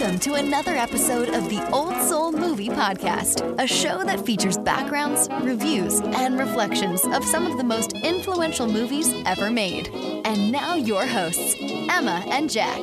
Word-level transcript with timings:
Welcome 0.00 0.18
to 0.20 0.34
another 0.36 0.74
episode 0.76 1.28
of 1.28 1.50
the 1.50 1.62
Old 1.72 1.94
Soul 2.08 2.32
Movie 2.32 2.70
Podcast, 2.70 3.42
a 3.62 3.66
show 3.66 4.02
that 4.02 4.24
features 4.24 4.56
backgrounds, 4.56 5.28
reviews, 5.42 6.00
and 6.00 6.38
reflections 6.38 7.04
of 7.04 7.22
some 7.22 7.46
of 7.46 7.58
the 7.58 7.64
most 7.64 7.92
influential 7.92 8.66
movies 8.66 9.12
ever 9.26 9.50
made. 9.50 9.88
And 10.24 10.50
now, 10.50 10.74
your 10.74 11.04
hosts, 11.04 11.54
Emma 11.60 12.24
and 12.30 12.48
Jack. 12.48 12.78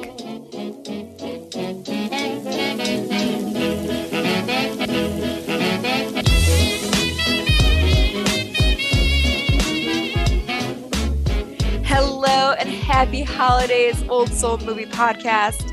Hello 11.83 12.51
and 12.59 12.69
happy 12.69 13.23
holidays, 13.23 14.03
Old 14.07 14.31
Soul 14.31 14.59
Movie 14.59 14.85
Podcast. 14.85 15.66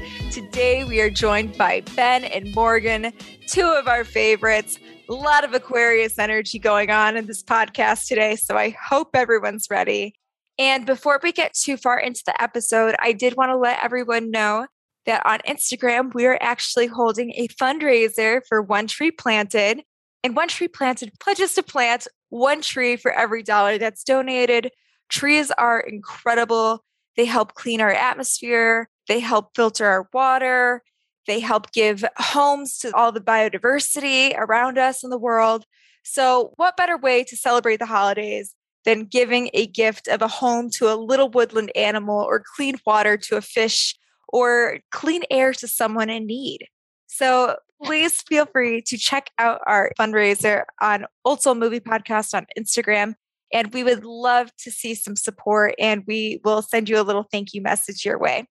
Today 0.54 0.84
we 0.84 1.00
are 1.00 1.10
joined 1.10 1.58
by 1.58 1.82
Ben 1.96 2.22
and 2.22 2.54
Morgan, 2.54 3.12
two 3.48 3.66
of 3.66 3.88
our 3.88 4.04
favorites. 4.04 4.78
A 5.08 5.12
lot 5.12 5.42
of 5.42 5.52
Aquarius 5.52 6.16
energy 6.16 6.60
going 6.60 6.92
on 6.92 7.16
in 7.16 7.26
this 7.26 7.42
podcast 7.42 8.06
today, 8.06 8.36
so 8.36 8.56
I 8.56 8.70
hope 8.80 9.08
everyone's 9.14 9.66
ready. 9.68 10.14
And 10.56 10.86
before 10.86 11.18
we 11.20 11.32
get 11.32 11.54
too 11.54 11.76
far 11.76 11.98
into 11.98 12.22
the 12.24 12.40
episode, 12.40 12.94
I 13.00 13.10
did 13.10 13.36
want 13.36 13.50
to 13.50 13.56
let 13.56 13.82
everyone 13.82 14.30
know 14.30 14.68
that 15.06 15.26
on 15.26 15.40
Instagram, 15.40 16.14
we 16.14 16.24
are 16.24 16.38
actually 16.40 16.86
holding 16.86 17.32
a 17.32 17.48
fundraiser 17.48 18.40
for 18.48 18.62
One 18.62 18.86
Tree 18.86 19.10
Planted. 19.10 19.82
And 20.22 20.36
One 20.36 20.46
Tree 20.46 20.68
Planted 20.68 21.14
pledges 21.18 21.56
to 21.56 21.64
plant 21.64 22.06
one 22.28 22.62
tree 22.62 22.94
for 22.94 23.10
every 23.10 23.42
dollar 23.42 23.76
that's 23.76 24.04
donated. 24.04 24.70
Trees 25.08 25.50
are 25.58 25.80
incredible. 25.80 26.84
They 27.16 27.24
help 27.24 27.54
clean 27.54 27.80
our 27.80 27.90
atmosphere. 27.90 28.88
They 29.08 29.20
help 29.20 29.50
filter 29.54 29.86
our 29.86 30.08
water. 30.12 30.82
They 31.26 31.40
help 31.40 31.72
give 31.72 32.04
homes 32.18 32.78
to 32.78 32.94
all 32.94 33.12
the 33.12 33.20
biodiversity 33.20 34.34
around 34.36 34.78
us 34.78 35.02
in 35.02 35.10
the 35.10 35.18
world. 35.18 35.64
So, 36.02 36.52
what 36.56 36.76
better 36.76 36.98
way 36.98 37.24
to 37.24 37.36
celebrate 37.36 37.78
the 37.78 37.86
holidays 37.86 38.54
than 38.84 39.06
giving 39.06 39.48
a 39.54 39.66
gift 39.66 40.06
of 40.08 40.20
a 40.20 40.28
home 40.28 40.68
to 40.70 40.92
a 40.92 40.96
little 40.96 41.30
woodland 41.30 41.72
animal 41.74 42.20
or 42.20 42.44
clean 42.56 42.76
water 42.84 43.16
to 43.16 43.36
a 43.36 43.40
fish 43.40 43.96
or 44.28 44.80
clean 44.90 45.22
air 45.30 45.54
to 45.54 45.66
someone 45.66 46.10
in 46.10 46.26
need? 46.26 46.66
So, 47.06 47.56
please 47.82 48.22
feel 48.22 48.46
free 48.46 48.82
to 48.82 48.98
check 48.98 49.30
out 49.38 49.60
our 49.66 49.92
fundraiser 49.98 50.64
on 50.82 51.06
Old 51.24 51.42
Soul 51.42 51.54
Movie 51.54 51.80
Podcast 51.80 52.34
on 52.34 52.46
Instagram. 52.58 53.14
And 53.52 53.72
we 53.72 53.84
would 53.84 54.04
love 54.04 54.50
to 54.58 54.70
see 54.70 54.94
some 54.94 55.16
support, 55.16 55.74
and 55.78 56.02
we 56.06 56.40
will 56.44 56.60
send 56.60 56.88
you 56.88 57.00
a 57.00 57.02
little 57.02 57.26
thank 57.30 57.54
you 57.54 57.62
message 57.62 58.04
your 58.04 58.18
way. 58.18 58.46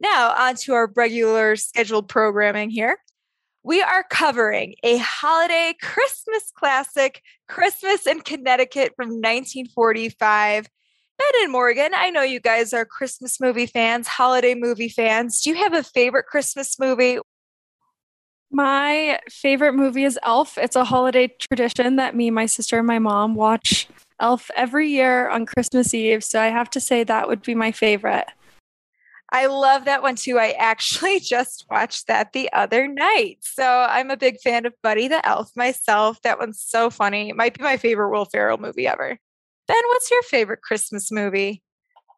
Now, 0.00 0.34
on 0.36 0.56
to 0.56 0.74
our 0.74 0.92
regular 0.94 1.56
scheduled 1.56 2.08
programming 2.08 2.70
here. 2.70 2.98
We 3.62 3.82
are 3.82 4.04
covering 4.08 4.74
a 4.82 4.98
holiday 4.98 5.74
Christmas 5.82 6.52
classic, 6.54 7.22
Christmas 7.48 8.06
in 8.06 8.20
Connecticut 8.20 8.92
from 8.94 9.08
1945. 9.08 10.68
Ben 11.18 11.42
and 11.42 11.50
Morgan, 11.50 11.92
I 11.94 12.10
know 12.10 12.22
you 12.22 12.40
guys 12.40 12.72
are 12.72 12.84
Christmas 12.84 13.40
movie 13.40 13.66
fans, 13.66 14.06
holiday 14.06 14.54
movie 14.54 14.90
fans. 14.90 15.40
Do 15.40 15.50
you 15.50 15.56
have 15.56 15.72
a 15.72 15.82
favorite 15.82 16.26
Christmas 16.26 16.78
movie? 16.78 17.18
My 18.50 19.18
favorite 19.30 19.72
movie 19.72 20.04
is 20.04 20.18
Elf. 20.22 20.58
It's 20.58 20.76
a 20.76 20.84
holiday 20.84 21.34
tradition 21.50 21.96
that 21.96 22.14
me, 22.14 22.30
my 22.30 22.46
sister, 22.46 22.78
and 22.78 22.86
my 22.86 22.98
mom 22.98 23.34
watch 23.34 23.88
Elf 24.20 24.50
every 24.54 24.88
year 24.88 25.28
on 25.28 25.46
Christmas 25.46 25.92
Eve. 25.92 26.22
So 26.22 26.40
I 26.40 26.46
have 26.46 26.70
to 26.70 26.80
say 26.80 27.02
that 27.02 27.28
would 27.28 27.42
be 27.42 27.54
my 27.54 27.72
favorite. 27.72 28.26
I 29.30 29.46
love 29.46 29.84
that 29.86 30.02
one 30.02 30.16
too. 30.16 30.38
I 30.38 30.50
actually 30.52 31.20
just 31.20 31.66
watched 31.70 32.06
that 32.06 32.32
the 32.32 32.52
other 32.52 32.88
night. 32.88 33.38
So 33.40 33.64
I'm 33.64 34.10
a 34.10 34.16
big 34.16 34.40
fan 34.40 34.66
of 34.66 34.74
Buddy 34.82 35.08
the 35.08 35.26
Elf 35.26 35.50
myself. 35.56 36.20
That 36.22 36.38
one's 36.38 36.60
so 36.60 36.90
funny. 36.90 37.30
It 37.30 37.36
might 37.36 37.56
be 37.56 37.64
my 37.64 37.76
favorite 37.76 38.10
Will 38.10 38.24
Ferrell 38.24 38.58
movie 38.58 38.86
ever. 38.86 39.18
Ben, 39.68 39.82
what's 39.88 40.10
your 40.10 40.22
favorite 40.22 40.62
Christmas 40.62 41.10
movie? 41.10 41.62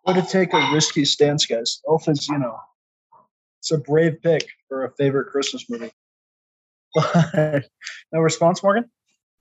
Would 0.07 0.19
it 0.19 0.29
take 0.29 0.53
a 0.53 0.71
risky 0.73 1.05
stance, 1.05 1.47
guys? 1.47 1.81
Elf 1.89 2.09
is, 2.09 2.29
you 2.29 2.39
know, 2.39 2.59
it's 3.61 3.73
a 3.73 3.79
brave 3.79 4.21
pick 4.23 4.47
for 4.69 4.85
a 4.85 4.91
favorite 4.93 5.31
Christmas 5.31 5.65
movie. 5.69 5.93
no 8.13 8.21
response, 8.21 8.63
Morgan? 8.63 8.91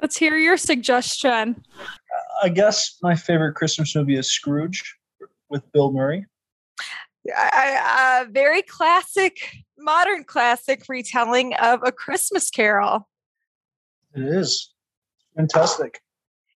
Let's 0.02 0.18
hear 0.18 0.38
your 0.38 0.58
suggestion. 0.58 1.64
I 2.44 2.50
guess 2.50 2.98
my 3.02 3.16
favorite 3.16 3.54
Christmas 3.54 3.96
movie 3.96 4.16
is 4.16 4.32
Scrooge 4.32 4.96
with 5.50 5.70
Bill 5.72 5.92
Murray. 5.92 6.26
A, 7.36 7.58
a 7.58 8.22
uh, 8.22 8.26
very 8.30 8.62
classic, 8.62 9.38
modern 9.78 10.24
classic 10.24 10.84
retelling 10.88 11.54
of 11.56 11.82
A 11.84 11.92
Christmas 11.92 12.50
Carol. 12.50 13.08
It 14.16 14.24
is 14.24 14.74
fantastic. 15.36 16.00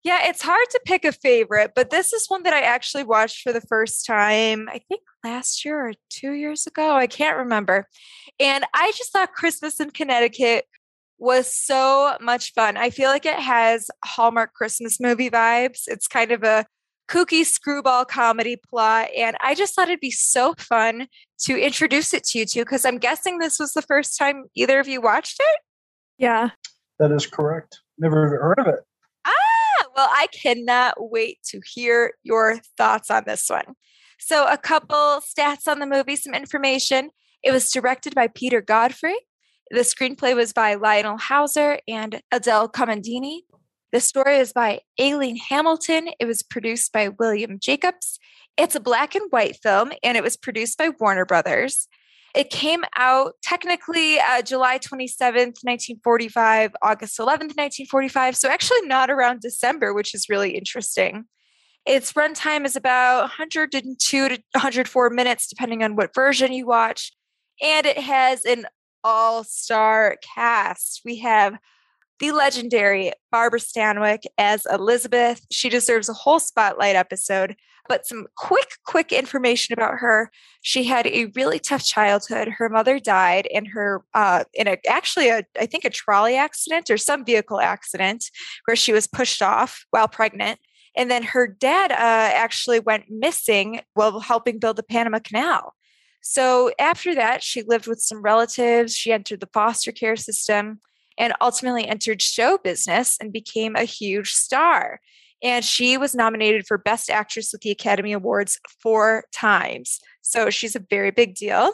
Yeah, 0.05 0.29
it's 0.29 0.43
hard 0.43 0.67
to 0.71 0.81
pick 0.87 1.05
a 1.05 1.13
favorite, 1.13 1.73
but 1.75 1.91
this 1.91 2.13
is 2.13 2.29
one 2.29 2.45
that 2.45 2.53
I 2.53 2.61
actually 2.61 3.03
watched 3.03 3.43
for 3.43 3.53
the 3.53 3.61
first 3.61 4.07
time, 4.07 4.69
I 4.71 4.81
think 4.89 5.03
last 5.25 5.65
year 5.65 5.89
or 5.89 5.93
two 6.09 6.33
years 6.33 6.67
ago. 6.67 6.95
I 6.95 7.09
can't 7.09 7.37
remember. 7.37 7.89
And 8.39 8.65
I 8.73 8.93
just 8.97 9.13
thought 9.13 9.33
Christmas 9.33 9.81
in 9.81 9.91
Connecticut 9.91 10.67
was 11.19 11.53
so 11.53 12.17
much 12.21 12.53
fun. 12.55 12.77
I 12.77 12.91
feel 12.91 13.11
like 13.11 13.27
it 13.27 13.39
has 13.39 13.91
Hallmark 14.05 14.55
Christmas 14.55 15.01
movie 15.01 15.31
vibes. 15.31 15.83
It's 15.89 16.07
kind 16.07 16.31
of 16.31 16.45
a 16.45 16.65
kooky 17.09 17.45
screwball 17.45 18.05
comedy 18.05 18.57
plot. 18.69 19.09
And 19.17 19.37
I 19.43 19.55
just 19.55 19.75
thought 19.75 19.89
it'd 19.89 20.01
be 20.01 20.11
so 20.11 20.55
fun 20.59 21.09
to 21.45 21.57
introduce 21.57 22.13
it 22.15 22.25
to 22.25 22.39
you 22.39 22.47
two, 22.47 22.61
because 22.61 22.85
I'm 22.85 22.99
guessing 22.99 23.39
this 23.39 23.59
was 23.59 23.73
the 23.73 23.83
first 23.83 24.19
time 24.19 24.45
either 24.55 24.79
of 24.79 24.89
you 24.89 25.01
watched 25.01 25.41
it. 25.41 25.61
Yeah. 26.19 26.51
That 26.99 27.13
is 27.13 27.27
correct. 27.27 27.81
Never 27.99 28.29
heard 28.29 28.59
of 28.59 28.67
it. 28.67 28.81
Ah, 29.25 29.85
well, 29.97 30.09
I 30.11 30.27
cannot 30.33 30.95
wait 30.99 31.39
to 31.49 31.61
hear 31.65 32.13
your 32.23 32.61
thoughts 32.77 33.11
on 33.11 33.25
this 33.27 33.49
one. 33.49 33.75
So, 34.21 34.47
a 34.49 34.59
couple 34.59 35.21
stats 35.21 35.69
on 35.69 35.79
the 35.79 35.87
movie, 35.87 36.17
some 36.17 36.35
information. 36.35 37.11
It 37.43 37.53
was 37.53 37.71
directed 37.71 38.17
by 38.17 38.27
Peter 38.27 38.61
Godfrey. 38.61 39.15
The 39.71 39.81
screenplay 39.81 40.35
was 40.35 40.53
by 40.53 40.75
Lionel 40.75 41.19
Hauser 41.19 41.79
and 41.87 42.21
Adele 42.33 42.69
Comandini. 42.71 43.43
The 43.91 44.01
story 44.01 44.37
is 44.37 44.53
by 44.53 44.81
Aileen 45.01 45.37
Hamilton. 45.37 46.11
It 46.21 46.27
was 46.27 46.43
produced 46.43 46.93
by 46.93 47.09
William 47.09 47.59
Jacobs. 47.59 48.19
It's 48.59 48.75
a 48.75 48.81
black 48.81 49.15
and 49.15 49.31
white 49.31 49.57
film, 49.63 49.93
and 50.03 50.17
it 50.17 50.23
was 50.23 50.37
produced 50.37 50.77
by 50.77 50.91
Warner 51.01 51.25
Brothers. 51.25 51.89
It 52.35 52.51
came 52.51 52.85
out 52.97 53.33
technically 53.43 54.19
uh, 54.19 54.43
July 54.43 54.79
27th, 54.79 55.65
1945, 55.65 56.73
August 56.83 57.19
11th, 57.19 57.57
1945. 57.57 58.37
So, 58.37 58.51
actually, 58.51 58.83
not 58.83 59.11
around 59.11 59.41
December, 59.41 59.95
which 59.95 60.15
is 60.15 60.29
really 60.29 60.51
interesting. 60.51 61.25
Its 61.87 62.13
runtime 62.13 62.67
is 62.67 62.77
about 62.77 63.23
102 63.23 64.29
to 64.29 64.43
104 64.53 65.11
minutes, 65.11 65.49
depending 65.49 65.83
on 65.83 65.97
what 65.97 66.15
version 66.15 66.53
you 66.53 66.67
watch. 66.67 67.13
And 67.63 67.87
it 67.87 67.99
has 67.99 68.45
an 68.45 68.67
all 69.03 69.45
star 69.45 70.19
cast. 70.35 71.01
We 71.07 71.21
have 71.21 71.57
the 72.19 72.33
legendary 72.33 73.13
Barbara 73.31 73.61
Stanwyck 73.61 74.25
as 74.37 74.67
Elizabeth. 74.67 75.47
She 75.51 75.69
deserves 75.69 76.09
a 76.09 76.15
whole 76.15 76.41
spotlight 76.41 76.97
episode. 76.97 77.57
But 77.89 78.07
some 78.07 78.27
quick, 78.37 78.69
quick 78.85 79.13
information 79.13 79.73
about 79.73 79.95
her. 80.01 80.31
She 80.61 80.85
had 80.85 81.07
a 81.07 81.33
really 81.35 81.59
tough 81.59 81.85
childhood. 81.85 82.49
Her 82.59 82.69
mother 82.69 82.99
died 83.01 83.47
in 83.51 83.65
her 83.67 84.05
uh, 84.13 84.45
in 84.53 84.69
a 84.69 84.77
actually 84.87 85.31
a 85.31 85.45
I 85.59 85.65
think 85.65 85.87
a 85.87 85.91
trolley 85.91 86.37
accident 86.37 86.91
or 86.91 86.99
some 86.99 87.25
vehicle 87.25 87.61
accident 87.61 88.27
where 88.67 88.77
she 88.77 88.93
was 88.93 89.07
pushed 89.07 89.41
off 89.41 89.87
while 89.91 90.07
pregnant. 90.07 90.61
And 90.97 91.11
then 91.11 91.23
her 91.23 91.47
dad 91.47 91.91
uh, 91.93 91.95
actually 92.35 92.81
went 92.81 93.05
missing 93.09 93.81
while 93.95 94.21
helping 94.21 94.59
build 94.59 94.77
the 94.77 94.83
Panama 94.83 95.21
Canal. 95.21 95.73
So 96.21 96.73
after 96.79 97.15
that, 97.15 97.43
she 97.43 97.63
lived 97.63 97.87
with 97.87 98.01
some 98.01 98.21
relatives. 98.21 98.95
She 98.95 99.13
entered 99.13 99.41
the 99.41 99.49
foster 99.55 99.93
care 99.93 100.17
system 100.17 100.81
and 101.19 101.35
ultimately 101.41 101.87
entered 101.87 102.23
show 102.23 102.59
business 102.59 103.19
and 103.21 103.33
became 103.33 103.77
a 103.77 103.83
huge 103.83 104.33
star. 104.33 105.01
And 105.43 105.65
she 105.65 105.99
was 105.99 106.15
nominated 106.15 106.67
for 106.67 106.79
Best 106.79 107.11
Actress 107.11 107.53
with 107.53 107.61
the 107.61 107.71
Academy 107.71 108.13
Awards 108.13 108.59
four 108.81 109.25
times. 109.33 110.01
So 110.23 110.51
she's 110.51 110.77
a 110.77 110.85
very 110.91 111.11
big 111.11 111.35
deal. 111.35 111.73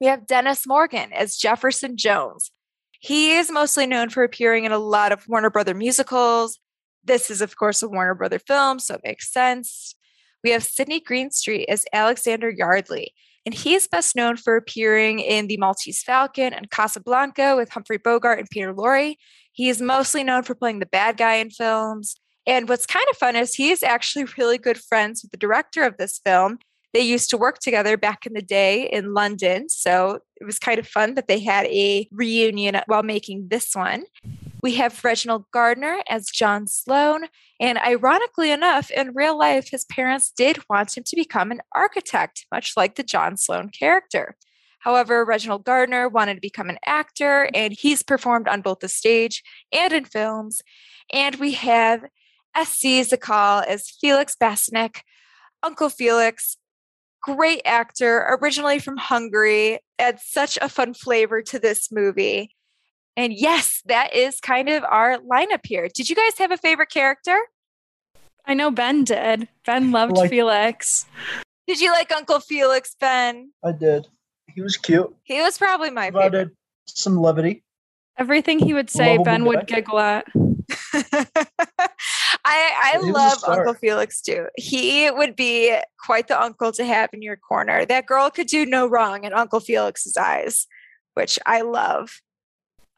We 0.00 0.06
have 0.06 0.26
Dennis 0.26 0.66
Morgan 0.66 1.12
as 1.12 1.36
Jefferson 1.36 1.96
Jones. 1.96 2.50
He 3.00 3.32
is 3.32 3.50
mostly 3.50 3.86
known 3.86 4.08
for 4.10 4.22
appearing 4.22 4.64
in 4.64 4.72
a 4.72 4.78
lot 4.78 5.12
of 5.12 5.28
Warner 5.28 5.50
Brother 5.50 5.74
musicals. 5.74 6.58
This 7.04 7.30
is, 7.30 7.42
of 7.42 7.56
course, 7.56 7.82
a 7.82 7.88
Warner 7.88 8.14
Brother 8.14 8.38
film, 8.38 8.78
so 8.78 8.94
it 8.94 9.02
makes 9.04 9.30
sense. 9.30 9.94
We 10.42 10.50
have 10.50 10.62
Sydney 10.62 11.00
Greenstreet 11.00 11.68
as 11.68 11.84
Alexander 11.92 12.50
Yardley 12.50 13.14
and 13.46 13.54
he 13.54 13.74
is 13.74 13.86
best 13.86 14.16
known 14.16 14.36
for 14.36 14.56
appearing 14.56 15.20
in 15.20 15.46
The 15.46 15.58
Maltese 15.58 16.02
Falcon 16.02 16.52
and 16.52 16.70
Casablanca 16.70 17.56
with 17.56 17.70
Humphrey 17.70 17.98
Bogart 17.98 18.38
and 18.38 18.48
Peter 18.50 18.72
Lorre. 18.72 19.16
He 19.52 19.68
is 19.68 19.82
mostly 19.82 20.24
known 20.24 20.42
for 20.42 20.54
playing 20.54 20.80
the 20.80 20.86
bad 20.86 21.16
guy 21.16 21.34
in 21.34 21.50
films. 21.50 22.16
And 22.46 22.68
what's 22.68 22.86
kind 22.86 23.06
of 23.10 23.16
fun 23.16 23.36
is 23.36 23.54
he 23.54 23.70
is 23.70 23.82
actually 23.82 24.24
really 24.38 24.58
good 24.58 24.78
friends 24.78 25.22
with 25.22 25.30
the 25.30 25.36
director 25.36 25.82
of 25.82 25.96
this 25.98 26.20
film. 26.24 26.58
They 26.94 27.00
used 27.00 27.28
to 27.30 27.36
work 27.36 27.58
together 27.58 27.96
back 27.96 28.24
in 28.24 28.34
the 28.34 28.42
day 28.42 28.88
in 28.88 29.14
London. 29.14 29.68
So 29.68 30.20
it 30.40 30.44
was 30.44 30.58
kind 30.58 30.78
of 30.78 30.86
fun 30.86 31.14
that 31.14 31.26
they 31.28 31.40
had 31.40 31.66
a 31.66 32.08
reunion 32.12 32.80
while 32.86 33.02
making 33.02 33.48
this 33.48 33.74
one. 33.74 34.04
We 34.64 34.76
have 34.76 35.04
Reginald 35.04 35.44
Gardiner 35.52 35.98
as 36.08 36.30
John 36.30 36.66
Sloan. 36.66 37.26
And 37.60 37.76
ironically 37.76 38.50
enough, 38.50 38.90
in 38.90 39.12
real 39.12 39.38
life, 39.38 39.68
his 39.68 39.84
parents 39.84 40.32
did 40.34 40.58
want 40.70 40.96
him 40.96 41.04
to 41.04 41.16
become 41.16 41.50
an 41.50 41.60
architect, 41.74 42.46
much 42.50 42.72
like 42.74 42.94
the 42.94 43.02
John 43.02 43.36
Sloan 43.36 43.68
character. 43.68 44.38
However, 44.78 45.22
Reginald 45.22 45.66
Gardiner 45.66 46.08
wanted 46.08 46.36
to 46.36 46.40
become 46.40 46.70
an 46.70 46.78
actor, 46.86 47.50
and 47.52 47.74
he's 47.74 48.02
performed 48.02 48.48
on 48.48 48.62
both 48.62 48.78
the 48.78 48.88
stage 48.88 49.42
and 49.70 49.92
in 49.92 50.06
films. 50.06 50.62
And 51.12 51.36
we 51.36 51.52
have 51.52 52.06
S.Z. 52.56 53.02
Sakall 53.02 53.66
as 53.66 53.90
Felix 53.90 54.34
Bassenak, 54.34 55.00
Uncle 55.62 55.90
Felix, 55.90 56.56
great 57.22 57.60
actor, 57.66 58.38
originally 58.40 58.78
from 58.78 58.96
Hungary, 58.96 59.80
adds 59.98 60.22
such 60.24 60.56
a 60.62 60.70
fun 60.70 60.94
flavor 60.94 61.42
to 61.42 61.58
this 61.58 61.92
movie. 61.92 62.56
And 63.16 63.32
yes, 63.32 63.80
that 63.86 64.14
is 64.14 64.40
kind 64.40 64.68
of 64.68 64.84
our 64.84 65.18
lineup 65.18 65.64
here. 65.64 65.88
Did 65.92 66.08
you 66.08 66.16
guys 66.16 66.38
have 66.38 66.50
a 66.50 66.56
favorite 66.56 66.90
character? 66.90 67.38
I 68.46 68.54
know 68.54 68.70
Ben 68.70 69.04
did. 69.04 69.48
Ben 69.64 69.92
loved 69.92 70.16
like, 70.16 70.30
Felix. 70.30 71.06
Did 71.66 71.80
you 71.80 71.92
like 71.92 72.12
Uncle 72.12 72.40
Felix, 72.40 72.94
Ben? 72.98 73.52
I 73.64 73.72
did. 73.72 74.08
He 74.54 74.60
was 74.60 74.76
cute. 74.76 75.14
He 75.22 75.40
was 75.40 75.56
probably 75.56 75.90
my 75.90 76.10
Provided 76.10 76.32
favorite. 76.32 76.56
Some 76.86 77.16
levity. 77.16 77.64
Everything 78.18 78.58
he 78.58 78.74
would 78.74 78.90
say, 78.90 79.18
Ben 79.18 79.44
would 79.44 79.66
giggle 79.66 79.98
at. 79.98 80.26
I, 82.44 82.92
I 82.94 82.98
love 83.00 83.42
Uncle 83.46 83.74
Felix 83.74 84.20
too. 84.20 84.46
He 84.56 85.10
would 85.10 85.34
be 85.34 85.76
quite 85.98 86.28
the 86.28 86.40
uncle 86.40 86.70
to 86.72 86.84
have 86.84 87.10
in 87.12 87.22
your 87.22 87.36
corner. 87.36 87.84
That 87.84 88.06
girl 88.06 88.30
could 88.30 88.46
do 88.46 88.66
no 88.66 88.86
wrong 88.86 89.24
in 89.24 89.32
Uncle 89.32 89.60
Felix's 89.60 90.16
eyes, 90.16 90.66
which 91.14 91.38
I 91.46 91.62
love. 91.62 92.20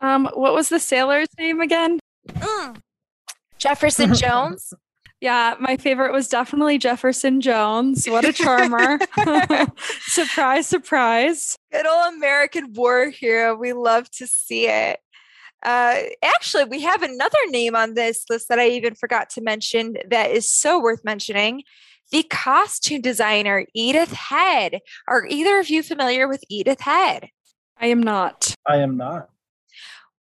Um, 0.01 0.29
what 0.35 0.55
was 0.55 0.69
the 0.69 0.81
sailor's 0.81 1.29
name 1.39 1.61
again? 1.61 1.99
Mm. 2.29 2.77
Jefferson 3.59 4.15
Jones. 4.15 4.73
Yeah, 5.21 5.55
my 5.59 5.79
favorite 5.79 6.13
was 6.13 6.29
definitely 6.29 6.77
Jefferson 6.77 7.41
Jones. 7.41 8.07
What 8.07 8.27
a 8.27 8.33
charmer. 8.33 8.99
surprise, 10.01 10.67
surprise. 10.67 11.57
Good 11.73 11.87
old 11.87 12.15
American 12.15 12.75
war 12.75 13.09
hero. 13.09 13.57
We 13.57 13.73
love 13.73 14.11
to 14.13 14.27
see 14.27 14.69
it. 14.69 15.01
Uh, 15.65 16.03
actually, 16.23 16.65
we 16.65 16.83
have 16.83 17.03
another 17.03 17.39
name 17.49 17.75
on 17.75 17.95
this 17.95 18.25
list 18.29 18.49
that 18.51 18.59
I 18.59 18.69
even 18.69 18.95
forgot 18.95 19.31
to 19.31 19.41
mention 19.41 19.97
that 20.09 20.31
is 20.31 20.51
so 20.51 20.81
worth 20.81 21.03
mentioning. 21.03 21.63
The 22.13 22.23
costume 22.25 23.01
designer, 23.01 23.67
Edith 23.75 24.13
Head. 24.13 24.81
Are 25.09 25.27
either 25.27 25.59
of 25.59 25.71
you 25.71 25.83
familiar 25.83 26.29
with 26.29 26.45
Edith 26.51 26.81
Head? 26.81 27.31
I 27.79 27.87
am 27.87 28.03
not. 28.03 28.55
I 28.67 28.77
am 28.77 28.97
not. 28.97 29.31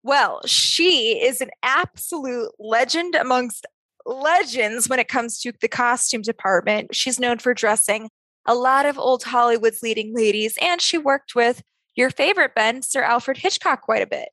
Well, 0.06 0.42
she 0.46 1.20
is 1.20 1.42
an 1.42 1.50
absolute 1.64 2.52
legend 2.60 3.16
amongst 3.16 3.66
legends 4.06 4.88
when 4.88 5.00
it 5.00 5.08
comes 5.08 5.40
to 5.40 5.52
the 5.62 5.68
costume 5.68 6.22
department. 6.22 6.96
She's 6.96 7.20
known 7.20 7.40
for 7.40 7.56
dressing 7.56 8.12
a 8.46 8.54
lot 8.54 8.86
of 8.86 9.00
old 9.00 9.24
Hollywood's 9.24 9.82
leading 9.82 10.14
ladies, 10.16 10.60
and 10.62 10.80
she 10.80 11.00
worked 11.00 11.34
with 11.34 11.64
your 11.96 12.12
favorite 12.12 12.54
Ben, 12.54 12.84
Sir 12.84 13.02
Alfred 13.02 13.38
Hitchcock, 13.38 13.82
quite 13.82 14.04
a 14.04 14.08
bit. 14.08 14.30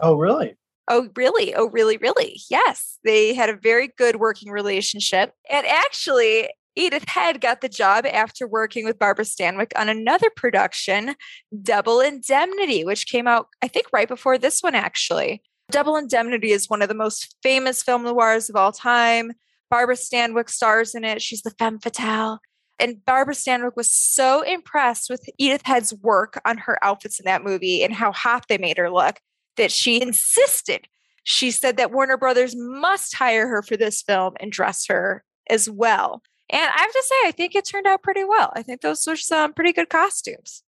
Oh, 0.00 0.14
really? 0.14 0.54
Oh, 0.86 1.08
really? 1.16 1.56
Oh, 1.56 1.70
really, 1.70 1.96
really? 1.96 2.40
Yes. 2.48 3.00
They 3.02 3.34
had 3.34 3.50
a 3.50 3.56
very 3.56 3.88
good 3.98 4.20
working 4.20 4.52
relationship. 4.52 5.32
And 5.50 5.66
actually, 5.66 6.50
Edith 6.76 7.08
Head 7.08 7.40
got 7.40 7.60
the 7.60 7.68
job 7.68 8.04
after 8.06 8.46
working 8.46 8.84
with 8.84 8.98
Barbara 8.98 9.24
Stanwyck 9.24 9.72
on 9.76 9.88
another 9.88 10.28
production, 10.34 11.14
Double 11.62 12.00
Indemnity, 12.00 12.84
which 12.84 13.06
came 13.06 13.26
out, 13.26 13.48
I 13.62 13.68
think, 13.68 13.86
right 13.92 14.08
before 14.08 14.38
this 14.38 14.60
one, 14.60 14.74
actually. 14.74 15.42
Double 15.70 15.96
Indemnity 15.96 16.50
is 16.50 16.68
one 16.68 16.82
of 16.82 16.88
the 16.88 16.94
most 16.94 17.36
famous 17.42 17.82
film 17.82 18.02
noirs 18.02 18.50
of 18.50 18.56
all 18.56 18.72
time. 18.72 19.32
Barbara 19.70 19.94
Stanwyck 19.94 20.50
stars 20.50 20.94
in 20.94 21.04
it. 21.04 21.22
She's 21.22 21.42
the 21.42 21.54
femme 21.58 21.78
fatale. 21.78 22.40
And 22.78 23.04
Barbara 23.04 23.34
Stanwyck 23.34 23.76
was 23.76 23.90
so 23.90 24.42
impressed 24.42 25.08
with 25.08 25.24
Edith 25.38 25.62
Head's 25.64 25.94
work 25.94 26.40
on 26.44 26.58
her 26.58 26.82
outfits 26.82 27.20
in 27.20 27.24
that 27.24 27.44
movie 27.44 27.84
and 27.84 27.94
how 27.94 28.12
hot 28.12 28.46
they 28.48 28.58
made 28.58 28.78
her 28.78 28.90
look 28.90 29.20
that 29.56 29.70
she 29.70 30.02
insisted. 30.02 30.88
She 31.22 31.50
said 31.50 31.76
that 31.76 31.92
Warner 31.92 32.16
Brothers 32.16 32.54
must 32.56 33.14
hire 33.14 33.46
her 33.48 33.62
for 33.62 33.76
this 33.76 34.02
film 34.02 34.34
and 34.40 34.52
dress 34.52 34.86
her 34.88 35.24
as 35.48 35.70
well. 35.70 36.22
And 36.54 36.70
I 36.72 36.80
have 36.80 36.92
to 36.92 37.02
say, 37.04 37.28
I 37.28 37.32
think 37.32 37.56
it 37.56 37.64
turned 37.64 37.88
out 37.88 38.04
pretty 38.04 38.22
well. 38.22 38.52
I 38.54 38.62
think 38.62 38.80
those 38.80 39.04
were 39.08 39.16
some 39.16 39.52
pretty 39.52 39.72
good 39.72 39.88
costumes. 39.88 40.62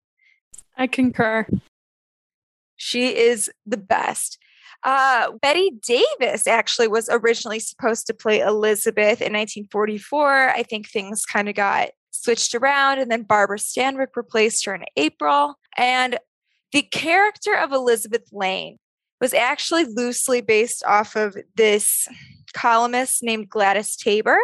I 0.78 0.86
concur. 0.86 1.44
She 2.76 3.16
is 3.16 3.50
the 3.66 3.76
best. 3.76 4.38
Uh, 4.84 5.32
Bette 5.42 5.72
Davis 5.84 6.46
actually 6.46 6.86
was 6.86 7.08
originally 7.10 7.58
supposed 7.58 8.06
to 8.06 8.14
play 8.14 8.38
Elizabeth 8.38 9.20
in 9.20 9.32
1944. 9.32 10.50
I 10.50 10.62
think 10.62 10.88
things 10.88 11.24
kind 11.24 11.48
of 11.48 11.56
got 11.56 11.90
switched 12.12 12.54
around, 12.54 13.00
and 13.00 13.10
then 13.10 13.24
Barbara 13.24 13.58
Stanwyck 13.58 14.14
replaced 14.14 14.64
her 14.66 14.76
in 14.76 14.84
April. 14.96 15.58
And 15.76 16.16
the 16.70 16.82
character 16.82 17.56
of 17.56 17.72
Elizabeth 17.72 18.28
Lane 18.30 18.78
was 19.20 19.34
actually 19.34 19.84
loosely 19.84 20.42
based 20.42 20.84
off 20.84 21.16
of 21.16 21.36
this 21.56 22.06
columnist 22.54 23.24
named 23.24 23.48
Gladys 23.48 23.96
Taber, 23.96 24.38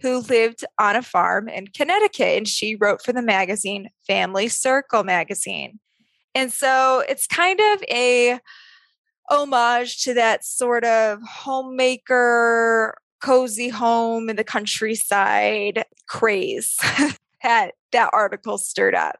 who 0.00 0.20
lived 0.20 0.64
on 0.78 0.96
a 0.96 1.02
farm 1.02 1.48
in 1.48 1.68
Connecticut. 1.68 2.38
And 2.38 2.48
she 2.48 2.76
wrote 2.76 3.02
for 3.02 3.12
the 3.12 3.22
magazine 3.22 3.90
Family 4.06 4.48
Circle 4.48 5.04
magazine. 5.04 5.78
And 6.34 6.52
so 6.52 7.02
it's 7.08 7.26
kind 7.26 7.60
of 7.60 7.82
a 7.90 8.38
homage 9.28 10.02
to 10.04 10.14
that 10.14 10.44
sort 10.44 10.84
of 10.84 11.20
homemaker, 11.22 12.96
cozy 13.22 13.68
home 13.68 14.30
in 14.30 14.36
the 14.36 14.44
countryside 14.44 15.84
craze 16.08 16.76
that 17.42 17.72
that 17.92 18.10
article 18.12 18.58
stirred 18.58 18.94
up. 18.94 19.16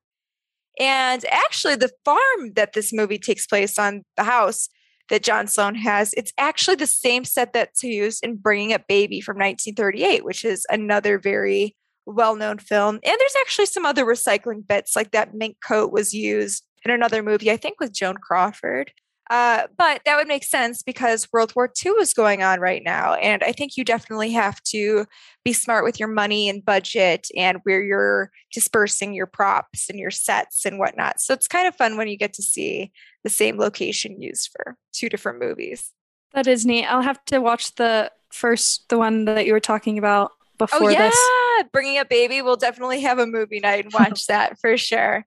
And 0.79 1.25
actually, 1.31 1.77
the 1.77 1.91
farm 2.05 2.53
that 2.55 2.73
this 2.73 2.93
movie 2.93 3.19
takes 3.19 3.47
place 3.47 3.79
on, 3.79 4.03
the 4.17 4.25
house 4.25 4.69
that 5.11 5.23
John 5.23 5.47
Sloan 5.47 5.75
has, 5.75 6.15
it's 6.15 6.33
actually 6.39 6.77
the 6.77 6.87
same 6.87 7.25
set 7.25 7.53
that's 7.53 7.83
used 7.83 8.25
in 8.25 8.37
Bringing 8.37 8.73
Up 8.73 8.87
Baby 8.89 9.21
from 9.21 9.37
1938, 9.37 10.25
which 10.25 10.45
is 10.45 10.67
another 10.71 11.19
very 11.19 11.77
well 12.07 12.37
known 12.37 12.59
film. 12.59 12.95
And 12.95 13.17
there's 13.19 13.37
actually 13.41 13.67
some 13.67 13.85
other 13.85 14.05
recycling 14.05 14.67
bits, 14.67 14.97
like 14.97 15.11
that 15.11 15.35
mink 15.35 15.59
coat 15.65 15.93
was 15.93 16.15
used 16.15 16.65
in 16.85 16.91
another 16.91 17.23
movie, 17.23 17.51
I 17.51 17.57
think 17.57 17.79
with 17.79 17.93
Joan 17.93 18.17
Crawford. 18.17 18.93
Uh, 19.31 19.69
but 19.79 20.01
that 20.05 20.17
would 20.17 20.27
make 20.27 20.43
sense 20.43 20.83
because 20.83 21.29
World 21.33 21.53
War 21.55 21.73
II 21.87 21.93
is 22.01 22.13
going 22.13 22.43
on 22.43 22.59
right 22.59 22.83
now. 22.85 23.15
And 23.15 23.45
I 23.45 23.53
think 23.53 23.77
you 23.77 23.85
definitely 23.85 24.33
have 24.33 24.61
to 24.65 25.07
be 25.45 25.53
smart 25.53 25.85
with 25.85 26.01
your 26.01 26.09
money 26.09 26.49
and 26.49 26.65
budget 26.65 27.29
and 27.37 27.59
where 27.63 27.81
you're 27.81 28.33
dispersing 28.53 29.15
your 29.15 29.27
props 29.27 29.89
and 29.89 30.01
your 30.01 30.11
sets 30.11 30.67
and 30.67 30.81
whatnot. 30.81 31.21
So 31.21 31.33
it's 31.33 31.47
kind 31.47 31.69
of 31.69 31.77
fun 31.77 31.97
when 31.97 32.09
you 32.09 32.17
get 32.17 32.33
to 32.35 32.43
see 32.43 32.91
the 33.23 33.31
same 33.31 33.57
location 33.57 34.21
used 34.21 34.51
for 34.51 34.77
two 34.93 35.09
different 35.09 35.39
movies. 35.39 35.93
That 36.35 36.49
is 36.49 36.67
neat. 36.67 36.87
I'll 36.87 37.01
have 37.01 37.25
to 37.27 37.39
watch 37.39 37.77
the 37.77 38.11
first, 38.33 38.89
the 38.89 38.99
one 38.99 39.27
that 39.27 39.47
you 39.47 39.53
were 39.53 39.61
talking 39.61 39.97
about 39.97 40.33
oh, 40.33 40.47
before 40.59 40.89
oh, 40.89 40.89
yeah. 40.89 41.09
this. 41.09 41.71
Bringing 41.73 41.99
Up 41.99 42.09
Baby. 42.09 42.43
We'll 42.43 42.57
definitely 42.57 43.03
have 43.03 43.21
a 43.21 43.27
movie 43.27 43.61
night 43.61 43.85
and 43.85 43.95
watch 43.95 44.27
that 44.29 44.59
for 44.59 44.77
sure. 44.77 45.25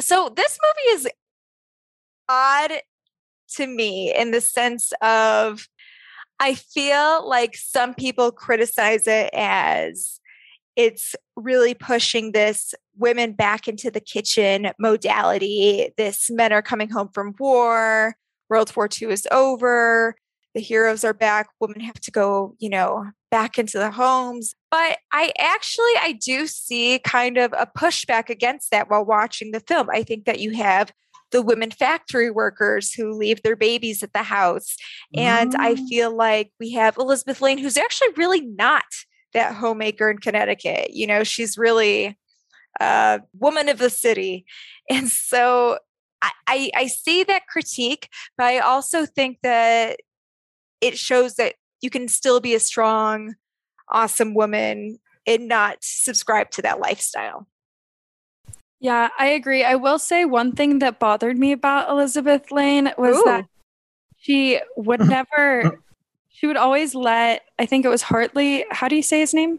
So 0.00 0.32
this 0.34 0.58
movie 0.60 0.96
is 0.96 1.08
odd 2.28 2.72
to 3.56 3.66
me 3.66 4.14
in 4.14 4.30
the 4.30 4.40
sense 4.40 4.92
of 5.02 5.68
I 6.40 6.54
feel 6.54 7.28
like 7.28 7.56
some 7.56 7.94
people 7.94 8.32
criticize 8.32 9.06
it 9.06 9.30
as 9.32 10.20
it's 10.76 11.14
really 11.36 11.74
pushing 11.74 12.32
this 12.32 12.74
women 12.96 13.32
back 13.32 13.68
into 13.68 13.90
the 13.90 14.00
kitchen 14.00 14.70
modality. 14.78 15.90
This 15.96 16.30
men 16.30 16.52
are 16.52 16.62
coming 16.62 16.90
home 16.90 17.08
from 17.14 17.34
war, 17.38 18.16
World 18.48 18.74
War 18.74 18.88
II 19.00 19.12
is 19.12 19.28
over, 19.30 20.16
the 20.54 20.60
heroes 20.60 21.04
are 21.04 21.14
back, 21.14 21.48
women 21.60 21.80
have 21.80 22.00
to 22.00 22.10
go, 22.10 22.54
you 22.58 22.68
know, 22.68 23.10
back 23.30 23.58
into 23.58 23.78
the 23.78 23.90
homes. 23.90 24.54
But 24.70 24.98
I 25.12 25.32
actually 25.38 25.92
I 26.00 26.18
do 26.20 26.46
see 26.46 27.00
kind 27.00 27.38
of 27.38 27.52
a 27.52 27.68
pushback 27.76 28.28
against 28.28 28.70
that 28.70 28.90
while 28.90 29.04
watching 29.04 29.50
the 29.50 29.60
film. 29.60 29.88
I 29.90 30.02
think 30.02 30.24
that 30.24 30.40
you 30.40 30.52
have 30.52 30.92
the 31.34 31.42
women 31.42 31.72
factory 31.72 32.30
workers 32.30 32.94
who 32.94 33.12
leave 33.12 33.42
their 33.42 33.56
babies 33.56 34.04
at 34.04 34.12
the 34.12 34.22
house. 34.22 34.76
And 35.16 35.52
mm. 35.52 35.56
I 35.58 35.74
feel 35.74 36.16
like 36.16 36.52
we 36.60 36.70
have 36.74 36.96
Elizabeth 36.96 37.42
Lane, 37.42 37.58
who's 37.58 37.76
actually 37.76 38.12
really 38.16 38.40
not 38.40 38.84
that 39.32 39.56
homemaker 39.56 40.08
in 40.08 40.18
Connecticut. 40.18 40.90
You 40.92 41.08
know, 41.08 41.24
she's 41.24 41.58
really 41.58 42.16
a 42.80 43.20
woman 43.36 43.68
of 43.68 43.78
the 43.78 43.90
city. 43.90 44.46
And 44.88 45.08
so 45.08 45.78
I, 46.22 46.30
I, 46.46 46.70
I 46.76 46.86
see 46.86 47.24
that 47.24 47.48
critique, 47.48 48.08
but 48.38 48.44
I 48.44 48.60
also 48.60 49.04
think 49.04 49.38
that 49.42 49.98
it 50.80 50.96
shows 50.96 51.34
that 51.34 51.56
you 51.80 51.90
can 51.90 52.06
still 52.06 52.38
be 52.38 52.54
a 52.54 52.60
strong, 52.60 53.34
awesome 53.90 54.34
woman 54.34 55.00
and 55.26 55.48
not 55.48 55.78
subscribe 55.80 56.52
to 56.52 56.62
that 56.62 56.78
lifestyle. 56.78 57.48
Yeah, 58.84 59.08
I 59.18 59.28
agree. 59.28 59.64
I 59.64 59.76
will 59.76 59.98
say 59.98 60.26
one 60.26 60.52
thing 60.52 60.80
that 60.80 60.98
bothered 60.98 61.38
me 61.38 61.52
about 61.52 61.88
Elizabeth 61.88 62.52
Lane 62.52 62.92
was 62.98 63.16
Ooh. 63.16 63.22
that 63.24 63.46
she 64.18 64.60
would 64.76 65.00
never, 65.08 65.80
she 66.28 66.46
would 66.46 66.58
always 66.58 66.94
let, 66.94 67.40
I 67.58 67.64
think 67.64 67.86
it 67.86 67.88
was 67.88 68.02
Hartley. 68.02 68.66
How 68.70 68.88
do 68.88 68.94
you 68.96 69.02
say 69.02 69.20
his 69.20 69.32
name? 69.32 69.56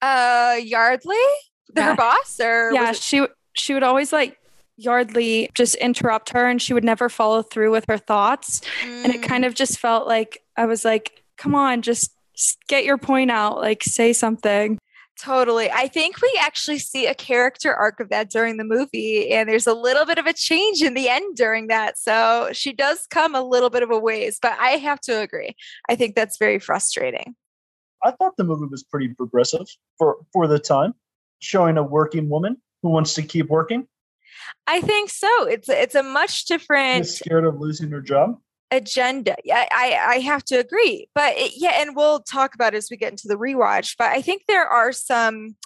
Uh, 0.00 0.56
Yardley, 0.62 1.14
the, 1.74 1.82
her 1.82 1.94
boss, 1.94 2.40
or 2.40 2.72
yeah, 2.72 2.90
it- 2.90 2.96
she 2.96 3.26
she 3.52 3.74
would 3.74 3.82
always 3.82 4.12
like 4.14 4.38
Yardley 4.78 5.50
just 5.54 5.74
interrupt 5.76 6.30
her 6.30 6.46
and 6.48 6.60
she 6.60 6.72
would 6.72 6.84
never 6.84 7.10
follow 7.10 7.42
through 7.42 7.70
with 7.70 7.84
her 7.88 7.98
thoughts. 7.98 8.62
And 8.82 9.12
it 9.14 9.20
Mm. 9.20 9.24
kind 9.28 9.44
of 9.44 9.54
just 9.54 9.78
felt 9.78 10.06
like 10.08 10.42
I 10.56 10.64
was 10.64 10.84
like, 10.86 11.22
come 11.36 11.54
on, 11.54 11.82
just 11.82 12.12
get 12.68 12.84
your 12.86 12.96
point 12.98 13.30
out, 13.30 13.58
like 13.60 13.82
say 13.84 14.12
something. 14.14 14.78
Totally. 15.20 15.70
I 15.70 15.86
think 15.86 16.20
we 16.20 16.38
actually 16.42 16.78
see 16.78 17.06
a 17.06 17.14
character 17.14 17.72
arc 17.72 18.00
of 18.00 18.08
that 18.08 18.30
during 18.30 18.56
the 18.56 18.64
movie, 18.64 19.30
and 19.30 19.48
there's 19.48 19.66
a 19.66 19.74
little 19.74 20.04
bit 20.04 20.18
of 20.18 20.26
a 20.26 20.32
change 20.32 20.82
in 20.82 20.94
the 20.94 21.08
end 21.08 21.36
during 21.36 21.68
that. 21.68 21.98
So 21.98 22.50
she 22.52 22.72
does 22.72 23.06
come 23.08 23.34
a 23.34 23.42
little 23.42 23.70
bit 23.70 23.82
of 23.82 23.90
a 23.90 23.98
ways, 23.98 24.38
but 24.42 24.56
I 24.58 24.70
have 24.70 25.00
to 25.02 25.20
agree. 25.20 25.54
I 25.88 25.94
think 25.94 26.14
that's 26.14 26.36
very 26.36 26.58
frustrating. 26.58 27.36
I 28.04 28.10
thought 28.10 28.36
the 28.36 28.44
movie 28.44 28.66
was 28.66 28.82
pretty 28.82 29.08
progressive 29.08 29.66
for 29.98 30.18
for 30.32 30.46
the 30.46 30.58
time, 30.58 30.94
showing 31.38 31.78
a 31.78 31.82
working 31.82 32.28
woman 32.28 32.56
who 32.82 32.90
wants 32.90 33.14
to 33.14 33.22
keep 33.22 33.48
working, 33.48 33.86
I 34.66 34.80
think 34.80 35.10
so. 35.10 35.46
It's 35.46 35.68
it's 35.68 35.94
a 35.94 36.02
much 36.02 36.46
different 36.46 37.02
is 37.02 37.18
scared 37.18 37.44
of 37.44 37.60
losing 37.60 37.90
her 37.90 38.00
job. 38.00 38.38
Agenda. 38.74 39.36
Yeah, 39.44 39.66
I 39.70 39.98
I 40.06 40.18
have 40.18 40.44
to 40.46 40.56
agree. 40.56 41.08
But 41.14 41.36
it, 41.36 41.52
yeah, 41.56 41.80
and 41.80 41.96
we'll 41.96 42.20
talk 42.20 42.54
about 42.54 42.74
as 42.74 42.88
we 42.90 42.96
get 42.96 43.12
into 43.12 43.28
the 43.28 43.36
rewatch. 43.36 43.96
But 43.98 44.08
I 44.08 44.22
think 44.22 44.42
there 44.46 44.66
are 44.66 44.92
some 44.92 45.56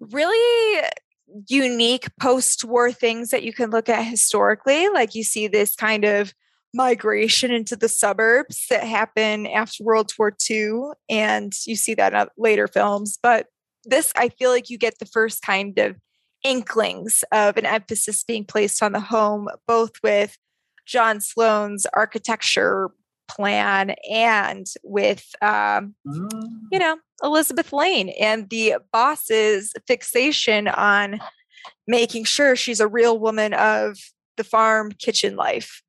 really 0.00 0.82
unique 1.48 2.08
post-war 2.20 2.92
things 2.92 3.30
that 3.30 3.42
you 3.42 3.52
can 3.52 3.70
look 3.70 3.88
at 3.88 4.04
historically. 4.04 4.88
Like 4.88 5.14
you 5.14 5.24
see 5.24 5.46
this 5.46 5.74
kind 5.74 6.04
of 6.04 6.34
migration 6.74 7.50
into 7.50 7.76
the 7.76 7.88
suburbs 7.88 8.66
that 8.70 8.84
happen 8.84 9.46
after 9.46 9.84
World 9.84 10.12
War 10.18 10.34
II, 10.50 10.92
and 11.08 11.52
you 11.66 11.76
see 11.76 11.94
that 11.94 12.14
in 12.14 12.28
later 12.36 12.66
films. 12.66 13.18
But 13.22 13.46
this, 13.84 14.12
I 14.16 14.28
feel 14.28 14.50
like 14.50 14.70
you 14.70 14.78
get 14.78 14.98
the 14.98 15.06
first 15.06 15.42
kind 15.42 15.78
of 15.78 15.96
inklings 16.44 17.24
of 17.32 17.56
an 17.56 17.66
emphasis 17.66 18.24
being 18.24 18.44
placed 18.44 18.82
on 18.82 18.92
the 18.92 19.00
home, 19.00 19.48
both 19.66 19.92
with 20.02 20.36
John 20.86 21.20
Sloan's 21.20 21.86
architecture 21.94 22.90
plan 23.28 23.94
and 24.10 24.66
with 24.82 25.24
um, 25.40 25.94
Mm. 26.06 26.50
you 26.70 26.78
know 26.78 26.98
Elizabeth 27.22 27.72
Lane 27.72 28.10
and 28.20 28.50
the 28.50 28.74
boss's 28.92 29.72
fixation 29.86 30.68
on 30.68 31.20
making 31.86 32.24
sure 32.24 32.56
she's 32.56 32.80
a 32.80 32.88
real 32.88 33.18
woman 33.18 33.54
of 33.54 33.96
the 34.36 34.44
farm 34.44 34.92
kitchen 34.92 35.36
life. 35.36 35.82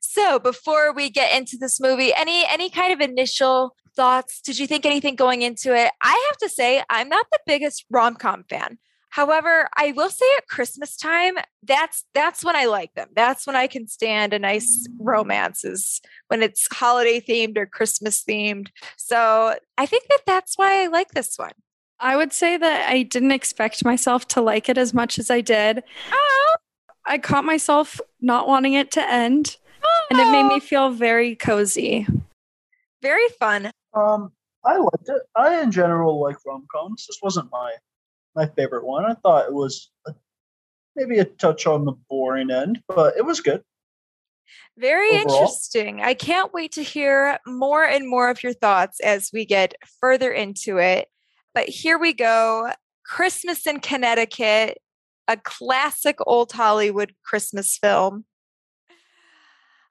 So 0.00 0.38
before 0.38 0.92
we 0.92 1.10
get 1.10 1.36
into 1.36 1.56
this 1.58 1.80
movie, 1.80 2.12
any 2.14 2.44
any 2.48 2.70
kind 2.70 2.92
of 2.92 3.00
initial 3.00 3.74
thoughts? 3.94 4.40
Did 4.40 4.58
you 4.58 4.66
think 4.66 4.84
anything 4.84 5.16
going 5.16 5.42
into 5.42 5.74
it? 5.74 5.90
I 6.02 6.28
have 6.30 6.38
to 6.38 6.48
say, 6.48 6.82
I'm 6.90 7.08
not 7.08 7.26
the 7.32 7.40
biggest 7.46 7.84
rom 7.90 8.14
com 8.16 8.44
fan. 8.48 8.78
However, 9.16 9.66
I 9.74 9.92
will 9.92 10.10
say 10.10 10.26
at 10.36 10.46
Christmas 10.46 10.94
time, 10.94 11.36
that's 11.62 12.04
that's 12.12 12.44
when 12.44 12.54
I 12.54 12.66
like 12.66 12.92
them. 12.92 13.08
That's 13.16 13.46
when 13.46 13.56
I 13.56 13.66
can 13.66 13.88
stand 13.88 14.34
a 14.34 14.38
nice 14.38 14.86
romance 15.00 15.64
is 15.64 16.02
when 16.28 16.42
it's 16.42 16.68
holiday 16.70 17.18
themed 17.18 17.56
or 17.56 17.64
Christmas 17.64 18.22
themed. 18.22 18.68
So 18.98 19.56
I 19.78 19.86
think 19.86 20.06
that 20.08 20.20
that's 20.26 20.58
why 20.58 20.82
I 20.82 20.88
like 20.88 21.12
this 21.12 21.38
one. 21.38 21.54
I 21.98 22.14
would 22.14 22.34
say 22.34 22.58
that 22.58 22.90
I 22.90 23.04
didn't 23.04 23.32
expect 23.32 23.86
myself 23.86 24.28
to 24.28 24.42
like 24.42 24.68
it 24.68 24.76
as 24.76 24.92
much 24.92 25.18
as 25.18 25.30
I 25.30 25.40
did. 25.40 25.82
Oh, 26.12 26.56
I 27.06 27.16
caught 27.16 27.46
myself 27.46 27.98
not 28.20 28.46
wanting 28.46 28.74
it 28.74 28.90
to 28.90 29.10
end, 29.10 29.56
and 30.10 30.20
it 30.20 30.30
made 30.30 30.46
me 30.46 30.56
oh, 30.56 30.60
feel 30.60 30.90
very 30.90 31.34
cozy. 31.34 32.06
very 33.00 33.28
fun. 33.40 33.70
Um, 33.94 34.32
I 34.62 34.76
liked 34.76 35.08
it. 35.08 35.22
I, 35.34 35.62
in 35.62 35.70
general, 35.70 36.20
like 36.20 36.36
rom 36.46 36.66
coms. 36.70 37.06
This 37.08 37.20
wasn't 37.22 37.50
my 37.50 37.72
my 38.36 38.46
favorite 38.46 38.84
one. 38.84 39.04
I 39.04 39.14
thought 39.14 39.46
it 39.46 39.54
was 39.54 39.90
a, 40.06 40.14
maybe 40.94 41.18
a 41.18 41.24
touch 41.24 41.66
on 41.66 41.84
the 41.84 41.94
boring 42.08 42.50
end, 42.50 42.82
but 42.86 43.16
it 43.16 43.24
was 43.24 43.40
good. 43.40 43.62
Very 44.78 45.08
overall. 45.08 45.40
interesting. 45.40 46.02
I 46.02 46.14
can't 46.14 46.52
wait 46.52 46.72
to 46.72 46.82
hear 46.82 47.38
more 47.46 47.84
and 47.84 48.08
more 48.08 48.28
of 48.28 48.42
your 48.42 48.52
thoughts 48.52 49.00
as 49.00 49.30
we 49.32 49.44
get 49.46 49.74
further 50.00 50.30
into 50.30 50.78
it. 50.78 51.08
But 51.54 51.68
here 51.68 51.98
we 51.98 52.12
go 52.12 52.70
Christmas 53.04 53.66
in 53.66 53.80
Connecticut, 53.80 54.78
a 55.26 55.38
classic 55.38 56.18
old 56.26 56.52
Hollywood 56.52 57.14
Christmas 57.24 57.78
film. 57.78 58.26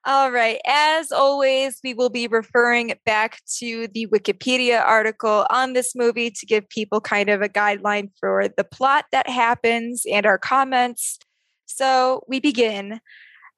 All 0.07 0.31
right. 0.31 0.59
As 0.67 1.11
always, 1.11 1.79
we 1.83 1.95
will 1.95 2.11
be 2.11 2.27
referring 2.27 2.93
back 3.07 3.39
to 3.57 3.87
the 3.87 4.05
Wikipedia 4.05 4.79
article 4.85 5.47
on 5.49 5.73
this 5.73 5.95
movie 5.95 6.29
to 6.29 6.45
give 6.45 6.69
people 6.69 7.01
kind 7.01 7.27
of 7.27 7.41
a 7.41 7.49
guideline 7.49 8.11
for 8.19 8.47
the 8.55 8.63
plot 8.63 9.05
that 9.11 9.27
happens 9.27 10.05
and 10.11 10.27
our 10.27 10.37
comments. 10.37 11.17
So 11.65 12.21
we 12.27 12.39
begin. 12.39 12.99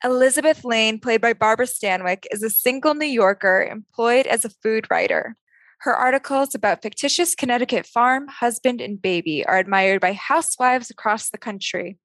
Elizabeth 0.05 0.63
Lane, 0.63 0.99
played 0.99 1.19
by 1.19 1.33
Barbara 1.33 1.65
Stanwyck, 1.65 2.23
is 2.31 2.43
a 2.43 2.49
single 2.49 2.93
New 2.93 3.07
Yorker 3.07 3.67
employed 3.69 4.25
as 4.25 4.45
a 4.45 4.49
food 4.63 4.87
writer. 4.89 5.35
Her 5.79 5.93
articles 5.93 6.55
about 6.55 6.81
fictitious 6.81 7.35
Connecticut 7.35 7.85
farm, 7.85 8.27
husband, 8.29 8.79
and 8.79 9.01
baby 9.01 9.45
are 9.45 9.57
admired 9.57 9.99
by 9.99 10.13
housewives 10.13 10.89
across 10.89 11.29
the 11.29 11.37
country. 11.37 11.97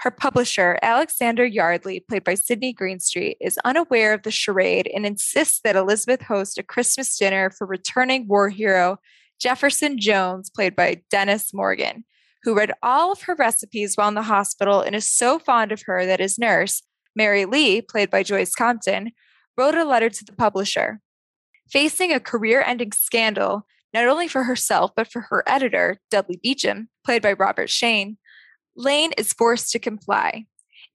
Her 0.00 0.10
publisher, 0.10 0.78
Alexander 0.82 1.44
Yardley, 1.44 2.00
played 2.00 2.24
by 2.24 2.34
Sydney 2.34 2.72
Greenstreet, 2.72 3.38
is 3.40 3.58
unaware 3.64 4.12
of 4.12 4.22
the 4.22 4.30
charade 4.30 4.90
and 4.94 5.06
insists 5.06 5.60
that 5.64 5.76
Elizabeth 5.76 6.22
host 6.22 6.58
a 6.58 6.62
Christmas 6.62 7.16
dinner 7.16 7.50
for 7.50 7.66
returning 7.66 8.28
war 8.28 8.50
hero 8.50 8.98
Jefferson 9.40 9.98
Jones, 9.98 10.50
played 10.50 10.74
by 10.76 11.02
Dennis 11.10 11.52
Morgan, 11.52 12.04
who 12.42 12.54
read 12.54 12.72
all 12.82 13.12
of 13.12 13.22
her 13.22 13.34
recipes 13.34 13.94
while 13.94 14.08
in 14.08 14.14
the 14.14 14.22
hospital 14.22 14.80
and 14.80 14.94
is 14.94 15.10
so 15.10 15.38
fond 15.38 15.72
of 15.72 15.82
her 15.82 16.06
that 16.06 16.20
his 16.20 16.38
nurse, 16.38 16.82
Mary 17.14 17.44
Lee, 17.44 17.82
played 17.82 18.10
by 18.10 18.22
Joyce 18.22 18.54
Compton, 18.54 19.12
wrote 19.56 19.74
a 19.74 19.84
letter 19.84 20.10
to 20.10 20.24
the 20.24 20.32
publisher. 20.32 21.00
Facing 21.70 22.12
a 22.12 22.20
career 22.20 22.62
ending 22.64 22.92
scandal, 22.92 23.66
not 23.92 24.06
only 24.06 24.28
for 24.28 24.44
herself, 24.44 24.92
but 24.96 25.10
for 25.10 25.22
her 25.22 25.42
editor, 25.46 25.98
Dudley 26.10 26.38
Beecham, 26.42 26.88
played 27.04 27.22
by 27.22 27.32
Robert 27.32 27.70
Shayne, 27.70 28.18
Lane 28.76 29.12
is 29.16 29.32
forced 29.32 29.72
to 29.72 29.78
comply. 29.78 30.46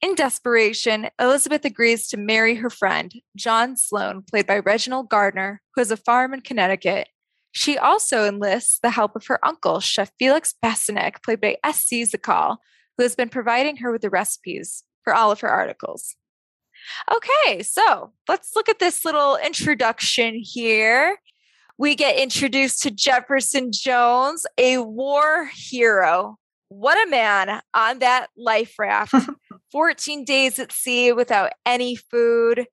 In 0.01 0.15
desperation, 0.15 1.09
Elizabeth 1.19 1.65
agrees 1.65 2.07
to 2.07 2.17
marry 2.17 2.55
her 2.55 2.69
friend, 2.69 3.13
John 3.35 3.75
Sloan, 3.77 4.23
played 4.23 4.47
by 4.47 4.59
Reginald 4.59 5.09
Gardiner, 5.09 5.61
who 5.75 5.81
has 5.81 5.91
a 5.91 5.97
farm 5.97 6.33
in 6.33 6.41
Connecticut. 6.41 7.07
She 7.51 7.77
also 7.77 8.25
enlists 8.25 8.79
the 8.81 8.91
help 8.91 9.15
of 9.15 9.27
her 9.27 9.45
uncle, 9.45 9.79
Chef 9.79 10.11
Felix 10.17 10.55
Bassenak, 10.63 11.21
played 11.23 11.41
by 11.41 11.57
S.Z. 11.63 12.03
Sakall, 12.03 12.57
who 12.97 13.03
has 13.03 13.15
been 13.15 13.29
providing 13.29 13.77
her 13.77 13.91
with 13.91 14.01
the 14.01 14.09
recipes 14.09 14.83
for 15.03 15.13
all 15.13 15.31
of 15.31 15.41
her 15.41 15.49
articles. 15.49 16.15
Okay, 17.13 17.61
so 17.61 18.13
let's 18.27 18.55
look 18.55 18.69
at 18.69 18.79
this 18.79 19.05
little 19.05 19.37
introduction 19.37 20.35
here. 20.35 21.17
We 21.77 21.95
get 21.95 22.17
introduced 22.17 22.81
to 22.83 22.91
Jefferson 22.91 23.71
Jones, 23.71 24.45
a 24.57 24.79
war 24.79 25.49
hero. 25.53 26.37
What 26.71 27.05
a 27.05 27.11
man 27.11 27.61
on 27.73 27.99
that 27.99 28.27
life 28.37 28.79
raft. 28.79 29.13
14 29.73 30.23
days 30.23 30.57
at 30.57 30.71
sea 30.71 31.11
without 31.11 31.51
any 31.65 31.97
food. 31.97 32.65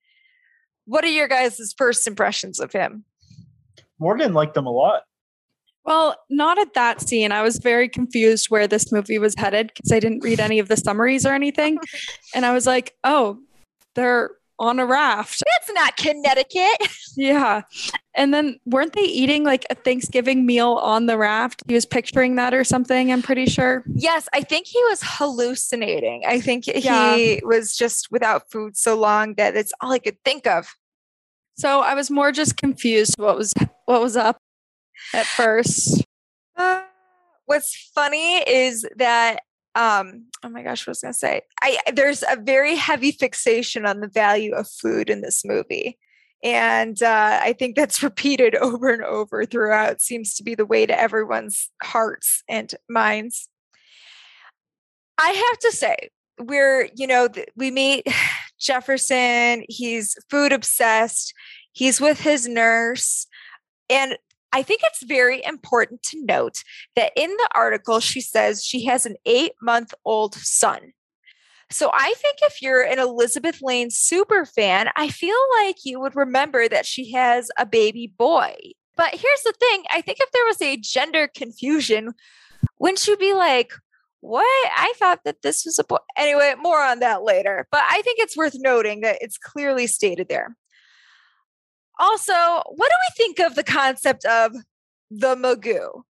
What 0.85 1.03
are 1.03 1.09
your 1.09 1.27
guys' 1.27 1.75
first 1.77 2.07
impressions 2.07 2.61
of 2.61 2.71
him? 2.71 3.05
Morgan 3.99 4.35
liked 4.35 4.55
them 4.55 4.67
a 4.67 4.71
lot. 4.71 5.03
Well, 5.85 6.15
not 6.31 6.61
at 6.61 6.75
that 6.75 7.01
scene. 7.01 7.33
I 7.33 7.43
was 7.43 7.59
very 7.59 7.89
confused 7.89 8.51
where 8.51 8.69
this 8.69 8.93
movie 8.93 9.19
was 9.19 9.35
headed 9.37 9.73
because 9.75 9.91
I 9.91 9.99
didn't 9.99 10.23
read 10.23 10.39
any 10.39 10.61
of 10.61 10.69
the 10.69 10.77
summaries 10.77 11.27
or 11.27 11.33
anything. 11.33 11.79
and 12.37 12.47
I 12.47 12.53
was 12.53 12.69
like, 12.69 12.95
oh, 13.03 13.41
they're 13.97 14.31
on 14.59 14.79
a 14.79 14.87
raft. 14.87 15.43
That's 15.59 15.73
not 15.73 15.97
Connecticut. 15.97 16.89
Yeah. 17.17 17.63
And 18.15 18.33
then 18.33 18.61
weren't 18.65 18.93
they 18.93 19.03
eating 19.03 19.43
like 19.43 19.67
a 19.71 19.75
Thanksgiving 19.75 20.47
meal 20.47 20.75
on 20.75 21.07
the 21.07 21.19
raft? 21.19 21.65
He 21.67 21.75
was 21.75 21.85
picturing 21.85 22.37
that 22.37 22.55
or 22.55 22.63
something, 22.63 23.11
I'm 23.13 23.23
pretty 23.23 23.47
sure. 23.47 23.83
Yes, 23.93 24.29
I 24.33 24.43
think 24.43 24.69
he 24.69 24.79
was 24.85 25.01
hallucinating. 25.03 26.23
I 26.29 26.41
think 26.41 26.67
Yeah. 26.69 27.17
he 27.17 27.41
was 27.45 27.77
just 27.77 28.13
without 28.13 28.49
food 28.53 28.77
so 28.77 28.95
long 28.97 29.35
that 29.35 29.57
it's 29.57 29.73
all 29.81 29.91
I 29.91 29.99
could 29.99 30.17
think 30.25 30.47
of. 30.47 30.77
So 31.57 31.81
I 31.81 31.95
was 31.95 32.09
more 32.09 32.31
just 32.31 32.57
confused 32.57 33.17
what 33.19 33.37
was 33.37 33.53
what 33.87 34.01
was 34.01 34.17
up 34.17 34.39
at 35.13 35.27
first. 35.27 36.05
Uh, 36.57 36.83
what's 37.47 37.91
funny 37.95 38.49
is 38.49 38.87
that 38.97 39.41
um 39.75 40.27
oh 40.43 40.49
my 40.49 40.63
gosh 40.63 40.87
what 40.87 40.93
was 40.93 41.05
I 41.05 41.09
gonna 41.09 41.15
say 41.15 41.43
I 41.63 41.79
there's 41.93 42.23
a 42.23 42.37
very 42.37 42.77
heavy 42.77 43.13
fixation 43.13 43.87
on 43.87 44.01
the 44.01 44.09
value 44.09 44.55
of 44.55 44.69
food 44.69 45.11
in 45.11 45.21
this 45.21 45.45
movie 45.45 45.99
and 46.43 47.03
uh, 47.03 47.41
I 47.43 47.53
think 47.53 47.75
that's 47.75 48.03
repeated 48.03 48.55
over 48.55 48.91
and 48.91 49.03
over 49.03 49.45
throughout 49.45 50.01
seems 50.01 50.35
to 50.35 50.43
be 50.43 50.55
the 50.55 50.67
way 50.67 50.87
to 50.87 50.99
everyone's 50.99 51.71
hearts 51.83 52.43
and 52.49 52.73
minds 52.89 53.49
I 55.19 55.31
have 55.31 55.59
to 55.59 55.73
say, 55.73 55.97
we're, 56.39 56.89
you 56.95 57.07
know, 57.07 57.29
we 57.57 57.71
meet 57.71 58.07
Jefferson. 58.61 59.65
He's 59.69 60.17
food 60.31 60.53
obsessed. 60.53 61.35
He's 61.73 62.01
with 62.01 62.21
his 62.21 62.49
nurse. 62.49 63.27
And 63.91 64.17
I 64.53 64.63
think 64.63 64.81
it's 64.85 65.03
very 65.03 65.45
important 65.45 66.03
to 66.05 66.25
note 66.25 66.63
that 66.97 67.13
in 67.17 67.31
the 67.31 67.49
article, 67.55 68.01
she 68.01 68.21
says 68.21 68.65
she 68.65 68.87
has 68.87 69.07
an 69.07 69.17
eight 69.27 69.53
month 69.61 69.95
old 70.05 70.35
son. 70.35 70.93
So 71.71 71.91
I 71.93 72.15
think 72.17 72.39
if 72.43 72.63
you're 72.63 72.83
an 72.83 72.99
Elizabeth 72.99 73.61
Lane 73.61 73.91
super 73.91 74.47
fan, 74.47 74.89
I 74.97 75.09
feel 75.09 75.37
like 75.61 75.77
you 75.85 76.01
would 76.01 76.17
remember 76.17 76.67
that 76.67 76.87
she 76.87 77.13
has 77.13 77.51
a 77.59 77.67
baby 77.67 78.13
boy. 78.17 78.55
But 78.97 79.15
here's 79.15 79.43
the 79.45 79.55
thing 79.59 79.85
I 79.91 80.01
think 80.01 80.19
if 80.21 80.31
there 80.33 80.47
was 80.47 80.63
a 80.63 80.79
gender 80.79 81.29
confusion, 81.29 82.15
wouldn't 82.79 83.07
you 83.07 83.17
be 83.17 83.35
like, 83.35 83.73
what? 84.21 84.71
I 84.77 84.93
thought 84.97 85.21
that 85.25 85.43
this 85.43 85.65
was 85.65 85.79
a 85.79 85.85
boy. 85.85 85.99
Anyway, 86.17 86.55
more 86.61 86.83
on 86.83 87.01
that 87.01 87.23
later. 87.23 87.69
But 87.71 87.83
I 87.89 88.01
think 88.03 88.19
it's 88.19 88.37
worth 88.37 88.55
noting 88.57 89.03
that 89.03 89.19
it's 89.21 89.39
clearly 89.39 89.87
stated 89.87 90.29
there. 90.29 90.57
Also, 91.99 92.33
what 92.33 92.91
do 92.91 92.95
we 93.09 93.25
think 93.25 93.39
of 93.41 93.55
the 93.55 93.65
concept 93.65 94.25
of 94.25 94.53
the 95.11 95.35
Magoo? 95.35 96.03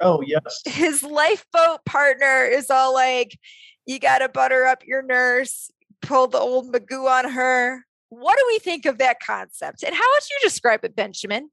Oh, 0.00 0.20
yes. 0.20 0.62
His 0.66 1.02
lifeboat 1.02 1.84
partner 1.86 2.44
is 2.44 2.70
all 2.70 2.92
like, 2.92 3.38
you 3.86 3.98
got 3.98 4.18
to 4.18 4.28
butter 4.28 4.66
up 4.66 4.86
your 4.86 5.02
nurse, 5.02 5.70
pull 6.02 6.26
the 6.26 6.38
old 6.38 6.72
Magoo 6.72 7.08
on 7.08 7.30
her. 7.30 7.84
What 8.08 8.36
do 8.36 8.44
we 8.48 8.58
think 8.58 8.86
of 8.86 8.98
that 8.98 9.20
concept? 9.20 9.82
And 9.82 9.94
how 9.94 10.02
would 10.02 10.22
you 10.30 10.38
describe 10.42 10.84
it, 10.84 10.94
Benjamin? 10.94 11.50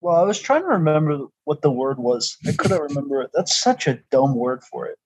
Well, 0.00 0.16
I 0.16 0.22
was 0.22 0.38
trying 0.38 0.62
to 0.62 0.68
remember 0.68 1.26
what 1.44 1.62
the 1.62 1.70
word 1.70 1.98
was. 1.98 2.36
I 2.46 2.52
couldn't 2.52 2.80
remember 2.80 3.22
it. 3.22 3.30
That's 3.34 3.58
such 3.58 3.86
a 3.86 3.98
dumb 4.10 4.36
word 4.36 4.62
for 4.62 4.86
it. 4.86 4.98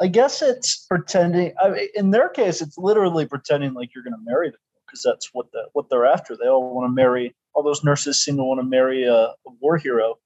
I 0.00 0.06
guess 0.06 0.42
it's 0.42 0.86
pretending. 0.86 1.52
I 1.62 1.68
mean, 1.68 1.88
in 1.94 2.10
their 2.10 2.28
case, 2.28 2.62
it's 2.62 2.78
literally 2.78 3.26
pretending 3.26 3.74
like 3.74 3.94
you're 3.94 4.04
going 4.04 4.14
to 4.14 4.24
marry 4.24 4.48
them 4.50 4.58
because 4.94 5.02
that's 5.02 5.30
what 5.32 5.50
the 5.52 5.64
what 5.72 5.90
they're 5.90 6.06
after. 6.06 6.36
They 6.36 6.48
all 6.48 6.74
want 6.74 6.88
to 6.88 6.94
marry. 6.94 7.34
All 7.52 7.62
those 7.62 7.84
nurses 7.84 8.22
seem 8.22 8.36
to 8.36 8.44
want 8.44 8.60
to 8.60 8.66
marry 8.66 9.04
a, 9.04 9.14
a 9.14 9.50
war 9.60 9.76
hero, 9.76 10.18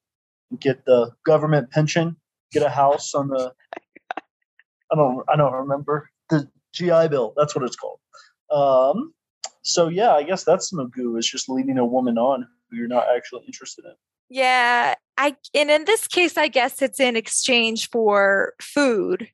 get 0.59 0.85
the 0.85 1.13
government 1.25 1.71
pension, 1.71 2.17
get 2.53 2.63
a 2.63 2.69
house 2.69 3.15
on 3.15 3.29
the. 3.29 3.53
I 4.93 4.95
don't. 4.95 5.25
I 5.29 5.37
don't 5.37 5.53
remember 5.53 6.11
the 6.29 6.49
GI 6.73 7.09
Bill. 7.09 7.35
That's 7.37 7.55
what 7.55 7.65
it's 7.65 7.77
called. 7.77 8.01
Um, 8.51 9.15
so 9.63 9.89
yeah, 9.89 10.13
I 10.13 10.23
guess 10.23 10.45
that's 10.45 10.73
Magoo 10.73 11.19
is 11.19 11.27
just 11.27 11.49
leading 11.49 11.79
a 11.79 11.87
woman 11.87 12.19
on 12.19 12.47
who 12.71 12.77
you're 12.77 12.89
not 12.89 13.07
actually 13.15 13.45
interested 13.47 13.85
in. 13.87 13.95
Yeah, 14.31 14.95
I 15.17 15.37
and 15.55 15.71
in 15.71 15.85
this 15.87 16.07
case, 16.07 16.37
I 16.37 16.49
guess 16.49 16.83
it's 16.83 17.01
in 17.01 17.17
exchange 17.17 17.89
for 17.91 18.53
food. 18.61 19.29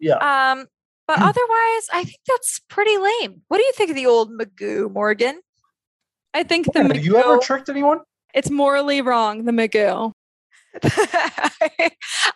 Yeah. 0.00 0.16
Um, 0.16 0.66
but 1.06 1.18
hmm. 1.18 1.24
otherwise, 1.24 1.88
I 1.92 2.04
think 2.04 2.18
that's 2.26 2.60
pretty 2.68 2.96
lame. 2.96 3.42
What 3.48 3.58
do 3.58 3.64
you 3.64 3.72
think 3.76 3.90
of 3.90 3.96
the 3.96 4.06
old 4.06 4.30
Magoo, 4.30 4.90
Morgan? 4.92 5.40
I 6.34 6.42
think 6.42 6.72
the 6.72 6.82
Have 6.82 7.04
you 7.04 7.16
ever 7.16 7.38
tricked 7.38 7.68
anyone? 7.68 8.00
It's 8.34 8.50
morally 8.50 9.02
wrong, 9.02 9.44
the 9.44 9.52
Magoo. 9.52 10.12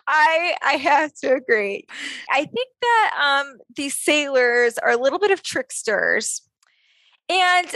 I 0.07 0.55
I 0.63 0.73
have 0.73 1.11
to 1.21 1.33
agree. 1.33 1.87
I 2.29 2.45
think 2.45 2.69
that 2.81 3.11
um, 3.19 3.57
these 3.75 3.99
sailors 3.99 4.77
are 4.77 4.91
a 4.91 4.97
little 4.97 5.17
bit 5.17 5.31
of 5.31 5.41
tricksters, 5.41 6.43
and 7.29 7.75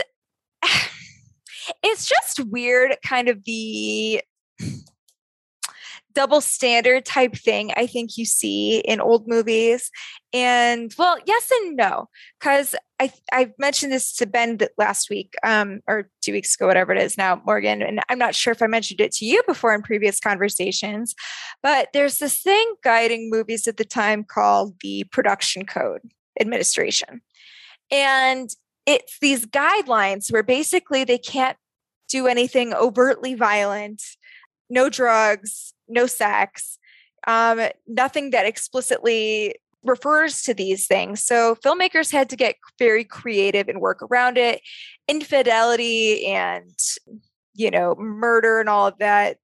it's 1.82 2.06
just 2.06 2.46
weird, 2.46 2.96
kind 3.04 3.28
of 3.28 3.42
the 3.44 4.22
double 6.14 6.40
standard 6.40 7.04
type 7.04 7.34
thing 7.34 7.72
I 7.76 7.86
think 7.86 8.16
you 8.16 8.24
see 8.24 8.78
in 8.78 9.00
old 9.00 9.26
movies. 9.26 9.90
And 10.32 10.94
well, 10.98 11.18
yes 11.26 11.50
and 11.50 11.76
no, 11.76 12.08
because 12.38 12.74
I 13.00 13.12
I 13.32 13.50
mentioned 13.58 13.92
this 13.92 14.14
to 14.16 14.26
Ben 14.26 14.58
last 14.78 15.10
week, 15.10 15.34
um, 15.42 15.80
or 15.86 16.08
two 16.22 16.32
weeks 16.32 16.54
ago, 16.54 16.66
whatever 16.66 16.92
it 16.92 17.02
is 17.02 17.18
now, 17.18 17.42
Morgan. 17.44 17.82
And 17.82 18.00
I'm 18.08 18.18
not 18.18 18.34
sure 18.34 18.52
if 18.52 18.62
I 18.62 18.66
mentioned 18.66 19.00
it 19.00 19.12
to 19.12 19.26
you 19.26 19.42
before 19.46 19.74
in 19.74 19.82
previous 19.82 20.20
conversations, 20.20 21.14
but 21.62 21.88
there's 21.92 22.18
this 22.18 22.40
thing 22.40 22.74
guiding 22.82 23.30
movies 23.30 23.66
at 23.66 23.76
the 23.76 23.84
time 23.84 24.24
called 24.24 24.76
the 24.80 25.04
Production 25.10 25.66
Code 25.66 26.02
Administration. 26.40 27.20
And 27.90 28.48
it's 28.86 29.18
these 29.20 29.46
guidelines 29.46 30.32
where 30.32 30.42
basically 30.42 31.04
they 31.04 31.18
can't 31.18 31.56
do 32.08 32.26
anything 32.26 32.74
overtly 32.74 33.34
violent, 33.34 34.02
no 34.68 34.88
drugs, 34.88 35.74
no 35.92 36.06
sex, 36.06 36.78
um, 37.26 37.60
nothing 37.86 38.30
that 38.30 38.46
explicitly 38.46 39.56
refers 39.84 40.42
to 40.42 40.54
these 40.54 40.86
things. 40.86 41.22
So 41.22 41.56
filmmakers 41.56 42.12
had 42.12 42.30
to 42.30 42.36
get 42.36 42.56
very 42.78 43.04
creative 43.04 43.68
and 43.68 43.80
work 43.80 44.02
around 44.02 44.38
it. 44.38 44.60
Infidelity 45.08 46.26
and, 46.26 46.78
you 47.54 47.70
know, 47.70 47.94
murder 47.96 48.60
and 48.60 48.68
all 48.68 48.86
of 48.86 48.98
that 48.98 49.38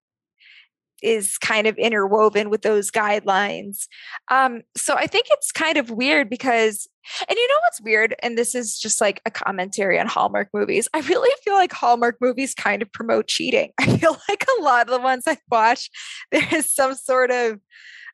is 1.03 1.39
kind 1.39 1.67
of 1.67 1.77
interwoven 1.77 2.51
with 2.51 2.63
those 2.63 2.91
guidelines. 2.91 3.87
Um, 4.31 4.63
so 4.77 4.95
I 4.95 5.07
think 5.07 5.27
it's 5.31 5.53
kind 5.53 5.77
of 5.77 5.91
weird 5.91 6.29
because, 6.29 6.89
and 7.29 7.37
you 7.37 7.49
know 7.49 7.59
what's 7.63 7.81
weird? 7.81 8.15
And 8.23 8.37
this 8.37 8.55
is 8.55 8.79
just 8.79 9.01
like 9.01 9.21
a 9.27 9.31
commentary 9.31 9.99
on 9.99 10.07
Hallmark 10.07 10.49
movies. 10.53 10.89
I 10.95 11.01
really 11.01 11.31
feel 11.43 11.55
like 11.55 11.73
Hallmark 11.73 12.17
movies 12.21 12.55
kind 12.55 12.83
of 12.83 12.93
promote 12.93 13.27
cheating. 13.27 13.73
I 13.79 13.97
feel 13.97 14.17
like 14.29 14.45
a 14.59 14.63
lot 14.63 14.89
of 14.89 14.93
the 14.93 15.01
ones 15.01 15.25
I 15.27 15.39
watch, 15.51 15.91
there 16.31 16.47
is 16.55 16.73
some 16.73 16.95
sort 16.95 17.31
of 17.31 17.61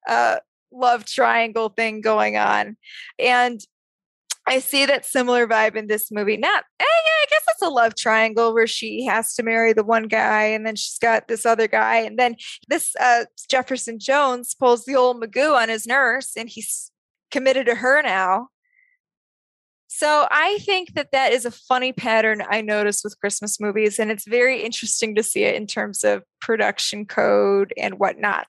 uh, 0.09 0.37
love 0.73 1.05
triangle 1.07 1.71
thing 1.71 2.01
going 2.01 2.37
on. 2.37 2.77
And 3.19 3.61
I 4.47 4.59
see 4.59 4.85
that 4.85 5.07
similar 5.07 5.47
vibe 5.47 5.75
in 5.75 5.87
this 5.87 6.11
movie. 6.13 6.37
Not, 6.37 6.65
eh, 6.79 6.85
yeah, 6.85 6.87
I 6.87 7.27
guess 7.31 7.45
it's 7.49 7.63
a 7.63 7.71
love 7.71 7.95
triangle 7.95 8.53
where 8.53 8.67
she 8.67 9.05
has 9.07 9.35
to 9.35 9.43
marry 9.43 9.73
the 9.73 9.85
one 9.85 10.07
guy 10.07 10.45
and 10.45 10.67
then 10.67 10.77
she's 10.77 10.99
got 10.99 11.29
this 11.29 11.47
other 11.47 11.67
guy. 11.67 11.97
And 11.97 12.19
then 12.19 12.37
this 12.69 12.95
uh, 13.01 13.25
Jefferson 13.49 13.99
Jones 13.99 14.55
pulls 14.55 14.85
the 14.85 14.97
old 14.97 15.23
Magoo 15.23 15.57
on 15.57 15.71
his 15.71 15.87
nurse 15.87 16.33
and 16.37 16.49
he's 16.49 16.91
committed 17.31 17.67
to 17.67 17.77
her 17.77 18.03
now. 18.03 18.49
So 19.97 20.27
I 20.29 20.59
think 20.59 20.95
that 20.95 21.13
that 21.13 21.33
is 21.33 21.45
a 21.45 21.53
funny 21.53 21.93
pattern 21.93 22.43
I 22.51 22.63
notice 22.63 23.03
with 23.05 23.17
Christmas 23.21 23.61
movies. 23.61 24.01
And 24.01 24.11
it's 24.11 24.27
very 24.27 24.61
interesting 24.61 25.15
to 25.15 25.23
see 25.23 25.45
it 25.45 25.55
in 25.55 25.69
terms 25.69 26.03
of 26.03 26.25
production 26.41 27.07
code 27.07 27.73
and 27.77 28.01
whatnot. 28.01 28.49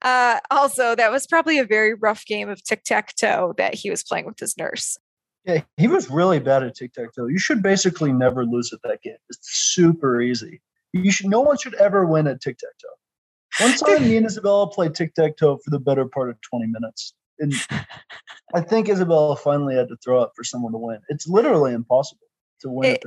Uh, 0.00 0.38
also, 0.48 0.94
that 0.94 1.10
was 1.10 1.26
probably 1.26 1.58
a 1.58 1.64
very 1.64 1.94
rough 1.94 2.24
game 2.24 2.48
of 2.48 2.62
tic 2.62 2.84
tac 2.84 3.16
toe 3.16 3.52
that 3.58 3.74
he 3.74 3.90
was 3.90 4.04
playing 4.04 4.26
with 4.26 4.38
his 4.38 4.56
nurse. 4.56 4.96
Yeah, 5.44 5.62
he 5.76 5.88
was 5.88 6.08
really 6.08 6.38
bad 6.38 6.62
at 6.62 6.76
tic 6.76 6.92
tac 6.92 7.14
toe. 7.16 7.26
You 7.26 7.40
should 7.40 7.64
basically 7.64 8.12
never 8.12 8.46
lose 8.46 8.72
at 8.72 8.78
that 8.84 9.02
game. 9.02 9.16
It's 9.28 9.40
super 9.42 10.20
easy. 10.20 10.62
You 10.92 11.10
should. 11.10 11.26
No 11.26 11.40
one 11.40 11.58
should 11.58 11.74
ever 11.74 12.06
win 12.06 12.28
at 12.28 12.40
tic 12.40 12.58
tac 12.58 12.70
toe. 12.80 13.64
One 13.66 13.76
time, 13.76 14.08
me 14.08 14.18
and 14.18 14.26
Isabella 14.26 14.68
played 14.70 14.94
tic 14.94 15.14
tac 15.14 15.36
toe 15.36 15.58
for 15.64 15.70
the 15.70 15.80
better 15.80 16.06
part 16.06 16.30
of 16.30 16.40
twenty 16.42 16.68
minutes, 16.68 17.12
and 17.40 17.52
I 18.54 18.60
think 18.60 18.88
Isabella 18.88 19.36
finally 19.36 19.74
had 19.74 19.88
to 19.88 19.96
throw 19.96 20.22
up 20.22 20.32
for 20.36 20.44
someone 20.44 20.72
to 20.72 20.78
win. 20.78 21.00
It's 21.08 21.26
literally 21.26 21.72
impossible 21.72 22.26
to 22.60 22.70
win 22.70 22.92
it. 22.92 23.04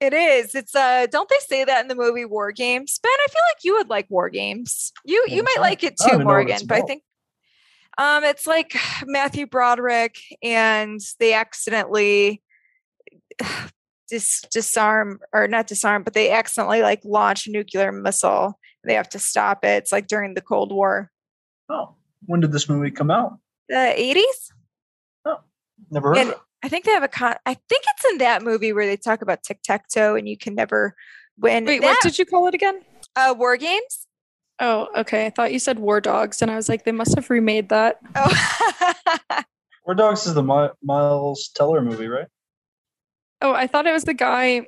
It 0.00 0.12
is. 0.12 0.54
It's 0.54 0.74
uh 0.74 1.06
don't 1.10 1.28
they 1.28 1.38
say 1.40 1.64
that 1.64 1.80
in 1.80 1.88
the 1.88 1.94
movie 1.94 2.24
War 2.24 2.52
Games? 2.52 3.00
Ben, 3.02 3.10
I 3.10 3.26
feel 3.28 3.42
like 3.48 3.64
you 3.64 3.74
would 3.74 3.88
like 3.88 4.06
War 4.10 4.28
Games. 4.28 4.92
You 5.04 5.24
you 5.28 5.42
might 5.42 5.60
like 5.60 5.82
it 5.82 5.96
too, 5.96 6.18
Morgan, 6.18 6.66
but 6.66 6.78
I 6.78 6.82
think 6.82 7.02
um, 7.98 8.24
it's 8.24 8.46
like 8.46 8.76
Matthew 9.06 9.46
Broderick, 9.46 10.16
and 10.42 11.00
they 11.18 11.34
accidentally 11.34 12.42
dis- 14.08 14.44
disarm 14.50 15.20
or 15.32 15.48
not 15.48 15.66
disarm, 15.66 16.02
but 16.02 16.14
they 16.14 16.30
accidentally 16.30 16.82
like 16.82 17.00
launch 17.04 17.46
a 17.46 17.50
nuclear 17.50 17.92
missile. 17.92 18.58
They 18.84 18.94
have 18.94 19.08
to 19.10 19.18
stop 19.18 19.64
it. 19.64 19.78
It's 19.78 19.92
like 19.92 20.08
during 20.08 20.34
the 20.34 20.42
Cold 20.42 20.72
War. 20.72 21.10
Oh, 21.70 21.94
when 22.26 22.40
did 22.40 22.52
this 22.52 22.68
movie 22.68 22.90
come 22.90 23.10
out? 23.10 23.38
The 23.68 24.00
eighties. 24.00 24.52
Oh, 25.24 25.38
never 25.90 26.08
heard. 26.10 26.18
And 26.18 26.34
I 26.62 26.68
think 26.68 26.84
they 26.84 26.92
have 26.92 27.02
a 27.02 27.08
con. 27.08 27.34
I 27.46 27.54
think 27.54 27.84
it's 27.94 28.04
in 28.12 28.18
that 28.18 28.42
movie 28.42 28.72
where 28.72 28.86
they 28.86 28.96
talk 28.96 29.22
about 29.22 29.42
tic 29.42 29.60
tac 29.62 29.88
toe, 29.88 30.14
and 30.16 30.28
you 30.28 30.36
can 30.36 30.54
never 30.54 30.94
win. 31.38 31.64
Wait, 31.64 31.80
that, 31.80 31.88
what 31.88 32.02
did 32.02 32.18
you 32.18 32.26
call 32.26 32.46
it 32.48 32.54
again? 32.54 32.80
Uh, 33.16 33.34
War 33.36 33.56
Games. 33.56 34.06
Oh, 34.60 34.88
okay. 34.96 35.26
I 35.26 35.30
thought 35.30 35.52
you 35.52 35.58
said 35.58 35.78
War 35.78 36.00
Dogs, 36.00 36.40
and 36.40 36.50
I 36.50 36.56
was 36.56 36.68
like, 36.68 36.84
they 36.84 36.92
must 36.92 37.14
have 37.16 37.28
remade 37.30 37.68
that. 37.70 37.98
Oh. 38.16 39.42
War 39.86 39.94
Dogs 39.94 40.26
is 40.26 40.32
the 40.34 40.42
My- 40.42 40.70
Miles 40.82 41.50
Teller 41.54 41.82
movie, 41.82 42.08
right? 42.08 42.26
Oh, 43.42 43.52
I 43.52 43.66
thought 43.66 43.86
it 43.86 43.92
was 43.92 44.04
the 44.04 44.14
guy 44.14 44.66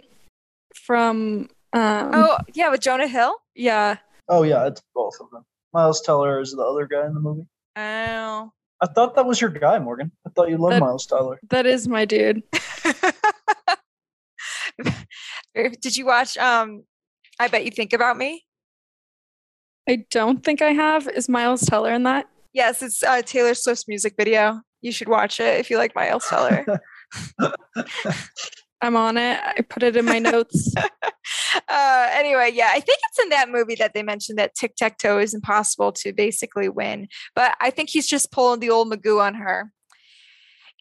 from. 0.74 1.48
Um, 1.72 2.10
oh, 2.12 2.38
yeah, 2.54 2.68
with 2.70 2.80
Jonah 2.80 3.08
Hill? 3.08 3.34
Yeah. 3.54 3.96
Oh, 4.28 4.42
yeah, 4.42 4.66
it's 4.66 4.82
both 4.94 5.14
of 5.20 5.30
them. 5.30 5.44
Miles 5.72 6.02
Teller 6.02 6.40
is 6.40 6.52
the 6.52 6.62
other 6.62 6.86
guy 6.86 7.06
in 7.06 7.14
the 7.14 7.20
movie. 7.20 7.46
Oh. 7.76 8.50
I 8.80 8.86
thought 8.86 9.14
that 9.14 9.26
was 9.26 9.40
your 9.40 9.50
guy, 9.50 9.78
Morgan. 9.78 10.12
I 10.26 10.30
thought 10.30 10.48
you 10.50 10.58
loved 10.58 10.74
that, 10.74 10.80
Miles 10.80 11.06
Teller. 11.06 11.38
That 11.48 11.66
is 11.66 11.88
my 11.88 12.04
dude. 12.04 12.42
Did 15.54 15.96
you 15.96 16.04
watch 16.04 16.36
um 16.36 16.84
I 17.38 17.48
Bet 17.48 17.64
You 17.64 17.70
Think 17.70 17.92
About 17.92 18.16
Me? 18.16 18.44
I 19.88 20.04
don't 20.10 20.42
think 20.44 20.60
I 20.62 20.72
have. 20.72 21.08
Is 21.08 21.28
Miles 21.28 21.62
Teller 21.62 21.92
in 21.92 22.02
that? 22.02 22.26
Yes, 22.52 22.82
it's 22.82 23.02
uh, 23.02 23.22
Taylor 23.22 23.54
Swift's 23.54 23.86
music 23.86 24.14
video. 24.16 24.60
You 24.80 24.92
should 24.92 25.08
watch 25.08 25.40
it 25.40 25.60
if 25.60 25.70
you 25.70 25.78
like 25.78 25.94
Miles 25.94 26.26
Teller. 26.26 26.64
I'm 28.82 28.96
on 28.96 29.16
it. 29.16 29.40
I 29.42 29.62
put 29.62 29.82
it 29.82 29.96
in 29.96 30.04
my 30.04 30.18
notes. 30.18 30.72
uh, 31.68 32.08
anyway, 32.12 32.50
yeah, 32.52 32.68
I 32.70 32.80
think 32.80 32.98
it's 33.08 33.22
in 33.22 33.30
that 33.30 33.48
movie 33.48 33.74
that 33.76 33.94
they 33.94 34.02
mentioned 34.02 34.38
that 34.38 34.54
tic 34.54 34.76
tac 34.76 34.98
toe 34.98 35.18
is 35.18 35.34
impossible 35.34 35.92
to 35.92 36.12
basically 36.12 36.68
win. 36.68 37.08
But 37.34 37.56
I 37.60 37.70
think 37.70 37.88
he's 37.90 38.06
just 38.06 38.30
pulling 38.30 38.60
the 38.60 38.70
old 38.70 38.92
Magoo 38.92 39.20
on 39.20 39.34
her. 39.34 39.72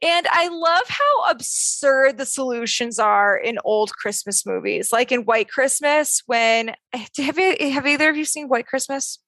And 0.01 0.27
I 0.29 0.49
love 0.49 0.84
how 0.89 1.31
absurd 1.31 2.17
the 2.17 2.25
solutions 2.25 2.99
are 2.99 3.38
in 3.38 3.58
old 3.63 3.93
Christmas 3.93 4.45
movies, 4.45 4.91
like 4.91 5.12
in 5.12 5.21
White 5.21 5.49
Christmas. 5.49 6.21
When 6.25 6.75
have 7.17 7.39
you, 7.39 7.71
have 7.71 7.88
either 7.88 8.10
of 8.10 8.17
you 8.17 8.25
seen 8.25 8.49
White 8.49 8.67
Christmas? 8.67 9.19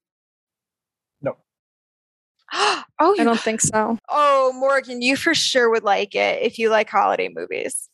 No. 1.21 1.37
oh, 2.53 2.83
I 2.99 3.15
you, 3.15 3.23
don't 3.23 3.39
think 3.39 3.61
so. 3.61 3.97
oh, 4.09 4.53
Morgan, 4.53 5.01
you 5.01 5.15
for 5.15 5.33
sure 5.33 5.69
would 5.69 5.83
like 5.83 6.15
it 6.15 6.41
if 6.41 6.59
you 6.59 6.69
like 6.69 6.89
holiday 6.89 7.29
movies. 7.33 7.89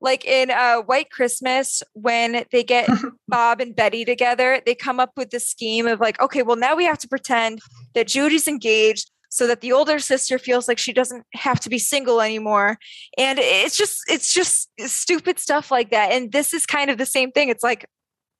Like 0.00 0.24
in 0.24 0.50
uh, 0.50 0.82
White 0.82 1.10
Christmas, 1.10 1.82
when 1.94 2.44
they 2.52 2.62
get 2.62 2.88
Bob 3.28 3.60
and 3.60 3.74
Betty 3.74 4.04
together, 4.04 4.60
they 4.64 4.74
come 4.74 5.00
up 5.00 5.12
with 5.16 5.30
the 5.30 5.40
scheme 5.40 5.86
of 5.86 6.00
like, 6.00 6.20
okay, 6.20 6.42
well, 6.42 6.56
now 6.56 6.76
we 6.76 6.84
have 6.84 6.98
to 6.98 7.08
pretend 7.08 7.60
that 7.94 8.08
Judy's 8.08 8.46
engaged 8.46 9.10
so 9.28 9.46
that 9.46 9.60
the 9.60 9.72
older 9.72 9.98
sister 9.98 10.38
feels 10.38 10.68
like 10.68 10.78
she 10.78 10.92
doesn't 10.92 11.24
have 11.34 11.60
to 11.60 11.68
be 11.68 11.78
single 11.78 12.20
anymore. 12.20 12.78
And 13.18 13.38
it's 13.38 13.76
just 13.76 14.02
it's 14.08 14.32
just 14.32 14.70
stupid 14.78 15.38
stuff 15.38 15.70
like 15.70 15.90
that 15.90 16.12
and 16.12 16.32
this 16.32 16.52
is 16.52 16.66
kind 16.66 16.90
of 16.90 16.98
the 16.98 17.06
same 17.06 17.32
thing 17.32 17.48
it's 17.48 17.62
like 17.62 17.86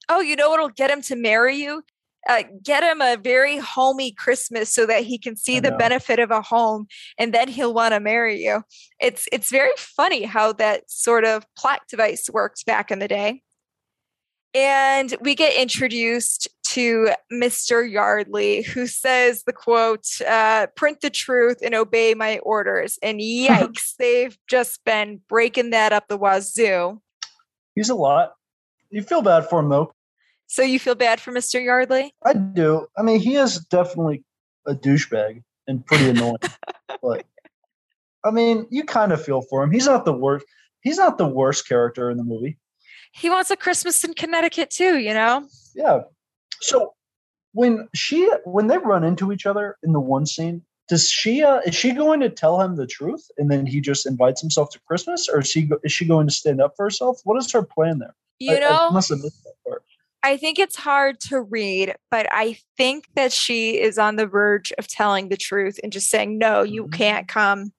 oh 0.09 0.21
you 0.21 0.37
know 0.37 0.51
what'll 0.51 0.69
get 0.69 0.91
him 0.91 1.03
to 1.03 1.17
marry 1.17 1.57
you 1.57 1.83
uh, 2.29 2.43
get 2.63 2.83
him 2.83 3.01
a 3.01 3.17
very 3.17 3.59
homey 3.59 4.13
christmas 4.13 4.73
so 4.73 4.87
that 4.87 5.05
he 5.05 5.19
can 5.19 5.37
see 5.37 5.61
the 5.61 5.73
benefit 5.73 6.19
of 6.19 6.31
a 6.31 6.43
home 6.43 6.87
and 7.19 7.33
then 7.33 7.49
he'll 7.49 7.75
want 7.75 7.93
to 7.93 8.01
marry 8.01 8.43
you 8.43 8.63
it's 9.01 9.27
it's 9.33 9.51
very 9.51 9.73
funny 9.77 10.25
how 10.25 10.53
that 10.53 10.91
sort 10.91 11.25
of 11.25 11.45
plot 11.57 11.81
device 11.89 12.29
worked 12.33 12.65
back 12.67 12.91
in 12.91 12.99
the 12.99 13.09
day 13.09 13.43
and 14.55 15.15
we 15.21 15.35
get 15.35 15.55
introduced 15.55 16.49
to 16.77 17.11
Mr. 17.33 17.89
Yardley, 17.91 18.63
who 18.63 18.87
says 18.87 19.43
the 19.45 19.53
quote, 19.53 20.07
uh, 20.27 20.67
print 20.77 21.01
the 21.01 21.11
truth 21.11 21.59
and 21.63 21.75
obey 21.75 22.15
my 22.15 22.39
orders. 22.39 22.99
And 23.03 23.21
yikes, 23.21 23.95
they've 23.99 24.37
just 24.49 24.85
been 24.85 25.21
breaking 25.29 25.71
that 25.71 25.93
up 25.93 26.09
the 26.09 26.19
wazoo. 26.19 27.01
He's 27.75 27.91
a 27.91 27.95
lot. 27.95 28.33
You 28.91 29.03
feel 29.03 29.23
bad 29.23 29.49
for 29.49 29.61
him 29.61 29.69
though. 29.69 29.93
So 30.47 30.63
you 30.63 30.79
feel 30.79 30.95
bad 30.95 31.21
for 31.21 31.33
Mr. 31.33 31.63
Yardley? 31.63 32.15
I 32.25 32.33
do. 32.35 32.87
I 32.97 33.03
mean, 33.03 33.21
he 33.21 33.37
is 33.37 33.59
definitely 33.67 34.25
a 34.67 34.75
douchebag 34.75 35.43
and 35.67 35.85
pretty 35.85 36.09
annoying. 36.11 36.37
but 37.03 37.25
I 38.25 38.31
mean, 38.31 38.67
you 38.71 38.85
kind 38.85 39.13
of 39.13 39.23
feel 39.25 39.43
for 39.43 39.63
him. 39.63 39.71
He's 39.71 39.87
not 39.87 40.05
the 40.05 40.13
worst. 40.13 40.47
He's 40.81 40.99
not 40.99 41.19
the 41.19 41.27
worst 41.27 41.69
character 41.69 42.11
in 42.11 42.17
the 42.17 42.25
movie. 42.25 42.59
He 43.13 43.31
wants 43.31 43.51
a 43.51 43.57
Christmas 43.57 44.03
in 44.05 44.15
Connecticut 44.15 44.71
too, 44.71 44.99
you 44.99 45.15
know? 45.15 45.47
Yeah. 45.75 46.01
So 46.61 46.95
when 47.53 47.89
she 47.95 48.29
when 48.45 48.67
they 48.67 48.79
run 48.79 49.05
into 49.05 49.33
each 49.33 49.47
other 49.47 49.77
in 49.83 49.93
the 49.93 50.01
one 50.01 50.27
scene, 50.27 50.63
does 50.89 51.09
she 51.11 51.43
uh, 51.43 51.61
is 51.67 51.75
she 51.75 51.93
going 51.93 52.21
to 52.21 52.29
tell 52.29 52.61
him 52.61 52.77
the 52.77 52.87
truth 52.87 53.27
and 53.39 53.51
then 53.51 53.67
he 53.67 53.81
just 53.81 54.07
invites 54.07 54.41
himself 54.41 54.71
to 54.71 54.81
Christmas, 54.87 55.29
or 55.29 55.41
is 55.41 55.49
she 55.51 55.69
is 55.83 55.93
she 55.93 56.05
going 56.07 56.27
to 56.29 56.33
stand 56.33 56.61
up 56.61 56.75
for 56.77 56.85
herself? 56.85 57.21
What 57.25 57.37
is 57.39 57.51
her 57.53 57.63
plan 57.63 57.99
there? 57.99 58.15
You 58.39 58.57
I- 58.57 58.89
I 58.89 58.91
must 58.91 59.09
have 59.09 59.19
missed 59.21 59.43
that 59.45 59.55
part. 59.67 59.83
I 60.27 60.37
think 60.37 60.59
it's 60.59 60.75
hard 60.75 61.21
to 61.21 61.41
read, 61.41 61.95
but 62.11 62.27
I 62.33 62.59
think 62.77 63.07
that 63.15 63.33
she 63.33 63.81
is 63.81 63.97
on 63.97 64.17
the 64.17 64.27
verge 64.27 64.73
of 64.77 64.89
telling 64.89 65.29
the 65.29 65.37
truth 65.37 65.79
and 65.85 65.93
just 65.93 66.11
saying, 66.11 66.37
no, 66.37 66.63
you 66.63 66.87
Mhm. 66.87 66.93
can't 66.93 67.29
come. 67.29 67.73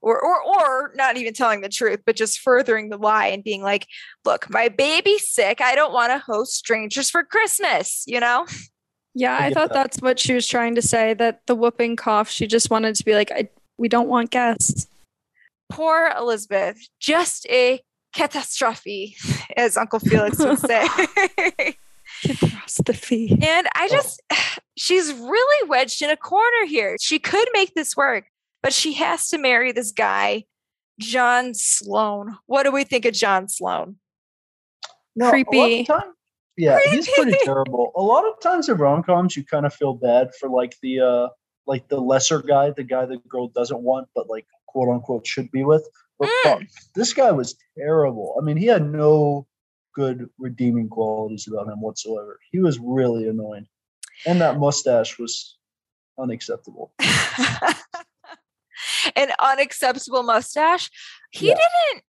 Or, 0.00 0.18
or, 0.18 0.42
or 0.42 0.92
not 0.96 1.18
even 1.18 1.34
telling 1.34 1.60
the 1.60 1.68
truth, 1.68 2.00
but 2.06 2.16
just 2.16 2.40
furthering 2.40 2.88
the 2.88 2.96
lie 2.96 3.26
and 3.26 3.44
being 3.44 3.62
like, 3.62 3.86
look, 4.24 4.48
my 4.48 4.68
baby's 4.68 5.28
sick. 5.28 5.60
I 5.60 5.74
don't 5.74 5.92
want 5.92 6.10
to 6.10 6.18
host 6.18 6.54
strangers 6.54 7.10
for 7.10 7.22
Christmas, 7.22 8.04
you 8.06 8.18
know? 8.20 8.46
Yeah, 9.14 9.36
I 9.36 9.46
I 9.46 9.50
thought 9.50 9.68
that. 9.68 9.74
that's 9.74 10.00
what 10.00 10.18
she 10.18 10.32
was 10.32 10.46
trying 10.46 10.74
to 10.76 10.82
say. 10.82 11.12
That 11.12 11.42
the 11.46 11.54
whooping 11.54 11.96
cough, 11.96 12.30
she 12.30 12.46
just 12.46 12.70
wanted 12.70 12.94
to 12.96 13.04
be 13.04 13.14
like, 13.14 13.30
I, 13.30 13.48
we 13.76 13.88
don't 13.88 14.08
want 14.08 14.30
guests. 14.30 14.88
Poor 15.70 16.10
Elizabeth, 16.16 16.78
just 16.98 17.46
a 17.48 17.80
catastrophe, 18.14 19.16
as 19.56 19.76
Uncle 19.76 19.98
Felix 19.98 20.38
would 20.38 20.58
say. 20.58 20.86
Catastrophe. 22.22 23.36
And 23.42 23.66
I 23.74 23.88
just, 23.88 24.22
she's 24.76 25.12
really 25.12 25.68
wedged 25.68 26.02
in 26.02 26.10
a 26.10 26.16
corner 26.16 26.66
here. 26.66 26.96
She 27.00 27.18
could 27.18 27.48
make 27.52 27.74
this 27.74 27.96
work, 27.96 28.24
but 28.62 28.72
she 28.72 28.94
has 28.94 29.28
to 29.28 29.38
marry 29.38 29.72
this 29.72 29.92
guy, 29.92 30.44
John 31.00 31.54
Sloan. 31.54 32.38
What 32.46 32.62
do 32.62 32.70
we 32.72 32.84
think 32.84 33.04
of 33.04 33.14
John 33.14 33.48
Sloan? 33.48 33.96
No, 35.16 35.26
a 35.26 35.28
lot 35.28 35.34
of 35.40 35.46
Creepy. 35.46 35.84
time- 35.84 36.12
yeah, 36.56 36.78
he's 36.88 37.08
pretty 37.10 37.36
terrible. 37.42 37.90
A 37.96 38.00
lot 38.00 38.24
of 38.24 38.40
times 38.40 38.68
in 38.68 38.76
rom 38.76 39.02
coms, 39.02 39.36
you 39.36 39.44
kind 39.44 39.66
of 39.66 39.74
feel 39.74 39.94
bad 39.94 40.30
for 40.38 40.48
like 40.48 40.76
the 40.82 41.00
uh 41.00 41.28
like 41.66 41.88
the 41.88 41.98
lesser 42.00 42.40
guy, 42.40 42.70
the 42.70 42.84
guy 42.84 43.06
the 43.06 43.16
girl 43.28 43.48
doesn't 43.48 43.82
want, 43.82 44.06
but 44.14 44.28
like 44.28 44.46
quote 44.66 44.88
unquote 44.88 45.26
should 45.26 45.50
be 45.50 45.64
with. 45.64 45.84
But 46.24 46.30
Mm. 46.30 46.58
fuck, 46.60 46.62
this 46.94 47.12
guy 47.12 47.30
was 47.32 47.56
terrible. 47.78 48.36
I 48.40 48.44
mean, 48.44 48.56
he 48.56 48.66
had 48.66 48.84
no 48.90 49.46
good 49.94 50.28
redeeming 50.38 50.88
qualities 50.88 51.46
about 51.48 51.68
him 51.68 51.80
whatsoever. 51.80 52.38
He 52.52 52.58
was 52.58 52.78
really 52.78 53.28
annoying, 53.28 53.66
and 54.26 54.40
that 54.40 54.58
mustache 54.58 55.18
was 55.18 55.56
unacceptable. 56.18 56.92
An 59.16 59.28
unacceptable 59.38 60.22
mustache. 60.22 60.90
He 61.30 61.48
Yeah. 61.48 61.54
didn't 61.54 62.04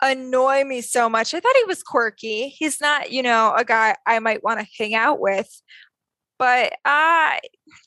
annoy 0.00 0.64
me 0.64 0.80
so 0.80 1.08
much. 1.08 1.32
I 1.34 1.40
thought 1.40 1.56
he 1.56 1.64
was 1.64 1.82
quirky. 1.82 2.48
He's 2.48 2.80
not, 2.80 3.12
you 3.12 3.22
know, 3.22 3.54
a 3.56 3.64
guy 3.64 3.94
I 4.06 4.18
might 4.18 4.42
want 4.42 4.58
to 4.60 4.66
hang 4.76 4.94
out 4.94 5.20
with. 5.20 5.48
But 6.38 6.72
uh 6.84 7.30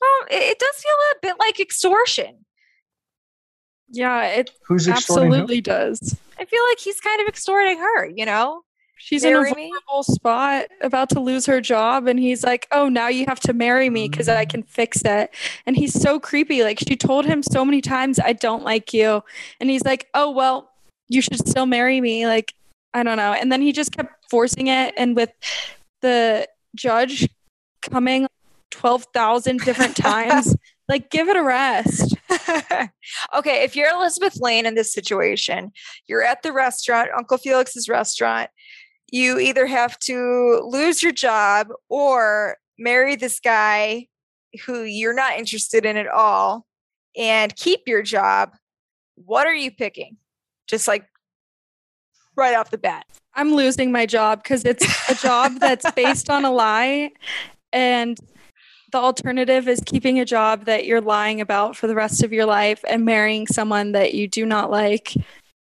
well, 0.01 0.27
it, 0.31 0.43
it 0.51 0.59
does 0.59 0.75
feel 0.75 0.93
a 0.93 1.15
bit 1.21 1.35
like 1.39 1.59
extortion. 1.59 2.45
Yeah, 3.89 4.25
it 4.27 4.51
Who's 4.67 4.87
extorting 4.87 5.27
who? 5.27 5.35
absolutely 5.35 5.61
does. 5.61 6.17
I 6.39 6.45
feel 6.45 6.61
like 6.69 6.79
he's 6.79 6.99
kind 6.99 7.21
of 7.21 7.27
extorting 7.27 7.77
her, 7.77 8.07
you 8.07 8.25
know? 8.25 8.61
She's 8.97 9.23
in 9.23 9.33
a 9.35 9.41
Marry 9.41 9.53
me? 9.53 9.71
spot, 10.01 10.65
about 10.81 11.09
to 11.09 11.19
lose 11.19 11.45
her 11.45 11.59
job, 11.61 12.07
and 12.07 12.17
he's 12.17 12.43
like, 12.43 12.65
"Oh, 12.71 12.87
now 12.87 13.07
you 13.09 13.25
have 13.27 13.39
to 13.41 13.53
marry 13.53 13.89
me 13.89 14.07
because 14.07 14.29
I 14.29 14.45
can 14.45 14.63
fix 14.63 15.01
it." 15.03 15.35
And 15.65 15.75
he's 15.75 15.93
so 15.93 16.17
creepy. 16.19 16.63
Like 16.63 16.79
she 16.79 16.95
told 16.95 17.25
him 17.25 17.43
so 17.43 17.65
many 17.65 17.81
times, 17.81 18.19
"I 18.19 18.33
don't 18.33 18.63
like 18.63 18.93
you," 18.93 19.21
and 19.59 19.69
he's 19.69 19.83
like, 19.83 20.07
"Oh 20.13 20.31
well, 20.31 20.71
you 21.09 21.21
should 21.21 21.37
still 21.47 21.65
marry 21.65 21.99
me." 21.99 22.25
Like 22.25 22.53
I 22.93 23.03
don't 23.03 23.17
know. 23.17 23.33
And 23.33 23.51
then 23.51 23.61
he 23.61 23.73
just 23.73 23.91
kept 23.91 24.13
forcing 24.29 24.67
it, 24.67 24.93
and 24.97 25.15
with 25.15 25.31
the 26.01 26.47
judge 26.73 27.27
coming 27.81 28.27
twelve 28.71 29.05
thousand 29.13 29.59
different 29.59 29.95
times, 29.97 30.55
like 30.87 31.11
give 31.11 31.27
it 31.27 31.35
a 31.35 31.43
rest. 31.43 32.14
okay, 33.35 33.63
if 33.63 33.75
you're 33.75 33.89
Elizabeth 33.89 34.39
Lane 34.39 34.65
in 34.65 34.75
this 34.75 34.93
situation, 34.93 35.71
you're 36.07 36.23
at 36.23 36.41
the 36.43 36.51
restaurant, 36.51 37.09
Uncle 37.17 37.37
Felix's 37.37 37.87
restaurant. 37.87 38.49
You 39.11 39.39
either 39.39 39.67
have 39.67 39.97
to 39.99 40.61
lose 40.65 41.03
your 41.03 41.11
job 41.11 41.67
or 41.89 42.57
marry 42.77 43.15
this 43.15 43.39
guy 43.39 44.07
who 44.65 44.81
you're 44.81 45.13
not 45.13 45.37
interested 45.37 45.85
in 45.85 45.97
at 45.97 46.07
all 46.07 46.65
and 47.17 47.55
keep 47.55 47.81
your 47.87 48.01
job. 48.01 48.55
What 49.15 49.47
are 49.47 49.55
you 49.55 49.71
picking? 49.71 50.17
Just 50.67 50.87
like 50.87 51.05
right 52.35 52.55
off 52.55 52.71
the 52.71 52.77
bat. 52.77 53.05
I'm 53.33 53.53
losing 53.53 53.91
my 53.91 54.05
job 54.05 54.43
because 54.43 54.65
it's 54.65 54.85
a 55.09 55.15
job 55.15 55.59
that's 55.59 55.89
based 55.91 56.29
on 56.29 56.45
a 56.45 56.51
lie. 56.51 57.11
And 57.71 58.17
the 58.95 59.01
alternative 59.01 59.67
is 59.67 59.83
keeping 59.85 60.21
a 60.21 60.25
job 60.25 60.63
that 60.67 60.85
you're 60.85 61.01
lying 61.01 61.41
about 61.41 61.75
for 61.75 61.85
the 61.85 61.95
rest 61.95 62.23
of 62.23 62.31
your 62.31 62.45
life 62.45 62.79
and 62.87 63.03
marrying 63.03 63.45
someone 63.45 63.91
that 63.91 64.13
you 64.13 64.25
do 64.25 64.45
not 64.45 64.71
like. 64.71 65.13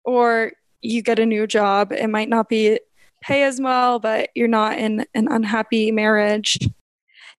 Or 0.04 0.54
you 0.82 1.04
get 1.04 1.20
a 1.20 1.26
new 1.28 1.46
job. 1.46 1.92
It 1.92 2.10
might 2.10 2.30
not 2.30 2.50
be 2.50 2.80
pay 3.22 3.44
as 3.44 3.62
well, 3.62 4.00
but 4.00 4.32
you're 4.34 4.48
not 4.48 4.80
in 4.80 5.06
an 5.14 5.28
unhappy 5.32 5.92
marriage. 5.92 6.58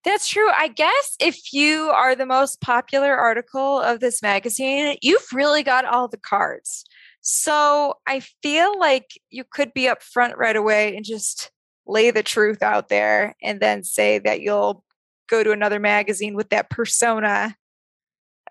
That's 0.04 0.28
true. 0.28 0.48
I 0.56 0.68
guess 0.68 1.16
if 1.18 1.52
you 1.52 1.90
are 1.90 2.14
the 2.14 2.26
most 2.26 2.60
popular 2.60 3.16
article 3.16 3.80
of 3.80 3.98
this 3.98 4.22
magazine, 4.22 4.96
you've 5.02 5.26
really 5.32 5.64
got 5.64 5.84
all 5.84 6.06
the 6.06 6.16
cards. 6.16 6.84
So 7.22 7.94
I 8.06 8.20
feel 8.40 8.78
like 8.78 9.20
you 9.30 9.42
could 9.52 9.74
be 9.74 9.88
up 9.88 10.00
front 10.00 10.38
right 10.38 10.54
away 10.54 10.94
and 10.94 11.04
just 11.04 11.50
lay 11.88 12.12
the 12.12 12.22
truth 12.22 12.62
out 12.62 12.88
there 12.88 13.34
and 13.42 13.58
then 13.58 13.82
say 13.82 14.20
that 14.20 14.40
you'll 14.42 14.84
go 15.32 15.42
to 15.42 15.50
another 15.50 15.80
magazine 15.80 16.34
with 16.34 16.50
that 16.50 16.68
persona. 16.70 17.56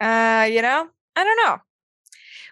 Uh, 0.02 0.48
you 0.52 0.62
know, 0.64 0.88
I 1.16 1.24
don't 1.24 1.38
know. 1.46 1.60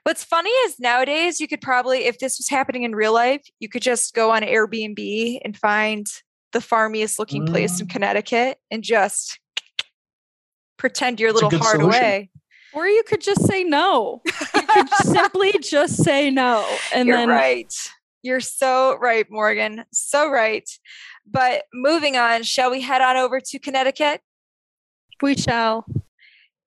What's 0.04 0.24
funny 0.24 0.52
is 0.66 0.80
nowadays 0.80 1.40
you 1.42 1.48
could 1.48 1.62
probably, 1.62 2.06
if 2.06 2.20
this 2.20 2.38
was 2.38 2.48
happening 2.48 2.84
in 2.84 2.96
real 2.96 3.14
life, 3.14 3.42
you 3.60 3.68
could 3.68 3.82
just 3.82 4.14
go 4.14 4.32
on 4.32 4.44
Airbnb 4.44 5.40
and 5.44 5.58
find 5.58 6.08
the 6.54 6.60
farmiest 6.60 7.20
looking 7.20 7.46
place 7.46 7.82
in 7.82 7.88
Mm. 7.88 7.92
Connecticut 7.92 8.58
and 8.72 8.84
just 8.84 9.40
pretend 10.78 11.20
you're 11.20 11.32
a 11.32 11.34
little 11.34 11.50
good 11.50 11.60
heart 11.62 11.80
solution. 11.80 12.02
away. 12.02 12.30
Or 12.74 12.88
you 12.88 13.04
could 13.08 13.22
just 13.22 13.46
say 13.48 13.64
no. 13.64 14.22
You 14.56 14.62
could 14.68 14.90
simply 15.02 15.54
just 15.62 16.04
say 16.04 16.30
no. 16.30 16.66
And 16.94 17.08
You're 17.08 17.18
then 17.18 17.30
right. 17.30 17.74
You're 18.22 18.40
so 18.42 18.96
right, 18.98 19.26
Morgan. 19.30 19.86
So 19.92 20.30
right. 20.30 20.70
But 21.32 21.64
moving 21.74 22.16
on, 22.16 22.44
shall 22.44 22.72
we 22.72 22.82
head 22.82 23.02
on 23.02 23.18
over 23.18 23.40
to 23.40 23.60
Connecticut? 23.60 24.22
we 25.22 25.36
shall. 25.36 25.86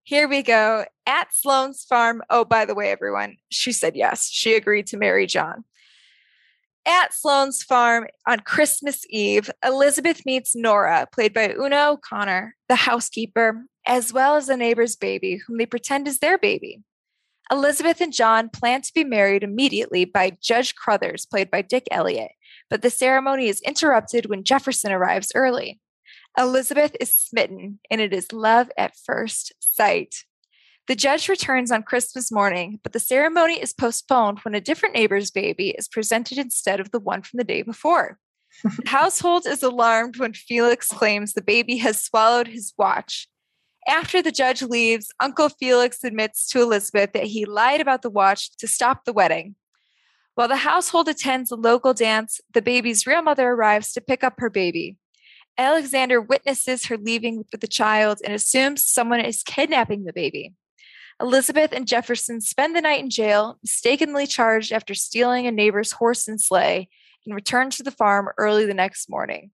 Here 0.04 0.28
we 0.28 0.42
go. 0.42 0.84
At 1.06 1.28
Sloan's 1.32 1.84
farm. 1.84 2.22
Oh, 2.28 2.44
by 2.44 2.64
the 2.64 2.74
way, 2.74 2.90
everyone, 2.90 3.36
she 3.50 3.72
said 3.72 3.96
yes. 3.96 4.28
She 4.30 4.54
agreed 4.54 4.86
to 4.88 4.96
marry 4.96 5.26
John. 5.26 5.64
At 6.84 7.14
Sloan's 7.14 7.62
farm 7.62 8.08
on 8.26 8.40
Christmas 8.40 9.02
Eve, 9.08 9.48
Elizabeth 9.64 10.26
meets 10.26 10.56
Nora, 10.56 11.06
played 11.12 11.32
by 11.32 11.54
Una 11.56 11.90
O'Connor, 11.90 12.56
the 12.68 12.74
housekeeper, 12.74 13.64
as 13.86 14.12
well 14.12 14.34
as 14.34 14.48
a 14.48 14.56
neighbor's 14.56 14.96
baby, 14.96 15.36
whom 15.36 15.58
they 15.58 15.66
pretend 15.66 16.08
is 16.08 16.18
their 16.18 16.38
baby. 16.38 16.82
Elizabeth 17.52 18.00
and 18.00 18.12
John 18.12 18.48
plan 18.48 18.82
to 18.82 18.92
be 18.94 19.04
married 19.04 19.44
immediately 19.44 20.04
by 20.04 20.36
Judge 20.42 20.74
Crothers, 20.74 21.24
played 21.24 21.50
by 21.50 21.62
Dick 21.62 21.84
Elliott, 21.90 22.32
but 22.72 22.80
the 22.80 22.88
ceremony 22.88 23.48
is 23.48 23.60
interrupted 23.60 24.30
when 24.30 24.44
Jefferson 24.44 24.92
arrives 24.92 25.30
early. 25.34 25.78
Elizabeth 26.38 26.96
is 26.98 27.14
smitten, 27.14 27.78
and 27.90 28.00
it 28.00 28.14
is 28.14 28.32
love 28.32 28.70
at 28.78 28.96
first 28.96 29.52
sight. 29.60 30.24
The 30.88 30.94
judge 30.94 31.28
returns 31.28 31.70
on 31.70 31.82
Christmas 31.82 32.32
morning, 32.32 32.80
but 32.82 32.94
the 32.94 32.98
ceremony 32.98 33.60
is 33.60 33.74
postponed 33.74 34.38
when 34.38 34.54
a 34.54 34.60
different 34.62 34.94
neighbor's 34.94 35.30
baby 35.30 35.74
is 35.76 35.86
presented 35.86 36.38
instead 36.38 36.80
of 36.80 36.92
the 36.92 36.98
one 36.98 37.20
from 37.20 37.36
the 37.36 37.44
day 37.44 37.60
before. 37.60 38.18
the 38.64 38.82
household 38.86 39.46
is 39.46 39.62
alarmed 39.62 40.16
when 40.16 40.32
Felix 40.32 40.88
claims 40.88 41.34
the 41.34 41.42
baby 41.42 41.76
has 41.76 42.02
swallowed 42.02 42.48
his 42.48 42.72
watch. 42.78 43.28
After 43.86 44.22
the 44.22 44.32
judge 44.32 44.62
leaves, 44.62 45.10
Uncle 45.20 45.50
Felix 45.50 46.02
admits 46.04 46.48
to 46.48 46.62
Elizabeth 46.62 47.12
that 47.12 47.24
he 47.24 47.44
lied 47.44 47.82
about 47.82 48.00
the 48.00 48.08
watch 48.08 48.56
to 48.56 48.66
stop 48.66 49.04
the 49.04 49.12
wedding. 49.12 49.56
While 50.34 50.48
the 50.48 50.56
household 50.56 51.08
attends 51.08 51.50
a 51.50 51.56
local 51.56 51.92
dance, 51.92 52.40
the 52.52 52.62
baby's 52.62 53.06
real 53.06 53.22
mother 53.22 53.50
arrives 53.50 53.92
to 53.92 54.00
pick 54.00 54.24
up 54.24 54.34
her 54.38 54.48
baby. 54.48 54.96
Alexander 55.58 56.20
witnesses 56.20 56.86
her 56.86 56.96
leaving 56.96 57.44
with 57.52 57.60
the 57.60 57.68
child 57.68 58.18
and 58.24 58.32
assumes 58.32 58.86
someone 58.86 59.20
is 59.20 59.42
kidnapping 59.42 60.04
the 60.04 60.12
baby. 60.12 60.54
Elizabeth 61.20 61.72
and 61.72 61.86
Jefferson 61.86 62.40
spend 62.40 62.74
the 62.74 62.80
night 62.80 63.00
in 63.00 63.10
jail, 63.10 63.58
mistakenly 63.62 64.26
charged 64.26 64.72
after 64.72 64.94
stealing 64.94 65.46
a 65.46 65.52
neighbor's 65.52 65.92
horse 65.92 66.26
and 66.26 66.40
sleigh, 66.40 66.88
and 67.24 67.34
return 67.34 67.70
to 67.70 67.84
the 67.84 67.92
farm 67.92 68.28
early 68.38 68.66
the 68.66 68.74
next 68.74 69.08
morning. 69.08 69.52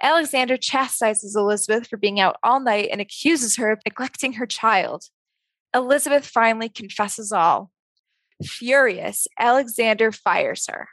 Alexander 0.00 0.56
chastises 0.56 1.34
Elizabeth 1.34 1.88
for 1.88 1.96
being 1.96 2.20
out 2.20 2.36
all 2.42 2.60
night 2.60 2.88
and 2.92 3.00
accuses 3.00 3.56
her 3.56 3.72
of 3.72 3.80
neglecting 3.86 4.34
her 4.34 4.46
child. 4.46 5.06
Elizabeth 5.74 6.26
finally 6.26 6.68
confesses 6.68 7.32
all. 7.32 7.71
Furious, 8.42 9.26
Alexander 9.38 10.12
fires 10.12 10.66
her. 10.70 10.88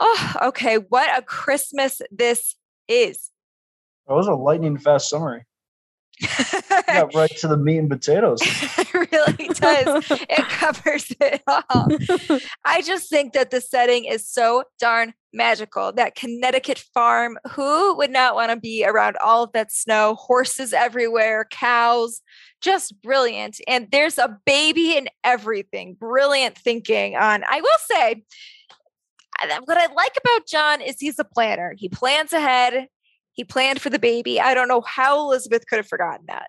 Oh, 0.00 0.32
okay. 0.42 0.76
What 0.76 1.16
a 1.18 1.22
Christmas 1.22 2.00
this 2.10 2.54
is. 2.86 3.30
That 4.06 4.14
was 4.14 4.28
a 4.28 4.34
lightning 4.34 4.78
fast 4.78 5.10
summary. 5.10 5.44
Got 6.86 7.14
right 7.14 7.30
to 7.38 7.48
the 7.48 7.56
meat 7.56 7.78
and 7.78 7.88
potatoes. 7.88 8.40
it 8.42 8.94
really 8.94 9.48
does. 9.54 10.10
it 10.10 10.48
covers 10.48 11.12
it 11.20 11.42
all. 11.46 11.88
I 12.64 12.82
just 12.82 13.08
think 13.08 13.32
that 13.34 13.50
the 13.50 13.60
setting 13.60 14.04
is 14.04 14.28
so 14.28 14.64
darn 14.80 15.14
magical. 15.32 15.92
That 15.92 16.14
Connecticut 16.14 16.78
farm, 16.94 17.38
who 17.50 17.96
would 17.96 18.10
not 18.10 18.34
want 18.34 18.50
to 18.50 18.56
be 18.56 18.84
around 18.84 19.16
all 19.22 19.44
of 19.44 19.52
that 19.52 19.72
snow, 19.72 20.14
horses 20.14 20.72
everywhere, 20.72 21.46
cows, 21.50 22.20
just 22.60 23.00
brilliant. 23.02 23.60
And 23.68 23.88
there's 23.90 24.18
a 24.18 24.38
baby 24.44 24.96
in 24.96 25.08
everything. 25.24 25.94
Brilliant 25.94 26.56
thinking 26.56 27.16
on, 27.16 27.44
I 27.48 27.60
will 27.60 27.68
say, 27.90 28.24
what 29.64 29.78
I 29.78 29.92
like 29.92 30.16
about 30.16 30.46
John 30.48 30.80
is 30.80 30.96
he's 30.98 31.18
a 31.18 31.24
planner. 31.24 31.74
He 31.76 31.88
plans 31.88 32.32
ahead. 32.32 32.88
He 33.38 33.44
planned 33.44 33.80
for 33.80 33.88
the 33.88 34.00
baby. 34.00 34.40
I 34.40 34.52
don't 34.52 34.66
know 34.66 34.80
how 34.80 35.20
Elizabeth 35.20 35.64
could 35.68 35.76
have 35.76 35.86
forgotten 35.86 36.26
that. 36.26 36.48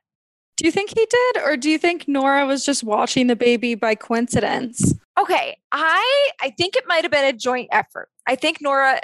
Do 0.57 0.65
you 0.65 0.71
think 0.71 0.89
he 0.89 1.05
did? 1.05 1.43
Or 1.43 1.55
do 1.55 1.69
you 1.69 1.77
think 1.77 2.07
Nora 2.07 2.47
was 2.47 2.65
just 2.65 2.83
watching 2.83 3.27
the 3.27 3.35
baby 3.35 3.75
by 3.75 3.93
coincidence? 3.93 4.95
Okay, 5.19 5.55
I 5.71 6.31
I 6.41 6.49
think 6.49 6.75
it 6.75 6.85
might 6.87 7.03
have 7.03 7.11
been 7.11 7.25
a 7.25 7.37
joint 7.37 7.69
effort. 7.71 8.09
I 8.25 8.33
think 8.33 8.57
Nora, 8.59 9.01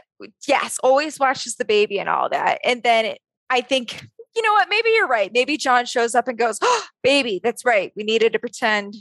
yes, 0.48 0.80
always 0.84 1.20
watches 1.20 1.58
the 1.58 1.64
baby 1.64 2.00
and 2.00 2.10
all 2.10 2.28
that, 2.30 2.58
and 2.64 2.82
then 2.82 3.06
it, 3.06 3.20
I 3.52 3.62
think 3.62 4.08
you 4.36 4.42
know 4.42 4.54
what? 4.54 4.68
Maybe 4.68 4.90
you're 4.96 5.08
right. 5.08 5.32
Maybe 5.32 5.56
John 5.56 5.86
shows 5.86 6.16
up 6.16 6.28
and 6.28 6.40
goes, 6.40 6.58
oh, 6.64 6.86
"Baby, 7.04 7.40
that's 7.44 7.64
right. 7.64 7.94
We 7.96 8.04
needed 8.04 8.34
to 8.34 8.40
pretend 8.40 8.96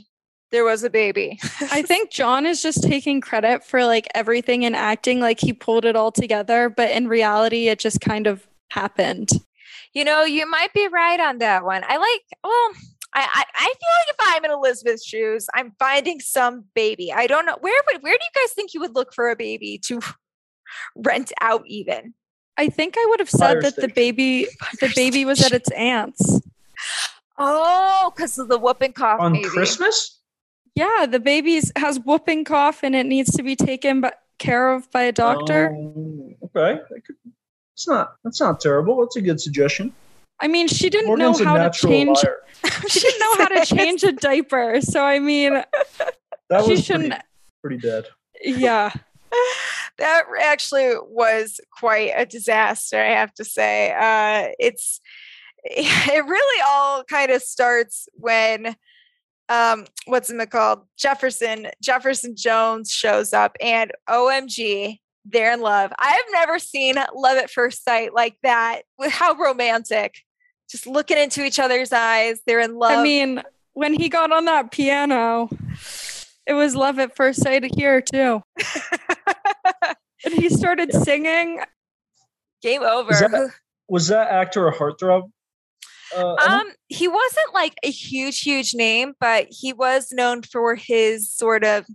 there 0.51 0.63
was 0.63 0.83
a 0.83 0.91
baby." 0.91 1.39
I 1.71 1.81
think 1.87 2.11
John 2.11 2.45
is 2.45 2.61
just 2.61 2.83
taking 2.83 3.19
credit 3.19 3.63
for 3.63 3.83
like 3.83 4.07
everything 4.13 4.63
and 4.63 4.75
acting, 4.75 5.21
like 5.21 5.39
he 5.39 5.53
pulled 5.53 5.85
it 5.85 5.95
all 5.95 6.11
together, 6.11 6.69
but 6.69 6.91
in 6.91 7.07
reality, 7.07 7.67
it 7.67 7.79
just 7.79 7.99
kind 7.99 8.27
of 8.27 8.47
happened. 8.75 9.29
you 9.93 10.03
know, 10.03 10.23
you 10.23 10.49
might 10.49 10.73
be 10.73 10.87
right 10.87 11.19
on 11.19 11.39
that 11.39 11.63
one. 11.63 11.83
I 11.87 11.97
like. 11.97 12.21
Well, 12.43 12.69
I 13.13 13.21
I, 13.33 13.43
I 13.55 13.65
feel 13.65 13.93
like 13.97 14.09
if 14.09 14.15
I'm 14.19 14.45
in 14.45 14.51
Elizabeth's 14.51 15.05
shoes, 15.05 15.47
I'm 15.55 15.71
finding 15.79 16.19
some 16.19 16.65
baby. 16.75 17.11
I 17.11 17.27
don't 17.27 17.45
know 17.45 17.57
where 17.61 17.81
would 17.87 18.03
where 18.03 18.13
do 18.13 18.19
you 18.23 18.41
guys 18.41 18.53
think 18.53 18.73
you 18.73 18.81
would 18.81 18.95
look 18.95 19.13
for 19.13 19.29
a 19.29 19.35
baby 19.35 19.79
to 19.85 20.01
rent 20.95 21.31
out 21.41 21.63
even? 21.65 22.13
I 22.57 22.69
think 22.69 22.95
I 22.97 23.05
would 23.09 23.19
have 23.19 23.29
said 23.29 23.53
Fire 23.53 23.61
that 23.61 23.75
the 23.75 23.87
baby 23.87 24.47
the 24.81 24.91
baby 24.95 25.25
was 25.25 25.41
at 25.41 25.51
its 25.51 25.71
aunt's. 25.71 26.41
Oh, 27.37 28.13
because 28.15 28.37
of 28.37 28.47
the 28.47 28.57
whooping 28.57 28.93
cough. 28.93 29.19
On 29.19 29.33
maybe. 29.33 29.45
Christmas? 29.45 30.21
Yeah, 30.73 31.05
the 31.05 31.19
baby 31.19 31.61
has 31.75 31.99
whooping 31.99 32.45
cough 32.45 32.83
and 32.83 32.95
it 32.95 33.05
needs 33.05 33.31
to 33.35 33.43
be 33.43 33.55
taken 33.55 34.01
by, 34.01 34.13
care 34.39 34.73
of 34.73 34.89
by 34.91 35.03
a 35.03 35.11
doctor. 35.11 35.73
Oh, 35.75 36.33
okay. 36.45 36.81
That 36.89 37.05
could, 37.05 37.15
it's 37.75 37.87
not 37.87 38.15
that's 38.23 38.39
not 38.41 38.59
terrible. 38.59 39.01
That's 39.01 39.15
a 39.17 39.21
good 39.21 39.39
suggestion. 39.39 39.93
I 40.41 40.47
mean, 40.47 40.67
she 40.67 40.89
didn't 40.89 41.07
Morgan's 41.07 41.39
know 41.39 41.45
how 41.45 41.69
to 41.69 41.69
change 41.69 42.17
she 42.87 42.99
didn't 42.99 43.19
know 43.19 43.35
how 43.37 43.47
to 43.49 43.65
change 43.75 44.03
a 44.03 44.11
diaper. 44.11 44.81
So 44.81 45.03
I 45.03 45.19
mean, 45.19 45.53
That 46.49 46.65
she 46.65 46.71
was 46.71 46.83
shouldn't 46.83 47.13
pretty, 47.61 47.77
pretty 47.77 47.87
dead. 47.87 48.05
yeah. 48.41 48.91
that 49.97 50.23
actually 50.41 50.93
was 51.09 51.59
quite 51.71 52.11
a 52.15 52.25
disaster 52.25 53.01
i 53.01 53.09
have 53.09 53.33
to 53.33 53.43
say 53.43 53.91
uh 53.91 54.51
it's 54.59 55.01
it 55.65 56.25
really 56.25 56.61
all 56.69 57.03
kind 57.03 57.31
of 57.31 57.41
starts 57.41 58.07
when 58.13 58.75
um 59.49 59.85
what's 60.05 60.29
it 60.29 60.49
called 60.51 60.81
jefferson 60.97 61.67
jefferson 61.81 62.33
jones 62.35 62.91
shows 62.91 63.33
up 63.33 63.57
and 63.61 63.91
omg 64.09 64.99
they're 65.25 65.51
in 65.53 65.59
love 65.61 65.91
i've 65.99 66.23
never 66.31 66.59
seen 66.59 66.95
love 67.15 67.37
at 67.37 67.49
first 67.49 67.83
sight 67.83 68.13
like 68.13 68.37
that 68.43 68.83
with 68.99 69.11
how 69.11 69.33
romantic 69.35 70.15
just 70.69 70.85
looking 70.87 71.17
into 71.17 71.43
each 71.43 71.59
other's 71.59 71.91
eyes 71.91 72.39
they're 72.45 72.59
in 72.59 72.75
love 72.75 72.99
I 72.99 73.03
mean, 73.03 73.41
when 73.73 73.93
he 73.93 74.07
got 74.09 74.31
on 74.31 74.45
that 74.45 74.71
piano, 74.71 75.49
it 76.47 76.53
was 76.53 76.75
love 76.75 76.97
at 76.97 77.15
first 77.15 77.41
sight 77.43 77.65
here 77.77 77.99
too. 78.01 78.41
And 80.23 80.33
he 80.33 80.49
started 80.49 80.91
singing. 81.03 81.59
game 82.61 82.81
over 82.83 83.11
that- 83.11 83.51
Was 83.89 84.07
that 84.07 84.29
actor 84.31 84.67
a 84.67 84.73
heartthrob? 84.73 85.29
Uh, 86.15 86.35
Um, 86.35 86.67
he 86.87 87.07
wasn't 87.07 87.53
like 87.53 87.75
a 87.83 87.91
huge, 87.91 88.41
huge 88.41 88.73
name, 88.73 89.13
but 89.19 89.47
he 89.49 89.73
was 89.73 90.11
known 90.11 90.41
for 90.41 90.75
his 90.75 91.31
sort 91.31 91.63
of 91.63 91.85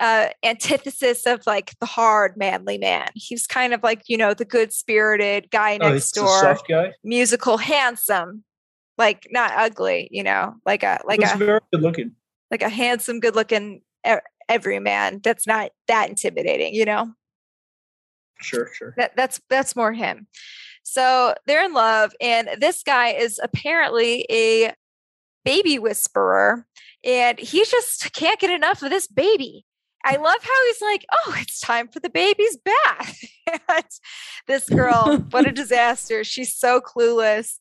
uh 0.00 0.28
antithesis 0.42 1.26
of 1.26 1.40
like 1.46 1.74
the 1.80 1.86
hard 1.86 2.36
manly 2.36 2.78
man. 2.78 3.08
He's 3.14 3.46
kind 3.46 3.72
of 3.72 3.82
like, 3.82 4.02
you 4.08 4.16
know, 4.16 4.34
the 4.34 4.44
good 4.44 4.72
spirited 4.72 5.50
guy 5.50 5.78
oh, 5.80 5.90
next 5.90 6.12
door, 6.12 6.40
soft 6.40 6.68
guy. 6.68 6.92
musical, 7.02 7.56
handsome, 7.58 8.44
like 8.98 9.26
not 9.30 9.52
ugly, 9.56 10.08
you 10.10 10.22
know, 10.22 10.54
like 10.64 10.82
a 10.82 11.00
like 11.06 11.22
a 11.22 11.36
very 11.36 11.60
good 11.72 11.82
looking. 11.82 12.12
like 12.50 12.62
a 12.62 12.68
handsome, 12.68 13.20
good 13.20 13.34
looking 13.34 13.82
every 14.48 14.78
man 14.78 15.20
that's 15.22 15.46
not 15.46 15.70
that 15.88 16.08
intimidating, 16.08 16.74
you 16.74 16.84
know? 16.84 17.12
Sure, 18.40 18.68
sure. 18.74 18.94
that 18.98 19.16
that's 19.16 19.40
that's 19.48 19.74
more 19.74 19.94
him 19.94 20.26
so 20.82 21.34
they're 21.46 21.64
in 21.64 21.72
love 21.72 22.12
and 22.20 22.48
this 22.60 22.82
guy 22.84 23.08
is 23.08 23.40
apparently 23.42 24.24
a 24.30 24.72
baby 25.44 25.78
whisperer 25.78 26.64
and 27.02 27.38
he 27.40 27.64
just 27.64 28.12
can't 28.12 28.38
get 28.38 28.50
enough 28.50 28.82
of 28.82 28.90
this 28.90 29.08
baby 29.08 29.64
i 30.06 30.16
love 30.16 30.38
how 30.42 30.66
he's 30.66 30.80
like 30.80 31.04
oh 31.12 31.34
it's 31.38 31.60
time 31.60 31.88
for 31.88 32.00
the 32.00 32.10
baby's 32.10 32.56
bath 32.56 33.18
and 33.68 33.84
this 34.46 34.68
girl 34.68 35.18
what 35.30 35.46
a 35.46 35.52
disaster 35.62 36.24
she's 36.24 36.54
so 36.54 36.80
clueless 36.80 37.58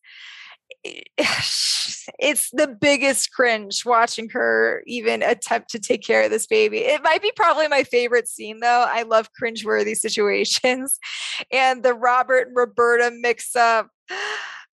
it's 2.20 2.50
the 2.52 2.68
biggest 2.68 3.32
cringe 3.32 3.86
watching 3.86 4.30
her 4.30 4.84
even 4.86 5.24
attempt 5.24 5.70
to 5.72 5.80
take 5.80 6.04
care 6.04 6.24
of 6.24 6.32
this 6.32 6.48
baby. 6.48 6.80
It 6.80 7.04
might 7.04 7.22
be 7.22 7.32
probably 7.36 7.68
my 7.68 7.84
favorite 7.84 8.28
scene 8.28 8.60
though. 8.60 8.86
I 8.88 9.04
love 9.04 9.30
cringeworthy 9.42 9.96
situations 9.96 11.00
and 11.52 11.84
the 11.84 11.94
Robert 11.94 12.48
and 12.48 12.56
Roberta 12.56 13.12
mix 13.20 13.56
up. 13.56 13.90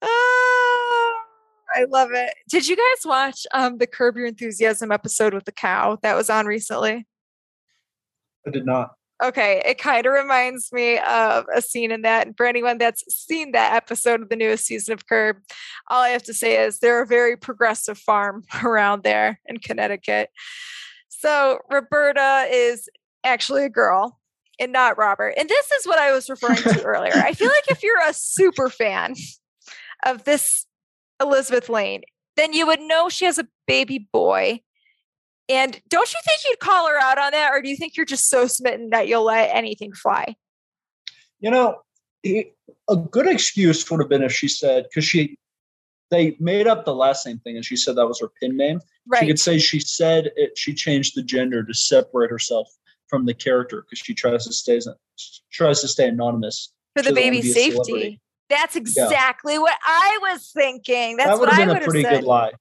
Ah, 0.05 1.13
I 1.77 1.85
love 1.89 2.09
it. 2.13 2.35
Did 2.49 2.67
you 2.67 2.75
guys 2.75 3.07
watch 3.07 3.47
um 3.55 3.79
the 3.79 3.87
Curb 3.87 4.17
Your 4.17 4.27
Enthusiasm 4.27 4.91
episode 4.91 5.33
with 5.33 5.45
the 5.45 5.53
cow 5.53 5.97
that 6.03 6.17
was 6.17 6.29
on 6.29 6.47
recently? 6.47 7.07
I 8.47 8.51
did 8.51 8.67
not. 8.67 8.93
Okay, 9.23 9.63
it 9.65 9.79
kind 9.79 10.05
of 10.05 10.13
reminds 10.13 10.73
me 10.73 10.99
of 10.99 11.47
a 11.55 11.63
scene 11.63 11.93
in 11.93 12.03
that. 12.03 12.27
And 12.27 12.37
for 12.37 12.45
anyone 12.45 12.79
that's 12.79 13.05
seen 13.15 13.53
that 13.53 13.73
episode 13.73 14.21
of 14.21 14.29
the 14.29 14.37
newest 14.37 14.67
season 14.67 14.95
of 14.95 15.07
Curb, 15.07 15.37
all 15.89 16.03
I 16.03 16.09
have 16.09 16.25
to 16.25 16.35
say 16.35 16.65
is 16.65 16.81
they're 16.81 17.03
a 17.03 17.07
very 17.07 17.37
progressive 17.37 17.99
farm 17.99 18.43
around 18.65 19.05
there 19.05 19.41
in 19.47 19.59
Connecticut. 19.59 20.31
So 21.09 21.61
Roberta 21.71 22.49
is 22.51 22.89
actually 23.23 23.65
a 23.65 23.69
girl 23.69 24.19
and 24.59 24.73
not 24.73 24.99
Robert. 24.99 25.35
And 25.39 25.49
this 25.49 25.71
is 25.71 25.87
what 25.87 26.01
I 26.01 26.11
was 26.11 26.29
referring 26.29 26.57
to 26.57 26.83
earlier. 26.85 27.15
I 27.15 27.33
feel 27.33 27.49
like 27.49 27.71
if 27.71 27.85
you're 27.85 28.03
a 28.09 28.13
super 28.13 28.69
fan 28.69 29.15
of 30.05 30.25
this 30.25 30.67
Elizabeth 31.21 31.69
Lane, 31.69 32.03
then 32.37 32.53
you 32.53 32.67
would 32.67 32.81
know 32.81 33.09
she 33.09 33.25
has 33.25 33.39
a 33.39 33.47
baby 33.69 34.09
boy 34.13 34.63
and 35.49 35.81
don't 35.89 36.13
you 36.13 36.21
think 36.25 36.41
you'd 36.47 36.61
call 36.61 36.89
her 36.89 36.99
out 36.99 37.19
on 37.19 37.33
that, 37.33 37.53
or 37.53 37.63
do 37.63 37.69
you 37.69 37.77
think 37.77 37.97
you're 37.97 38.07
just 38.07 38.29
so 38.29 38.47
smitten 38.47 38.91
that 38.91 39.09
you'll 39.09 39.25
let 39.25 39.55
anything 39.55 39.93
fly? 39.93 40.35
You 41.41 41.51
know, 41.51 41.83
a 42.25 42.97
good 42.97 43.27
excuse 43.27 43.89
would 43.91 44.01
have 44.01 44.09
been 44.09 44.23
if 44.23 44.33
she 44.33 44.49
said 44.49 44.85
because 44.85 45.05
she 45.05 45.37
they 46.11 46.37
made 46.39 46.67
up 46.67 46.85
the 46.85 46.95
last 46.95 47.27
name 47.27 47.39
thing 47.39 47.57
and 47.57 47.65
she 47.65 47.75
said 47.75 47.97
that 47.97 48.07
was 48.07 48.21
her 48.21 48.29
pin 48.41 48.57
name. 48.57 48.81
Right. 49.07 49.21
She 49.21 49.27
could 49.27 49.41
say 49.41 49.59
she 49.59 49.81
said 49.81 50.31
it. 50.37 50.57
She 50.57 50.75
changed 50.75 51.17
the 51.17 51.23
gender 51.23 51.65
to 51.65 51.75
separate 51.75 52.31
herself 52.31 52.69
from 53.09 53.25
the 53.27 53.35
character 53.35 53.83
because 53.83 53.99
she 53.99 54.15
tries 54.15 54.47
to 54.47 54.53
stay 54.53 54.79
tries 55.53 55.81
to 55.81 55.89
stay 55.89 56.09
anonymous 56.09 56.73
for 56.95 57.03
the 57.03 57.13
baby's 57.13 57.53
safety. 57.53 58.21
That's 58.49 58.77
exactly 58.77 59.55
yeah. 59.55 59.61
what 59.61 59.77
I 59.85 60.19
was 60.21 60.51
thinking. 60.55 61.17
That's 61.17 61.31
that 61.31 61.41
would 61.41 61.49
have 61.49 61.69
been 61.69 61.77
a 61.77 61.81
pretty 61.81 62.03
good 62.03 62.25
lie. 62.25 62.53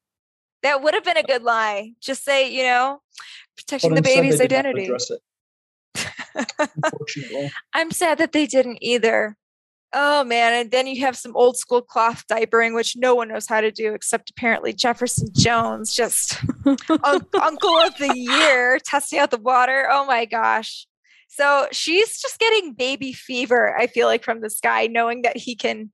That 0.64 0.84
would 0.84 0.94
have 0.94 1.04
been 1.04 1.18
a 1.18 1.24
good 1.24 1.44
lie. 1.44 1.94
Just 2.02 2.24
say, 2.24 2.52
you 2.52 2.64
know, 2.64 3.02
protecting 3.58 3.96
the 3.96 4.02
baby's 4.02 4.40
identity. 4.40 4.90
I'm 7.74 7.92
sad 7.92 8.18
that 8.20 8.32
they 8.32 8.46
didn't 8.46 8.78
either. 8.82 9.36
Oh 9.94 10.24
man, 10.24 10.54
and 10.54 10.72
then 10.72 10.88
you 10.88 11.02
have 11.02 11.18
some 11.18 11.36
old 11.36 11.58
school 11.58 11.82
cloth 11.82 12.24
diapering, 12.32 12.74
which 12.74 12.96
no 12.96 13.14
one 13.14 13.28
knows 13.28 13.48
how 13.48 13.60
to 13.60 13.72
do 13.72 13.94
except 13.94 14.30
apparently 14.30 14.72
Jefferson 14.72 15.28
Jones, 15.36 15.94
just 15.94 16.38
un- 16.66 17.26
uncle 17.34 17.78
of 17.78 17.98
the 17.98 18.14
year, 18.16 18.80
testing 18.80 19.20
out 19.20 19.32
the 19.32 19.38
water. 19.38 19.90
Oh 19.92 20.06
my 20.06 20.24
gosh. 20.24 20.88
So 21.28 21.68
she's 21.72 22.22
just 22.22 22.40
getting 22.40 22.74
baby 22.74 23.12
fever, 23.12 23.78
I 23.78 23.88
feel 23.88 24.08
like, 24.08 24.24
from 24.24 24.42
this 24.42 24.60
guy, 24.62 24.88
knowing 24.88 25.24
that 25.24 25.36
he 25.36 25.56
can 25.56 25.92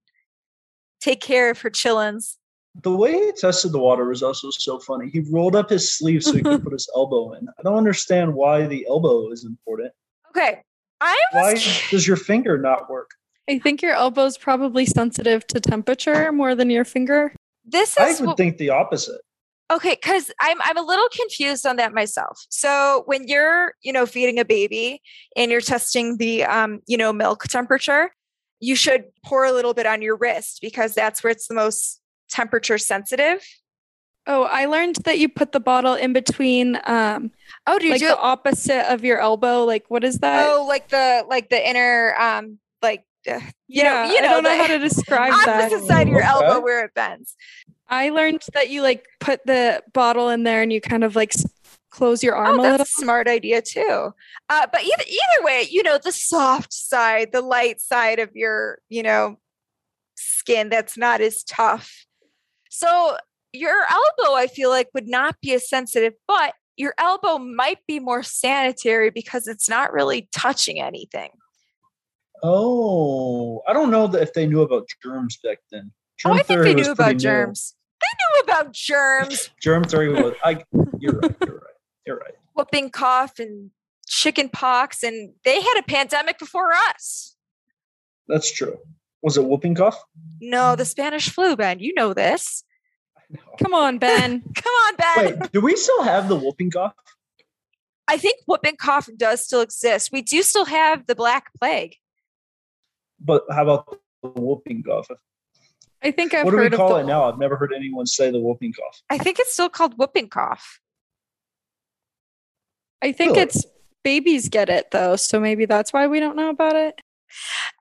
take 0.99 1.21
care 1.21 1.49
of 1.49 1.62
her 1.62 1.69
chillins 1.69 2.38
the 2.83 2.95
way 2.95 3.13
he 3.13 3.31
tested 3.31 3.71
the 3.71 3.79
water 3.79 4.05
was 4.05 4.21
also 4.23 4.49
so 4.51 4.79
funny. 4.79 5.09
He 5.09 5.21
rolled 5.31 5.55
up 5.55 5.69
his 5.69 5.97
sleeve 5.97 6.23
so 6.23 6.33
he 6.33 6.43
could 6.43 6.63
put 6.63 6.73
his 6.73 6.89
elbow 6.95 7.33
in. 7.33 7.47
I 7.47 7.63
don't 7.63 7.75
understand 7.75 8.33
why 8.33 8.67
the 8.67 8.85
elbow 8.87 9.31
is 9.31 9.43
important. 9.45 9.91
Okay. 10.29 10.61
I 11.01 11.17
why 11.31 11.53
does 11.89 12.07
your 12.07 12.17
finger 12.17 12.57
not 12.57 12.89
work? 12.89 13.11
I 13.49 13.59
think 13.59 13.81
your 13.81 13.93
elbow 13.93 14.25
is 14.25 14.37
probably 14.37 14.85
sensitive 14.85 15.45
to 15.47 15.59
temperature 15.59 16.31
more 16.31 16.55
than 16.55 16.69
your 16.69 16.85
finger. 16.85 17.33
This 17.63 17.91
is 17.91 17.97
I 17.97 18.09
would 18.09 18.29
w- 18.29 18.35
think 18.35 18.57
the 18.57 18.71
opposite. 18.71 19.21
Okay, 19.69 19.97
because 20.01 20.31
I'm 20.41 20.57
I'm 20.63 20.77
a 20.77 20.81
little 20.81 21.07
confused 21.09 21.65
on 21.65 21.75
that 21.75 21.93
myself. 21.93 22.39
So 22.49 23.03
when 23.05 23.27
you're, 23.27 23.73
you 23.83 23.93
know, 23.93 24.05
feeding 24.05 24.39
a 24.39 24.45
baby 24.45 25.01
and 25.35 25.51
you're 25.51 25.61
testing 25.61 26.17
the 26.17 26.45
um, 26.45 26.79
you 26.87 26.97
know, 26.97 27.13
milk 27.13 27.43
temperature, 27.43 28.11
you 28.59 28.75
should 28.75 29.05
pour 29.25 29.45
a 29.45 29.51
little 29.51 29.73
bit 29.73 29.85
on 29.85 30.01
your 30.01 30.15
wrist 30.15 30.59
because 30.61 30.95
that's 30.95 31.23
where 31.23 31.31
it's 31.31 31.47
the 31.47 31.53
most 31.53 32.01
temperature 32.29 32.77
sensitive. 32.77 33.45
Oh, 34.29 34.43
I 34.43 34.65
learned 34.65 34.97
that 35.05 35.19
you 35.19 35.29
put 35.29 35.53
the 35.53 35.59
bottle 35.61 35.93
in 35.93 36.11
between. 36.11 36.77
Um, 36.85 37.31
oh, 37.65 37.79
do 37.79 37.85
you 37.85 37.91
like 37.93 38.01
do 38.01 38.07
the 38.07 38.19
opposite 38.19 38.91
of 38.91 39.05
your 39.05 39.19
elbow? 39.19 39.63
Like 39.63 39.85
what 39.87 40.03
is 40.03 40.19
that? 40.19 40.47
Oh, 40.49 40.65
like 40.67 40.89
the 40.89 41.23
like 41.29 41.49
the 41.49 41.67
inner 41.67 42.13
um 42.19 42.59
like 42.81 43.05
uh, 43.29 43.39
you 43.67 43.83
yeah, 43.83 44.05
know 44.05 44.11
you 44.11 44.21
know 44.21 44.27
I 44.27 44.31
don't 44.31 44.43
know 44.43 44.57
how 44.57 44.67
to 44.67 44.79
describe 44.79 45.31
that. 45.45 45.71
Opposite 45.71 45.87
side 45.87 46.07
of 46.07 46.13
your 46.13 46.21
elbow 46.21 46.59
where 46.59 46.83
it 46.83 46.93
bends. 46.93 47.35
I 47.87 48.09
learned 48.09 48.43
that 48.53 48.69
you 48.69 48.81
like 48.81 49.05
put 49.21 49.45
the 49.45 49.81
bottle 49.93 50.27
in 50.27 50.43
there 50.43 50.61
and 50.61 50.73
you 50.73 50.81
kind 50.81 51.05
of 51.05 51.15
like 51.15 51.33
close 51.89 52.21
your 52.21 52.35
arm 52.35 52.59
oh, 52.59 52.59
a 52.59 52.61
little. 52.61 52.77
That's 52.79 52.97
a 52.97 53.01
smart 53.01 53.29
idea 53.29 53.61
too. 53.61 54.13
Uh, 54.49 54.67
but 54.69 54.81
either 54.83 55.03
either 55.07 55.45
way, 55.45 55.67
you 55.69 55.83
know 55.83 55.97
the 56.03 56.11
soft 56.11 56.73
side, 56.73 57.31
the 57.31 57.41
light 57.41 57.79
side 57.79 58.19
of 58.19 58.35
your 58.35 58.79
you 58.89 59.03
know 59.03 59.37
skin 60.15 60.67
that's 60.67 60.97
not 60.97 61.21
as 61.21 61.43
tough 61.43 62.07
so 62.69 63.17
your 63.53 63.86
elbow, 63.89 64.36
I 64.36 64.47
feel 64.47 64.69
like, 64.69 64.89
would 64.93 65.08
not 65.08 65.36
be 65.41 65.53
as 65.53 65.69
sensitive, 65.69 66.13
but 66.27 66.53
your 66.75 66.93
elbow 66.97 67.38
might 67.38 67.80
be 67.88 67.99
more 67.99 68.23
sanitary 68.23 69.10
because 69.10 69.47
it's 69.47 69.67
not 69.67 69.91
really 69.91 70.30
touching 70.32 70.80
anything. 70.80 71.32
Oh, 72.43 73.62
I 73.67 73.73
don't 73.73 73.89
know 73.89 74.08
that 74.08 74.21
if 74.21 74.34
they 74.34 74.45
knew 74.45 74.62
about 74.62 74.88
germs 75.01 75.38
back 75.43 75.58
then. 75.71 75.91
Germ 76.17 76.32
oh, 76.32 76.36
I 76.36 76.43
think 76.43 76.62
they 76.62 76.73
knew 76.73 76.91
about 76.91 77.17
germs. 77.17 77.73
New. 77.73 77.99
They 78.01 78.17
knew 78.19 78.53
about 78.53 78.73
germs. 78.73 79.49
Germ 79.62 79.84
theory 79.84 80.10
was. 80.10 80.36
I. 80.43 80.63
You're 80.99 81.13
right. 81.13 81.36
You're 81.45 81.56
right. 81.56 81.73
You're 82.06 82.17
right. 82.17 82.34
Whooping 82.56 82.91
cough 82.91 83.39
and 83.39 83.71
chicken 84.08 84.49
pox, 84.49 85.03
and 85.03 85.34
they 85.43 85.62
had 85.62 85.80
a 85.80 85.84
pandemic 85.84 86.38
before 86.38 86.73
us. 86.73 87.36
That's 88.27 88.51
true. 88.51 88.77
Was 89.21 89.38
it 89.38 89.45
whooping 89.45 89.75
cough? 89.75 90.01
No, 90.39 90.75
the 90.75 90.86
Spanish 90.86 91.30
flu, 91.30 91.56
Ben. 91.56 91.80
You 91.80 91.93
know 91.95 92.13
this. 92.13 92.63
Come 93.62 93.73
on, 93.73 93.97
Ben. 93.97 94.41
Come 94.56 94.73
on, 94.86 94.95
Ben. 94.95 95.39
Wait, 95.39 95.51
do 95.51 95.62
we 95.62 95.75
still 95.75 96.03
have 96.03 96.30
the 96.30 96.36
whooping 96.36 96.71
cough? 96.71 96.93
I 98.08 98.17
think 98.17 98.38
whooping 98.45 98.77
cough 98.77 99.10
does 99.17 99.43
still 99.43 99.62
exist. 99.62 100.12
We 100.12 100.21
do 100.21 100.41
still 100.41 100.65
have 100.65 101.08
the 101.08 101.15
Black 101.15 101.51
Plague. 101.60 101.95
But 103.19 103.43
how 103.51 103.63
about 103.63 103.99
the 104.21 104.30
whooping 104.30 104.84
cough? 104.84 105.10
I 106.01 106.12
think 106.12 106.34
I've 106.34 106.45
what 106.45 106.51
do 106.51 106.58
we 106.58 106.69
call 106.69 106.89
the, 106.89 106.95
it 107.01 107.06
now? 107.06 107.23
I've 107.30 107.39
never 107.39 107.58
heard 107.58 107.73
anyone 107.75 108.06
say 108.06 108.32
the 108.32 108.39
whooping 108.39 108.73
cough. 108.73 109.01
I 109.10 109.17
think 109.17 109.39
it's 109.39 109.53
still 109.53 109.69
called 109.69 109.97
whooping 109.97 110.30
cough. 110.30 110.80
I 113.01 113.12
think 113.12 113.32
really? 113.32 113.41
it's 113.43 113.65
babies 114.03 114.47
get 114.49 114.69
it 114.69 114.91
though, 114.91 115.15
so 115.15 115.39
maybe 115.39 115.65
that's 115.65 115.91
why 115.91 116.08
we 116.08 116.19
don't 116.19 116.36
know 116.36 116.49
about 116.49 116.75
it. 116.75 117.01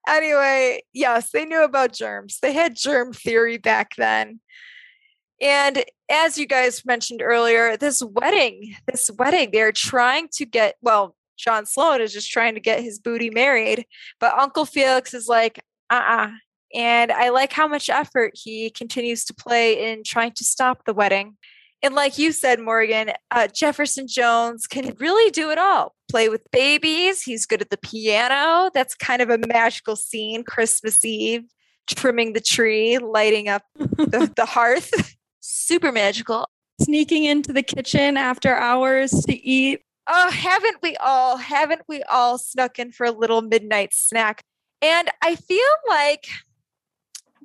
Anyway, 0.08 0.82
yes, 0.92 1.30
they 1.30 1.44
knew 1.44 1.64
about 1.64 1.92
germs. 1.92 2.38
They 2.40 2.52
had 2.52 2.76
germ 2.76 3.12
theory 3.12 3.58
back 3.58 3.96
then. 3.96 4.40
And 5.40 5.84
as 6.10 6.38
you 6.38 6.46
guys 6.46 6.84
mentioned 6.86 7.20
earlier, 7.22 7.76
this 7.76 8.02
wedding, 8.02 8.74
this 8.86 9.10
wedding, 9.18 9.50
they're 9.52 9.72
trying 9.72 10.28
to 10.34 10.46
get, 10.46 10.76
well, 10.80 11.14
John 11.36 11.66
Sloan 11.66 12.00
is 12.00 12.12
just 12.12 12.30
trying 12.30 12.54
to 12.54 12.60
get 12.60 12.82
his 12.82 12.98
booty 12.98 13.30
married, 13.30 13.84
but 14.18 14.38
Uncle 14.38 14.64
Felix 14.64 15.12
is 15.12 15.28
like, 15.28 15.60
uh 15.90 15.94
uh-uh. 15.94 16.26
uh 16.28 16.30
And 16.74 17.12
I 17.12 17.28
like 17.28 17.52
how 17.52 17.68
much 17.68 17.90
effort 17.90 18.32
he 18.34 18.70
continues 18.70 19.24
to 19.26 19.34
play 19.34 19.92
in 19.92 20.02
trying 20.04 20.32
to 20.32 20.44
stop 20.44 20.84
the 20.84 20.94
wedding. 20.94 21.36
And 21.82 21.94
like 21.94 22.18
you 22.18 22.32
said, 22.32 22.58
Morgan, 22.58 23.12
uh, 23.30 23.48
Jefferson 23.48 24.06
Jones 24.08 24.66
can 24.66 24.94
really 24.98 25.30
do 25.30 25.50
it 25.50 25.58
all. 25.58 25.94
Play 26.10 26.28
with 26.28 26.50
babies. 26.50 27.22
He's 27.22 27.46
good 27.46 27.60
at 27.60 27.70
the 27.70 27.76
piano. 27.76 28.70
That's 28.72 28.94
kind 28.94 29.20
of 29.20 29.30
a 29.30 29.38
magical 29.38 29.94
scene, 29.96 30.42
Christmas 30.42 31.04
Eve, 31.04 31.44
trimming 31.86 32.32
the 32.32 32.40
tree, 32.40 32.98
lighting 32.98 33.48
up 33.48 33.62
the, 33.76 34.32
the 34.36 34.46
hearth. 34.46 35.16
super 35.40 35.92
magical. 35.92 36.48
Sneaking 36.80 37.24
into 37.24 37.52
the 37.52 37.62
kitchen 37.62 38.16
after 38.16 38.54
hours 38.54 39.10
to 39.10 39.34
eat. 39.34 39.80
Oh, 40.08 40.30
haven't 40.30 40.76
we 40.82 40.96
all? 40.96 41.36
Haven't 41.36 41.82
we 41.88 42.02
all 42.04 42.38
snuck 42.38 42.78
in 42.78 42.92
for 42.92 43.06
a 43.06 43.10
little 43.10 43.42
midnight 43.42 43.92
snack? 43.92 44.42
And 44.82 45.08
I 45.22 45.36
feel 45.36 45.58
like 45.88 46.26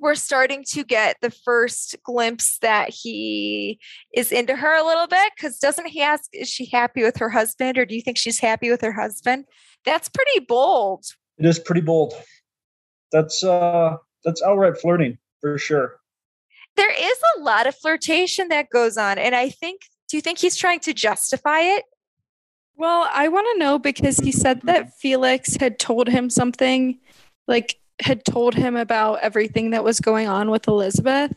we're 0.02 0.14
starting 0.14 0.64
to 0.68 0.84
get 0.84 1.16
the 1.22 1.30
first 1.30 1.96
glimpse 2.04 2.58
that 2.58 2.90
he 2.90 3.78
is 4.12 4.32
into 4.32 4.54
her 4.54 4.78
a 4.78 4.84
little 4.84 5.06
bit 5.06 5.32
because 5.36 5.58
doesn't 5.58 5.86
he 5.86 6.02
ask 6.02 6.24
is 6.32 6.48
she 6.48 6.66
happy 6.66 7.02
with 7.02 7.16
her 7.16 7.30
husband 7.30 7.78
or 7.78 7.86
do 7.86 7.94
you 7.94 8.02
think 8.02 8.18
she's 8.18 8.40
happy 8.40 8.70
with 8.70 8.82
her 8.82 8.92
husband 8.92 9.46
that's 9.84 10.08
pretty 10.08 10.40
bold 10.40 11.04
it 11.38 11.46
is 11.46 11.58
pretty 11.58 11.80
bold 11.80 12.12
that's 13.10 13.42
uh 13.42 13.96
that's 14.24 14.42
outright 14.42 14.76
flirting 14.76 15.16
for 15.40 15.56
sure 15.56 16.00
there 16.76 16.90
is 16.90 17.18
a 17.36 17.40
lot 17.40 17.66
of 17.66 17.76
flirtation 17.76 18.48
that 18.48 18.70
goes 18.70 18.96
on. 18.96 19.18
And 19.18 19.34
I 19.34 19.50
think, 19.50 19.82
do 20.08 20.16
you 20.16 20.20
think 20.20 20.38
he's 20.38 20.56
trying 20.56 20.80
to 20.80 20.94
justify 20.94 21.60
it? 21.60 21.84
Well, 22.76 23.08
I 23.12 23.28
want 23.28 23.46
to 23.52 23.58
know 23.58 23.78
because 23.78 24.18
he 24.18 24.32
said 24.32 24.62
that 24.62 24.92
Felix 24.98 25.56
had 25.56 25.78
told 25.78 26.08
him 26.08 26.30
something, 26.30 26.98
like, 27.46 27.78
had 28.02 28.24
told 28.24 28.54
him 28.54 28.76
about 28.76 29.20
everything 29.20 29.70
that 29.70 29.84
was 29.84 30.00
going 30.00 30.28
on 30.28 30.50
with 30.50 30.68
Elizabeth. 30.68 31.32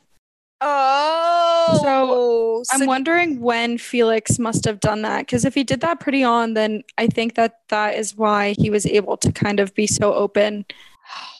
Oh, 0.62 1.80
so, 1.84 2.64
so 2.64 2.82
I'm 2.82 2.88
wondering 2.88 3.42
when 3.42 3.78
Felix 3.78 4.40
must 4.40 4.66
have 4.66 4.80
done 4.80 5.02
that. 5.04 5.20
Because 5.20 5.46
if 5.46 5.54
he 5.54 5.64
did 5.64 5.82
that 5.82 6.00
pretty 6.00 6.24
on, 6.24 6.54
then 6.54 6.84
I 6.98 7.08
think 7.08 7.36
that 7.36 7.60
that 7.70 7.96
is 7.96 8.16
why 8.16 8.56
he 8.58 8.70
was 8.70 8.86
able 8.86 9.18
to 9.18 9.32
kind 9.32 9.60
of 9.60 9.74
be 9.76 9.88
so 9.88 10.14
open 10.14 10.66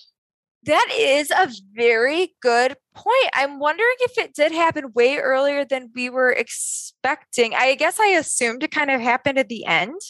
That 0.66 0.88
is 0.98 1.30
a 1.30 1.52
very 1.76 2.34
good 2.42 2.76
point. 2.96 3.30
I'm 3.36 3.60
wondering 3.60 3.96
if 4.00 4.18
it 4.18 4.34
did 4.34 4.52
happen 4.52 4.94
way 4.96 5.18
earlier 5.18 5.64
than 5.64 5.92
we 5.94 6.10
were 6.10 6.32
expecting. 6.32 7.54
I 7.54 7.76
guess 7.76 8.00
I 8.00 8.08
assumed 8.08 8.64
it 8.64 8.72
kind 8.72 8.90
of 8.90 9.00
happened 9.00 9.38
at 9.38 9.48
the 9.48 9.64
end, 9.68 10.02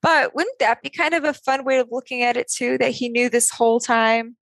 but 0.00 0.34
wouldn't 0.34 0.58
that 0.58 0.82
be 0.82 0.90
kind 0.90 1.14
of 1.14 1.22
a 1.22 1.32
fun 1.32 1.64
way 1.64 1.78
of 1.78 1.86
looking 1.92 2.22
at 2.22 2.36
it 2.36 2.50
too? 2.50 2.78
That 2.78 2.90
he 2.90 3.10
knew 3.10 3.28
this 3.28 3.48
whole 3.48 3.78
time. 3.78 4.36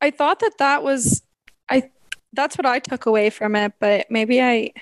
I 0.00 0.10
thought 0.10 0.40
that 0.40 0.58
that 0.58 0.82
was 0.82 1.22
I. 1.70 1.90
That's 2.32 2.58
what 2.58 2.66
I 2.66 2.78
took 2.78 3.06
away 3.06 3.30
from 3.30 3.56
it, 3.56 3.72
but 3.80 4.06
maybe 4.10 4.40
I. 4.40 4.72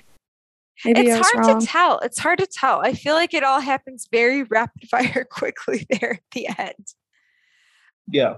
Maybe 0.84 1.02
it's 1.02 1.14
I 1.14 1.18
was 1.18 1.30
hard 1.30 1.46
wrong. 1.46 1.60
to 1.60 1.66
tell. 1.66 1.98
It's 2.00 2.18
hard 2.18 2.40
to 2.40 2.46
tell. 2.46 2.80
I 2.80 2.94
feel 2.94 3.14
like 3.14 3.32
it 3.32 3.44
all 3.44 3.60
happens 3.60 4.08
very 4.10 4.42
rapid 4.50 4.88
fire 4.88 5.24
quickly 5.30 5.86
there 5.88 6.14
at 6.14 6.30
the 6.32 6.48
end. 6.58 6.94
Yeah. 8.08 8.34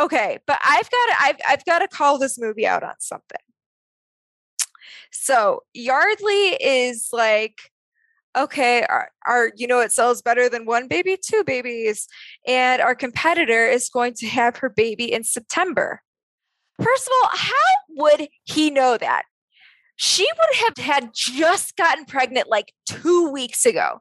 Okay, 0.00 0.38
but 0.46 0.58
I've 0.64 0.90
got 0.90 1.06
to, 1.06 1.14
I've 1.20 1.36
I've 1.48 1.64
got 1.64 1.78
to 1.80 1.88
call 1.88 2.18
this 2.18 2.38
movie 2.38 2.66
out 2.66 2.82
on 2.82 2.94
something. 2.98 3.38
So 5.10 5.62
Yardley 5.74 6.56
is 6.60 7.08
like, 7.12 7.71
okay, 8.36 8.84
our, 8.84 9.10
our 9.26 9.50
you 9.56 9.66
know 9.66 9.80
it 9.80 9.92
sells 9.92 10.22
better 10.22 10.48
than 10.48 10.64
one 10.64 10.88
baby, 10.88 11.16
two 11.22 11.44
babies, 11.44 12.08
and 12.46 12.80
our 12.80 12.94
competitor 12.94 13.66
is 13.66 13.88
going 13.88 14.14
to 14.14 14.26
have 14.26 14.56
her 14.56 14.68
baby 14.68 15.12
in 15.12 15.24
September. 15.24 16.00
First 16.82 17.06
of 17.06 17.12
all, 17.22 17.30
how 17.32 17.54
would 17.90 18.28
he 18.44 18.70
know 18.70 18.96
that? 18.96 19.24
She 19.96 20.26
would 20.26 20.56
have 20.64 20.84
had 20.84 21.10
just 21.14 21.76
gotten 21.76 22.04
pregnant 22.06 22.48
like 22.48 22.72
two 22.86 23.30
weeks 23.30 23.66
ago. 23.66 24.00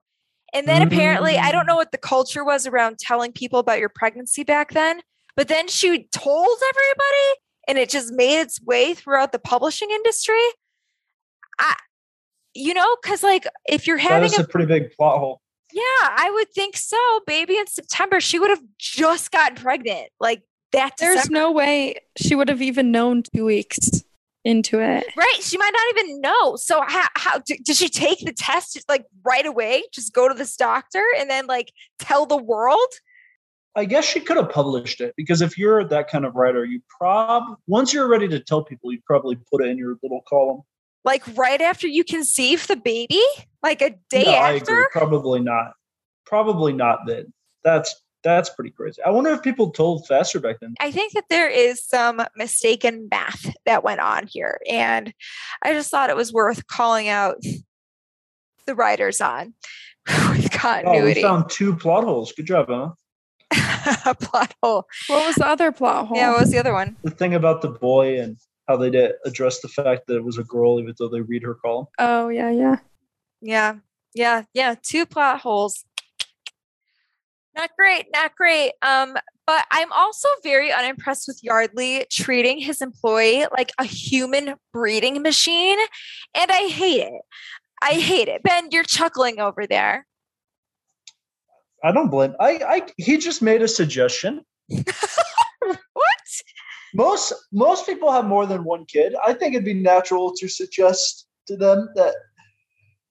And 0.54 0.68
then 0.68 0.82
apparently, 0.82 1.38
I 1.38 1.52
don't 1.52 1.64
mm. 1.64 1.68
know 1.68 1.76
what 1.76 1.92
the 1.92 1.98
culture 1.98 2.44
was 2.44 2.68
around 2.68 2.98
telling 3.00 3.32
people 3.32 3.60
about 3.60 3.80
your 3.80 3.90
pregnancy 3.90 4.44
back 4.44 4.72
then, 4.72 5.02
but 5.36 5.48
then 5.48 5.68
she 5.68 6.08
told 6.12 6.58
everybody 6.70 7.40
and 7.68 7.78
it 7.78 7.90
just 7.90 8.12
made 8.14 8.40
its 8.40 8.62
way 8.62 8.94
throughout 8.94 9.32
the 9.32 9.40
publishing 9.40 9.92
industry. 9.92 10.42
I, 11.60 11.76
you 12.54 12.74
know, 12.74 12.98
because 13.02 13.24
like 13.24 13.46
if 13.68 13.88
you're 13.88 13.98
having 13.98 14.26
is 14.26 14.38
a 14.40 14.44
a 14.44 14.48
pretty 14.48 14.66
big 14.66 14.92
plot 14.92 15.20
hole. 15.20 15.42
yeah, 15.72 15.82
I 15.82 16.30
would 16.34 16.52
think 16.52 16.78
so. 16.78 16.98
Baby 17.26 17.58
in 17.58 17.68
September, 17.68 18.20
she 18.20 18.40
would 18.40 18.50
have 18.50 18.64
just 18.78 19.32
gotten 19.32 19.56
pregnant. 19.58 20.10
Like 20.20 20.44
that 20.72 20.94
There's 21.00 21.16
December. 21.16 21.40
no 21.40 21.52
way 21.52 21.96
she 22.18 22.36
would 22.36 22.50
have 22.50 22.62
even 22.62 22.92
known 22.92 23.24
two 23.36 23.46
weeks 23.46 24.04
into 24.44 24.80
it. 24.80 25.06
right. 25.16 25.38
She 25.42 25.58
might 25.58 25.72
not 25.74 26.00
even 26.00 26.22
know. 26.22 26.56
So 26.56 26.82
how, 26.88 27.08
how 27.16 27.40
did 27.40 27.76
she 27.76 27.90
take 27.90 28.20
the 28.26 28.34
test 28.34 28.74
just, 28.74 28.90
like 28.90 29.06
right 29.24 29.46
away? 29.46 29.84
Just 29.94 30.14
go 30.14 30.28
to 30.28 30.34
this 30.34 30.56
doctor 30.56 31.04
and 31.20 31.30
then 31.30 31.46
like 31.48 31.72
tell 32.00 32.26
the 32.26 32.38
world? 32.38 32.80
I 33.76 33.86
guess 33.86 34.04
she 34.04 34.20
could 34.20 34.36
have 34.38 34.50
published 34.50 35.00
it 35.00 35.14
because 35.16 35.42
if 35.42 35.58
you're 35.58 35.84
that 35.86 36.10
kind 36.10 36.26
of 36.26 36.36
writer, 36.36 36.66
you 36.66 36.82
prob 36.90 37.44
once 37.68 37.94
you're 37.94 38.08
ready 38.08 38.28
to 38.28 38.40
tell 38.40 38.64
people, 38.64 38.92
you 38.92 39.00
probably 39.06 39.38
put 39.50 39.64
it 39.64 39.70
in 39.70 39.78
your 39.78 39.96
little 40.04 40.22
column. 40.28 40.62
Like 41.04 41.24
right 41.38 41.62
after 41.62 41.88
you 41.88 42.04
conceive 42.04 42.68
the 42.68 42.76
baby? 42.76 43.22
Like 43.64 43.82
a 43.82 43.92
day 44.10 44.24
no, 44.26 44.32
I 44.32 44.52
agree. 44.52 44.60
after? 44.60 44.88
Probably 44.92 45.40
not. 45.40 45.74
Probably 46.26 46.74
not 46.74 47.00
then. 47.08 47.34
That's 47.64 47.96
that's 48.24 48.50
pretty 48.52 48.70
crazy. 48.70 49.02
I 49.04 49.10
wonder 49.10 49.32
if 49.32 49.42
people 49.42 49.72
told 49.72 50.06
faster 50.06 50.40
back 50.40 50.58
then. 50.62 50.76
I 50.80 50.92
think 50.92 51.14
that 51.14 51.24
there 51.30 51.50
is 51.50 51.84
some 51.84 52.22
mistaken 52.36 53.08
math 53.10 53.52
that 53.66 53.84
went 53.84 54.00
on 54.00 54.28
here. 54.28 54.60
And 54.70 55.12
I 55.64 55.74
just 55.74 55.90
thought 55.90 56.12
it 56.12 56.16
was 56.16 56.32
worth 56.32 56.68
calling 56.68 57.08
out 57.08 57.38
the 58.68 58.76
writers 58.76 59.22
on 59.22 59.56
with 60.08 60.18
Oh, 60.18 60.34
we 60.34 60.50
continuity. 60.50 61.22
found 61.24 61.50
two 61.50 61.76
plot 61.76 62.04
holes. 62.04 62.32
Good 62.32 62.46
job, 62.46 62.70
Emma. 62.70 62.94
a 64.06 64.14
plot 64.14 64.54
hole. 64.62 64.86
What 65.08 65.26
was 65.26 65.36
the 65.36 65.48
other 65.48 65.72
plot 65.72 66.08
hole? 66.08 66.18
Yeah, 66.18 66.30
what 66.32 66.42
was 66.42 66.52
the 66.52 66.60
other 66.60 66.74
one? 66.74 66.96
The 67.04 67.10
thing 67.12 67.34
about 67.34 67.62
the 67.64 67.70
boy 67.70 68.20
and 68.22 68.38
how 68.68 68.78
they 68.78 68.90
did 68.90 69.14
address 69.26 69.60
the 69.62 69.68
fact 69.68 70.08
that 70.08 70.16
it 70.16 70.24
was 70.24 70.38
a 70.38 70.44
girl, 70.44 70.80
even 70.80 70.94
though 70.98 71.10
they 71.10 71.22
read 71.22 71.44
her 71.44 71.56
column. 71.56 71.88
oh 72.00 72.30
yeah, 72.30 72.50
yeah. 72.50 72.78
Yeah, 73.42 73.76
yeah, 74.14 74.44
yeah. 74.54 74.76
Two 74.82 75.06
plot 75.06 75.42
holes. 75.42 75.84
Not 77.56 77.72
great, 77.78 78.06
not 78.14 78.36
great. 78.36 78.74
Um, 78.82 79.18
but 79.46 79.66
I'm 79.72 79.92
also 79.92 80.30
very 80.44 80.72
unimpressed 80.72 81.28
with 81.28 81.44
Yardley 81.44 82.06
treating 82.10 82.60
his 82.60 82.82
employee 82.82 83.46
like 83.52 83.72
a 83.78 83.84
human 83.84 84.56
breeding 84.72 85.22
machine, 85.22 85.78
and 86.36 86.52
I 86.52 86.68
hate 86.68 87.02
it. 87.02 87.22
I 87.82 87.94
hate 87.94 88.28
it. 88.28 88.44
Ben, 88.44 88.70
you're 88.72 88.84
chuckling 88.84 89.40
over 89.40 89.66
there. 89.68 90.06
I 91.84 91.92
don't 91.92 92.10
blame. 92.10 92.36
I, 92.40 92.60
I 92.66 92.84
he 92.98 93.18
just 93.18 93.42
made 93.42 93.62
a 93.64 93.68
suggestion. 93.68 94.46
What? 96.94 97.06
Most 97.06 97.34
most 97.52 97.86
people 97.86 98.12
have 98.12 98.26
more 98.26 98.46
than 98.46 98.64
one 98.64 98.86
kid. 98.86 99.16
I 99.26 99.34
think 99.34 99.54
it'd 99.54 99.66
be 99.66 99.74
natural 99.74 100.34
to 100.38 100.48
suggest 100.48 101.28
to 101.48 101.56
them 101.58 101.90
that 101.96 102.16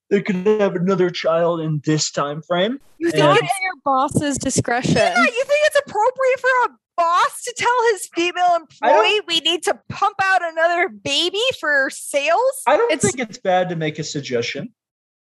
they 0.09 0.21
could 0.21 0.35
have 0.45 0.75
another 0.75 1.09
child 1.09 1.61
in 1.61 1.81
this 1.85 2.11
time 2.11 2.41
frame. 2.41 2.79
You 2.97 3.07
And- 3.07 3.13
think 3.13 3.23
Not 3.25 3.37
it, 3.37 3.43
at 3.43 3.49
your 3.63 3.73
boss's 3.85 4.37
discretion. 4.37 4.93
yeah, 4.95 5.19
you 5.21 5.43
think 5.45 5.59
it's 5.65 5.79
appropriate 5.79 6.39
for 6.39 6.49
a 6.65 6.69
boss 6.97 7.43
to 7.43 7.53
tell 7.57 7.75
his 7.91 8.09
female 8.13 8.55
employee 8.55 9.21
we 9.27 9.39
need 9.39 9.63
to 9.63 9.79
pump 9.89 10.15
out 10.21 10.41
another 10.43 10.89
baby 10.89 11.39
for 11.59 11.89
sales? 11.91 12.61
I 12.67 12.75
don't 12.77 12.91
It's- 12.91 13.01
think 13.09 13.27
it's 13.29 13.37
bad 13.37 13.69
to 13.69 13.75
make 13.75 13.97
a 13.99 14.03
suggestion. 14.03 14.73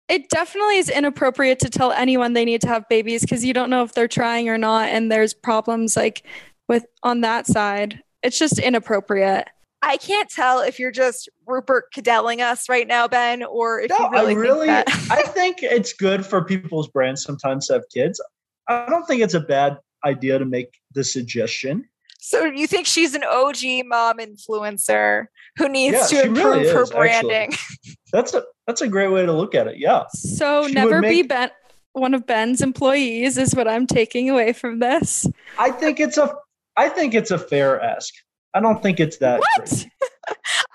It 0.08 0.30
definitely 0.30 0.78
is 0.78 0.90
inappropriate 0.90 1.58
to 1.60 1.70
tell 1.70 1.92
anyone 1.92 2.34
they 2.34 2.46
need 2.46 2.62
to 2.62 2.68
have 2.68 2.88
babies 2.88 3.22
because 3.22 3.44
you 3.44 3.54
don't 3.56 3.72
know 3.72 3.82
if 3.84 3.94
they're 3.94 4.08
trying 4.08 4.48
or 4.50 4.58
not, 4.60 4.90
and 4.90 5.12
there's 5.12 5.34
problems 5.34 5.98
like 5.98 6.24
with 6.70 6.86
on 7.02 7.22
that 7.22 7.48
side. 7.48 8.02
It's 8.26 8.40
just 8.40 8.58
inappropriate. 8.60 9.48
I 9.82 9.98
can't 9.98 10.28
tell 10.30 10.62
if 10.62 10.80
you're 10.80 10.92
just 10.92 11.30
Rupert 11.46 11.86
Cadelling 11.94 12.42
us 12.42 12.68
right 12.68 12.88
now, 12.88 13.08
Ben, 13.08 13.44
or 13.44 13.80
if 13.82 13.90
No, 13.92 13.98
you 14.00 14.10
really, 14.10 14.34
I 14.34 14.38
really, 14.38 14.68
think 14.68 14.86
that. 14.88 15.08
I 15.12 15.22
think 15.24 15.58
it's 15.62 15.94
good 15.94 16.26
for 16.26 16.44
people's 16.44 16.88
brands 16.88 17.22
sometimes 17.24 17.68
to 17.68 17.74
have 17.74 17.84
kids. 17.94 18.20
I 18.68 18.88
don't 18.90 19.06
think 19.06 19.22
it's 19.22 19.36
a 19.36 19.40
bad 19.40 19.78
idea 20.04 20.40
to 20.40 20.46
make 20.46 20.70
the 20.96 21.04
suggestion. 21.04 21.88
so 22.20 22.46
you 22.46 22.66
think 22.66 22.88
she's 22.88 23.14
an 23.14 23.24
OG 23.24 23.86
mom 23.86 24.18
influencer 24.18 25.26
who 25.58 25.70
needs 25.70 26.12
Yeah, 26.12 26.22
to 26.22 26.28
improve 26.30 26.46
really 26.46 26.70
her 26.70 26.82
is, 26.82 26.92
actually. 26.92 27.00
branding? 27.30 27.52
That's 28.12 28.34
a 28.34 28.44
that's 28.66 28.82
a 28.82 28.88
great 28.88 29.10
way 29.10 29.26
to 29.26 29.34
look 29.34 29.54
at 29.54 29.68
it. 29.68 29.78
Yeah, 29.78 30.06
So 30.16 30.64
She 30.64 30.68
would 30.70 30.74
never 30.74 31.02
be 31.02 31.08
make- 31.22 31.30
Ben 31.30 31.50
one 31.94 32.14
of 32.14 32.26
Ben's 32.26 32.62
employees 32.62 33.38
is 33.38 33.54
what 33.56 33.68
I'm 33.70 33.86
taking 33.88 34.30
away 34.30 34.52
from 34.54 34.80
this. 34.80 35.26
I 35.60 35.70
think 35.72 36.00
it's 36.02 36.18
a 36.18 36.34
I 36.78 36.90
think 36.90 37.14
it's 37.14 37.32
a 37.32 37.38
fair 37.40 37.82
ask. 37.82 38.14
I 38.54 38.60
don't 38.62 38.82
think 38.82 39.00
it's 39.00 39.18
that. 39.18 39.40
What? 39.40 39.50
crazy. 39.68 39.92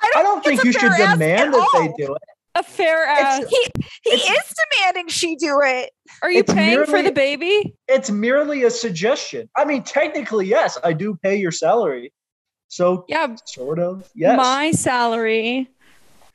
I 0.03 0.13
I 0.17 0.23
don't 0.23 0.43
think 0.45 0.57
it's 0.57 0.65
a 0.65 0.67
you 0.67 0.73
should 0.73 0.97
demand 0.97 1.55
at 1.55 1.61
that 1.61 1.93
they 1.97 2.05
do 2.05 2.15
it. 2.15 2.23
A 2.57 2.63
fair 2.63 3.05
ask. 3.07 3.43
It's- 3.43 3.51
He 3.51 4.11
he 4.11 4.17
It's- 4.17 4.29
is 4.49 4.55
demanding 4.73 5.09
she 5.09 5.37
do 5.37 5.61
it. 5.63 5.91
Are 6.23 6.31
you 6.31 6.41
it's 6.41 6.53
paying 6.53 6.85
for 6.87 7.01
the 7.03 7.13
baby? 7.13 7.75
It's 7.89 8.11
merely 8.11 8.65
a 8.65 8.71
suggestion. 8.71 9.49
I 9.57 9.65
mean, 9.65 9.83
technically, 9.83 10.47
yes, 10.47 10.77
I 10.83 10.93
do 10.93 11.17
pay 11.23 11.37
your 11.37 11.53
salary. 11.53 12.13
So 12.69 13.05
Yeah, 13.09 13.35
sort 13.47 13.79
of, 13.79 14.09
yes. 14.15 14.37
my 14.37 14.71
salary, 14.73 15.69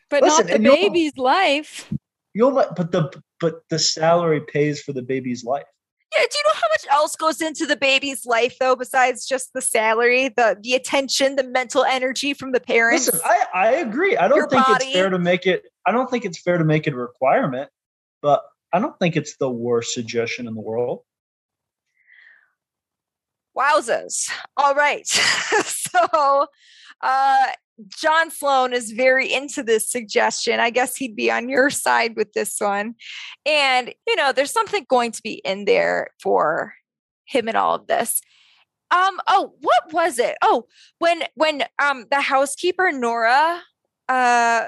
but 0.09 0.21
Listen, 0.23 0.47
not 0.47 0.57
the 0.57 0.69
baby's 0.69 1.17
life. 1.17 1.91
You'll 2.33 2.51
but 2.51 2.91
the 2.91 3.21
but 3.39 3.61
the 3.69 3.79
salary 3.79 4.41
pays 4.41 4.81
for 4.81 4.93
the 4.93 5.01
baby's 5.01 5.43
life. 5.43 5.63
Yeah, 6.15 6.23
do 6.31 6.37
you 6.37 6.43
know 6.47 6.53
how 6.53 6.67
much 6.69 6.85
else 6.91 7.15
goes 7.15 7.41
into 7.41 7.65
the 7.65 7.75
baby's 7.75 8.25
life 8.25 8.55
though, 8.59 8.75
besides 8.75 9.25
just 9.25 9.53
the 9.53 9.61
salary, 9.61 10.29
the 10.29 10.57
the 10.61 10.73
attention, 10.73 11.35
the 11.35 11.43
mental 11.43 11.83
energy 11.83 12.33
from 12.33 12.51
the 12.51 12.59
parents? 12.59 13.07
Listen, 13.07 13.21
I, 13.25 13.45
I 13.53 13.71
agree. 13.75 14.15
I 14.15 14.27
don't 14.27 14.49
think 14.49 14.65
body. 14.65 14.85
it's 14.85 14.93
fair 14.93 15.09
to 15.09 15.19
make 15.19 15.45
it. 15.45 15.63
I 15.85 15.91
don't 15.91 16.09
think 16.09 16.23
it's 16.23 16.39
fair 16.39 16.57
to 16.57 16.63
make 16.63 16.87
it 16.87 16.93
a 16.93 16.97
requirement, 16.97 17.69
but 18.21 18.43
I 18.71 18.79
don't 18.79 18.97
think 18.97 19.17
it's 19.17 19.35
the 19.37 19.49
worst 19.49 19.93
suggestion 19.93 20.47
in 20.47 20.53
the 20.53 20.61
world. 20.61 21.01
Wowzers. 23.57 24.29
All 24.57 24.75
right. 24.75 25.05
so 25.07 26.47
uh 27.01 27.47
John 27.87 28.31
Sloan 28.31 28.73
is 28.73 28.91
very 28.91 29.31
into 29.31 29.63
this 29.63 29.89
suggestion. 29.89 30.59
I 30.59 30.69
guess 30.69 30.95
he'd 30.95 31.15
be 31.15 31.29
on 31.29 31.49
your 31.49 31.69
side 31.69 32.15
with 32.15 32.33
this 32.33 32.55
one. 32.59 32.95
And, 33.45 33.93
you 34.07 34.15
know, 34.15 34.31
there's 34.31 34.51
something 34.51 34.85
going 34.89 35.11
to 35.11 35.21
be 35.21 35.41
in 35.43 35.65
there 35.65 36.09
for 36.21 36.73
him 37.25 37.49
in 37.49 37.55
all 37.55 37.75
of 37.75 37.87
this. 37.87 38.21
Um, 38.91 39.19
oh, 39.27 39.53
what 39.61 39.91
was 39.91 40.19
it? 40.19 40.37
Oh, 40.41 40.67
when 40.99 41.23
when 41.33 41.63
um 41.81 42.05
the 42.11 42.21
housekeeper 42.21 42.91
Nora 42.91 43.61
uh 44.07 44.65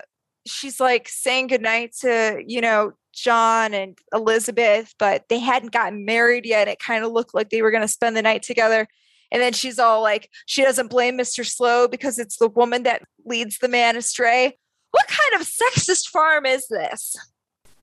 she's 0.47 0.79
like 0.79 1.07
saying 1.07 1.47
goodnight 1.47 1.93
to, 2.01 2.43
you 2.45 2.59
know, 2.59 2.93
John 3.13 3.73
and 3.73 3.97
Elizabeth, 4.13 4.93
but 4.99 5.23
they 5.29 5.39
hadn't 5.39 5.71
gotten 5.71 6.05
married 6.05 6.45
yet. 6.45 6.67
It 6.67 6.79
kind 6.79 7.03
of 7.03 7.11
looked 7.11 7.33
like 7.33 7.49
they 7.49 7.61
were 7.61 7.71
going 7.71 7.81
to 7.81 7.87
spend 7.87 8.15
the 8.15 8.21
night 8.21 8.43
together. 8.43 8.87
And 9.31 9.41
then 9.41 9.53
she's 9.53 9.77
all 9.79 10.01
like, 10.01 10.29
she 10.45 10.63
doesn't 10.63 10.89
blame 10.89 11.17
Mr. 11.17 11.45
Sloan 11.45 11.89
because 11.89 12.17
it's 12.19 12.37
the 12.37 12.47
woman 12.49 12.83
that 12.83 13.01
leads 13.25 13.57
the 13.59 13.67
man 13.67 13.95
astray. 13.97 14.57
What 14.91 15.07
kind 15.07 15.41
of 15.41 15.47
sexist 15.47 16.07
farm 16.09 16.45
is 16.45 16.67
this? 16.69 17.15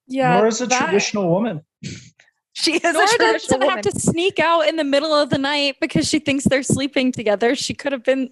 Yeah, 0.09 0.39
Nora's 0.39 0.61
a 0.61 0.67
that- 0.67 0.85
traditional 0.85 1.29
woman. 1.31 1.63
She 2.57 2.75
is 2.77 2.83
Nora 2.83 3.05
a 3.05 3.09
traditional 3.09 3.33
doesn't 3.33 3.61
woman. 3.61 3.69
have 3.71 3.83
to 3.95 3.99
sneak 4.01 4.39
out 4.39 4.69
in 4.69 4.77
the 4.77 4.85
middle 4.85 5.13
of 5.13 5.29
the 5.31 5.39
night 5.39 5.77
because 5.81 6.09
she 6.09 6.19
thinks 6.21 6.45
they're 6.45 6.63
sleeping 6.63 7.11
together. 7.11 7.55
She 7.57 7.75
could 7.75 7.91
have 7.93 8.05
been 8.05 8.31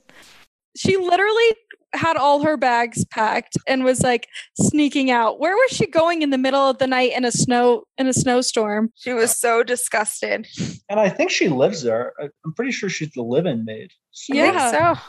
She 0.76 0.96
literally 0.96 1.56
had 1.94 2.16
all 2.16 2.42
her 2.42 2.56
bags 2.56 3.04
packed 3.06 3.56
and 3.66 3.84
was 3.84 4.02
like 4.02 4.28
sneaking 4.60 5.10
out. 5.10 5.38
Where 5.40 5.54
was 5.54 5.70
she 5.70 5.86
going 5.86 6.22
in 6.22 6.30
the 6.30 6.38
middle 6.38 6.60
of 6.68 6.78
the 6.78 6.86
night 6.86 7.12
in 7.14 7.24
a 7.24 7.32
snow 7.32 7.84
in 7.98 8.06
a 8.06 8.12
snowstorm? 8.12 8.92
She 8.96 9.12
was 9.12 9.36
so 9.38 9.62
disgusted. 9.62 10.46
And 10.88 10.98
I 11.00 11.08
think 11.08 11.30
she 11.30 11.48
lives 11.48 11.82
there. 11.82 12.12
I- 12.20 12.28
I'm 12.44 12.54
pretty 12.54 12.72
sure 12.72 12.88
she's 12.88 13.12
the 13.12 13.22
live-in 13.22 13.64
maid. 13.64 13.90
So 14.10 14.34
I 14.34 14.36
think 14.40 14.54
Yeah. 14.54 14.94
so. 14.96 15.00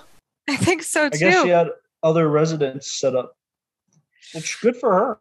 I 0.49 0.55
think 0.57 0.83
so 0.83 1.09
too. 1.09 1.15
I 1.27 1.29
guess 1.31 1.43
she 1.43 1.49
had 1.49 1.67
other 2.03 2.29
residents 2.29 2.91
set 2.99 3.15
up, 3.15 3.33
It's 4.33 4.55
good 4.59 4.75
for 4.75 4.93
her. 4.93 5.19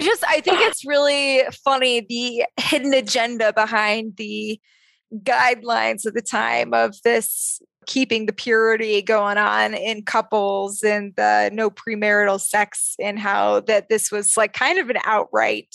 just 0.00 0.24
I 0.26 0.40
think 0.40 0.58
it's 0.60 0.86
really 0.86 1.42
funny 1.64 2.00
the 2.00 2.44
hidden 2.58 2.94
agenda 2.94 3.52
behind 3.52 4.16
the 4.16 4.58
guidelines 5.22 6.06
at 6.06 6.14
the 6.14 6.22
time 6.22 6.72
of 6.72 6.94
this 7.04 7.60
keeping 7.86 8.26
the 8.26 8.32
purity 8.32 9.02
going 9.02 9.38
on 9.38 9.74
in 9.74 10.02
couples 10.02 10.82
and 10.82 11.14
the 11.16 11.50
no 11.52 11.70
premarital 11.70 12.40
sex 12.40 12.94
and 13.00 13.18
how 13.18 13.60
that 13.60 13.88
this 13.88 14.10
was 14.10 14.36
like 14.36 14.52
kind 14.52 14.78
of 14.78 14.90
an 14.90 14.98
outright 15.04 15.74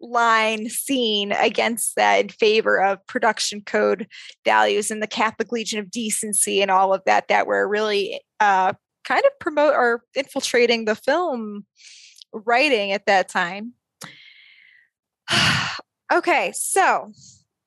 line 0.00 0.68
seen 0.68 1.32
against 1.32 1.94
that 1.96 2.20
in 2.20 2.28
favor 2.28 2.82
of 2.82 3.06
production 3.06 3.60
code 3.60 4.06
values 4.44 4.90
and 4.90 5.02
the 5.02 5.06
Catholic 5.06 5.52
Legion 5.52 5.78
of 5.78 5.90
Decency 5.90 6.60
and 6.60 6.70
all 6.70 6.92
of 6.92 7.02
that 7.06 7.28
that 7.28 7.46
were 7.46 7.68
really 7.68 8.20
uh, 8.40 8.72
kind 9.04 9.22
of 9.24 9.38
promote 9.38 9.74
or 9.74 10.02
infiltrating 10.14 10.84
the 10.84 10.96
film 10.96 11.64
writing 12.32 12.92
at 12.92 13.06
that 13.06 13.28
time. 13.28 13.74
okay, 16.12 16.52
so 16.54 17.12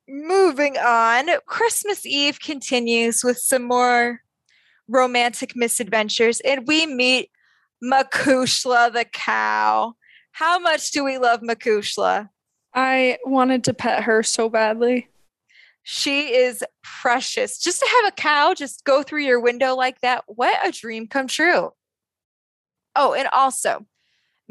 moving 0.07 0.77
on, 0.77 1.29
Christmas 1.45 2.05
Eve 2.05 2.39
continues 2.39 3.23
with 3.23 3.37
some 3.37 3.63
more 3.63 4.21
romantic 4.87 5.55
misadventures, 5.55 6.39
and 6.41 6.67
we 6.67 6.85
meet 6.85 7.29
Macushla 7.83 8.93
the 8.93 9.05
cow. 9.05 9.95
How 10.31 10.59
much 10.59 10.91
do 10.91 11.03
we 11.03 11.17
love 11.17 11.41
Macushla? 11.41 12.29
I 12.73 13.17
wanted 13.23 13.63
to 13.65 13.73
pet 13.73 14.03
her 14.03 14.21
so 14.21 14.49
badly. 14.49 15.07
She 15.83 16.33
is 16.33 16.63
precious. 16.83 17.59
Just 17.59 17.79
to 17.79 17.87
have 17.87 18.11
a 18.11 18.15
cow 18.15 18.53
just 18.53 18.83
go 18.83 19.03
through 19.03 19.21
your 19.21 19.39
window 19.39 19.75
like 19.75 20.01
that, 20.01 20.23
what 20.27 20.67
a 20.67 20.71
dream 20.71 21.07
come 21.07 21.27
true. 21.27 21.71
Oh, 22.95 23.13
and 23.13 23.27
also, 23.31 23.85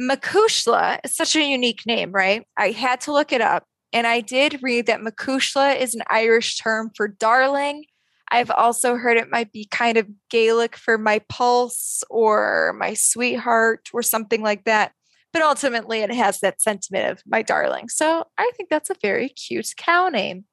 Macushla 0.01 1.01
is 1.05 1.15
such 1.15 1.37
a 1.37 1.43
unique 1.43 1.87
name, 1.87 2.13
right? 2.13 2.47
I 2.57 2.71
had 2.71 3.01
to 3.03 3.13
look 3.13 3.33
it 3.33 3.41
up. 3.41 3.67
And 3.95 4.09
I 4.09 4.21
did 4.21 4.59
read 4.61 4.87
that 4.87 5.01
Macushla 5.01 5.81
is 5.81 5.95
an 5.95 6.03
Irish 6.11 6.59
term 6.59 6.91
for 6.97 7.07
darling. 7.07 7.85
I've 8.31 8.51
also 8.51 8.97
heard 8.97 9.17
it 9.17 9.31
might 9.31 9.53
be 9.53 9.69
kind 9.71 9.97
of 9.97 10.09
Gaelic 10.31 10.75
for 10.75 10.99
my 10.99 11.21
pulse 11.29 12.03
or 12.11 12.75
my 12.77 12.95
sweetheart 12.95 13.89
or 13.93 14.03
something 14.03 14.43
like 14.43 14.65
that. 14.65 14.93
But 15.33 15.43
ultimately, 15.43 16.01
it 16.01 16.13
has 16.13 16.41
that 16.41 16.61
sentiment 16.61 17.13
of 17.13 17.23
my 17.25 17.43
darling. 17.43 17.89
So 17.89 18.25
I 18.37 18.51
think 18.57 18.69
that's 18.69 18.91
a 18.91 18.97
very 19.01 19.29
cute 19.29 19.69
cow 19.77 20.09
name. 20.09 20.47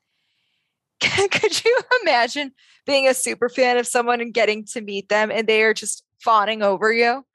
Could 0.99 1.65
you 1.65 1.79
imagine 2.03 2.51
being 2.85 3.07
a 3.07 3.15
super 3.15 3.49
fan 3.49 3.77
of 3.77 3.87
someone 3.87 4.21
and 4.21 4.35
getting 4.35 4.65
to 4.73 4.81
meet 4.81 5.09
them 5.09 5.31
and 5.31 5.47
they 5.47 5.63
are 5.63 5.73
just 5.73 6.03
fawning 6.23 6.61
over 6.61 6.93
you? 6.93 7.25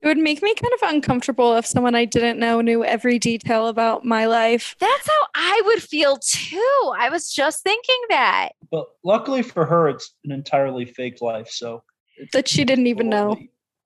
It 0.00 0.06
would 0.06 0.18
make 0.18 0.42
me 0.42 0.54
kind 0.54 0.72
of 0.74 0.94
uncomfortable 0.94 1.56
if 1.56 1.66
someone 1.66 1.96
I 1.96 2.04
didn't 2.04 2.38
know 2.38 2.60
knew 2.60 2.84
every 2.84 3.18
detail 3.18 3.66
about 3.66 4.04
my 4.04 4.26
life. 4.26 4.76
That's 4.78 5.08
how 5.08 5.26
I 5.34 5.60
would 5.66 5.82
feel 5.82 6.18
too. 6.18 6.92
I 6.96 7.08
was 7.10 7.32
just 7.32 7.64
thinking 7.64 8.00
that. 8.10 8.50
But 8.70 8.86
luckily 9.04 9.42
for 9.42 9.66
her, 9.66 9.88
it's 9.88 10.14
an 10.24 10.30
entirely 10.30 10.84
fake 10.84 11.20
life. 11.20 11.50
So 11.50 11.82
That 12.32 12.46
she 12.46 12.64
didn't 12.64 12.86
even 12.86 13.08
know. 13.08 13.36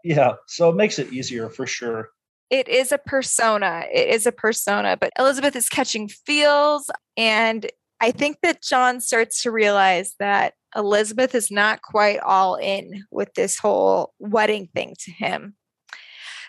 Yeah. 0.04 0.34
So 0.48 0.68
it 0.68 0.76
makes 0.76 0.98
it 0.98 1.12
easier 1.12 1.48
for 1.48 1.66
sure. 1.66 2.10
It 2.50 2.68
is 2.68 2.92
a 2.92 2.98
persona. 2.98 3.84
It 3.90 4.08
is 4.08 4.26
a 4.26 4.32
persona, 4.32 4.98
but 5.00 5.12
Elizabeth 5.18 5.56
is 5.56 5.70
catching 5.70 6.08
feels. 6.08 6.90
And 7.16 7.70
I 8.00 8.10
think 8.10 8.38
that 8.42 8.62
John 8.62 9.00
starts 9.00 9.42
to 9.44 9.50
realize 9.50 10.14
that 10.18 10.52
Elizabeth 10.76 11.34
is 11.34 11.50
not 11.50 11.80
quite 11.80 12.18
all 12.20 12.56
in 12.56 13.04
with 13.10 13.32
this 13.34 13.58
whole 13.58 14.12
wedding 14.18 14.68
thing 14.74 14.94
to 15.04 15.10
him. 15.12 15.54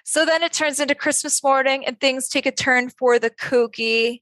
So 0.03 0.25
then 0.25 0.43
it 0.43 0.53
turns 0.53 0.79
into 0.79 0.95
Christmas 0.95 1.43
morning 1.43 1.85
and 1.85 1.99
things 1.99 2.27
take 2.27 2.45
a 2.45 2.51
turn 2.51 2.89
for 2.89 3.19
the 3.19 3.29
kooky. 3.29 4.21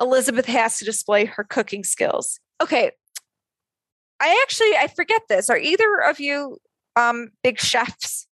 Elizabeth 0.00 0.46
has 0.46 0.78
to 0.78 0.84
display 0.84 1.24
her 1.24 1.44
cooking 1.44 1.84
skills. 1.84 2.38
Okay. 2.60 2.92
I 4.20 4.40
actually 4.42 4.76
I 4.76 4.88
forget 4.88 5.22
this. 5.28 5.50
Are 5.50 5.58
either 5.58 6.00
of 6.08 6.20
you 6.20 6.58
um 6.96 7.30
big 7.42 7.58
chefs? 7.58 8.26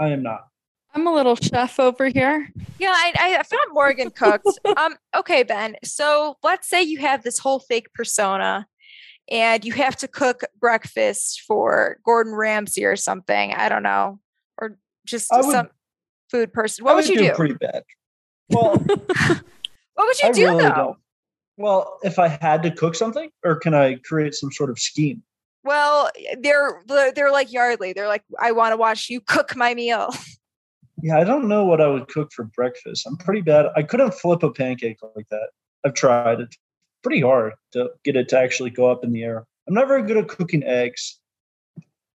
I 0.00 0.08
am 0.08 0.22
not. 0.22 0.48
I'm 0.94 1.06
a 1.08 1.12
little 1.12 1.34
chef 1.34 1.80
over 1.80 2.06
here. 2.06 2.48
Yeah, 2.78 2.92
I, 2.92 3.36
I 3.40 3.42
thought 3.42 3.66
Morgan 3.72 4.10
cooked. 4.10 4.46
um, 4.76 4.96
okay, 5.16 5.42
Ben. 5.42 5.74
So 5.82 6.36
let's 6.44 6.68
say 6.68 6.82
you 6.82 6.98
have 6.98 7.24
this 7.24 7.38
whole 7.38 7.58
fake 7.58 7.92
persona 7.94 8.66
and 9.28 9.64
you 9.64 9.72
have 9.72 9.96
to 9.96 10.08
cook 10.08 10.42
breakfast 10.60 11.42
for 11.48 11.98
Gordon 12.04 12.34
Ramsay 12.34 12.84
or 12.84 12.94
something. 12.94 13.52
I 13.54 13.68
don't 13.68 13.82
know. 13.82 14.20
Or 14.58 14.78
just 15.06 15.28
would- 15.32 15.44
some 15.44 15.68
food 16.30 16.52
person. 16.52 16.84
What 16.84 16.92
I 16.92 16.94
would 16.96 17.08
you 17.08 17.16
do? 17.18 17.32
Pretty 17.34 17.54
bad. 17.54 17.82
Well, 18.50 18.76
what 18.78 19.42
would 19.98 20.22
you 20.22 20.28
I 20.28 20.32
do 20.32 20.44
really 20.46 20.62
though? 20.64 20.70
don't. 20.74 20.98
Well, 21.56 21.98
if 22.02 22.18
I 22.18 22.28
had 22.28 22.62
to 22.64 22.70
cook 22.70 22.94
something, 22.94 23.30
or 23.44 23.56
can 23.56 23.74
I 23.74 23.96
create 24.04 24.34
some 24.34 24.50
sort 24.50 24.70
of 24.70 24.78
scheme? 24.78 25.22
Well, 25.62 26.10
they're 26.40 26.82
they're 26.86 27.12
they're 27.12 27.32
like 27.32 27.52
Yardley. 27.52 27.92
They're 27.92 28.08
like, 28.08 28.22
I 28.40 28.52
want 28.52 28.72
to 28.72 28.76
watch 28.76 29.08
you 29.08 29.20
cook 29.26 29.56
my 29.56 29.74
meal. 29.74 30.10
Yeah, 31.02 31.18
I 31.18 31.24
don't 31.24 31.48
know 31.48 31.64
what 31.64 31.80
I 31.80 31.86
would 31.86 32.08
cook 32.08 32.32
for 32.32 32.44
breakfast. 32.44 33.06
I'm 33.06 33.16
pretty 33.16 33.40
bad. 33.42 33.66
I 33.76 33.82
couldn't 33.82 34.14
flip 34.14 34.42
a 34.42 34.50
pancake 34.50 34.98
like 35.14 35.28
that. 35.30 35.48
I've 35.84 35.94
tried. 35.94 36.40
It's 36.40 36.56
pretty 37.02 37.20
hard 37.20 37.52
to 37.72 37.90
get 38.04 38.16
it 38.16 38.28
to 38.30 38.38
actually 38.38 38.70
go 38.70 38.90
up 38.90 39.04
in 39.04 39.12
the 39.12 39.22
air. 39.22 39.44
I'm 39.68 39.74
not 39.74 39.88
very 39.88 40.02
good 40.02 40.16
at 40.16 40.28
cooking 40.28 40.62
eggs. 40.64 41.18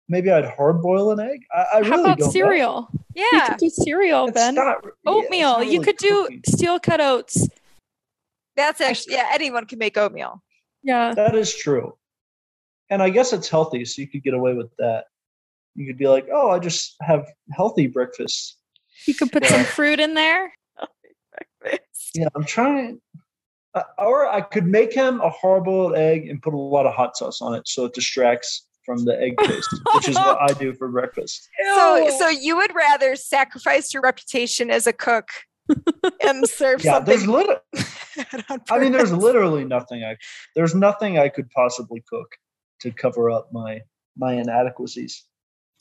Maybe 0.08 0.30
I'd 0.30 0.44
hard 0.44 0.82
boil 0.82 1.12
an 1.12 1.20
egg. 1.20 1.40
I, 1.54 1.58
I 1.60 1.64
How 1.64 1.78
really 1.80 1.92
about 2.04 2.18
don't. 2.18 2.26
know. 2.26 2.30
cereal? 2.30 2.88
You 3.14 3.28
Yeah. 3.32 3.48
could 3.48 3.58
do 3.58 3.70
cereal, 3.70 4.26
It's 4.26 4.34
Ben. 4.34 4.54
not- 4.54 4.80
yeah, 4.84 4.88
it's 4.90 4.96
Oatmeal. 5.06 5.62
you 5.62 5.80
really 5.80 5.84
could 5.84 5.96
do 5.96 6.28
steel 6.46 6.78
cut 6.78 7.00
oats. 7.00 7.48
That's 8.56 8.80
actually 8.80 9.14
yeah, 9.14 9.30
anyone 9.32 9.64
can 9.66 9.78
make 9.78 9.96
oatmeal. 9.96 10.42
Yeah. 10.82 11.14
That 11.14 11.34
is 11.34 11.54
true. 11.54 11.96
And 12.90 13.02
I 13.02 13.08
guess 13.10 13.32
it's 13.32 13.48
healthy, 13.48 13.84
so 13.86 14.02
you 14.02 14.08
could 14.08 14.22
get 14.22 14.34
away 14.34 14.52
with 14.52 14.70
that. 14.78 15.06
You 15.74 15.86
could 15.86 15.96
be 15.98 16.06
like, 16.06 16.28
oh, 16.30 16.50
I 16.50 16.58
just 16.58 16.94
have 17.00 17.26
healthy 17.52 17.86
breakfast. 17.86 18.58
You 19.06 19.14
could 19.14 19.32
put 19.32 19.44
some 19.46 19.64
fruit 19.64 19.98
in 20.00 20.14
there. 20.14 20.52
Yeah, 22.14 22.28
I'm 22.36 22.44
trying. 22.44 23.00
Uh, 23.74 23.82
or 23.98 24.26
I 24.28 24.40
could 24.42 24.66
make 24.66 24.92
him 24.92 25.20
a 25.20 25.30
hard 25.30 25.64
boiled 25.64 25.96
egg 25.96 26.28
and 26.28 26.40
put 26.40 26.54
a 26.54 26.58
lot 26.58 26.86
of 26.86 26.94
hot 26.94 27.16
sauce 27.16 27.40
on 27.42 27.54
it 27.54 27.66
so 27.66 27.86
it 27.86 27.94
distracts 27.94 28.68
from 28.84 29.04
the 29.04 29.20
egg 29.20 29.36
taste, 29.38 29.68
which 29.94 30.08
is 30.08 30.16
what 30.16 30.38
I 30.40 30.52
do 30.54 30.72
for 30.74 30.88
breakfast. 30.88 31.48
So 31.74 32.08
so 32.18 32.28
you 32.28 32.56
would 32.56 32.74
rather 32.74 33.16
sacrifice 33.16 33.92
your 33.92 34.02
reputation 34.02 34.70
as 34.70 34.86
a 34.86 34.92
cook 34.92 35.28
and 36.22 36.46
serve 36.48 36.84
Yeah, 36.84 37.00
there's 37.00 37.24
something 37.24 37.46
lit- 37.46 37.62
I 38.70 38.78
mean, 38.78 38.92
there's 38.92 39.12
literally 39.12 39.64
nothing 39.64 40.04
I 40.04 40.16
there's 40.54 40.74
nothing 40.74 41.18
I 41.18 41.28
could 41.28 41.50
possibly 41.50 42.02
cook 42.08 42.28
to 42.80 42.90
cover 42.92 43.30
up 43.30 43.48
my 43.52 43.80
my 44.16 44.34
inadequacies. 44.34 45.24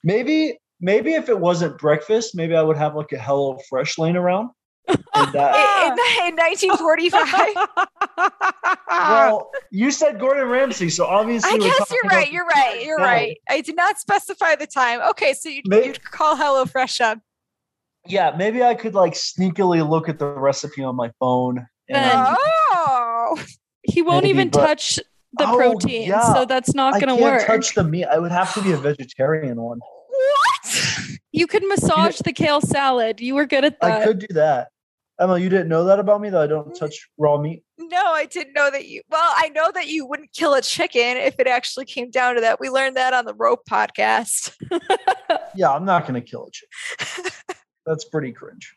Maybe 0.03 0.57
maybe 0.79 1.13
if 1.13 1.29
it 1.29 1.39
wasn't 1.39 1.77
breakfast, 1.77 2.35
maybe 2.35 2.55
I 2.55 2.61
would 2.61 2.77
have 2.77 2.95
like 2.95 3.11
a 3.11 3.19
Hello 3.19 3.57
Fresh 3.69 3.97
laying 3.97 4.15
around. 4.15 4.49
And 4.87 4.99
uh, 5.13 5.25
that, 5.31 5.55
in, 5.85 5.97
ah. 5.99 6.27
in 6.27 6.35
1945. 6.35 8.31
well, 8.89 9.51
you 9.71 9.91
said 9.91 10.19
Gordon 10.19 10.47
Ramsay, 10.47 10.89
so 10.89 11.05
obviously 11.05 11.51
I 11.51 11.57
guess 11.57 11.91
you're 11.91 12.09
right. 12.09 12.31
You're 12.31 12.45
right. 12.45 12.83
You're 12.85 12.97
thing. 12.97 13.05
right. 13.05 13.37
I 13.49 13.61
did 13.61 13.75
not 13.75 13.99
specify 13.99 14.55
the 14.55 14.67
time. 14.67 15.01
Okay, 15.11 15.33
so 15.33 15.49
you'd, 15.49 15.67
May- 15.67 15.85
you'd 15.87 16.03
call 16.03 16.35
HelloFresh 16.35 17.01
up. 17.01 17.19
Yeah, 18.05 18.33
maybe 18.37 18.61
I 18.63 18.73
could 18.75 18.93
like 18.95 19.13
sneakily 19.13 19.87
look 19.87 20.09
at 20.09 20.19
the 20.19 20.27
recipe 20.27 20.83
on 20.83 20.95
my 20.95 21.11
phone. 21.19 21.65
And 21.89 22.37
Oh, 22.75 23.41
He 23.83 24.01
won't 24.01 24.23
Maybe, 24.23 24.31
even 24.31 24.49
but- 24.49 24.65
touch 24.65 24.99
the 25.35 25.47
Oh, 25.49 25.55
protein, 25.57 26.09
yeah. 26.09 26.33
so 26.33 26.45
that's 26.45 26.75
not 26.75 26.93
going 27.01 27.07
to 27.07 27.15
work. 27.21 27.47
touch 27.47 27.73
the 27.73 27.83
meat. 27.83 28.05
I 28.05 28.19
would 28.19 28.31
have 28.31 28.53
to 28.53 28.61
be 28.61 28.71
a 28.71 28.77
vegetarian 28.77 29.59
one. 29.59 29.79
what? 29.79 31.07
you 31.31 31.47
could 31.47 31.67
massage 31.67 32.17
the 32.19 32.31
kale 32.33 32.61
salad. 32.61 33.19
You 33.19 33.33
were 33.35 33.47
good 33.47 33.65
at 33.65 33.79
that. 33.81 34.01
I 34.01 34.05
could 34.05 34.19
do 34.19 34.27
that. 34.35 34.67
Emma, 35.19 35.37
you 35.37 35.47
didn't 35.47 35.69
know 35.69 35.83
that 35.85 35.99
about 35.99 36.21
me 36.21 36.29
that 36.29 36.41
I 36.41 36.47
don't 36.47 36.75
touch 36.75 37.07
raw 37.17 37.37
meat. 37.39 37.63
No, 37.77 38.01
I 38.01 38.25
didn't 38.25 38.53
know 38.53 38.71
that 38.71 38.87
you. 38.87 39.01
Well, 39.11 39.33
I 39.37 39.49
know 39.49 39.71
that 39.73 39.87
you 39.87 40.05
wouldn't 40.05 40.33
kill 40.33 40.55
a 40.55 40.61
chicken 40.61 41.17
if 41.17 41.39
it 41.39 41.47
actually 41.47 41.85
came 41.85 42.09
down 42.09 42.35
to 42.35 42.41
that. 42.41 42.59
We 42.59 42.69
learned 42.69 42.97
that 42.97 43.13
on 43.13 43.25
the 43.25 43.35
rope 43.35 43.61
podcast. 43.69 44.53
Yeah, 45.55 45.71
I'm 45.71 45.85
not 45.85 46.07
going 46.07 46.15
to 46.15 46.21
kill 46.21 46.47
a 46.47 46.51
chicken. 46.51 47.31
That's 47.85 48.05
pretty 48.05 48.31
cringe. 48.31 48.75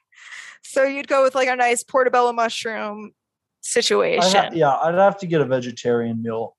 So 0.62 0.84
you'd 0.84 1.08
go 1.08 1.22
with 1.22 1.34
like 1.34 1.48
a 1.48 1.56
nice 1.56 1.82
portobello 1.82 2.34
mushroom 2.34 3.06
I'd 3.06 3.64
situation. 3.64 4.30
ha- 4.30 4.50
yeah, 4.52 4.76
I'd 4.76 4.94
have 4.94 5.18
to 5.20 5.26
get 5.26 5.40
a 5.40 5.46
vegetarian 5.46 6.22
meal. 6.22 6.54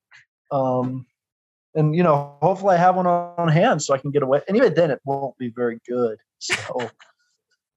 Um, 0.52 1.06
and 1.76 1.96
you 1.96 2.02
know, 2.02 2.36
hopefully 2.42 2.76
I 2.76 2.80
have 2.80 2.96
one 2.96 3.06
on 3.06 3.48
hand 3.48 3.84
so 3.84 3.94
I 3.94 4.00
can 4.00 4.10
get 4.10 4.24
away. 4.24 4.42
And 4.48 4.58
even 4.58 4.74
then, 4.74 4.90
it 4.90 5.00
won't 5.06 5.38
be 5.38 5.52
very 5.56 5.80
good. 5.88 6.18
So. 6.40 6.90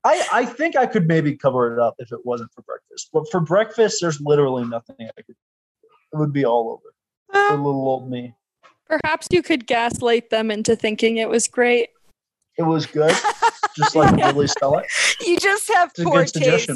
I, 0.05 0.27
I 0.33 0.45
think 0.47 0.77
I 0.77 0.87
could 0.87 1.07
maybe 1.07 1.37
cover 1.37 1.75
it 1.75 1.81
up 1.81 1.95
if 1.99 2.11
it 2.13 2.25
wasn't 2.25 2.53
for 2.55 2.63
breakfast. 2.63 3.11
But 3.13 3.31
for 3.31 3.41
breakfast, 3.41 3.99
there's 4.01 4.21
literally 4.21 4.65
nothing 4.65 4.97
I 5.01 5.23
could. 5.23 5.27
Do. 5.27 5.89
It 6.13 6.17
would 6.19 6.33
be 6.33 6.45
all 6.45 6.71
over 6.73 6.95
for 7.33 7.57
little 7.57 7.87
old 7.89 8.11
me. 8.11 8.35
Perhaps 8.89 9.29
you 9.31 9.43
could 9.43 9.67
gaslight 9.67 10.31
them 10.31 10.51
into 10.51 10.75
thinking 10.75 11.19
it 11.19 11.29
was 11.29 11.47
great. 11.47 11.91
It 12.59 12.65
was 12.65 12.85
good, 12.85 13.15
just 13.77 13.95
like 13.95 14.15
Lily 14.17 14.49
Stella. 14.49 14.83
You 15.25 15.39
just 15.39 15.73
have 15.73 15.93
It's 15.97 16.03
poor 16.03 16.25
taste. 16.25 16.71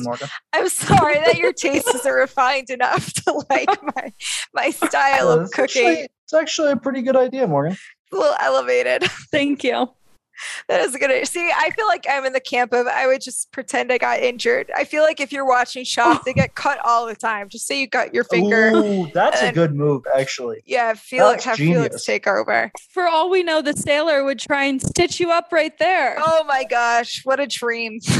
I'm 0.53 0.69
sorry 0.69 1.17
that 1.17 1.37
your 1.37 1.53
tastes 1.53 2.07
are 2.07 2.17
refined 2.17 2.71
enough 2.71 3.13
to 3.25 3.45
like 3.51 3.69
my 3.97 4.13
my 4.55 4.71
style 4.71 5.29
of 5.29 5.51
cooking. 5.51 5.87
Actually, 5.87 6.09
it's 6.25 6.35
actually 6.35 6.73
a 6.73 6.77
pretty 6.77 7.03
good 7.03 7.17
idea, 7.17 7.47
Morgan. 7.47 7.77
a 8.13 8.17
little 8.17 8.37
elevated. 8.41 9.03
Thank 9.33 9.65
you. 9.65 9.91
That 10.69 10.81
is 10.81 10.97
good. 10.97 11.27
See, 11.29 11.51
I 11.55 11.71
feel 11.71 11.87
like 11.87 12.07
I'm 12.09 12.25
in 12.25 12.33
the 12.33 12.41
camp 12.41 12.73
of 12.73 12.87
I 12.87 13.07
would 13.07 13.21
just 13.21 13.53
pretend 13.53 13.93
I 13.93 13.99
got 13.99 14.21
injured. 14.21 14.71
I 14.75 14.85
feel 14.85 15.03
like 15.03 15.21
if 15.21 15.31
you're 15.33 15.47
watching 15.47 15.85
Chopped, 15.85 16.25
they 16.25 16.33
get 16.33 16.55
cut 16.55 16.79
all 16.85 17.07
the 17.07 17.15
time. 17.15 17.49
Just 17.49 17.67
say 17.67 17.81
you 17.81 17.87
got 17.87 18.15
your 18.15 18.25
finger. 18.25 18.71
Ooh, 18.71 19.11
that's 19.13 19.43
a 19.43 19.53
good 19.53 19.75
move, 19.75 20.05
actually. 20.17 20.63
Yeah, 20.65 20.95
Felix, 20.95 21.45
That's 21.45 21.45
have 21.45 21.57
Felix 21.57 21.87
genius. 21.87 22.05
take 22.05 22.27
over. 22.27 22.73
For 22.91 23.07
all 23.07 23.31
we 23.31 23.43
know, 23.43 23.61
the 23.63 23.75
sailor 23.75 24.25
would 24.25 24.39
try 24.39 24.65
and 24.65 24.81
stitch 24.81 25.21
you 25.21 25.31
up 25.31 25.49
right 25.53 25.77
there. 25.79 26.17
Oh 26.19 26.45
my 26.45 26.65
gosh, 26.65 27.25
what 27.25 27.41
a 27.41 27.47
dream. 27.47 28.01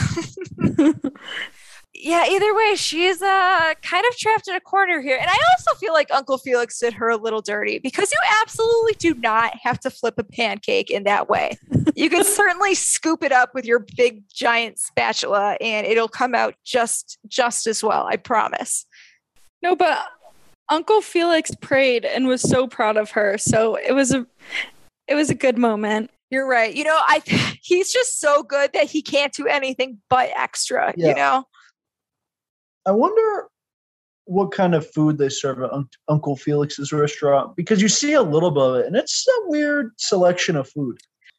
yeah, 1.95 2.25
either 2.29 2.55
way, 2.55 2.75
she's 2.77 3.23
uh 3.23 3.75
kind 3.83 4.05
of 4.11 4.17
trapped 4.17 4.49
in 4.49 4.55
a 4.55 4.61
corner 4.61 5.01
here. 5.01 5.17
And 5.21 5.29
I 5.31 5.39
also 5.53 5.79
feel 5.79 5.93
like 5.93 6.09
Uncle 6.13 6.39
Felix 6.39 6.79
did 6.81 6.95
her 6.95 7.09
a 7.09 7.17
little 7.17 7.41
dirty 7.41 7.79
because 7.79 8.11
you 8.13 8.19
absolutely 8.43 8.95
do 8.99 9.15
not 9.15 9.55
have 9.63 9.79
to 9.81 9.91
flip 9.91 10.15
a 10.19 10.25
pancake 10.25 10.91
in 10.91 11.05
that 11.05 11.29
way. 11.29 11.57
You 11.95 12.11
can 12.11 12.25
certainly 12.25 12.75
scoop 12.75 13.23
it 13.23 13.33
up 13.33 13.55
with 13.55 13.65
your 13.65 13.87
big 13.97 14.25
giant 14.29 14.79
spatula 14.79 15.57
and 15.61 15.87
it'll 15.87 16.09
come 16.09 16.35
out 16.35 16.55
just 16.65 17.19
just 17.29 17.67
as 17.67 17.83
well, 17.83 18.07
I 18.07 18.17
promise. 18.17 18.87
No, 19.63 19.77
but 19.77 19.99
Uncle 20.71 21.01
Felix 21.01 21.51
prayed 21.61 22.05
and 22.05 22.27
was 22.27 22.41
so 22.43 22.67
proud 22.67 22.97
of 22.97 23.11
her. 23.13 23.39
So 23.39 23.77
it 23.77 23.93
was 23.93 24.13
a 24.13 24.27
it 25.07 25.15
was 25.15 25.31
a 25.31 25.35
good 25.35 25.59
moment. 25.59 26.11
You're 26.31 26.49
right. 26.49 26.75
You 26.75 26.85
know, 26.85 26.99
I 26.99 27.23
he's 27.63 27.93
just 27.93 28.19
so 28.19 28.43
good 28.43 28.73
that 28.73 28.87
he 28.91 29.01
can't 29.03 29.33
do 29.33 29.47
anything 29.47 30.01
but 30.11 30.31
extra, 30.37 30.93
Yeah. 30.97 31.09
you 31.09 31.15
know? 31.15 31.45
I 32.87 32.93
wonder 32.93 33.49
what 34.27 34.53
kind 34.53 34.75
of 34.75 34.91
food 34.93 35.19
they 35.19 35.29
serve 35.29 35.63
at 35.63 35.71
Uncle 36.09 36.37
Felix's 36.37 36.93
restaurant 36.93 37.57
because 37.57 37.83
you 37.83 37.89
see 37.89 38.15
a 38.15 38.23
little 38.23 38.51
bit 38.51 38.63
of 38.63 38.75
it, 38.77 38.87
and 38.87 38.97
it's 38.97 39.27
a 39.29 39.49
weird 39.49 39.93
selection 39.99 40.57
of 40.57 40.69
food. 40.69 40.99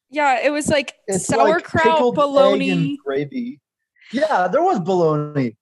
Yeah, 0.09 0.39
it 0.43 0.51
was 0.51 0.69
like 0.69 0.93
It's 1.07 1.25
sauerkraut, 1.25 1.83
pickled 1.83 2.15
egg 2.17 2.21
bologna. 2.21 2.69
and 2.69 2.97
gravy. 3.03 3.59
Yeah, 4.11 4.47
there 4.47 4.61
was 4.61 4.79
bologna. 4.79 5.55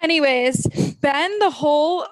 Anyways, 0.00 0.66
Ben, 1.00 1.38
the 1.40 1.50
whole 1.50 2.06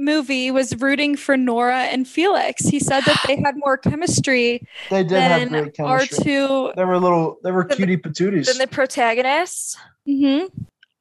movie 0.00 0.50
was 0.50 0.76
rooting 0.76 1.16
for 1.16 1.36
Nora 1.36 1.82
and 1.84 2.06
Felix. 2.06 2.62
He 2.66 2.80
said 2.80 3.02
that 3.04 3.22
they 3.26 3.36
had 3.36 3.54
more 3.56 3.76
chemistry 3.76 4.66
They 4.90 5.04
did 5.04 5.20
have 5.20 5.50
than 5.50 5.62
great 5.62 5.80
our 5.80 5.98
chemistry. 6.00 6.24
two. 6.24 6.72
They 6.76 6.84
were 6.84 6.98
little. 6.98 7.38
They 7.44 7.52
were 7.52 7.64
the- 7.68 7.76
cutie 7.76 7.96
patooties. 7.96 8.46
Then 8.46 8.58
the 8.58 8.66
protagonists. 8.66 9.76
hmm 10.06 10.46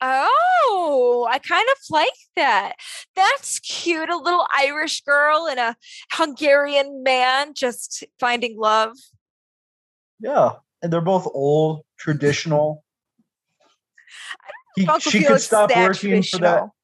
Oh, 0.01 1.27
I 1.29 1.39
kind 1.39 1.67
of 1.71 1.77
like 1.89 2.09
that. 2.35 2.73
That's 3.15 3.59
cute. 3.59 4.09
A 4.09 4.17
little 4.17 4.45
Irish 4.55 5.01
girl 5.01 5.47
and 5.49 5.59
a 5.59 5.75
Hungarian 6.11 7.03
man 7.03 7.53
just 7.55 8.03
finding 8.19 8.57
love. 8.57 8.93
yeah, 10.19 10.53
and 10.81 10.93
they're 10.93 11.01
both 11.01 11.27
old, 11.33 11.81
traditional. 11.97 12.83
He, 14.75 14.87
she 14.99 15.23
could 15.23 15.41
stop 15.41 15.69
working 15.75 16.21
for 16.21 16.37
that. 16.37 16.59
traditional. 16.59 16.75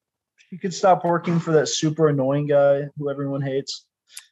She 0.50 0.58
could 0.58 0.74
stop 0.74 1.04
working 1.06 1.40
for 1.40 1.52
that 1.54 1.68
super 1.68 2.10
annoying 2.10 2.48
guy 2.48 2.84
who 2.98 3.10
everyone 3.10 3.42
hates. 3.42 3.86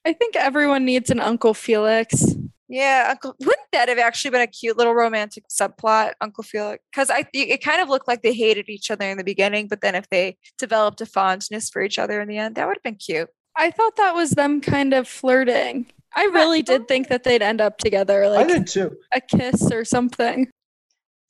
I 0.05 0.13
think 0.13 0.35
everyone 0.35 0.85
needs 0.85 1.09
an 1.09 1.19
Uncle 1.19 1.53
Felix. 1.53 2.35
Yeah, 2.71 3.07
Uncle. 3.09 3.35
Wouldn't 3.41 3.67
that 3.73 3.89
have 3.89 3.99
actually 3.99 4.31
been 4.31 4.41
a 4.41 4.47
cute 4.47 4.77
little 4.77 4.93
romantic 4.93 5.43
subplot, 5.49 6.13
Uncle 6.21 6.45
Felix? 6.45 6.81
Because 6.89 7.09
I, 7.09 7.25
it 7.33 7.61
kind 7.61 7.81
of 7.81 7.89
looked 7.89 8.07
like 8.07 8.21
they 8.21 8.33
hated 8.33 8.69
each 8.69 8.89
other 8.89 9.09
in 9.09 9.17
the 9.17 9.25
beginning, 9.25 9.67
but 9.67 9.81
then 9.81 9.93
if 9.93 10.09
they 10.09 10.37
developed 10.57 11.01
a 11.01 11.05
fondness 11.05 11.69
for 11.69 11.81
each 11.81 11.99
other 11.99 12.21
in 12.21 12.29
the 12.29 12.37
end, 12.37 12.55
that 12.55 12.65
would 12.65 12.77
have 12.77 12.83
been 12.83 12.95
cute. 12.95 13.27
I 13.57 13.71
thought 13.71 13.97
that 13.97 14.15
was 14.15 14.31
them 14.31 14.61
kind 14.61 14.93
of 14.93 15.05
flirting. 15.05 15.87
I 16.15 16.23
really 16.33 16.61
did 16.61 16.87
think 16.87 17.09
that 17.09 17.25
they'd 17.25 17.41
end 17.41 17.59
up 17.59 17.77
together, 17.77 18.23
I 18.23 18.27
like 18.27 18.47
did 18.47 18.67
too. 18.67 18.95
a 19.13 19.19
kiss 19.19 19.69
or 19.69 19.83
something. 19.83 20.49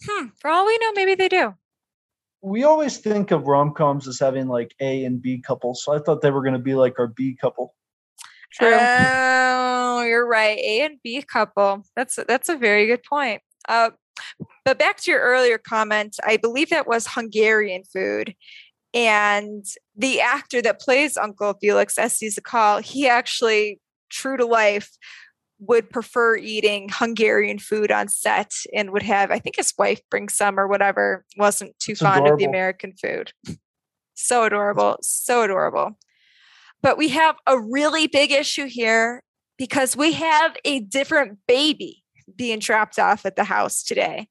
Hmm. 0.07 0.27
For 0.39 0.51
all 0.51 0.67
we 0.67 0.77
know, 0.77 0.91
maybe 0.93 1.15
they 1.15 1.27
do. 1.27 1.55
We 2.43 2.65
always 2.65 2.99
think 2.99 3.31
of 3.31 3.47
rom 3.47 3.73
coms 3.73 4.07
as 4.07 4.19
having 4.19 4.47
like 4.47 4.75
A 4.79 5.05
and 5.05 5.19
B 5.19 5.39
couples, 5.39 5.83
so 5.83 5.93
I 5.93 5.97
thought 5.97 6.21
they 6.21 6.29
were 6.29 6.43
going 6.43 6.53
to 6.53 6.59
be 6.59 6.75
like 6.75 6.99
our 6.99 7.07
B 7.07 7.35
couple. 7.41 7.73
True. 8.53 8.77
Oh, 8.79 10.03
you're 10.03 10.27
right. 10.27 10.57
A 10.57 10.81
and 10.81 10.97
B 11.03 11.21
couple. 11.21 11.83
That's 11.95 12.19
that's 12.27 12.49
a 12.49 12.57
very 12.57 12.85
good 12.87 13.03
point. 13.03 13.41
Uh, 13.67 13.91
but 14.65 14.77
back 14.77 14.97
to 14.97 15.11
your 15.11 15.21
earlier 15.21 15.57
comment, 15.57 16.17
I 16.25 16.37
believe 16.37 16.69
that 16.69 16.87
was 16.87 17.07
Hungarian 17.07 17.83
food, 17.83 18.35
and 18.93 19.65
the 19.95 20.21
actor 20.21 20.61
that 20.61 20.79
plays 20.79 21.17
Uncle 21.17 21.55
Felix, 21.61 21.97
S.Z. 21.97 22.27
Sakall, 22.27 22.81
he 22.81 23.07
actually, 23.07 23.79
true 24.09 24.37
to 24.37 24.45
life, 24.45 24.91
would 25.59 25.89
prefer 25.89 26.35
eating 26.35 26.89
Hungarian 26.91 27.57
food 27.59 27.91
on 27.91 28.09
set 28.09 28.51
and 28.75 28.91
would 28.91 29.03
have, 29.03 29.31
I 29.31 29.39
think 29.39 29.55
his 29.55 29.73
wife 29.77 30.01
bring 30.09 30.27
some 30.27 30.59
or 30.59 30.67
whatever, 30.67 31.23
wasn't 31.37 31.77
too 31.79 31.93
It's 31.93 32.01
fond 32.01 32.27
of 32.27 32.37
the. 32.39 32.45
American 32.45 32.93
food. 33.01 33.31
so 34.15 34.43
adorable. 34.43 34.97
So 35.01 35.43
adorable. 35.43 35.97
But 36.81 36.97
we 36.97 37.09
have 37.09 37.35
a 37.45 37.59
really 37.59 38.07
big 38.07 38.31
issue 38.31 38.65
here 38.65 39.23
because 39.57 39.95
we 39.95 40.13
have 40.13 40.55
a 40.65 40.79
different 40.79 41.39
baby 41.47 42.03
being 42.35 42.59
dropped 42.59 42.97
off 42.97 43.25
at 43.25 43.35
the 43.35 43.43
house 43.43 43.83
today. 43.83 44.27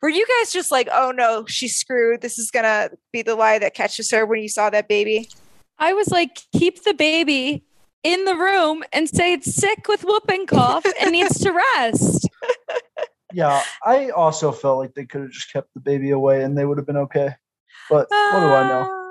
Were 0.00 0.08
you 0.08 0.26
guys 0.40 0.52
just 0.52 0.72
like, 0.72 0.88
oh 0.92 1.12
no, 1.14 1.44
she's 1.46 1.76
screwed? 1.76 2.22
This 2.22 2.38
is 2.38 2.50
going 2.50 2.64
to 2.64 2.90
be 3.12 3.22
the 3.22 3.36
lie 3.36 3.60
that 3.60 3.74
catches 3.74 4.10
her 4.10 4.26
when 4.26 4.40
you 4.40 4.48
saw 4.48 4.68
that 4.70 4.88
baby? 4.88 5.28
I 5.78 5.92
was 5.92 6.08
like, 6.08 6.40
keep 6.52 6.82
the 6.82 6.94
baby 6.94 7.64
in 8.02 8.24
the 8.24 8.34
room 8.34 8.82
and 8.92 9.08
say 9.08 9.32
it's 9.32 9.54
sick 9.54 9.86
with 9.88 10.02
whooping 10.02 10.46
cough 10.46 10.84
and 11.00 11.12
needs 11.12 11.38
to 11.40 11.52
rest. 11.52 12.28
Yeah, 13.32 13.62
I 13.84 14.10
also 14.10 14.52
felt 14.52 14.78
like 14.78 14.94
they 14.94 15.06
could 15.06 15.22
have 15.22 15.30
just 15.30 15.52
kept 15.52 15.72
the 15.74 15.80
baby 15.80 16.10
away 16.10 16.42
and 16.42 16.56
they 16.56 16.64
would 16.64 16.78
have 16.78 16.86
been 16.86 16.98
okay. 16.98 17.34
But 17.88 18.08
what 18.10 18.40
do 18.40 18.46
I 18.46 18.68
know? 18.68 18.88
Ah. 18.90 19.01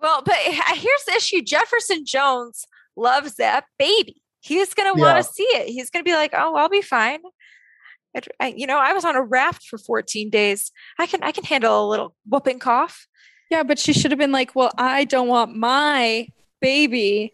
Uh, 0.00 0.02
Well, 0.02 0.22
but 0.24 0.36
here's 0.36 1.04
the 1.06 1.14
issue 1.16 1.42
Jefferson 1.42 2.04
Jones 2.06 2.64
loves 2.96 3.34
that 3.36 3.64
baby. 3.78 4.22
He's 4.40 4.74
going 4.74 4.92
to 4.94 5.00
want 5.00 5.16
Yeah. 5.16 5.22
to 5.22 5.28
see 5.28 5.42
it. 5.42 5.68
He's 5.68 5.90
going 5.90 6.04
to 6.04 6.08
be 6.08 6.14
like, 6.14 6.32
oh, 6.34 6.54
I'll 6.56 6.68
be 6.68 6.82
fine. 6.82 7.20
I'd- 8.16 8.28
I, 8.40 8.48
you 8.56 8.66
know, 8.66 8.78
I 8.78 8.92
was 8.92 9.04
on 9.04 9.16
a 9.16 9.22
raft 9.22 9.64
for 9.64 9.76
14 9.78 10.30
days. 10.30 10.70
I 10.98 11.06
can 11.06 11.22
I 11.22 11.32
can 11.32 11.44
handle 11.44 11.86
a 11.86 11.88
little 11.88 12.14
whooping 12.26 12.60
cough. 12.60 13.06
Yeah, 13.50 13.62
but 13.62 13.78
she 13.78 13.92
should 13.92 14.10
have 14.10 14.18
been 14.18 14.32
like, 14.32 14.54
well, 14.56 14.70
I 14.78 15.04
don't 15.04 15.28
want 15.28 15.54
my 15.54 16.28
baby 16.60 17.32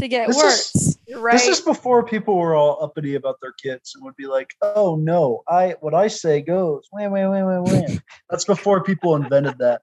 to 0.00 0.08
get 0.08 0.28
This 0.28 0.36
worse. 0.36 0.98
You're 1.06 1.20
right. 1.20 1.32
This 1.32 1.46
is 1.46 1.60
before 1.60 2.04
people 2.04 2.36
were 2.38 2.54
all 2.54 2.82
uppity 2.82 3.14
about 3.14 3.36
their 3.40 3.52
kids 3.52 3.92
and 3.94 4.04
would 4.04 4.16
be 4.16 4.26
like, 4.26 4.54
"Oh 4.60 4.96
no, 4.96 5.42
I 5.48 5.74
what 5.80 5.94
I 5.94 6.08
say 6.08 6.40
goes." 6.42 6.86
Wham, 6.90 7.12
wham, 7.12 7.30
wham, 7.30 7.46
wham, 7.46 7.64
wham. 7.64 8.00
That's 8.30 8.44
before 8.44 8.82
people 8.82 9.14
invented 9.16 9.58
that. 9.58 9.82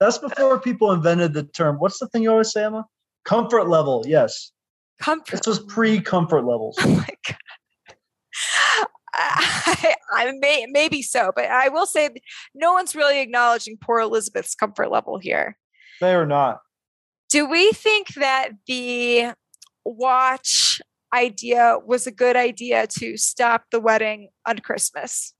That's 0.00 0.18
before 0.18 0.60
people 0.60 0.92
invented 0.92 1.34
the 1.34 1.44
term. 1.44 1.76
What's 1.76 1.98
the 1.98 2.06
thing 2.08 2.22
you 2.22 2.30
always 2.30 2.52
say, 2.52 2.64
Emma? 2.64 2.86
Comfort 3.24 3.68
level. 3.68 4.04
Yes, 4.06 4.52
comfort. 5.00 5.30
this 5.30 5.46
was 5.46 5.60
pre-comfort 5.60 6.42
levels. 6.42 6.78
Oh 6.84 6.88
my 6.88 7.08
god. 7.26 7.36
I, 9.20 9.94
I 10.12 10.32
may 10.38 10.66
maybe 10.70 11.02
so, 11.02 11.32
but 11.34 11.46
I 11.46 11.68
will 11.68 11.86
say 11.86 12.10
no 12.54 12.72
one's 12.72 12.94
really 12.94 13.20
acknowledging 13.20 13.76
poor 13.80 13.98
Elizabeth's 13.98 14.54
comfort 14.54 14.92
level 14.92 15.18
here. 15.18 15.56
They 16.00 16.14
are 16.14 16.26
not. 16.26 16.60
Do 17.28 17.48
we 17.48 17.72
think 17.72 18.14
that 18.14 18.50
the 18.68 19.32
watch 19.84 20.80
idea 21.12 21.78
was 21.84 22.06
a 22.06 22.12
good 22.12 22.36
idea 22.36 22.86
to 22.98 23.16
stop 23.16 23.64
the 23.72 23.80
wedding 23.80 24.28
on 24.46 24.60
Christmas? 24.60 25.34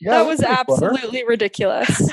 Yeah, 0.00 0.12
that 0.12 0.26
was 0.26 0.40
clever. 0.40 0.60
absolutely 0.60 1.24
ridiculous. 1.26 2.10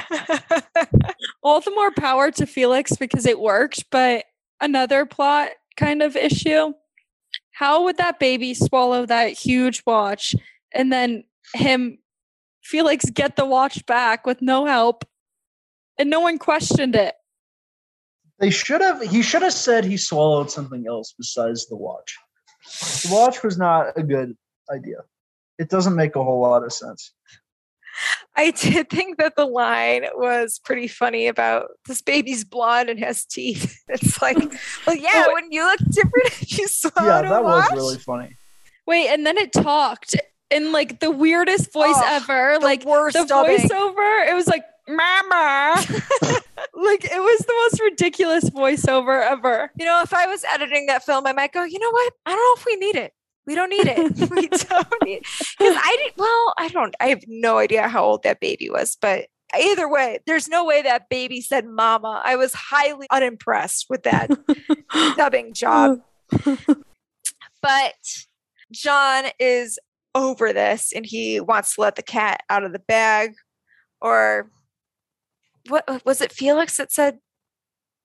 All 1.43 1.61
the 1.61 1.71
more 1.71 1.91
power 1.91 2.31
to 2.31 2.45
Felix 2.45 2.95
because 2.95 3.25
it 3.25 3.39
worked, 3.39 3.85
but 3.91 4.25
another 4.59 5.05
plot 5.05 5.49
kind 5.77 6.01
of 6.01 6.15
issue. 6.15 6.73
How 7.51 7.83
would 7.83 7.97
that 7.97 8.19
baby 8.19 8.53
swallow 8.53 9.05
that 9.05 9.33
huge 9.33 9.83
watch 9.85 10.35
and 10.73 10.91
then 10.91 11.23
him, 11.53 11.99
Felix, 12.63 13.05
get 13.09 13.35
the 13.35 13.45
watch 13.45 13.85
back 13.85 14.25
with 14.25 14.41
no 14.41 14.65
help 14.65 15.05
and 15.99 16.09
no 16.09 16.19
one 16.19 16.39
questioned 16.39 16.95
it? 16.95 17.15
They 18.39 18.49
should 18.49 18.81
have. 18.81 19.01
He 19.01 19.21
should 19.21 19.43
have 19.43 19.53
said 19.53 19.85
he 19.85 19.95
swallowed 19.95 20.51
something 20.51 20.85
else 20.87 21.13
besides 21.17 21.67
the 21.67 21.77
watch. 21.77 22.17
The 23.03 23.09
watch 23.11 23.43
was 23.43 23.57
not 23.57 23.93
a 23.95 24.03
good 24.03 24.35
idea. 24.69 24.97
It 25.57 25.69
doesn't 25.69 25.95
make 25.95 26.15
a 26.17 26.23
whole 26.23 26.41
lot 26.41 26.63
of 26.63 26.73
sense. 26.73 27.13
I 28.37 28.51
did 28.51 28.89
think 28.89 29.17
that 29.17 29.35
the 29.35 29.45
line 29.45 30.05
was 30.15 30.59
pretty 30.59 30.87
funny 30.87 31.27
about 31.27 31.67
this 31.87 32.01
baby's 32.01 32.43
blonde 32.43 32.89
and 32.89 32.99
has 32.99 33.25
teeth. 33.25 33.81
It's 33.89 34.21
like, 34.21 34.37
well, 34.87 34.95
yeah, 34.95 35.25
Oh, 35.27 35.33
when 35.33 35.51
you 35.51 35.63
look 35.63 35.79
different 35.91 36.25
if 36.27 36.57
you 36.57 36.67
swallowed 36.67 37.25
Yeah, 37.25 37.29
that 37.29 37.43
was 37.43 37.71
really 37.71 37.97
funny. 37.97 38.35
Wait, 38.87 39.07
and 39.07 39.25
then 39.25 39.37
it 39.37 39.53
talked 39.53 40.15
in 40.51 40.71
like 40.71 40.99
the 40.99 41.11
weirdest 41.11 41.71
voice 41.73 41.95
Oh, 41.97 42.15
ever. 42.15 42.57
the 42.59 42.65
like 42.65 42.83
worst 42.85 43.17
the 43.17 43.25
dubbing. 43.25 43.57
voiceover, 43.57 44.29
it 44.29 44.33
was 44.35 44.47
like 44.47 44.63
mama. 44.87 45.75
like 46.73 47.05
it 47.05 47.19
was 47.21 47.39
the 47.39 47.53
most 47.63 47.81
ridiculous 47.81 48.49
voiceover 48.49 49.21
ever. 49.23 49.71
You 49.79 49.85
know, 49.85 50.01
if 50.03 50.13
I 50.13 50.27
was 50.27 50.43
editing 50.53 50.85
that 50.87 51.03
film, 51.03 51.25
I 51.25 51.33
might 51.33 51.51
go, 51.51 51.63
you 51.63 51.79
know 51.79 51.89
what? 51.91 52.13
I 52.25 52.31
don't 52.31 52.37
know 52.37 52.61
if 52.61 52.65
we 52.65 52.75
need 52.75 52.95
it. 52.95 53.13
We 53.45 53.55
don't 53.55 53.69
need 53.69 53.87
it. 53.87 53.97
we 54.29 54.47
don't 54.47 55.03
need 55.03 55.19
because 55.19 55.77
I 55.77 55.97
did 56.03 56.13
well, 56.17 56.53
I 56.57 56.69
don't 56.69 56.95
I 56.99 57.07
have 57.07 57.23
no 57.27 57.57
idea 57.57 57.87
how 57.87 58.03
old 58.03 58.23
that 58.23 58.39
baby 58.39 58.69
was, 58.69 58.97
but 58.99 59.27
either 59.55 59.87
way, 59.87 60.19
there's 60.25 60.47
no 60.47 60.65
way 60.65 60.81
that 60.81 61.09
baby 61.09 61.41
said 61.41 61.65
mama. 61.65 62.21
I 62.23 62.35
was 62.35 62.53
highly 62.53 63.07
unimpressed 63.11 63.85
with 63.89 64.03
that 64.03 64.31
dubbing 65.15 65.53
job. 65.53 65.99
But 67.65 67.95
John 68.71 69.25
is 69.39 69.79
over 70.13 70.53
this 70.53 70.93
and 70.95 71.03
he 71.03 71.39
wants 71.39 71.73
to 71.73 71.81
let 71.81 71.95
the 71.95 72.03
cat 72.03 72.41
out 72.47 72.63
of 72.63 72.73
the 72.73 72.79
bag. 72.79 73.33
Or 73.99 74.51
what 75.67 76.05
was 76.05 76.21
it 76.21 76.31
Felix 76.31 76.77
that 76.77 76.91
said 76.91 77.17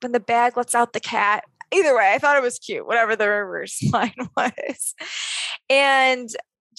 when 0.01 0.13
the 0.13 0.21
bag 0.21 0.57
lets 0.57 0.75
out 0.75 0.95
the 0.95 1.01
cat? 1.01 1.45
Either 1.73 1.97
way, 1.97 2.13
I 2.15 2.19
thought 2.19 2.37
it 2.37 2.43
was 2.43 2.59
cute, 2.59 2.87
whatever 2.87 3.17
the 3.17 3.29
reverse 3.29 3.83
line 3.93 4.15
was. 4.37 4.95
And 5.69 6.29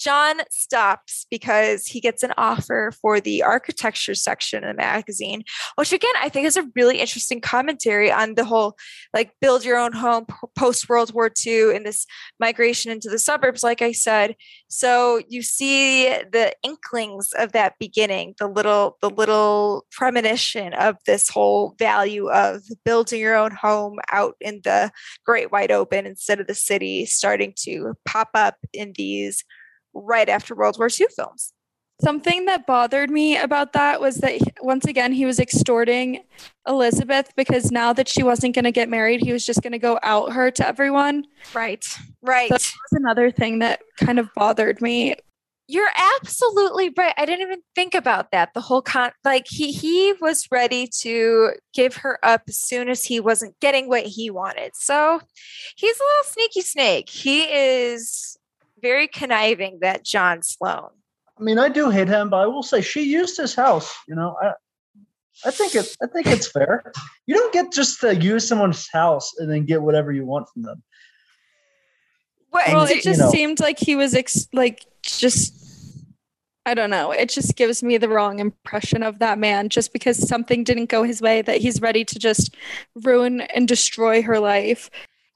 John 0.02 0.40
stops 0.50 1.26
because 1.30 1.86
he 1.86 2.00
gets 2.00 2.24
an 2.24 2.32
offer 2.36 2.92
for 3.00 3.20
the 3.20 3.42
architecture 3.42 4.16
section 4.16 4.64
of 4.64 4.70
the 4.70 4.74
magazine, 4.74 5.44
which 5.76 5.92
again, 5.92 6.10
I 6.20 6.28
think 6.28 6.46
is 6.46 6.56
a 6.56 6.68
really 6.74 6.98
interesting 6.98 7.40
commentary 7.40 8.10
on 8.10 8.34
the 8.34 8.44
whole 8.44 8.76
like 9.14 9.30
build 9.40 9.64
your 9.64 9.78
own 9.78 9.92
home 9.92 10.26
post 10.58 10.88
World 10.88 11.14
War 11.14 11.30
II 11.46 11.76
and 11.76 11.86
this 11.86 12.04
migration 12.40 12.90
into 12.90 13.08
the 13.08 13.18
suburbs, 13.18 13.62
like 13.62 13.80
I 13.80 13.92
said. 13.92 14.34
So 14.68 15.22
you 15.28 15.40
see 15.40 16.08
the 16.08 16.52
inklings 16.64 17.30
of 17.38 17.52
that 17.52 17.74
beginning, 17.78 18.34
the 18.40 18.48
little, 18.48 18.96
the 19.02 19.10
little 19.10 19.86
premonition 19.92 20.74
of 20.74 20.96
this 21.06 21.28
whole 21.28 21.76
value 21.78 22.28
of 22.28 22.62
building 22.84 23.20
your 23.20 23.36
own 23.36 23.52
home 23.52 23.98
out 24.10 24.34
in 24.40 24.62
the 24.64 24.90
great 25.24 25.52
wide 25.52 25.70
open 25.70 26.06
instead 26.06 26.40
of 26.40 26.48
the 26.48 26.54
city 26.54 27.06
starting 27.06 27.54
to 27.60 27.94
pop 28.04 28.30
up 28.34 28.56
in 28.72 28.92
these 28.96 29.44
right 29.94 30.28
after 30.28 30.54
World 30.54 30.76
War 30.78 30.88
II 30.88 31.06
films. 31.14 31.52
Something 32.02 32.46
that 32.46 32.66
bothered 32.66 33.10
me 33.10 33.36
about 33.36 33.74
that 33.74 34.00
was 34.00 34.16
that 34.16 34.40
once 34.60 34.86
again 34.86 35.12
he 35.12 35.24
was 35.24 35.38
extorting 35.38 36.24
Elizabeth 36.66 37.32
because 37.36 37.70
now 37.70 37.92
that 37.92 38.08
she 38.08 38.24
wasn't 38.24 38.56
going 38.56 38.64
to 38.64 38.72
get 38.72 38.88
married, 38.88 39.20
he 39.22 39.32
was 39.32 39.46
just 39.46 39.62
going 39.62 39.72
to 39.72 39.78
go 39.78 40.00
out 40.02 40.32
her 40.32 40.50
to 40.50 40.66
everyone. 40.66 41.24
Right. 41.54 41.86
Right. 42.20 42.48
So 42.48 42.54
that 42.54 42.74
was 42.90 43.00
another 43.00 43.30
thing 43.30 43.60
that 43.60 43.82
kind 43.98 44.18
of 44.18 44.28
bothered 44.34 44.80
me. 44.80 45.14
You're 45.68 45.90
absolutely 46.16 46.92
right. 46.96 47.14
I 47.16 47.24
didn't 47.24 47.46
even 47.46 47.62
think 47.76 47.94
about 47.94 48.32
that. 48.32 48.52
The 48.52 48.60
whole 48.60 48.82
con 48.82 49.12
like 49.24 49.46
he 49.48 49.70
he 49.70 50.12
was 50.20 50.48
ready 50.50 50.88
to 51.02 51.52
give 51.72 51.96
her 51.98 52.18
up 52.24 52.42
as 52.48 52.58
soon 52.58 52.88
as 52.88 53.04
he 53.04 53.20
wasn't 53.20 53.58
getting 53.60 53.88
what 53.88 54.02
he 54.02 54.28
wanted. 54.28 54.72
So 54.74 55.20
he's 55.76 55.96
a 56.00 56.02
little 56.02 56.24
sneaky 56.24 56.62
snake. 56.62 57.08
He 57.08 57.44
is 57.44 58.36
very 58.82 59.08
conniving, 59.08 59.78
that 59.80 60.04
John 60.04 60.42
Sloan. 60.42 60.90
I 61.38 61.42
mean, 61.42 61.58
I 61.58 61.68
do 61.68 61.88
hate 61.88 62.08
him, 62.08 62.28
but 62.28 62.38
I 62.38 62.46
will 62.46 62.62
say 62.62 62.82
she 62.82 63.02
used 63.02 63.36
his 63.36 63.54
house. 63.54 63.94
You 64.06 64.14
know, 64.14 64.36
I, 64.42 64.52
I 65.46 65.50
think 65.50 65.74
it. 65.74 65.96
I 66.02 66.06
think 66.06 66.26
it's 66.26 66.50
fair. 66.50 66.92
You 67.26 67.34
don't 67.36 67.52
get 67.52 67.72
just 67.72 68.00
to 68.00 68.14
use 68.14 68.46
someone's 68.46 68.88
house 68.92 69.32
and 69.38 69.50
then 69.50 69.64
get 69.64 69.80
whatever 69.82 70.12
you 70.12 70.26
want 70.26 70.48
from 70.52 70.62
them. 70.62 70.82
Well, 72.52 72.86
do- 72.86 72.92
it 72.94 73.02
just 73.02 73.20
know- 73.20 73.30
seemed 73.30 73.60
like 73.60 73.78
he 73.78 73.96
was 73.96 74.14
ex- 74.14 74.48
like 74.52 74.84
just 75.02 75.58
I 76.64 76.74
don't 76.74 76.90
know. 76.90 77.10
It 77.10 77.28
just 77.28 77.56
gives 77.56 77.82
me 77.82 77.98
the 77.98 78.08
wrong 78.08 78.38
impression 78.38 79.02
of 79.02 79.18
that 79.18 79.38
man 79.38 79.68
just 79.68 79.92
because 79.92 80.28
something 80.28 80.62
didn't 80.62 80.90
go 80.90 81.02
his 81.02 81.20
way 81.20 81.42
that 81.42 81.60
he's 81.60 81.80
ready 81.80 82.04
to 82.04 82.18
just 82.18 82.54
ruin 82.94 83.40
and 83.40 83.66
destroy 83.66 84.22
her 84.22 84.38
life. 84.38 84.88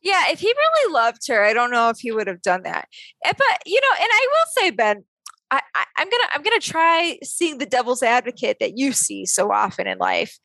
Yeah, 0.07 0.31
if 0.31 0.39
he 0.39 0.47
really 0.47 0.93
loved 0.93 1.27
her, 1.29 1.43
I 1.45 1.53
don't 1.53 1.73
know 1.73 1.89
if 1.91 1.99
he 1.99 2.13
would 2.13 2.29
have 2.29 2.41
done 2.43 2.63
that. 2.63 2.87
Eh, 3.25 3.33
But 3.37 3.59
you 3.67 3.81
know, 3.81 3.95
and 4.01 4.09
I 4.13 4.27
will 4.31 4.63
say, 4.63 4.71
Ben, 4.71 5.05
I, 5.51 5.61
I, 5.75 5.85
I'm 5.97 6.09
gonna 6.09 6.29
I'm 6.33 6.43
gonna 6.43 6.61
try 6.61 7.19
seeing 7.25 7.59
the 7.59 7.67
devil's 7.67 8.03
advocate 8.05 8.59
that 8.61 8.79
you 8.79 8.93
see 8.93 9.27
so 9.27 9.51
often 9.53 9.87
in 9.89 9.99
life. 9.99 10.39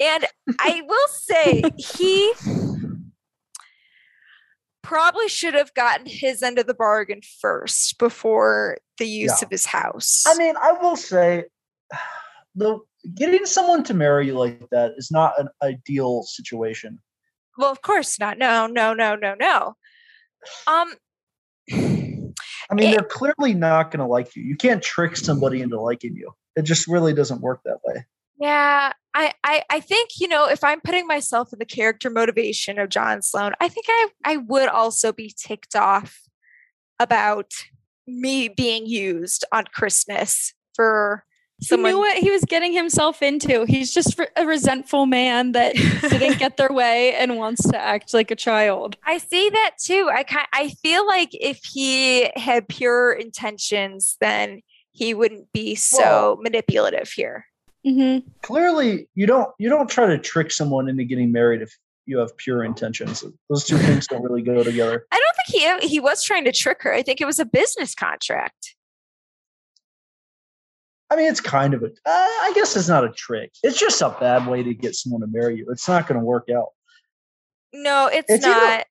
And 0.00 0.24
I 0.58 0.82
will 0.88 1.08
say 1.08 1.62
he 1.78 2.32
probably 4.82 5.28
should 5.28 5.54
have 5.54 5.72
gotten 5.74 6.06
his 6.06 6.42
end 6.42 6.58
of 6.58 6.66
the 6.66 6.74
bargain 6.74 7.20
first 7.40 7.98
before 7.98 8.78
the 8.98 9.06
use 9.06 9.40
Yeah. 9.40 9.46
of 9.46 9.50
his 9.50 9.66
house. 9.66 10.24
I 10.26 10.36
mean, 10.36 10.54
I 10.56 10.72
will 10.72 10.96
say, 10.96 11.44
the 12.54 12.78
getting 13.14 13.46
someone 13.46 13.84
to 13.84 13.94
marry 13.94 14.26
you 14.26 14.34
like 14.34 14.60
that 14.70 14.92
is 14.96 15.10
not 15.12 15.38
an 15.38 15.48
ideal 15.62 16.22
situation. 16.24 16.98
Well, 17.58 17.70
of 17.72 17.82
course 17.82 18.18
not. 18.18 18.38
No, 18.38 18.66
no, 18.66 18.94
no, 18.94 19.16
no, 19.16 19.34
no. 19.34 19.76
Um 20.66 20.94
I 21.68 22.74
mean, 22.74 22.88
It- 22.88 22.96
they're 22.96 23.08
clearly 23.08 23.54
not 23.54 23.90
going 23.90 24.00
to 24.00 24.06
like 24.06 24.34
you. 24.36 24.42
You 24.42 24.56
can't 24.56 24.82
trick 24.82 25.16
somebody 25.16 25.60
into 25.62 25.80
liking 25.80 26.14
you. 26.16 26.32
It 26.56 26.62
just 26.62 26.86
really 26.88 27.12
doesn't 27.14 27.40
work 27.40 27.60
that 27.64 27.78
way. 27.84 28.04
Yeah, 28.38 28.92
I, 29.14 29.32
I 29.44 29.62
I 29.70 29.80
think 29.80 30.10
you 30.20 30.28
know 30.28 30.46
if 30.46 30.62
I'm 30.62 30.80
putting 30.82 31.06
myself 31.06 31.52
in 31.52 31.58
the 31.58 31.64
character 31.64 32.10
motivation 32.10 32.78
of 32.78 32.90
John 32.90 33.22
Sloan, 33.22 33.52
I 33.60 33.68
think 33.68 33.86
I 33.88 34.08
I 34.24 34.36
would 34.36 34.68
also 34.68 35.10
be 35.12 35.34
ticked 35.36 35.74
off 35.74 36.20
about 37.00 37.52
me 38.06 38.48
being 38.48 38.86
used 38.86 39.44
on 39.52 39.64
Christmas 39.72 40.52
for 40.74 41.24
He 41.58 41.66
someone. 41.66 41.92
knew 41.92 41.98
what 41.98 42.18
he 42.18 42.30
was 42.30 42.44
getting 42.44 42.72
himself 42.72 43.22
into. 43.22 43.64
He's 43.64 43.92
just 43.92 44.20
a 44.36 44.46
resentful 44.46 45.06
man 45.06 45.52
that 45.52 45.74
didn't 46.02 46.38
get 46.38 46.56
their 46.58 46.70
way 46.72 47.14
and 47.14 47.36
wants 47.36 47.66
to 47.70 47.78
act 47.78 48.12
like 48.12 48.30
a 48.30 48.36
child. 48.36 48.96
I 49.06 49.18
see 49.18 49.48
that 49.48 49.72
too. 49.80 50.10
I 50.12 50.22
kind 50.22 50.46
I 50.52 50.68
feel 50.82 51.06
like 51.06 51.30
if 51.32 51.60
he 51.64 52.30
had 52.36 52.68
pure 52.68 53.12
intentions, 53.12 54.16
then 54.20 54.60
he 54.92 55.14
wouldn't 55.14 55.52
be 55.52 55.74
so 55.74 55.98
Well- 56.00 56.36
manipulative 56.42 57.08
here. 57.10 57.46
Mm-hmm. 57.86 58.28
Clearly, 58.42 59.08
you 59.14 59.26
don't 59.26 59.48
you 59.58 59.68
don't 59.68 59.88
try 59.88 60.06
to 60.08 60.18
trick 60.18 60.50
someone 60.50 60.88
into 60.88 61.04
getting 61.04 61.30
married 61.30 61.62
if 61.62 61.72
you 62.04 62.18
have 62.18 62.36
pure 62.36 62.64
intentions. 62.64 63.24
Those 63.48 63.64
two 63.64 63.78
things 63.78 64.06
don't 64.08 64.22
really 64.22 64.42
go 64.42 64.62
together. 64.64 65.06
I 65.12 65.16
don't 65.20 65.36
think 65.46 65.82
he 65.82 65.88
he 65.88 66.00
was 66.00 66.22
trying 66.24 66.44
to 66.44 66.52
trick 66.52 66.82
her. 66.82 66.92
I 66.92 67.02
think 67.02 67.20
it 67.20 67.26
was 67.26 67.38
a 67.38 67.44
business 67.46 67.94
contract. 67.94 68.75
I 71.10 71.16
mean, 71.16 71.26
it's 71.30 71.40
kind 71.40 71.74
of 71.74 71.82
a. 71.82 71.86
Uh, 71.86 71.90
I 72.06 72.52
guess 72.54 72.76
it's 72.76 72.88
not 72.88 73.04
a 73.04 73.10
trick. 73.10 73.52
It's 73.62 73.78
just 73.78 74.02
a 74.02 74.10
bad 74.20 74.46
way 74.46 74.62
to 74.62 74.74
get 74.74 74.94
someone 74.94 75.20
to 75.20 75.28
marry 75.28 75.56
you. 75.58 75.66
It's 75.70 75.88
not 75.88 76.06
going 76.08 76.18
to 76.18 76.24
work 76.24 76.48
out. 76.54 76.68
No, 77.72 78.06
it's, 78.06 78.30
It's 78.30 78.44
not. 78.44 78.86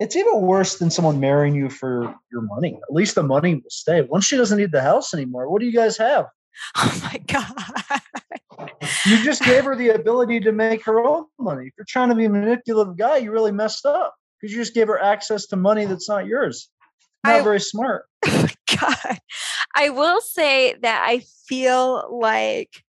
It's 0.00 0.16
even 0.16 0.42
worse 0.42 0.78
than 0.78 0.90
someone 0.90 1.18
marrying 1.20 1.54
you 1.54 1.68
for 1.68 2.14
your 2.30 2.42
money. 2.42 2.78
At 2.88 2.94
least 2.94 3.14
the 3.14 3.22
money 3.22 3.56
will 3.56 3.62
stay. 3.68 4.02
Once 4.02 4.24
she 4.24 4.36
doesn't 4.36 4.58
need 4.58 4.72
the 4.72 4.80
house 4.80 5.12
anymore, 5.12 5.50
what 5.50 5.60
do 5.60 5.66
you 5.66 5.72
guys 5.72 5.96
have? 5.96 6.26
Oh 6.76 7.00
my 7.04 7.18
god. 7.28 8.00
You 9.06 9.22
just 9.22 9.42
gave 9.42 9.64
her 9.64 9.76
the 9.76 9.90
ability 9.90 10.40
to 10.40 10.50
make 10.50 10.84
her 10.84 11.00
own 11.00 11.26
money. 11.38 11.66
If 11.66 11.74
you're 11.78 11.86
trying 11.88 12.08
to 12.08 12.16
be 12.16 12.24
a 12.24 12.30
manipulative 12.30 12.96
guy, 12.96 13.18
you 13.18 13.30
really 13.30 13.52
messed 13.52 13.86
up 13.86 14.14
because 14.40 14.52
you 14.52 14.60
just 14.60 14.74
gave 14.74 14.88
her 14.88 15.00
access 15.00 15.46
to 15.48 15.56
money 15.56 15.84
that's 15.84 16.08
not 16.08 16.26
yours. 16.26 16.68
Not 17.24 17.36
I- 17.36 17.42
very 17.42 17.60
smart. 17.60 18.06
God, 18.80 19.18
I 19.74 19.90
will 19.90 20.20
say 20.20 20.74
that 20.82 21.04
I 21.06 21.20
feel 21.46 22.18
like 22.20 22.82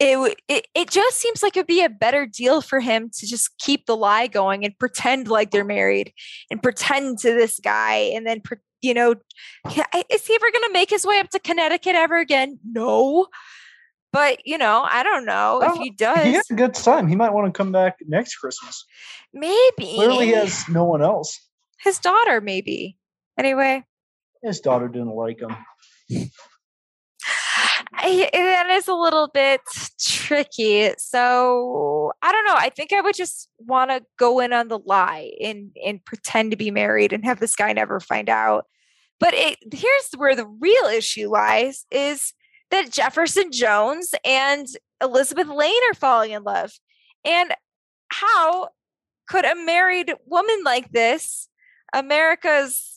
it, 0.00 0.36
it 0.48 0.66
it 0.74 0.90
just 0.90 1.18
seems 1.18 1.42
like 1.42 1.56
it'd 1.56 1.66
be 1.68 1.84
a 1.84 1.88
better 1.88 2.26
deal 2.26 2.60
for 2.60 2.80
him 2.80 3.10
to 3.18 3.26
just 3.26 3.56
keep 3.58 3.86
the 3.86 3.96
lie 3.96 4.26
going 4.26 4.64
and 4.64 4.76
pretend 4.78 5.28
like 5.28 5.52
they're 5.52 5.64
married 5.64 6.12
and 6.50 6.60
pretend 6.62 7.18
to 7.20 7.32
this 7.32 7.60
guy 7.60 7.94
and 8.14 8.26
then 8.26 8.42
you 8.80 8.94
know 8.94 9.12
is 9.12 10.26
he 10.26 10.34
ever 10.34 10.50
going 10.50 10.64
to 10.66 10.70
make 10.72 10.90
his 10.90 11.06
way 11.06 11.20
up 11.20 11.28
to 11.30 11.38
Connecticut 11.38 11.94
ever 11.94 12.18
again? 12.18 12.58
No. 12.64 13.28
But 14.12 14.44
you 14.44 14.58
know, 14.58 14.86
I 14.90 15.02
don't 15.04 15.24
know 15.24 15.62
if 15.62 15.70
Oh, 15.70 15.74
he 15.78 15.84
He 15.84 15.90
does. 15.90 16.24
He 16.24 16.32
had 16.32 16.42
a 16.50 16.54
good 16.54 16.74
time. 16.74 17.06
He 17.06 17.16
might 17.16 17.32
want 17.32 17.46
to 17.46 17.56
come 17.56 17.70
back 17.72 17.98
next 18.06 18.36
Christmas. 18.36 18.84
maybe 19.32 19.94
Clearly, 19.94 20.26
he 20.26 20.32
has 20.32 20.68
no 20.68 20.84
one 20.84 21.02
else. 21.02 21.38
his 21.78 21.98
daughter. 21.98 22.40
Maybe 22.40 22.98
anyway. 23.38 23.84
His 24.42 24.60
daughter 24.60 24.88
didn't 24.88 25.14
like 25.14 25.40
him. 25.40 25.54
I, 27.94 28.28
that 28.32 28.70
is 28.70 28.88
a 28.88 28.94
little 28.94 29.28
bit 29.28 29.60
tricky. 30.00 30.90
So 30.98 32.12
I 32.22 32.32
don't 32.32 32.46
know. 32.46 32.56
I 32.56 32.70
think 32.70 32.92
I 32.92 33.00
would 33.00 33.14
just 33.14 33.48
want 33.58 33.90
to 33.90 34.02
go 34.18 34.40
in 34.40 34.52
on 34.52 34.68
the 34.68 34.78
lie 34.78 35.30
and 35.40 35.70
and 35.84 36.04
pretend 36.04 36.50
to 36.50 36.56
be 36.56 36.70
married 36.70 37.12
and 37.12 37.24
have 37.24 37.38
this 37.38 37.54
guy 37.54 37.72
never 37.72 38.00
find 38.00 38.28
out. 38.28 38.66
But 39.20 39.34
it, 39.34 39.58
here's 39.72 40.10
where 40.16 40.34
the 40.34 40.46
real 40.46 40.86
issue 40.86 41.28
lies: 41.28 41.86
is 41.92 42.32
that 42.70 42.90
Jefferson 42.90 43.52
Jones 43.52 44.14
and 44.24 44.66
Elizabeth 45.00 45.48
Lane 45.48 45.82
are 45.90 45.94
falling 45.94 46.32
in 46.32 46.42
love, 46.42 46.72
and 47.24 47.54
how 48.08 48.70
could 49.28 49.44
a 49.44 49.54
married 49.54 50.12
woman 50.26 50.62
like 50.64 50.90
this, 50.90 51.48
America's 51.94 52.91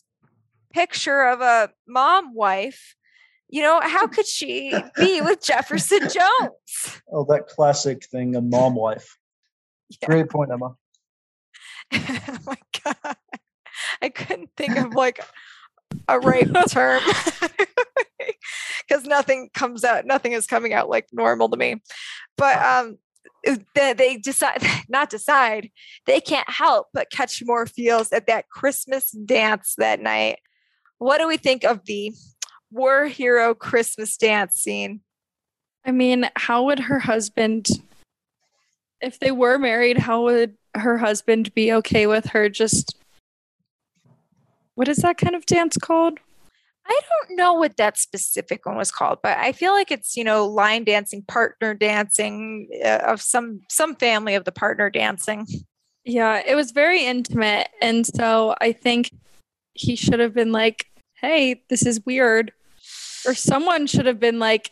picture 0.76 1.24
of 1.24 1.42
a 1.42 1.70
mom 1.88 2.36
wife? 2.36 2.96
You 3.48 3.62
know, 3.62 3.80
how 3.82 4.08
could 4.08 4.28
she 4.28 4.76
be 4.98 5.22
with 5.22 5.44
Jefferson 5.44 6.00
Jones? 6.10 7.02
Oh, 7.12 7.26
that 7.30 7.48
classic 7.48 8.06
thing, 8.06 8.36
a 8.36 8.42
mom 8.42 8.76
wife. 8.76 9.18
Yeah. 9.90 10.08
Great 10.08 10.30
point, 10.30 10.52
Emma. 10.52 10.76
oh 11.94 12.38
my 12.46 12.58
god. 12.84 13.16
I 14.02 14.10
couldn't 14.10 14.50
think 14.58 14.78
of 14.78 14.94
like 14.94 15.24
a 16.08 16.20
right 16.20 16.48
term. 16.70 17.02
Because 18.88 19.06
nothing 19.06 19.50
comes 19.52 19.84
out, 19.84 20.06
nothing 20.06 20.34
is 20.34 20.46
coming 20.46 20.72
out 20.72 20.90
like 20.90 21.08
normal 21.12 21.50
to 21.50 21.58
me. 21.58 21.82
But 22.38 22.64
um 22.64 23.00
they, 23.74 23.94
they 23.94 24.18
decide 24.18 24.62
not 24.90 25.10
decide 25.10 25.70
they 26.06 26.20
can't 26.20 26.50
help 26.50 26.88
but 26.94 27.12
catch 27.12 27.44
more 27.46 27.66
feels 27.66 28.12
at 28.12 28.28
that 28.28 28.50
christmas 28.50 29.12
dance 29.12 29.76
that 29.78 30.00
night 30.00 30.40
what 30.98 31.20
do 31.20 31.28
we 31.28 31.38
think 31.38 31.64
of 31.64 31.86
the 31.86 32.14
war 32.76 33.06
hero 33.06 33.56
Christmas 33.56 34.18
dance 34.18 34.56
scene. 34.56 35.02
I 35.86 35.92
mean, 35.92 36.30
how 36.36 36.64
would 36.64 36.80
her 36.80 37.00
husband, 37.00 37.68
if 39.02 39.20
they 39.20 39.32
were 39.32 39.58
married, 39.58 39.98
how 39.98 40.24
would 40.24 40.58
her 40.76 40.98
husband 40.98 41.54
be 41.54 41.72
okay 41.72 42.06
with 42.06 42.28
her 42.28 42.50
just, 42.50 42.98
what 44.76 44.90
is 44.90 44.98
that 44.98 45.18
kind 45.18 45.36
of 45.36 45.46
dance 45.46 45.78
called? 45.78 46.20
I 46.88 47.00
don't 47.10 47.38
know 47.38 47.54
what 47.54 47.78
that 47.78 47.98
specific 47.98 48.66
one 48.66 48.76
was 48.76 48.92
called, 48.92 49.20
but 49.24 49.38
I 49.38 49.54
feel 49.54 49.72
like 49.72 49.90
it's 49.90 50.16
you 50.16 50.24
know 50.24 50.46
line 50.46 50.84
dancing, 50.84 51.24
partner 51.24 51.74
dancing 51.74 52.70
uh, 52.86 53.00
of 53.08 53.22
some 53.22 53.62
some 53.72 53.96
family 53.96 54.36
of 54.36 54.46
the 54.46 54.52
partner 54.52 54.92
dancing. 54.92 55.48
Yeah, 56.04 56.44
it 56.46 56.54
was 56.54 56.70
very 56.70 57.04
intimate, 57.04 57.70
and 57.82 58.06
so 58.06 58.54
I 58.62 58.72
think 58.72 59.10
he 59.76 59.96
should 59.96 60.20
have 60.20 60.34
been 60.34 60.52
like, 60.52 60.88
"Hey, 61.16 61.62
this 61.70 61.86
is 61.86 62.04
weird," 62.06 62.52
or 63.28 63.36
someone 63.36 63.86
should 63.86 64.06
have 64.08 64.20
been 64.20 64.40
like, 64.40 64.72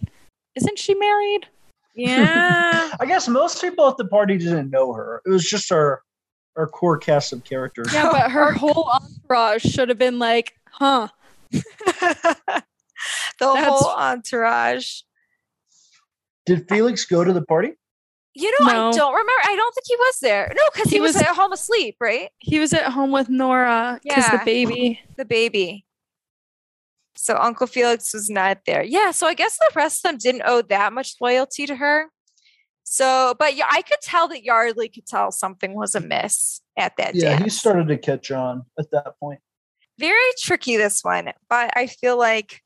"Isn't 0.56 0.80
she 0.80 0.96
married?" 0.96 1.48
Yeah, 1.96 2.90
I 3.00 3.06
guess 3.06 3.28
most 3.28 3.62
people 3.62 3.88
at 3.88 3.98
the 3.98 4.06
party 4.08 4.38
didn't 4.38 4.72
know 4.72 4.94
her. 4.94 5.22
It 5.26 5.30
was 5.30 5.48
just 5.48 5.72
our 5.72 6.02
our 6.56 6.68
core 6.68 6.98
cast 6.98 7.34
of 7.34 7.44
characters. 7.44 7.94
Yeah, 7.94 8.10
but 8.12 8.32
her 8.32 8.52
whole 8.64 8.90
entourage 8.92 9.64
should 9.64 9.90
have 9.90 10.00
been 10.00 10.18
like, 10.18 10.54
"Huh." 10.70 11.10
the 11.52 12.64
That's- 13.40 13.66
whole 13.68 13.92
entourage. 13.92 15.02
Did 16.46 16.68
Felix 16.68 17.06
go 17.06 17.24
to 17.24 17.32
the 17.32 17.44
party? 17.44 17.74
You 18.36 18.52
know, 18.60 18.66
I 18.68 18.74
don't 18.92 19.12
remember. 19.14 19.32
I 19.46 19.56
don't 19.56 19.74
think 19.76 19.86
he 19.88 19.96
was 19.96 20.18
there. 20.22 20.52
No, 20.56 20.62
because 20.74 20.90
he, 20.90 20.98
He 20.98 21.02
was, 21.02 21.14
was- 21.14 21.22
at 21.24 21.36
home 21.36 21.52
asleep, 21.52 21.98
right? 22.00 22.30
He 22.40 22.60
was 22.60 22.74
at 22.74 22.92
home 22.92 23.12
with 23.12 23.30
Nora 23.30 24.00
because 24.04 24.26
Yeah. 24.28 24.38
the 24.38 24.46
baby. 24.46 25.00
the 25.18 25.26
baby. 25.26 25.86
So 27.16 27.38
Uncle 27.38 27.68
Felix 27.68 28.14
was 28.14 28.30
not 28.30 28.60
there. 28.66 28.82
Yeah, 28.84 29.12
so 29.12 29.28
I 29.28 29.36
guess 29.36 29.58
the 29.58 29.70
rest 29.76 30.04
of 30.04 30.12
them 30.12 30.18
didn't 30.18 30.42
owe 30.46 30.64
that 30.64 30.94
much 30.94 31.16
loyalty 31.22 31.68
to 31.68 31.76
her. 31.76 32.08
So, 32.84 33.36
but 33.38 33.56
yeah, 33.56 33.68
I 33.72 33.82
could 33.84 34.02
tell 34.02 34.28
that 34.30 34.44
Yardley 34.44 34.90
could 34.90 35.06
tell 35.06 35.32
something 35.32 35.74
was 35.76 35.96
amiss 35.96 36.62
at 36.78 36.98
that 36.98 37.16
Yeah, 37.16 37.42
he 37.42 37.50
started 37.50 37.88
to 37.90 37.98
catch 37.98 38.32
on 38.32 38.64
at 38.80 38.90
that 38.92 39.14
point. 39.20 39.40
Very 40.00 40.20
tricky 40.40 40.76
this 40.76 41.02
one, 41.04 41.32
but 41.50 41.72
I 41.78 41.86
feel 41.88 42.18
like 42.18 42.62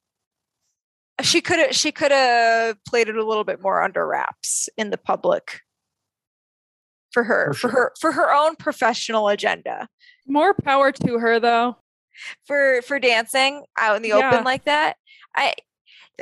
she 1.21 1.41
could 1.41 1.59
have 1.59 1.75
she 1.75 1.91
could 1.91 2.11
have 2.11 2.77
played 2.85 3.09
it 3.09 3.15
a 3.17 3.25
little 3.25 3.43
bit 3.43 3.61
more 3.61 3.81
under 3.83 4.05
wraps 4.07 4.69
in 4.77 4.89
the 4.91 4.97
public 4.97 5.61
for 7.11 7.23
her 7.23 7.53
For 7.53 7.59
for 7.59 7.69
her 7.69 7.91
for 7.99 8.11
her 8.11 8.33
own 8.33 8.55
professional 8.55 9.27
agenda. 9.29 9.87
More 10.27 10.53
power 10.53 10.91
to 10.91 11.17
her, 11.19 11.39
though. 11.39 11.77
for 12.45 12.81
for 12.83 12.99
dancing 12.99 13.63
out 13.77 13.95
in 13.95 14.01
the 14.01 14.09
Yeah. 14.09 14.31
open 14.31 14.43
like 14.43 14.65
that 14.65 14.97
i 15.35 15.53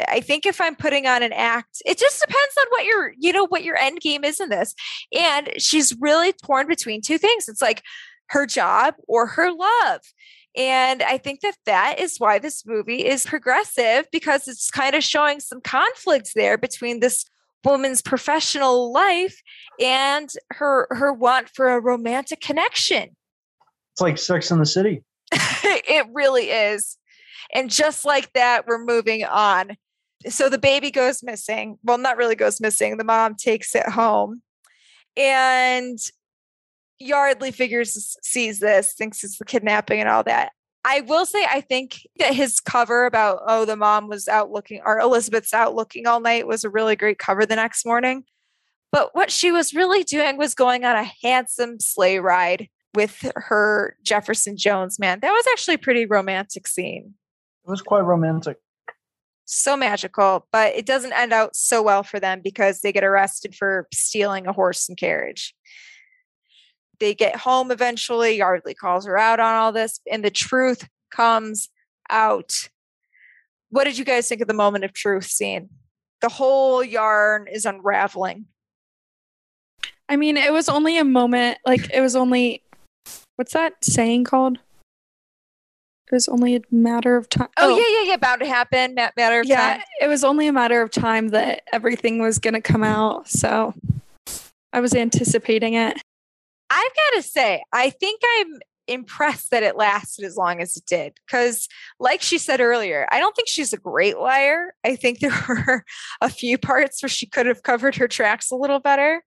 i 0.09 0.19
think 0.19 0.45
if 0.45 0.59
i'm 0.59 0.75
putting 0.75 1.07
on 1.07 1.23
an 1.23 1.31
act 1.31 1.81
it 1.85 1.97
just 1.97 2.19
depends 2.19 2.55
on 2.59 2.65
what 2.71 2.83
your 2.85 3.13
you 3.17 3.31
know 3.31 3.47
what 3.47 3.63
your 3.63 3.77
end 3.77 4.01
game 4.01 4.25
is 4.25 4.41
in 4.41 4.49
this 4.49 4.75
and 5.17 5.49
she's 5.57 5.95
really 6.01 6.33
torn 6.33 6.67
between 6.67 7.01
two 7.01 7.17
things 7.17 7.47
it's 7.47 7.61
like 7.61 7.81
her 8.27 8.45
job 8.45 8.95
or 9.07 9.25
her 9.25 9.53
love 9.53 10.01
and 10.57 11.01
i 11.03 11.17
think 11.17 11.41
that 11.41 11.55
that 11.65 11.99
is 11.99 12.17
why 12.17 12.39
this 12.39 12.65
movie 12.65 13.05
is 13.05 13.25
progressive 13.25 14.07
because 14.11 14.47
it's 14.47 14.69
kind 14.71 14.95
of 14.95 15.03
showing 15.03 15.39
some 15.39 15.61
conflicts 15.61 16.33
there 16.33 16.57
between 16.57 16.99
this 16.99 17.25
woman's 17.63 18.01
professional 18.01 18.91
life 18.91 19.41
and 19.79 20.29
her 20.51 20.87
her 20.91 21.11
want 21.11 21.49
for 21.49 21.69
a 21.69 21.79
romantic 21.79 22.39
connection 22.39 23.09
It's 23.93 24.01
like 24.01 24.17
Sex 24.17 24.51
in 24.51 24.59
the 24.59 24.65
City. 24.65 25.03
it 25.31 26.05
really 26.13 26.49
is. 26.51 26.97
And 27.53 27.69
just 27.69 28.05
like 28.05 28.31
that, 28.33 28.67
we're 28.67 28.83
moving 28.83 29.23
on. 29.23 29.77
So 30.27 30.49
the 30.49 30.57
baby 30.57 30.91
goes 30.91 31.23
missing. 31.23 31.77
Well, 31.83 31.97
not 31.97 32.17
really 32.17 32.35
goes 32.35 32.59
missing. 32.59 32.97
The 32.97 33.03
mom 33.03 33.35
takes 33.35 33.75
it 33.75 33.87
home. 33.87 34.41
And 35.17 35.97
Yardley 36.99 37.51
figures, 37.51 38.17
sees 38.21 38.59
this, 38.59 38.93
thinks 38.93 39.23
it's 39.23 39.37
the 39.37 39.45
kidnapping 39.45 39.99
and 39.99 40.09
all 40.09 40.23
that. 40.23 40.51
I 40.87 41.01
will 41.01 41.25
say, 41.25 41.43
I 41.49 41.61
think 41.61 42.07
that 42.19 42.35
his 42.35 42.59
cover 42.59 43.05
about, 43.05 43.39
oh, 43.47 43.65
the 43.65 43.75
mom 43.75 44.07
was 44.07 44.27
out 44.27 44.51
looking, 44.51 44.81
or 44.85 44.99
Elizabeth's 44.99 45.53
out 45.53 45.73
looking 45.73 46.05
all 46.05 46.19
night 46.19 46.47
was 46.47 46.63
a 46.63 46.69
really 46.69 46.95
great 46.95 47.17
cover 47.17 47.45
the 47.45 47.55
next 47.55 47.85
morning. 47.85 48.23
But 48.91 49.15
what 49.15 49.31
she 49.31 49.51
was 49.51 49.73
really 49.73 50.03
doing 50.03 50.37
was 50.37 50.53
going 50.53 50.85
on 50.85 50.95
a 50.95 51.11
handsome 51.23 51.79
sleigh 51.79 52.19
ride 52.19 52.69
with 52.93 53.29
her 53.35 53.97
Jefferson 54.03 54.57
Jones 54.57 54.99
man. 54.99 55.19
That 55.21 55.31
was 55.31 55.45
actually 55.51 55.75
a 55.75 55.79
pretty 55.79 56.05
romantic 56.05 56.67
scene. 56.67 57.15
It 57.65 57.69
was 57.69 57.81
quite 57.81 58.01
romantic. 58.01 58.57
So 59.45 59.75
magical, 59.75 60.47
but 60.51 60.75
it 60.75 60.85
doesn't 60.85 61.13
end 61.13 61.33
out 61.33 61.55
so 61.55 61.81
well 61.81 62.03
for 62.03 62.19
them 62.19 62.41
because 62.43 62.81
they 62.81 62.91
get 62.91 63.03
arrested 63.03 63.53
for 63.53 63.87
stealing 63.93 64.47
a 64.47 64.53
horse 64.53 64.87
and 64.87 64.97
carriage. 64.97 65.53
They 66.99 67.13
get 67.13 67.35
home 67.35 67.71
eventually. 67.71 68.37
Yardley 68.37 68.73
calls 68.73 69.05
her 69.05 69.17
out 69.17 69.39
on 69.39 69.55
all 69.55 69.71
this, 69.71 69.99
and 70.11 70.23
the 70.23 70.31
truth 70.31 70.87
comes 71.11 71.69
out. 72.09 72.69
What 73.69 73.85
did 73.85 73.97
you 73.97 74.05
guys 74.05 74.27
think 74.27 74.41
of 74.41 74.47
the 74.47 74.53
moment 74.53 74.83
of 74.85 74.93
truth 74.93 75.25
scene? 75.25 75.69
The 76.21 76.29
whole 76.29 76.83
yarn 76.83 77.47
is 77.51 77.65
unraveling. 77.65 78.45
I 80.07 80.15
mean, 80.15 80.37
it 80.37 80.53
was 80.53 80.69
only 80.69 80.97
a 80.97 81.03
moment. 81.03 81.57
Like, 81.65 81.89
it 81.91 81.99
was 81.99 82.15
only, 82.15 82.61
what's 83.35 83.53
that 83.53 83.73
saying 83.83 84.25
called? 84.25 84.59
It 86.07 86.13
was 86.13 86.27
only 86.27 86.55
a 86.55 86.61
matter 86.69 87.15
of 87.17 87.27
time. 87.27 87.49
Oh, 87.57 87.73
oh, 87.73 87.77
yeah, 87.77 88.01
yeah, 88.01 88.11
yeah. 88.11 88.17
Bound 88.17 88.39
to 88.41 88.47
happen. 88.47 88.93
Matter 88.93 89.39
of 89.39 89.47
Yeah, 89.47 89.77
time. 89.77 89.81
it 89.99 90.07
was 90.07 90.23
only 90.23 90.47
a 90.47 90.53
matter 90.53 90.83
of 90.83 90.91
time 90.91 91.29
that 91.29 91.63
everything 91.73 92.21
was 92.21 92.37
going 92.37 92.53
to 92.53 92.61
come 92.61 92.83
out. 92.83 93.27
So 93.27 93.73
I 94.71 94.79
was 94.79 94.93
anticipating 94.93 95.73
it. 95.73 95.97
I've 96.69 96.91
got 96.95 97.17
to 97.17 97.21
say, 97.21 97.63
I 97.71 97.89
think 97.89 98.21
I'm 98.37 98.59
impressed 98.87 99.51
that 99.51 99.63
it 99.63 99.75
lasted 99.75 100.25
as 100.25 100.37
long 100.37 100.61
as 100.61 100.77
it 100.77 100.85
did. 100.85 101.13
Because, 101.25 101.67
like 101.99 102.21
she 102.21 102.37
said 102.37 102.61
earlier, 102.61 103.07
I 103.11 103.19
don't 103.19 103.35
think 103.35 103.47
she's 103.47 103.73
a 103.73 103.77
great 103.77 104.17
liar. 104.17 104.73
I 104.83 104.95
think 104.95 105.19
there 105.19 105.31
were 105.49 105.85
a 106.21 106.29
few 106.29 106.57
parts 106.57 107.01
where 107.01 107.09
she 107.09 107.25
could 107.25 107.45
have 107.45 107.63
covered 107.63 107.95
her 107.95 108.07
tracks 108.07 108.51
a 108.51 108.55
little 108.55 108.79
better. 108.79 109.23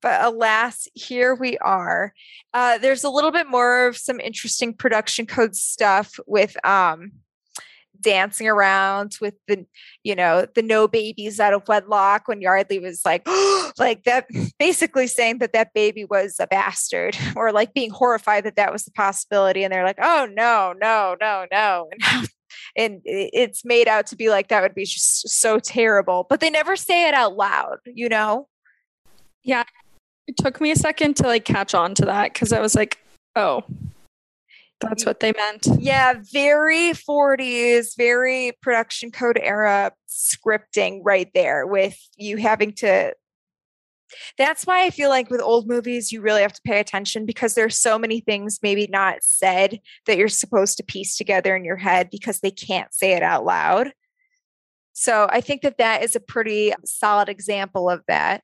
But 0.00 0.24
alas, 0.24 0.86
here 0.94 1.34
we 1.34 1.58
are. 1.58 2.12
Uh, 2.54 2.78
there's 2.78 3.02
a 3.02 3.10
little 3.10 3.32
bit 3.32 3.48
more 3.48 3.88
of 3.88 3.96
some 3.96 4.20
interesting 4.20 4.72
production 4.72 5.26
code 5.26 5.56
stuff 5.56 6.20
with 6.26 6.56
um, 6.64 7.12
dancing 8.00 8.48
around 8.48 9.16
with 9.20 9.34
the, 9.46 9.66
you 10.02 10.14
know, 10.14 10.46
the 10.54 10.62
no 10.62 10.88
babies 10.88 11.40
out 11.40 11.52
of 11.52 11.66
wedlock 11.68 12.28
when 12.28 12.40
Yardley 12.40 12.78
was 12.78 13.02
like, 13.04 13.26
like 13.78 14.04
that, 14.04 14.26
basically 14.58 15.06
saying 15.06 15.38
that 15.38 15.52
that 15.52 15.74
baby 15.74 16.04
was 16.04 16.36
a 16.40 16.46
bastard 16.46 17.16
or 17.36 17.52
like 17.52 17.74
being 17.74 17.90
horrified 17.90 18.44
that 18.44 18.56
that 18.56 18.72
was 18.72 18.84
the 18.84 18.92
possibility. 18.92 19.64
And 19.64 19.72
they're 19.72 19.84
like, 19.84 19.98
oh, 20.00 20.28
no, 20.32 20.74
no, 20.80 21.16
no, 21.20 21.46
no. 21.50 21.90
And, 22.76 23.02
and 23.04 23.30
it's 23.32 23.64
made 23.64 23.88
out 23.88 24.06
to 24.06 24.16
be 24.16 24.30
like 24.30 24.48
that 24.48 24.62
would 24.62 24.74
be 24.74 24.84
just 24.84 25.28
so 25.28 25.58
terrible, 25.58 26.26
but 26.30 26.40
they 26.40 26.48
never 26.48 26.76
say 26.76 27.08
it 27.08 27.14
out 27.14 27.36
loud, 27.36 27.78
you 27.84 28.08
know? 28.08 28.48
Yeah 29.42 29.64
it 30.28 30.36
took 30.36 30.60
me 30.60 30.70
a 30.70 30.76
second 30.76 31.16
to 31.16 31.26
like 31.26 31.44
catch 31.44 31.74
on 31.74 31.94
to 31.94 32.04
that 32.04 32.32
because 32.32 32.52
I 32.52 32.60
was 32.60 32.74
like, 32.74 32.98
oh, 33.34 33.64
That's 34.80 35.04
what 35.04 35.20
they 35.20 35.32
meant. 35.32 35.66
Yeah, 35.80 36.14
very 36.32 36.92
40s, 36.92 37.96
very 37.96 38.52
production 38.62 39.10
code 39.10 39.38
era 39.40 39.92
scripting 40.08 41.00
right 41.02 41.28
there 41.34 41.66
with 41.66 41.98
you 42.16 42.36
having 42.36 42.72
to. 42.74 43.12
That's 44.38 44.66
why 44.66 44.84
I 44.84 44.90
feel 44.90 45.10
like 45.10 45.30
with 45.30 45.42
old 45.42 45.68
movies, 45.68 46.12
you 46.12 46.20
really 46.20 46.42
have 46.42 46.52
to 46.52 46.62
pay 46.64 46.80
attention 46.80 47.26
because 47.26 47.54
there's 47.54 47.78
so 47.78 47.98
many 47.98 48.20
things 48.20 48.60
maybe 48.62 48.86
not 48.86 49.18
said 49.22 49.80
that 50.06 50.16
you're 50.16 50.28
supposed 50.28 50.76
to 50.78 50.84
piece 50.84 51.16
together 51.16 51.54
in 51.56 51.64
your 51.64 51.76
head 51.76 52.08
because 52.10 52.40
they 52.40 52.50
can't 52.50 52.94
say 52.94 53.12
it 53.12 53.22
out 53.22 53.44
loud. 53.44 53.92
So 54.92 55.28
I 55.30 55.40
think 55.40 55.62
that 55.62 55.78
that 55.78 56.02
is 56.02 56.16
a 56.16 56.20
pretty 56.20 56.72
solid 56.84 57.28
example 57.28 57.90
of 57.90 58.02
that. 58.08 58.42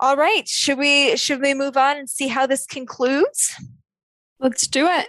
All 0.00 0.16
right, 0.16 0.46
should 0.48 0.78
we 0.78 1.16
should 1.16 1.40
we 1.40 1.54
move 1.54 1.76
on 1.76 1.96
and 1.96 2.10
see 2.10 2.28
how 2.28 2.46
this 2.46 2.66
concludes? 2.66 3.54
Let's 4.44 4.66
do 4.66 4.86
it. 4.86 5.08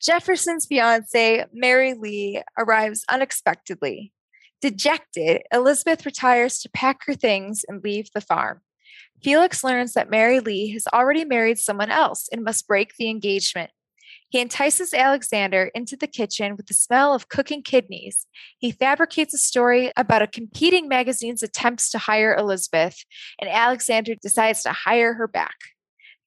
Jefferson's 0.00 0.64
fiance, 0.64 1.44
Mary 1.52 1.92
Lee, 1.92 2.40
arrives 2.56 3.04
unexpectedly. 3.10 4.14
Dejected, 4.62 5.42
Elizabeth 5.52 6.06
retires 6.06 6.58
to 6.60 6.70
pack 6.70 7.00
her 7.04 7.12
things 7.12 7.66
and 7.68 7.84
leave 7.84 8.08
the 8.14 8.22
farm. 8.22 8.62
Felix 9.22 9.62
learns 9.62 9.92
that 9.92 10.08
Mary 10.08 10.40
Lee 10.40 10.70
has 10.70 10.86
already 10.86 11.22
married 11.26 11.58
someone 11.58 11.90
else 11.90 12.30
and 12.32 12.42
must 12.42 12.66
break 12.66 12.94
the 12.96 13.10
engagement. 13.10 13.70
He 14.30 14.40
entices 14.40 14.94
Alexander 14.94 15.70
into 15.74 15.94
the 15.94 16.06
kitchen 16.06 16.56
with 16.56 16.64
the 16.64 16.72
smell 16.72 17.14
of 17.14 17.28
cooking 17.28 17.62
kidneys. 17.62 18.26
He 18.58 18.70
fabricates 18.70 19.34
a 19.34 19.38
story 19.38 19.92
about 19.98 20.22
a 20.22 20.26
competing 20.26 20.88
magazine's 20.88 21.42
attempts 21.42 21.90
to 21.90 21.98
hire 21.98 22.34
Elizabeth, 22.34 23.04
and 23.38 23.50
Alexander 23.50 24.14
decides 24.14 24.62
to 24.62 24.72
hire 24.72 25.12
her 25.12 25.28
back. 25.28 25.56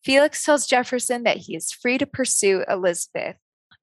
Felix 0.05 0.43
tells 0.43 0.67
Jefferson 0.67 1.23
that 1.23 1.37
he 1.37 1.55
is 1.55 1.71
free 1.71 1.97
to 1.97 2.05
pursue 2.05 2.63
Elizabeth. 2.69 3.37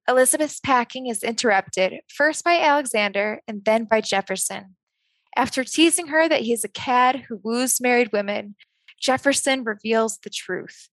Elizabeth's 0.07 0.61
packing 0.61 1.07
is 1.07 1.21
interrupted, 1.21 1.99
first 2.07 2.45
by 2.45 2.59
Alexander 2.59 3.41
and 3.45 3.65
then 3.65 3.83
by 3.83 3.99
Jefferson. 3.99 4.77
After 5.35 5.65
teasing 5.65 6.07
her 6.07 6.29
that 6.29 6.41
he 6.41 6.53
is 6.53 6.63
a 6.63 6.69
cad 6.69 7.25
who 7.27 7.41
woos 7.43 7.81
married 7.81 8.13
women, 8.13 8.55
Jefferson 8.99 9.65
reveals 9.65 10.19
the 10.19 10.29
truth. 10.29 10.87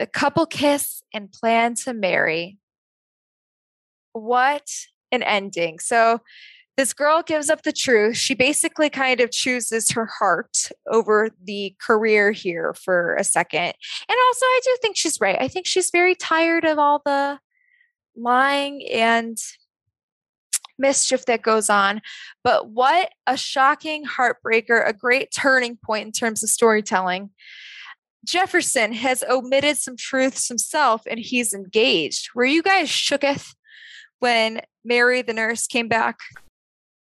The 0.00 0.06
couple 0.06 0.46
kiss 0.46 1.02
and 1.14 1.30
plan 1.30 1.74
to 1.76 1.94
marry. 1.94 2.58
What 4.12 4.68
an 5.12 5.22
ending. 5.22 5.78
So, 5.78 6.20
this 6.82 6.92
girl 6.92 7.22
gives 7.22 7.48
up 7.48 7.62
the 7.62 7.70
truth. 7.70 8.16
She 8.16 8.34
basically 8.34 8.90
kind 8.90 9.20
of 9.20 9.30
chooses 9.30 9.92
her 9.92 10.06
heart 10.18 10.68
over 10.90 11.30
the 11.44 11.76
career 11.80 12.32
here 12.32 12.74
for 12.74 13.14
a 13.14 13.22
second. 13.22 13.66
And 14.08 14.18
also, 14.26 14.44
I 14.44 14.60
do 14.64 14.76
think 14.82 14.96
she's 14.96 15.20
right. 15.20 15.36
I 15.40 15.46
think 15.46 15.64
she's 15.64 15.90
very 15.92 16.16
tired 16.16 16.64
of 16.64 16.80
all 16.80 17.00
the 17.04 17.38
lying 18.16 18.84
and 18.90 19.38
mischief 20.76 21.24
that 21.26 21.42
goes 21.42 21.70
on. 21.70 22.00
But 22.42 22.70
what 22.70 23.10
a 23.28 23.36
shocking 23.36 24.04
heartbreaker, 24.04 24.84
a 24.84 24.92
great 24.92 25.28
turning 25.32 25.78
point 25.84 26.06
in 26.06 26.10
terms 26.10 26.42
of 26.42 26.48
storytelling. 26.48 27.30
Jefferson 28.26 28.92
has 28.92 29.22
omitted 29.30 29.76
some 29.76 29.96
truths 29.96 30.48
himself 30.48 31.02
and 31.08 31.20
he's 31.20 31.54
engaged. 31.54 32.30
Were 32.34 32.44
you 32.44 32.60
guys 32.60 32.88
shooketh 32.88 33.54
when 34.18 34.62
Mary 34.84 35.22
the 35.22 35.32
nurse 35.32 35.68
came 35.68 35.86
back? 35.86 36.18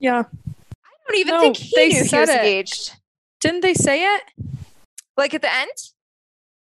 Yeah. 0.01 0.25
I 0.25 0.89
don't 1.09 1.19
even 1.19 1.35
No, 1.35 1.41
think 1.41 1.57
he 1.59 1.73
they 1.77 1.89
knew 1.89 1.95
he 1.95 2.01
was 2.03 2.13
it. 2.29 2.37
engaged. 2.37 2.97
Didn't 3.41 3.61
they 3.61 3.75
say 3.75 4.05
it? 4.17 4.23
Like 5.17 5.35
at 5.35 5.43
the 5.43 5.55
end? 5.55 5.71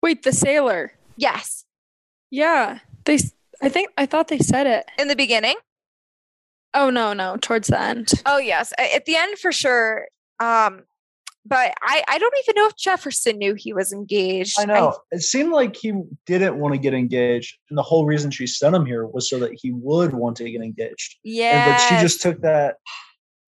Wait, 0.02 0.22
the 0.22 0.32
sailor. 0.32 0.92
Yes. 1.16 1.64
Yeah. 2.30 2.80
They 3.04 3.18
I 3.62 3.68
think 3.68 3.90
I 3.96 4.06
thought 4.06 4.28
they 4.28 4.38
said 4.38 4.66
it. 4.66 4.84
In 4.98 5.08
the 5.08 5.16
beginning? 5.16 5.56
Oh 6.74 6.90
no, 6.90 7.12
no, 7.12 7.36
towards 7.40 7.68
the 7.68 7.80
end. 7.80 8.08
Oh 8.26 8.38
yes. 8.38 8.72
At 8.78 9.04
the 9.06 9.16
end 9.16 9.38
for 9.38 9.52
sure. 9.52 10.06
Um, 10.40 10.82
but 11.46 11.74
I, 11.82 12.02
I 12.08 12.18
don't 12.18 12.34
even 12.42 12.54
know 12.60 12.66
if 12.68 12.76
Jefferson 12.76 13.36
knew 13.38 13.54
he 13.54 13.72
was 13.74 13.92
engaged. 13.92 14.56
I 14.58 14.64
know. 14.64 14.96
it 15.12 15.20
seemed 15.22 15.52
like 15.52 15.76
he 15.76 15.92
didn't 16.26 16.56
want 16.56 16.72
to 16.72 16.78
get 16.78 16.94
engaged, 16.94 17.58
and 17.68 17.76
the 17.76 17.82
whole 17.82 18.06
reason 18.06 18.30
she 18.30 18.46
sent 18.46 18.74
him 18.74 18.86
here 18.86 19.06
was 19.06 19.28
so 19.28 19.38
that 19.40 19.50
he 19.52 19.70
would 19.70 20.14
want 20.14 20.36
to 20.38 20.50
get 20.50 20.62
engaged. 20.62 21.16
yeah. 21.22 21.66
And, 21.66 21.72
but 21.74 21.78
she 21.80 22.02
just 22.02 22.22
took 22.22 22.40
that. 22.40 22.76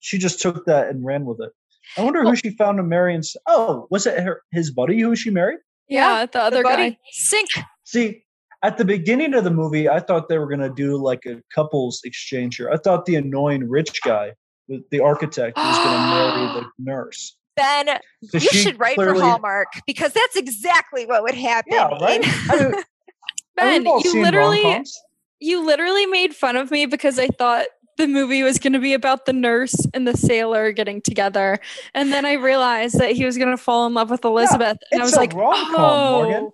She 0.06 0.18
just 0.18 0.40
took 0.40 0.64
that 0.66 0.88
and 0.88 1.04
ran 1.04 1.24
with 1.24 1.40
it. 1.40 1.50
I 1.98 2.04
wonder 2.04 2.20
Well- 2.22 2.30
who 2.30 2.36
she 2.36 2.50
found 2.50 2.78
to 2.78 2.84
marry. 2.84 3.12
And 3.12 3.24
oh, 3.48 3.88
was 3.90 4.06
it 4.06 4.20
her, 4.22 4.42
his 4.52 4.70
buddy 4.70 5.00
who 5.00 5.16
she 5.16 5.30
married? 5.30 5.58
Yeah, 5.88 6.26
the 6.26 6.40
other 6.40 6.62
buddy. 6.62 6.90
guy. 6.90 6.98
Sink. 7.10 7.48
See, 7.82 8.22
at 8.62 8.78
the 8.78 8.84
beginning 8.84 9.34
of 9.34 9.42
the 9.42 9.50
movie, 9.50 9.88
I 9.88 9.98
thought 9.98 10.28
they 10.28 10.38
were 10.38 10.46
going 10.46 10.60
to 10.60 10.70
do 10.70 10.96
like 10.96 11.26
a 11.26 11.42
couples 11.52 12.00
exchange 12.04 12.56
here. 12.56 12.70
I 12.70 12.76
thought 12.76 13.04
the 13.06 13.16
annoying 13.16 13.68
rich 13.68 14.00
guy, 14.02 14.32
the, 14.68 14.80
the 14.92 15.00
architect, 15.00 15.56
was 15.56 15.76
going 15.78 15.90
to 15.90 16.08
marry 16.08 16.60
the 16.60 16.66
nurse. 16.78 17.36
Ben, 17.56 17.86
'Cause 18.30 18.44
you 18.44 18.50
should 18.50 18.78
write 18.78 18.94
clearly- 18.96 19.18
for 19.20 19.24
Hallmark 19.26 19.68
because 19.88 20.12
that's 20.12 20.36
exactly 20.36 21.04
what 21.06 21.22
would 21.24 21.34
happen. 21.34 21.72
Yeah, 21.72 21.88
right. 22.00 22.22
in- 22.22 22.74
I 22.76 22.82
Ben, 23.56 23.84
you 23.86 24.22
literally 24.22 24.62
rom-coms. 24.62 25.00
you 25.40 25.64
literally 25.64 26.04
made 26.06 26.34
fun 26.36 26.56
of 26.56 26.70
me 26.70 26.84
because 26.86 27.18
I 27.18 27.28
thought 27.28 27.66
the 27.96 28.06
movie 28.06 28.42
was 28.42 28.58
going 28.58 28.72
to 28.74 28.78
be 28.78 28.92
about 28.94 29.26
the 29.26 29.32
nurse 29.32 29.74
and 29.94 30.06
the 30.06 30.16
sailor 30.16 30.72
getting 30.72 31.00
together. 31.00 31.58
And 31.94 32.12
then 32.12 32.24
I 32.26 32.34
realized 32.34 32.98
that 32.98 33.12
he 33.12 33.24
was 33.24 33.36
going 33.38 33.50
to 33.50 33.56
fall 33.56 33.86
in 33.86 33.94
love 33.94 34.10
with 34.10 34.24
Elizabeth. 34.24 34.78
and 34.92 35.00
I 35.02 35.04
it's 35.04 35.12
was 35.12 35.16
a 35.16 35.20
like, 35.20 35.32
rom-com, 35.34 35.74
oh, 35.76 36.22
Morgan. 36.22 36.52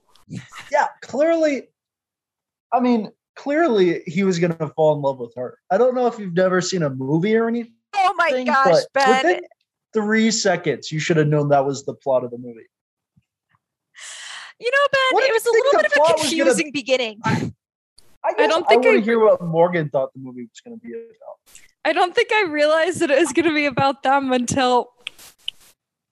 Yeah, 0.70 0.86
clearly. 1.02 1.68
I 2.72 2.80
mean, 2.80 3.10
clearly 3.36 4.02
he 4.06 4.22
was 4.24 4.38
going 4.38 4.56
to 4.56 4.68
fall 4.68 4.94
in 4.94 5.02
love 5.02 5.18
with 5.18 5.34
her. 5.36 5.58
I 5.70 5.78
don't 5.78 5.94
know 5.94 6.06
if 6.06 6.18
you've 6.18 6.34
never 6.34 6.60
seen 6.60 6.82
a 6.82 6.90
movie 6.90 7.36
or 7.36 7.48
anything, 7.48 7.74
oh 7.94 8.14
my 8.16 8.44
gosh, 8.44 8.82
but 8.94 9.04
Ben. 9.04 9.24
within 9.26 9.40
three 9.92 10.30
seconds, 10.30 10.90
you 10.90 10.98
should 10.98 11.16
have 11.18 11.28
known 11.28 11.48
that 11.50 11.64
was 11.66 11.84
the 11.84 11.94
plot 11.94 12.24
of 12.24 12.30
the 12.30 12.38
movie. 12.38 12.66
You 14.58 14.70
know, 14.70 14.86
Ben, 14.92 15.00
What 15.12 15.24
it 15.24 15.32
was 15.32 15.46
a 15.46 15.50
little 15.50 15.72
bit 15.72 15.86
of 15.86 15.92
a 15.92 15.96
plot 15.96 16.12
was 16.18 16.22
gonna- 16.30 16.44
confusing 16.44 16.70
beginning. 16.72 17.20
I, 17.24 17.52
guess 18.36 18.48
don't 18.50 18.68
think 18.68 18.84
I 18.84 18.88
want 18.88 18.96
I- 18.96 19.00
to 19.00 19.04
hear 19.04 19.18
what 19.18 19.42
Morgan 19.42 19.88
thought 19.90 20.12
the 20.14 20.20
movie 20.20 20.42
was 20.42 20.60
going 20.64 20.78
to 20.78 20.84
be 20.86 20.92
about. 20.92 21.56
I 21.84 21.92
don't 21.92 22.14
think 22.14 22.32
I 22.32 22.44
realized 22.44 23.00
that 23.00 23.10
it 23.10 23.18
was 23.18 23.32
going 23.32 23.46
to 23.48 23.54
be 23.54 23.66
about 23.66 24.02
them 24.04 24.32
until 24.32 24.90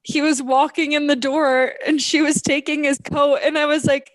he 0.02 0.20
was 0.20 0.42
walking 0.42 0.92
in 0.92 1.06
the 1.06 1.14
door 1.14 1.74
and 1.86 2.00
she 2.02 2.20
was 2.20 2.42
taking 2.42 2.84
his 2.84 2.98
coat. 2.98 3.38
And 3.42 3.56
I 3.56 3.66
was 3.66 3.84
like, 3.84 4.10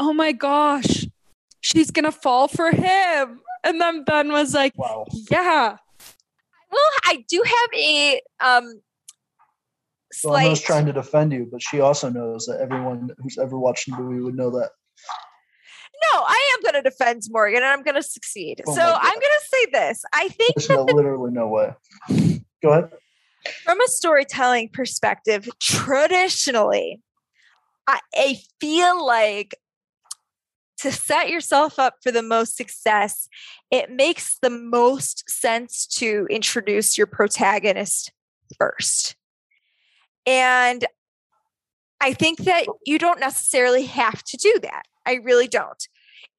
oh 0.00 0.12
my 0.12 0.32
gosh, 0.32 1.06
she's 1.60 1.90
going 1.92 2.06
to 2.06 2.12
fall 2.12 2.48
for 2.48 2.72
him. 2.72 3.40
And 3.62 3.80
then 3.80 4.02
Ben 4.04 4.32
was 4.32 4.54
like, 4.54 4.76
Wow. 4.76 5.06
yeah. 5.30 5.76
Well, 6.72 6.90
I 7.04 7.24
do 7.28 7.42
have 7.44 7.70
a 7.80 8.20
um 8.40 8.80
So 10.12 10.30
slight 10.30 10.46
Emma's 10.46 10.60
trying 10.60 10.86
to 10.86 10.92
defend 10.92 11.32
you, 11.32 11.48
but 11.50 11.62
she 11.62 11.80
also 11.80 12.08
knows 12.10 12.46
that 12.46 12.60
everyone 12.60 13.10
who's 13.18 13.38
ever 13.38 13.56
watched 13.58 13.88
the 13.88 13.96
movie 13.96 14.20
would 14.20 14.34
know 14.36 14.50
that. 14.50 14.70
No, 16.12 16.20
I 16.26 16.54
am 16.54 16.62
going 16.62 16.82
to 16.82 16.88
defend 16.88 17.22
Morgan 17.30 17.58
and 17.58 17.66
I'm 17.66 17.82
going 17.82 17.94
to 17.94 18.02
succeed. 18.02 18.62
Oh 18.66 18.74
so 18.74 18.82
I'm 18.82 19.14
going 19.14 19.20
to 19.20 19.44
say 19.44 19.66
this. 19.72 20.04
I 20.12 20.28
think 20.28 20.54
There's 20.56 20.68
no, 20.68 20.84
literally 20.84 21.32
no 21.32 21.48
way. 21.48 21.74
Go 22.62 22.70
ahead. 22.72 22.90
from 23.64 23.80
a 23.80 23.88
storytelling 23.88 24.70
perspective, 24.70 25.48
traditionally, 25.60 27.00
I, 27.86 28.00
I 28.14 28.38
feel 28.60 29.04
like 29.04 29.54
to 30.78 30.92
set 30.92 31.30
yourself 31.30 31.78
up 31.78 31.94
for 32.02 32.12
the 32.12 32.22
most 32.22 32.56
success, 32.56 33.28
it 33.70 33.90
makes 33.90 34.38
the 34.40 34.50
most 34.50 35.28
sense 35.28 35.86
to 35.86 36.26
introduce 36.30 36.98
your 36.98 37.06
protagonist 37.06 38.12
first. 38.58 39.16
And 40.26 40.84
I 42.00 42.12
think 42.12 42.40
that 42.40 42.66
you 42.84 42.98
don't 42.98 43.20
necessarily 43.20 43.86
have 43.86 44.22
to 44.24 44.36
do 44.36 44.58
that. 44.62 44.82
I 45.06 45.14
really 45.14 45.48
don't. 45.48 45.88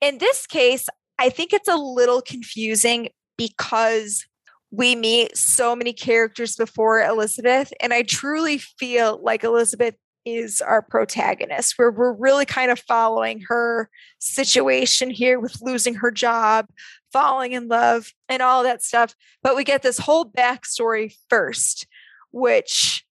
In 0.01 0.17
this 0.17 0.45
case, 0.45 0.87
I 1.19 1.29
think 1.29 1.53
it's 1.53 1.67
a 1.67 1.77
little 1.77 2.21
confusing 2.21 3.09
because 3.37 4.25
we 4.71 4.95
meet 4.95 5.37
so 5.37 5.75
many 5.75 5.93
characters 5.93 6.55
before 6.55 7.01
Elizabeth, 7.01 7.71
and 7.79 7.93
I 7.93 8.03
truly 8.03 8.57
feel 8.57 9.19
like 9.23 9.43
Elizabeth 9.43 9.95
is 10.25 10.59
our 10.59 10.81
protagonist, 10.81 11.75
where 11.77 11.89
we're 11.89 12.11
really 12.11 12.45
kind 12.45 12.69
of 12.69 12.79
following 12.79 13.41
her 13.47 13.89
situation 14.19 15.09
here 15.09 15.39
with 15.39 15.61
losing 15.61 15.95
her 15.95 16.11
job, 16.11 16.67
falling 17.13 17.53
in 17.53 17.69
love, 17.69 18.11
and 18.27 18.41
all 18.41 18.63
that 18.63 18.83
stuff. 18.83 19.15
But 19.41 19.55
we 19.55 19.63
get 19.63 19.83
this 19.83 19.99
whole 19.99 20.25
backstory 20.25 21.15
first, 21.29 21.87
which 22.31 23.05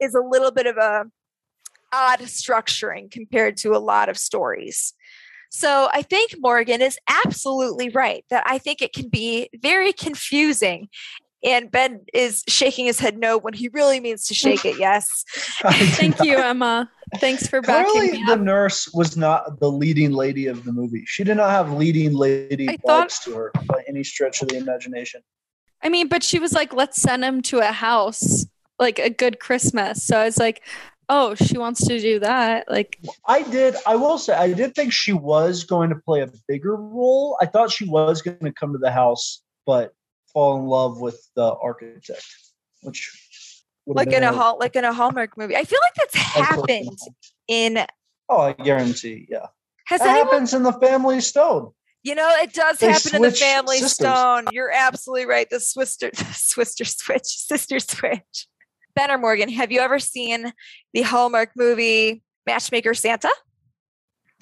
is 0.00 0.14
a 0.14 0.20
little 0.20 0.50
bit 0.50 0.66
of 0.66 0.78
a 0.78 1.04
odd 1.96 2.20
structuring 2.20 3.10
compared 3.10 3.56
to 3.58 3.74
a 3.74 3.78
lot 3.78 4.08
of 4.08 4.18
stories. 4.18 4.92
So 5.50 5.88
I 5.92 6.02
think 6.02 6.34
Morgan 6.38 6.82
is 6.82 6.98
absolutely 7.24 7.88
right 7.88 8.24
that 8.30 8.42
I 8.46 8.58
think 8.58 8.82
it 8.82 8.92
can 8.92 9.08
be 9.08 9.48
very 9.62 9.92
confusing. 9.92 10.88
And 11.44 11.70
Ben 11.70 12.00
is 12.12 12.42
shaking 12.48 12.86
his 12.86 12.98
head 12.98 13.16
no 13.16 13.38
when 13.38 13.54
he 13.54 13.68
really 13.68 14.00
means 14.00 14.26
to 14.26 14.34
shake 14.34 14.64
it 14.64 14.78
yes. 14.78 15.24
Thank 15.62 16.22
you, 16.22 16.36
Emma. 16.36 16.90
Thanks 17.20 17.46
for 17.46 17.60
backing 17.60 17.92
Clearly, 17.92 18.12
me 18.18 18.24
the 18.26 18.36
nurse 18.36 18.88
was 18.92 19.16
not 19.16 19.60
the 19.60 19.70
leading 19.70 20.12
lady 20.12 20.46
of 20.48 20.64
the 20.64 20.72
movie. 20.72 21.04
She 21.06 21.22
did 21.24 21.36
not 21.36 21.50
have 21.50 21.72
leading 21.72 22.12
lady 22.14 22.68
I 22.68 22.76
thought- 22.78 23.08
vibes 23.10 23.22
to 23.24 23.34
her 23.34 23.52
by 23.66 23.82
any 23.88 24.02
stretch 24.02 24.42
of 24.42 24.48
the 24.48 24.56
imagination. 24.56 25.22
I 25.82 25.88
mean, 25.88 26.08
but 26.08 26.22
she 26.24 26.38
was 26.38 26.52
like, 26.52 26.72
let's 26.72 27.00
send 27.00 27.22
him 27.24 27.42
to 27.42 27.58
a 27.58 27.70
house, 27.70 28.46
like 28.80 28.98
a 28.98 29.10
good 29.10 29.38
Christmas. 29.38 30.02
So 30.02 30.18
I 30.18 30.24
was 30.24 30.38
like, 30.38 30.62
oh, 31.08 31.34
she 31.34 31.58
wants 31.58 31.86
to 31.86 31.98
do 31.98 32.18
that. 32.20 32.70
Like, 32.70 32.98
I 33.26 33.42
did. 33.42 33.76
I 33.86 33.96
will 33.96 34.18
say, 34.18 34.34
I 34.34 34.52
did 34.52 34.74
think 34.74 34.92
she 34.92 35.12
was 35.12 35.64
going 35.64 35.90
to 35.90 35.96
play 35.96 36.20
a 36.22 36.30
bigger 36.48 36.76
role. 36.76 37.36
I 37.40 37.46
thought 37.46 37.70
she 37.70 37.88
was 37.88 38.22
going 38.22 38.38
to 38.40 38.52
come 38.52 38.72
to 38.72 38.78
the 38.78 38.90
house, 38.90 39.42
but 39.66 39.92
fall 40.32 40.58
in 40.58 40.66
love 40.66 41.00
with 41.00 41.20
the 41.34 41.54
architect, 41.54 42.26
which 42.82 43.10
like 43.86 44.08
in 44.08 44.14
been 44.14 44.24
a 44.24 44.32
hall, 44.32 44.58
like 44.58 44.76
in 44.76 44.84
a 44.84 44.92
Hallmark 44.92 45.36
movie. 45.36 45.56
I 45.56 45.64
feel 45.64 45.78
like 45.82 45.94
that's 45.94 46.16
I 46.16 46.40
was 46.40 46.48
close 46.48 46.68
happened 46.68 46.98
in. 47.48 47.86
Oh, 48.28 48.40
I 48.40 48.52
guarantee. 48.52 49.26
Yeah, 49.30 49.46
Has 49.86 50.00
that 50.00 50.08
anyone? 50.08 50.26
happens 50.28 50.54
in 50.54 50.62
the 50.64 50.72
Family 50.72 51.20
Stone. 51.20 51.70
You 52.02 52.14
know, 52.14 52.28
it 52.40 52.52
does 52.52 52.78
They 52.78 52.90
happen 52.92 53.16
in 53.16 53.22
the 53.22 53.32
Family 53.32 53.78
sisters. 53.78 54.06
Stone. 54.06 54.44
You're 54.52 54.70
absolutely 54.70 55.26
right. 55.26 55.48
The 55.50 55.60
Swister, 55.60 56.10
the 56.14 56.24
Swister 56.32 56.84
switch, 56.84 57.24
sister 57.24 57.80
switch. 57.80 58.46
Ben 58.96 59.10
or 59.10 59.18
Morgan, 59.18 59.50
have 59.50 59.70
you 59.70 59.80
ever 59.80 59.98
seen 59.98 60.52
the 60.94 61.02
Hallmark 61.02 61.50
movie 61.54 62.22
Matchmaker 62.46 62.94
Santa? 62.94 63.30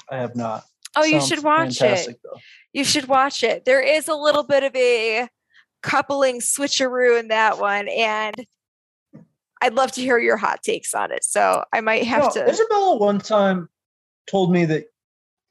I 0.09 0.17
have 0.19 0.37
not. 0.37 0.65
Oh, 0.97 1.05
you 1.05 1.21
should 1.21 1.43
watch 1.43 1.83
it. 1.83 2.17
Though. 2.23 2.39
You 2.73 2.85
should 2.85 3.09
watch 3.09 3.43
it. 3.43 3.65
There 3.65 3.83
is 3.83 4.07
a 4.07 4.15
little 4.15 4.45
bit 4.45 4.63
of 4.63 4.75
a 4.77 5.29
coupling 5.83 6.41
switcheroo 6.41 7.19
in 7.19 7.29
that 7.29 7.59
one, 7.59 7.89
and 7.89 8.35
I'd 9.61 9.75
love 9.75 9.91
to 9.93 10.01
hear 10.01 10.19
your 10.19 10.37
hot 10.37 10.63
takes 10.63 10.95
on 10.95 11.11
it. 11.11 11.25
So 11.25 11.65
I 11.73 11.81
might 11.81 12.05
have 12.05 12.23
No, 12.23 12.31
to. 12.31 12.49
Isabella 12.49 12.97
one 12.97 13.19
time 13.19 13.69
told 14.31 14.53
me 14.53 14.65
that 14.67 14.85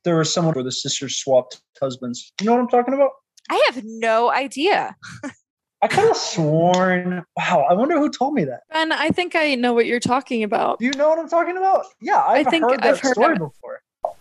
there 0.06 0.18
was 0.18 0.34
someone 0.34 0.54
where 0.54 0.64
the 0.64 0.72
sisters 0.72 1.18
swapped 1.18 1.62
husbands. 1.82 2.32
You 2.39 2.45
know 2.45 2.54
what 2.54 2.62
I'm 2.62 2.70
talking 2.70 2.93
about? 2.93 3.12
I 3.49 3.62
have 3.68 3.84
no 3.84 4.32
idea. 4.32 4.95
I 5.84 5.88
could 5.88 6.06
have 6.06 6.16
sworn. 6.16 7.26
Wow, 7.36 7.68
I 7.70 7.74
wonder 7.74 8.00
who 8.00 8.10
told 8.10 8.34
me 8.36 8.46
that. 8.46 8.62
Ben, 8.72 8.94
I 8.94 9.10
think 9.10 9.36
I 9.36 9.56
know 9.56 9.74
what 9.74 9.86
you're 9.86 10.00
talking 10.00 10.42
about. 10.42 10.80
Do 10.80 10.86
you 10.86 10.94
know 10.94 11.10
what 11.10 11.20
I'm 11.20 11.28
talking 11.28 11.58
about? 11.58 11.86
Yeah, 12.00 12.24
I've 12.26 12.48
think 12.48 12.64
heard 12.64 12.80
that 12.80 12.94
I've 12.94 13.00
heard 13.02 13.16
story 13.16 13.36
it. 13.36 13.40
before. 13.40 13.82
Well, 14.02 14.16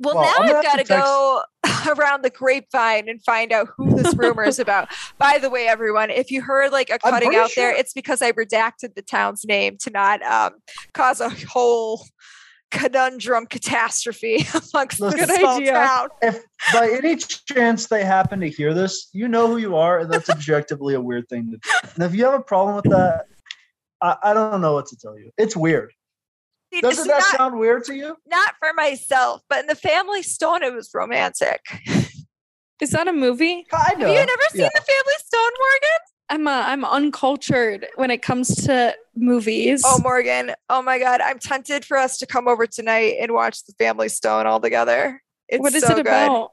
Well, 0.00 0.14
now 0.14 0.56
I've 0.56 0.64
got 0.64 0.78
to 0.78 0.84
to 0.84 0.88
go 0.88 1.42
around 1.94 2.24
the 2.24 2.30
grapevine 2.30 3.06
and 3.10 3.22
find 3.22 3.52
out 3.52 3.68
who 3.76 3.94
this 3.94 4.16
rumor 4.16 4.44
is 4.44 4.58
about. 4.58 4.88
By 5.18 5.36
the 5.36 5.50
way, 5.50 5.68
everyone, 5.68 6.08
if 6.08 6.30
you 6.30 6.40
heard 6.40 6.72
like 6.72 6.88
a 6.88 6.94
I'm 7.04 7.12
cutting 7.12 7.28
pretty 7.28 7.42
out 7.42 7.50
there, 7.54 7.74
it's 7.76 7.92
because 7.92 8.22
I 8.22 8.32
redacted 8.32 8.94
the 8.94 9.02
town's 9.02 9.44
name 9.44 9.76
to 9.82 9.90
not 9.90 10.22
um, 10.22 10.54
cause 10.94 11.20
a 11.20 11.28
whole 11.50 12.02
conundrum 12.72 13.46
catastrophe 13.46 14.36
amongst 14.74 14.98
the 14.98 15.10
Good 15.10 15.28
small 15.28 15.58
idea. 15.58 15.72
town. 15.72 16.08
If 16.22 16.42
by 16.72 16.90
any 16.90 17.16
chance 17.16 17.86
they 17.86 18.04
happen 18.04 18.40
to 18.40 18.48
hear 18.48 18.74
this, 18.74 19.08
you 19.12 19.28
know 19.28 19.46
who 19.46 19.58
you 19.58 19.76
are, 19.76 20.00
and 20.00 20.10
that's 20.10 20.28
objectively 20.30 20.94
a 20.94 21.00
weird 21.00 21.28
thing 21.28 21.52
to 21.52 21.58
do. 21.58 21.88
And 21.94 22.02
if 22.02 22.14
you 22.14 22.24
have 22.24 22.34
a 22.34 22.42
problem 22.42 22.74
with 22.76 22.86
that, 22.86 23.26
I, 24.00 24.16
I 24.22 24.34
don't 24.34 24.60
know 24.60 24.72
what 24.72 24.86
to 24.86 24.96
tell 24.96 25.16
you. 25.16 25.30
It's 25.38 25.54
weird. 25.54 25.92
It's 26.72 26.80
Doesn't 26.80 27.06
that 27.06 27.20
not, 27.20 27.36
sound 27.36 27.58
weird 27.60 27.84
to 27.84 27.94
you? 27.94 28.16
not 28.26 28.54
for 28.58 28.72
myself, 28.74 29.42
but 29.48 29.60
in 29.60 29.66
the 29.66 29.74
Family 29.74 30.22
Stone, 30.22 30.62
it 30.62 30.72
was 30.72 30.90
romantic. 30.94 31.60
Is 32.80 32.90
that 32.90 33.06
a 33.06 33.12
movie? 33.12 33.64
Kind 33.70 34.00
Have 34.00 34.08
you 34.08 34.14
never 34.14 34.42
seen 34.50 34.62
yeah. 34.62 34.68
the 34.74 34.80
Family 34.80 35.18
Stone, 35.18 35.52
Morgan? 35.60 36.00
I'm 36.32 36.48
uh, 36.48 36.62
I'm 36.64 36.82
uncultured 36.82 37.88
when 37.96 38.10
it 38.10 38.22
comes 38.22 38.48
to 38.64 38.96
movies. 39.14 39.82
Oh, 39.84 40.00
Morgan. 40.02 40.54
Oh 40.70 40.80
my 40.80 40.98
God. 40.98 41.20
I'm 41.20 41.38
tempted 41.38 41.84
for 41.84 41.98
us 41.98 42.16
to 42.18 42.26
come 42.26 42.48
over 42.48 42.66
tonight 42.66 43.16
and 43.20 43.32
watch 43.32 43.64
the 43.66 43.74
Family 43.74 44.08
Stone 44.08 44.46
all 44.46 44.58
together. 44.58 45.22
It's 45.50 45.60
what 45.60 45.74
is 45.74 45.82
so 45.82 45.92
it 45.92 45.96
good. 45.96 46.06
about? 46.06 46.52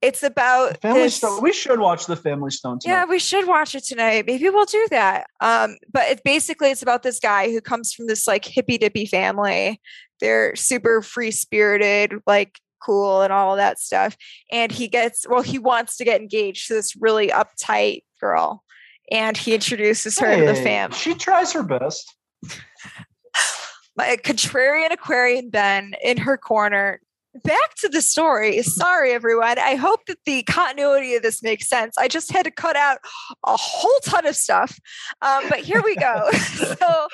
It's 0.00 0.22
about 0.22 0.80
Family 0.80 1.02
this- 1.02 1.16
Stone. 1.16 1.42
We 1.42 1.52
should 1.52 1.80
watch 1.80 2.06
the 2.06 2.14
Family 2.14 2.52
Stone 2.52 2.78
tonight. 2.78 2.94
Yeah, 2.94 3.04
we 3.06 3.18
should 3.18 3.48
watch 3.48 3.74
it 3.74 3.82
tonight. 3.82 4.26
Maybe 4.26 4.48
we'll 4.48 4.64
do 4.64 4.86
that. 4.90 5.26
Um, 5.40 5.76
but 5.92 6.08
it 6.08 6.22
basically 6.22 6.70
it's 6.70 6.82
about 6.82 7.02
this 7.02 7.18
guy 7.18 7.50
who 7.50 7.60
comes 7.60 7.92
from 7.92 8.06
this 8.06 8.28
like 8.28 8.44
hippy 8.44 8.78
dippy 8.78 9.06
family. 9.06 9.80
They're 10.20 10.54
super 10.54 11.02
free 11.02 11.32
spirited, 11.32 12.12
like 12.28 12.60
cool 12.80 13.22
and 13.22 13.32
all 13.32 13.54
of 13.54 13.56
that 13.56 13.80
stuff. 13.80 14.16
And 14.52 14.70
he 14.70 14.86
gets 14.86 15.26
well, 15.28 15.42
he 15.42 15.58
wants 15.58 15.96
to 15.96 16.04
get 16.04 16.20
engaged 16.20 16.68
to 16.68 16.74
this 16.74 16.94
really 16.94 17.30
uptight 17.30 18.04
girl. 18.20 18.62
And 19.10 19.36
he 19.36 19.54
introduces 19.54 20.18
her 20.18 20.36
to 20.36 20.44
the 20.44 20.54
fam. 20.54 20.92
She 20.92 21.14
tries 21.14 21.52
her 21.52 21.62
best. 21.62 22.14
my 23.96 24.16
contrarian 24.22 24.92
Aquarian 24.92 25.50
Ben 25.50 25.94
in 26.02 26.18
her 26.18 26.36
corner. 26.36 27.00
Back 27.44 27.74
to 27.80 27.88
the 27.90 28.00
story. 28.00 28.62
Sorry, 28.62 29.12
everyone. 29.12 29.58
I 29.58 29.74
hope 29.74 30.06
that 30.06 30.16
the 30.24 30.42
continuity 30.44 31.14
of 31.16 31.22
this 31.22 31.42
makes 31.42 31.68
sense. 31.68 31.98
I 31.98 32.08
just 32.08 32.32
had 32.32 32.44
to 32.44 32.50
cut 32.50 32.76
out 32.76 32.98
a 33.44 33.56
whole 33.58 33.98
ton 34.04 34.26
of 34.26 34.36
stuff. 34.36 34.78
Um, 35.20 35.44
but 35.50 35.58
here 35.58 35.82
we 35.82 35.96
go. 35.96 36.28
so 36.32 37.08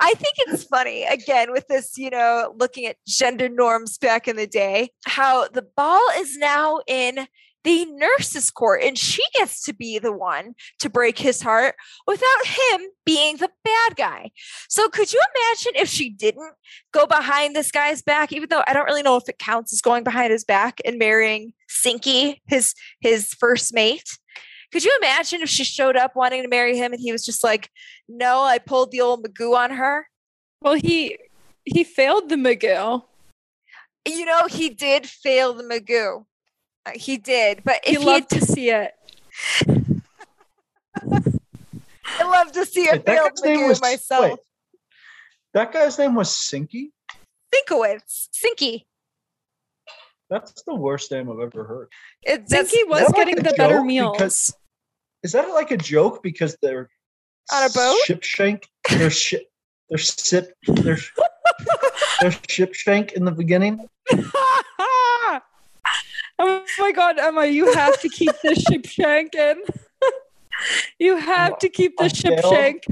I 0.00 0.14
think 0.14 0.34
it's 0.38 0.64
funny, 0.64 1.04
again, 1.04 1.52
with 1.52 1.68
this, 1.68 1.96
you 1.96 2.10
know, 2.10 2.52
looking 2.58 2.86
at 2.86 2.96
gender 3.06 3.48
norms 3.48 3.98
back 3.98 4.26
in 4.26 4.34
the 4.34 4.48
day, 4.48 4.90
how 5.06 5.46
the 5.46 5.66
ball 5.76 6.02
is 6.16 6.36
now 6.36 6.80
in 6.88 7.28
the 7.64 7.84
nurse's 7.86 8.50
court 8.50 8.82
and 8.82 8.98
she 8.98 9.22
gets 9.34 9.62
to 9.64 9.72
be 9.72 9.98
the 9.98 10.12
one 10.12 10.54
to 10.80 10.90
break 10.90 11.18
his 11.18 11.42
heart 11.42 11.74
without 12.06 12.46
him 12.46 12.80
being 13.04 13.36
the 13.36 13.50
bad 13.64 13.96
guy. 13.96 14.30
So 14.68 14.88
could 14.88 15.12
you 15.12 15.20
imagine 15.34 15.72
if 15.76 15.88
she 15.88 16.10
didn't 16.10 16.54
go 16.92 17.06
behind 17.06 17.54
this 17.54 17.70
guy's 17.70 18.02
back, 18.02 18.32
even 18.32 18.48
though 18.48 18.64
I 18.66 18.72
don't 18.72 18.86
really 18.86 19.02
know 19.02 19.16
if 19.16 19.28
it 19.28 19.38
counts 19.38 19.72
as 19.72 19.80
going 19.80 20.04
behind 20.04 20.32
his 20.32 20.44
back 20.44 20.80
and 20.84 20.98
marrying 20.98 21.52
Sinky, 21.70 22.40
his 22.46 22.74
his 23.00 23.34
first 23.34 23.72
mate? 23.74 24.18
Could 24.72 24.84
you 24.84 24.96
imagine 25.02 25.42
if 25.42 25.50
she 25.50 25.64
showed 25.64 25.96
up 25.96 26.16
wanting 26.16 26.42
to 26.42 26.48
marry 26.48 26.78
him 26.78 26.92
and 26.92 27.00
he 27.00 27.12
was 27.12 27.24
just 27.24 27.44
like, 27.44 27.68
no, 28.08 28.42
I 28.42 28.58
pulled 28.58 28.90
the 28.90 29.02
old 29.02 29.22
Magoo 29.22 29.54
on 29.54 29.70
her? 29.72 30.06
Well, 30.62 30.74
he 30.74 31.18
he 31.64 31.84
failed 31.84 32.28
the 32.28 32.36
McGill. 32.36 33.04
You 34.06 34.24
know, 34.24 34.46
he 34.48 34.70
did 34.70 35.06
fail 35.06 35.52
the 35.52 35.62
Magoo. 35.62 36.24
Uh, 36.86 36.90
He 36.94 37.16
did, 37.16 37.62
but 37.64 37.80
He 37.84 37.94
if 37.94 38.00
he 38.00 38.04
loved 38.06 38.30
to 38.30 38.40
see 38.40 38.70
it. 38.70 38.92
I 40.94 42.24
love 42.24 42.52
to 42.52 42.66
see 42.66 42.88
a 42.88 42.92
Wait, 42.92 43.06
that 43.06 43.14
failed 43.16 43.30
guy's 43.36 43.42
name 43.44 43.68
was 43.68 43.80
myself. 43.80 44.22
wait, 44.24 44.38
that 45.54 45.72
guy's 45.72 45.98
name 45.98 46.14
was 46.14 46.28
Sinky. 46.30 46.90
Sinkowitz, 47.54 48.28
Sinky. 48.34 48.84
That's 50.30 50.62
the 50.66 50.74
worst 50.74 51.10
name 51.10 51.30
I've 51.30 51.40
ever 51.40 51.64
heard. 51.64 51.88
It, 52.22 52.48
that's, 52.48 52.74
Zinky 52.74 52.88
was 52.88 53.00
that 53.00 53.06
like 53.08 53.16
getting 53.16 53.36
the 53.36 53.52
better 53.56 53.76
joke? 53.78 53.86
meals. 53.86 54.16
Because- 54.16 54.54
Is 55.22 55.32
that 55.32 55.48
like 55.50 55.70
a 55.70 55.76
joke 55.76 56.22
because 56.22 56.56
they're 56.62 56.88
On 57.52 57.64
a 57.64 57.72
boat? 57.72 57.96
Ship 58.04 58.22
shank. 58.22 58.68
They're 58.90 59.10
ship. 59.10 59.46
They're 59.88 59.98
sip. 59.98 60.54
They're 60.66 60.98
they're 62.20 62.34
ship 62.48 62.74
shank 62.74 63.12
in 63.12 63.24
the 63.24 63.32
beginning. 63.32 63.86
oh 66.78 66.82
my 66.82 66.92
god, 66.92 67.18
Emma, 67.18 67.46
you 67.46 67.72
have 67.74 68.00
to 68.00 68.08
keep 68.08 68.32
the 68.42 68.54
ship 68.54 68.86
shank 68.88 69.34
in. 69.34 69.62
you 70.98 71.16
have 71.16 71.58
to 71.58 71.68
keep 71.68 71.96
the 71.96 72.04
On 72.04 72.10
ship 72.10 72.40
tail? 72.40 72.50
shank. 72.50 72.84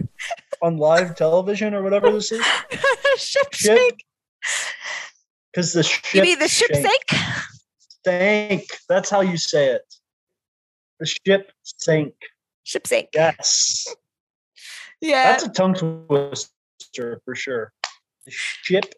on 0.62 0.76
live 0.76 1.14
television 1.16 1.74
or 1.74 1.82
whatever 1.82 2.10
this 2.12 2.32
is. 2.32 2.44
ship 3.16 3.52
Ship 3.52 3.78
sink. 3.78 4.04
Because 5.52 5.72
the 5.72 5.82
ship. 5.82 6.14
You 6.14 6.22
mean 6.22 6.38
the 6.38 6.48
ship 6.48 6.70
sank. 6.74 6.86
sink? 7.10 7.20
Sank. 8.06 8.64
That's 8.88 9.10
how 9.10 9.20
you 9.20 9.36
say 9.36 9.68
it. 9.68 9.82
The 11.00 11.06
ship 11.06 11.52
sank. 11.64 12.14
Ship 12.62 12.86
sank. 12.86 13.08
Yes. 13.14 13.86
Yeah. 15.00 15.32
That's 15.32 15.44
a 15.44 15.48
tongue 15.48 15.74
twister 15.74 17.20
for 17.24 17.34
sure. 17.34 17.72
The 18.26 18.30
ship 18.32 18.94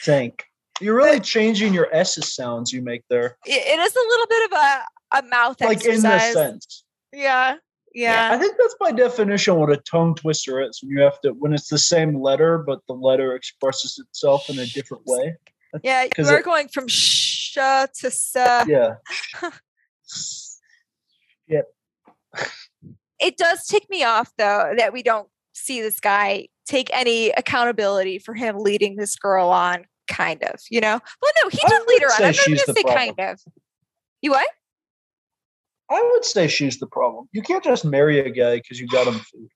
sank. 0.00 0.44
You're 0.80 0.96
really 0.96 1.20
changing 1.20 1.74
your 1.74 1.94
S's 1.94 2.34
sounds 2.34 2.72
you 2.72 2.82
make 2.82 3.02
there. 3.08 3.36
It- 3.46 3.78
is 3.78 3.94
a 3.96 4.08
little 4.08 4.26
bit 4.28 4.44
of 4.52 4.58
a, 4.58 5.18
a 5.18 5.22
mouth 5.28 5.60
Like 5.60 5.84
in 5.84 5.92
exercise. 5.92 6.34
the 6.34 6.40
sense. 6.50 6.84
Yeah. 7.12 7.56
Yeah. 7.94 8.30
I 8.32 8.38
think 8.38 8.54
that's 8.58 8.74
by 8.80 8.90
definition 8.92 9.56
what 9.56 9.70
a 9.70 9.76
tongue 9.78 10.14
twister 10.14 10.60
is. 10.62 10.80
When 10.82 10.90
you 10.96 11.02
have 11.02 11.20
to 11.20 11.30
when 11.32 11.52
it's 11.52 11.68
the 11.68 11.78
same 11.78 12.20
letter, 12.20 12.58
but 12.58 12.80
the 12.88 12.94
letter 12.94 13.34
expresses 13.34 13.98
itself 13.98 14.48
in 14.48 14.58
a 14.58 14.66
different 14.66 15.04
way. 15.06 15.36
Yeah. 15.82 16.04
You 16.18 16.26
are 16.26 16.38
it- 16.38 16.44
going 16.44 16.68
from 16.68 16.88
sh 16.88 17.52
to 17.54 17.88
s. 18.04 18.32
Yeah. 18.66 18.94
It 23.20 23.36
does 23.36 23.66
tick 23.66 23.86
me 23.88 24.02
off 24.02 24.32
though 24.36 24.72
that 24.76 24.92
we 24.92 25.02
don't 25.04 25.28
see 25.54 25.80
this 25.80 26.00
guy 26.00 26.48
take 26.66 26.90
any 26.92 27.30
accountability 27.30 28.18
for 28.18 28.34
him 28.34 28.58
leading 28.58 28.96
this 28.96 29.14
girl 29.14 29.48
on, 29.50 29.84
kind 30.12 30.42
of, 30.44 30.60
you 30.70 30.80
know? 30.80 31.00
Well, 31.20 31.32
no, 31.42 31.50
he 31.50 31.58
did 31.66 31.82
lead 31.88 32.02
her 32.02 32.08
on. 32.08 32.22
I'm 32.24 32.34
not 32.34 32.46
going 32.46 32.58
to 32.58 32.72
say 32.72 32.82
kind 32.82 33.20
of. 33.20 33.40
You 34.20 34.30
what? 34.32 34.48
I 35.90 36.10
would 36.12 36.24
say 36.24 36.48
she's 36.48 36.78
the 36.78 36.86
problem. 36.86 37.28
You 37.32 37.42
can't 37.42 37.64
just 37.64 37.84
marry 37.84 38.20
a 38.20 38.30
guy 38.30 38.56
because 38.56 38.80
you 38.80 38.86
got 38.88 39.06
him 39.06 39.14
food. 39.14 39.48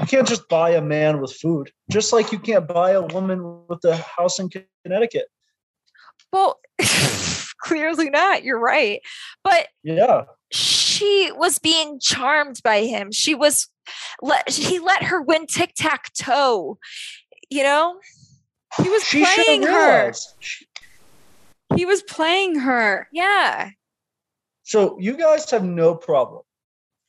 You 0.00 0.06
can't 0.06 0.26
just 0.26 0.48
buy 0.48 0.70
a 0.70 0.80
man 0.80 1.20
with 1.20 1.32
food, 1.32 1.70
just 1.90 2.12
like 2.12 2.32
you 2.32 2.38
can't 2.38 2.66
buy 2.66 2.92
a 2.92 3.02
woman 3.02 3.62
with 3.68 3.84
a 3.84 3.96
house 3.96 4.38
in 4.38 4.48
Connecticut. 4.84 5.26
Well, 6.32 6.58
clearly 7.58 8.10
not. 8.10 8.44
You're 8.44 8.58
right. 8.58 9.00
But 9.42 9.68
Yeah. 9.82 10.24
she 10.50 11.30
was 11.32 11.58
being 11.58 12.00
charmed 12.00 12.60
by 12.64 12.84
him. 12.84 13.12
She 13.12 13.34
was 13.34 13.68
let 14.22 14.48
he 14.48 14.78
let 14.78 15.02
her 15.04 15.20
win 15.20 15.46
tic 15.46 15.74
tac 15.76 16.12
toe. 16.14 16.78
You 17.50 17.62
know, 17.62 17.98
He 18.82 18.88
was 18.88 19.04
She 19.04 19.24
playing 19.24 19.62
her. 19.62 20.12
She- 20.40 20.66
He 21.76 21.86
was 21.86 22.02
playing 22.02 22.58
her. 22.60 23.08
yeah. 23.12 23.70
So 24.62 24.98
you 24.98 25.14
guys 25.16 25.50
have 25.50 25.62
no 25.64 25.94
problem 25.94 26.42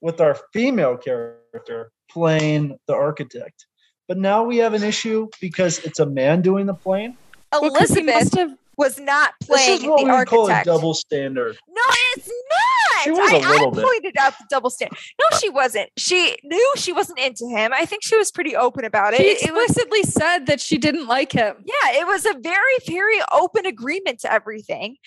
with 0.01 0.19
our 0.19 0.37
female 0.53 0.97
character 0.97 1.91
playing 2.11 2.77
the 2.87 2.93
architect. 2.95 3.65
But 4.07 4.17
now 4.17 4.43
we 4.43 4.57
have 4.57 4.73
an 4.73 4.83
issue 4.83 5.29
because 5.39 5.79
it's 5.79 5.99
a 5.99 6.05
man 6.05 6.41
doing 6.41 6.65
the 6.65 6.73
playing. 6.73 7.17
Well, 7.51 7.61
'cause 7.61 7.75
Elizabeth 7.91 8.05
must 8.15 8.35
have 8.35 8.51
was 8.77 8.99
not 8.99 9.33
This 9.39 9.47
playing 9.47 9.71
is 9.81 9.83
what 9.85 9.99
the 9.99 10.03
we 10.05 10.11
would 10.11 10.27
call 10.27 10.39
a 10.39 10.51
architect. 10.51 10.65
double 10.65 10.93
standard. 10.93 11.57
No, 11.69 11.81
it's 12.15 12.27
not. 12.27 12.74
She 13.05 13.11
was 13.11 13.31
I 13.31 13.37
a 13.37 13.39
little 13.39 13.67
I 13.71 13.71
bit. 13.75 13.83
pointed 13.85 14.17
out 14.19 14.37
the 14.37 14.45
double 14.49 14.69
standard. 14.69 14.97
No, 15.19 15.37
she 15.39 15.49
wasn't. 15.49 15.89
She 15.97 16.35
knew 16.43 16.73
she 16.75 16.91
wasn't 16.91 17.19
into 17.19 17.47
him. 17.47 17.71
I 17.73 17.85
think 17.85 18.03
she 18.03 18.17
was 18.17 18.31
pretty 18.31 18.55
open 18.55 18.83
about 18.85 19.13
it. 19.13 19.21
She 19.21 19.27
It- 19.27 19.43
it 19.49 19.53
was 19.53 19.69
explicitly 19.71 20.03
said 20.03 20.45
that 20.47 20.59
she 20.59 20.77
didn't 20.77 21.07
like 21.07 21.31
him. 21.31 21.63
yeah, 21.65 21.99
it 21.99 22.05
was 22.07 22.25
a 22.25 22.33
very, 22.33 22.77
very 22.87 23.19
open 23.31 23.65
agreement 23.65 24.19
to 24.19 24.31
everything. 24.31 24.97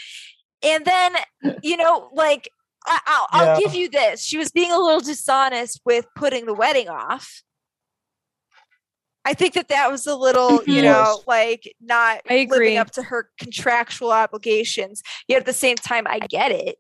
And 0.63 0.85
then, 0.85 1.13
you 1.63 1.77
know, 1.77 2.09
like 2.13 2.49
I, 2.87 2.99
I'll, 3.07 3.27
I'll 3.31 3.47
Yeah. 3.61 3.61
give 3.67 3.75
you 3.75 3.89
this: 3.91 4.23
she 4.25 4.39
was 4.39 4.51
being 4.51 4.73
a 4.73 4.79
little 4.79 5.01
dishonest 5.01 5.81
with 5.85 6.07
putting 6.17 6.47
the 6.47 6.55
wedding 6.55 6.89
off. 6.89 7.43
I 9.25 9.35
think 9.35 9.55
that 9.55 9.69
that 9.69 9.91
was 9.91 10.07
a 10.07 10.17
little, 10.17 10.63
you 10.65 10.81
Mhm. 10.81 10.85
know, 10.85 11.23
like 11.27 11.75
not 11.81 12.23
I 12.31 12.47
living 12.49 12.79
up 12.79 12.93
to 12.93 13.03
her 13.03 13.29
contractual 13.39 14.11
obligations. 14.11 15.03
Yet 15.27 15.41
at 15.41 15.47
the 15.47 15.53
same 15.53 15.77
time, 15.77 16.07
I 16.09 16.19
get 16.21 16.51
it. 16.51 16.79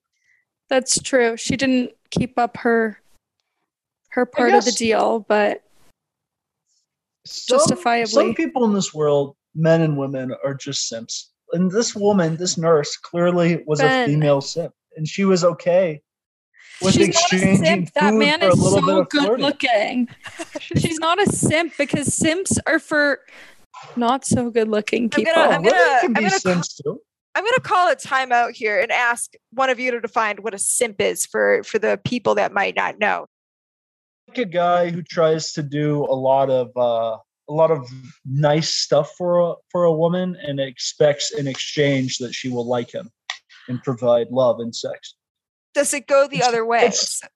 That's 0.69 1.01
true. 1.03 1.37
She 1.37 1.57
didn't 1.57 1.93
keep 2.11 2.39
up 2.39 2.57
her 2.59 3.01
her 4.11 4.25
part 4.27 4.53
of 4.55 4.65
the 4.65 4.73
deal, 4.73 5.21
but 5.29 5.63
Some, 7.27 7.59
Justifiably. 7.59 8.07
Some 8.11 8.35
people 8.35 8.65
in 8.65 8.73
this 8.73 8.93
world, 8.95 9.37
men 9.55 9.83
and 9.83 9.97
women, 9.97 10.35
are 10.45 10.55
just 10.55 10.89
simps. 10.89 11.31
And 11.53 11.71
this 11.71 11.95
woman, 11.95 12.37
this 12.37 12.57
nurse, 12.59 12.97
clearly 12.97 13.63
was 13.67 13.81
Ben. 13.81 14.05
a 14.09 14.13
female 14.13 14.41
simp. 14.41 14.73
And 14.97 15.07
she 15.07 15.25
was 15.25 15.45
okay 15.45 16.01
with 16.83 16.95
she's 16.95 17.09
not 17.09 17.15
a 17.33 17.37
exchanging 17.37 17.65
simp. 17.65 17.93
That 17.95 18.15
man 18.15 18.43
is 18.43 18.61
so 18.63 19.05
good 19.05 19.21
flirting. 19.25 19.45
looking. 19.45 20.09
She's 20.77 20.99
not 20.99 21.21
a 21.21 21.27
simp 21.31 21.73
because 21.79 22.13
simps 22.13 22.59
are 22.67 22.79
for 22.79 23.21
not 23.97 24.25
so 24.25 24.51
good 24.51 24.69
looking 24.69 25.05
I'm 25.05 25.11
people. 25.11 25.33
gonna- 25.35 25.55
I'm 25.57 25.63
gonna- 25.63 25.77
can 26.01 26.09
I'm 26.09 26.13
be 26.15 26.21
gonna 26.21 26.31
call- 26.31 26.39
simps 26.41 26.75
too. 26.77 27.01
I'm 27.35 27.45
going 27.45 27.55
to 27.55 27.61
call 27.61 27.89
a 27.91 27.97
timeout 27.97 28.53
here 28.57 28.81
and 28.81 28.91
ask 28.91 29.33
one 29.53 29.71
of 29.71 29.79
you 29.79 29.91
to 29.93 30.01
define 30.01 30.39
what 30.39 30.55
a 30.55 30.59
simp 30.59 31.01
is 31.01 31.25
for 31.27 31.63
for 31.63 31.79
the 31.79 32.01
people 32.05 32.35
that 32.37 32.53
might 32.53 32.75
not 32.75 32.99
know. 32.99 33.27
Like 34.29 34.39
a 34.39 34.45
guy 34.45 34.91
who 34.91 35.03
tries 35.03 35.53
to 35.53 35.63
do 35.63 36.05
a 36.05 36.15
lot 36.15 36.51
of 36.51 36.69
uh, 36.77 37.17
a 37.49 37.53
lot 37.53 37.71
of 37.71 37.89
nice 38.27 38.75
stuff 38.75 39.13
for 39.17 39.41
a 39.41 39.55
for 39.71 39.85
a 39.85 39.93
woman 39.93 40.37
and 40.43 40.59
expects 40.61 41.33
in 41.33 41.47
exchange 41.47 42.19
that 42.19 42.35
she 42.35 42.49
will 42.49 42.67
like 42.67 42.93
him 42.93 43.11
and 43.69 43.83
provide 43.83 44.29
love 44.31 44.59
and 44.61 44.75
sex. 44.75 45.15
Does 45.75 45.95
it 45.95 46.07
go 46.09 46.27
the 46.27 46.37
It's- 46.37 46.49
other 46.49 46.65
way, 46.67 46.91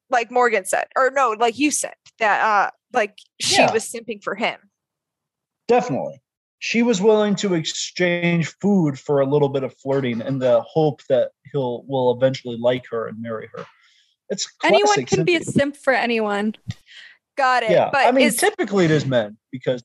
like 0.09 0.29
Morgan 0.31 0.65
said, 0.65 0.87
or 0.97 1.11
no, 1.11 1.29
like 1.39 1.57
you 1.57 1.71
said 1.71 1.93
that 2.19 2.41
uh 2.43 2.71
like 2.91 3.17
she 3.39 3.55
Yeah. 3.55 3.71
was 3.71 3.89
simping 3.89 4.21
for 4.23 4.35
him? 4.35 4.59
Definitely. 5.67 6.21
She 6.63 6.81
was 6.81 7.01
willing 7.01 7.35
to 7.35 7.55
exchange 7.55 8.47
food 8.61 8.97
for 8.97 9.19
a 9.19 9.25
little 9.25 9.49
bit 9.49 9.63
of 9.63 9.75
flirting 9.79 10.21
in 10.21 10.39
the 10.39 10.61
hope 10.61 11.01
that 11.09 11.31
he'll 11.51 11.83
will 11.87 12.13
eventually 12.15 12.55
like 12.55 12.85
her 12.89 13.07
and 13.07 13.21
marry 13.21 13.49
her. 13.53 13.65
It's 14.29 14.49
anyone 14.63 15.03
can 15.03 15.25
be 15.25 15.35
a 15.35 15.43
simp 15.43 15.75
for 15.75 15.91
anyone. 15.91 16.55
Got 17.37 17.63
it. 17.63 17.71
yeah. 17.71 17.89
but 17.91 18.07
I 18.07 18.13
mean, 18.13 18.27
is, 18.27 18.37
typically 18.37 18.85
it 18.85 18.91
is 18.91 19.05
men 19.05 19.35
because 19.51 19.83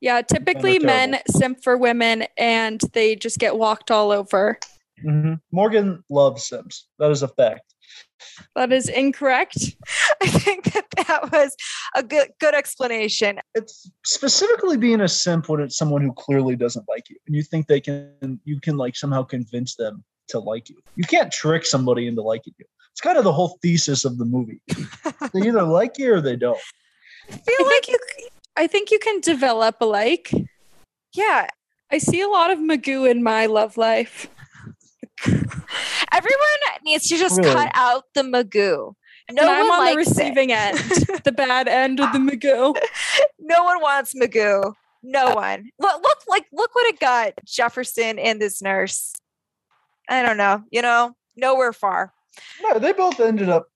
Yeah, 0.00 0.22
typically 0.22 0.78
men 0.78 1.10
terrible. 1.14 1.32
simp 1.32 1.64
for 1.64 1.76
women 1.76 2.26
and 2.38 2.80
they 2.92 3.16
just 3.16 3.40
get 3.40 3.58
walked 3.58 3.90
all 3.90 4.12
over. 4.12 4.56
Mhm. 5.04 5.40
Morgan 5.50 6.04
loves 6.08 6.46
Sims. 6.46 6.86
That 7.00 7.10
is 7.10 7.24
a 7.24 7.28
fact. 7.28 7.74
That 8.54 8.72
is 8.72 8.88
incorrect. 8.88 9.56
I 10.22 10.26
think 10.26 10.72
that 10.72 10.86
that 11.06 11.32
was 11.32 11.56
a 11.94 12.02
good 12.02 12.30
good 12.40 12.54
explanation. 12.54 13.38
It's 13.54 13.90
specifically 14.04 14.76
being 14.76 15.00
a 15.00 15.08
simp 15.08 15.48
when 15.48 15.60
it's 15.60 15.76
someone 15.76 16.02
who 16.02 16.12
clearly 16.12 16.56
doesn't 16.56 16.86
like 16.88 17.08
you, 17.08 17.16
and 17.26 17.36
you 17.36 17.42
think 17.42 17.66
they 17.66 17.80
can, 17.80 18.40
you 18.44 18.60
can 18.60 18.76
like 18.76 18.96
somehow 18.96 19.22
convince 19.22 19.76
them 19.76 20.04
to 20.28 20.38
like 20.38 20.68
you. 20.68 20.76
You 20.96 21.04
can't 21.04 21.32
trick 21.32 21.64
somebody 21.64 22.06
into 22.06 22.22
liking 22.22 22.54
you. 22.58 22.66
It's 22.92 23.00
kind 23.00 23.18
of 23.18 23.24
the 23.24 23.32
whole 23.32 23.58
thesis 23.62 24.04
of 24.04 24.18
the 24.18 24.24
movie. 24.24 24.60
they 25.32 25.46
either 25.46 25.62
like 25.62 25.98
you 25.98 26.14
or 26.14 26.20
they 26.20 26.36
don't. 26.36 26.58
I 27.30 27.32
feel 27.32 27.56
I 27.60 27.62
like 27.62 27.84
think 27.84 27.88
you 27.88 27.98
c- 28.18 28.28
I 28.56 28.66
think 28.66 28.90
you 28.90 28.98
can 28.98 29.20
develop 29.20 29.76
a 29.80 29.84
like. 29.84 30.32
yeah, 31.14 31.46
I 31.90 31.98
see 31.98 32.20
a 32.20 32.28
lot 32.28 32.50
of 32.50 32.58
Magoo 32.58 33.08
in 33.10 33.22
my 33.22 33.46
love 33.46 33.76
life. 33.76 34.28
everyone 36.12 36.58
needs 36.84 37.08
to 37.08 37.16
just 37.16 37.38
Really? 37.38 37.52
cut 37.52 37.70
out 37.74 38.04
the 38.14 38.22
magoo. 38.22 38.94
No 39.30 39.42
and 39.42 39.50
I'm 39.50 39.68
one 39.68 39.78
on 39.80 39.84
the 39.86 39.94
likes 39.94 40.08
it. 40.10 40.16
receiving 40.16 40.52
end, 40.52 40.78
the 41.24 41.32
bad 41.32 41.68
end 41.68 42.00
of 42.00 42.12
the 42.14 42.18
Magoo. 42.18 42.74
no 43.38 43.62
one 43.62 43.82
wants 43.82 44.14
Magoo. 44.14 44.72
No 45.02 45.34
one. 45.34 45.68
Look, 45.78 46.02
look 46.02 46.18
like 46.28 46.46
look 46.50 46.74
what 46.74 46.86
it 46.86 46.98
got. 46.98 47.34
Jefferson 47.44 48.18
and 48.18 48.40
this 48.40 48.62
nurse. 48.62 49.12
I 50.08 50.22
don't 50.22 50.38
know. 50.38 50.62
You 50.70 50.80
know, 50.80 51.14
nowhere 51.36 51.74
far. 51.74 52.14
No, 52.62 52.78
they 52.78 52.92
both 52.94 53.20
ended 53.20 53.50
up 53.50 53.66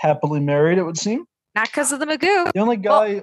happily 0.00 0.40
married. 0.40 0.78
It 0.78 0.84
would 0.84 0.96
seem. 0.96 1.26
Not 1.54 1.66
because 1.68 1.92
of 1.92 2.00
the 2.00 2.06
Magoo. 2.06 2.50
The 2.54 2.60
only 2.60 2.78
guy, 2.78 3.22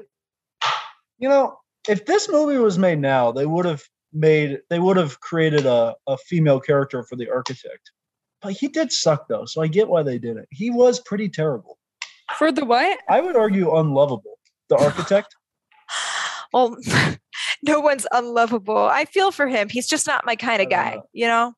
you 1.17 1.27
know, 1.29 1.57
if 1.89 2.05
this 2.05 2.29
movie 2.29 2.57
was 2.59 2.77
made 2.77 2.99
now, 2.99 3.31
they 3.31 3.47
would 3.47 3.65
have 3.65 3.83
made 4.15 4.59
they 4.69 4.79
would 4.79 4.97
have 4.97 5.19
created 5.19 5.65
a, 5.65 5.93
a 6.07 6.17
female 6.17 6.59
character 6.59 7.03
for 7.03 7.15
the 7.15 7.29
architect. 7.29 7.91
But 8.41 8.53
he 8.53 8.67
did 8.67 8.91
suck 8.91 9.27
though, 9.27 9.45
so 9.45 9.61
I 9.61 9.67
get 9.67 9.87
why 9.87 10.01
they 10.03 10.17
did 10.17 10.37
it. 10.37 10.47
He 10.51 10.69
was 10.69 10.99
pretty 11.01 11.29
terrible. 11.29 11.77
For 12.37 12.51
the 12.51 12.65
what? 12.65 12.99
I 13.09 13.21
would 13.21 13.35
argue 13.35 13.75
unlovable. 13.77 14.39
The 14.69 14.77
architect. 14.77 15.35
Well, 16.53 16.77
no 17.63 17.81
one's 17.81 18.07
unlovable. 18.13 18.77
I 18.85 19.03
feel 19.03 19.31
for 19.33 19.45
him. 19.45 19.67
He's 19.67 19.87
just 19.87 20.07
not 20.07 20.25
my 20.25 20.37
kind 20.37 20.61
of 20.61 20.69
guy. 20.69 20.95
know. 20.95 21.03
You 21.11 21.27
know. 21.27 21.53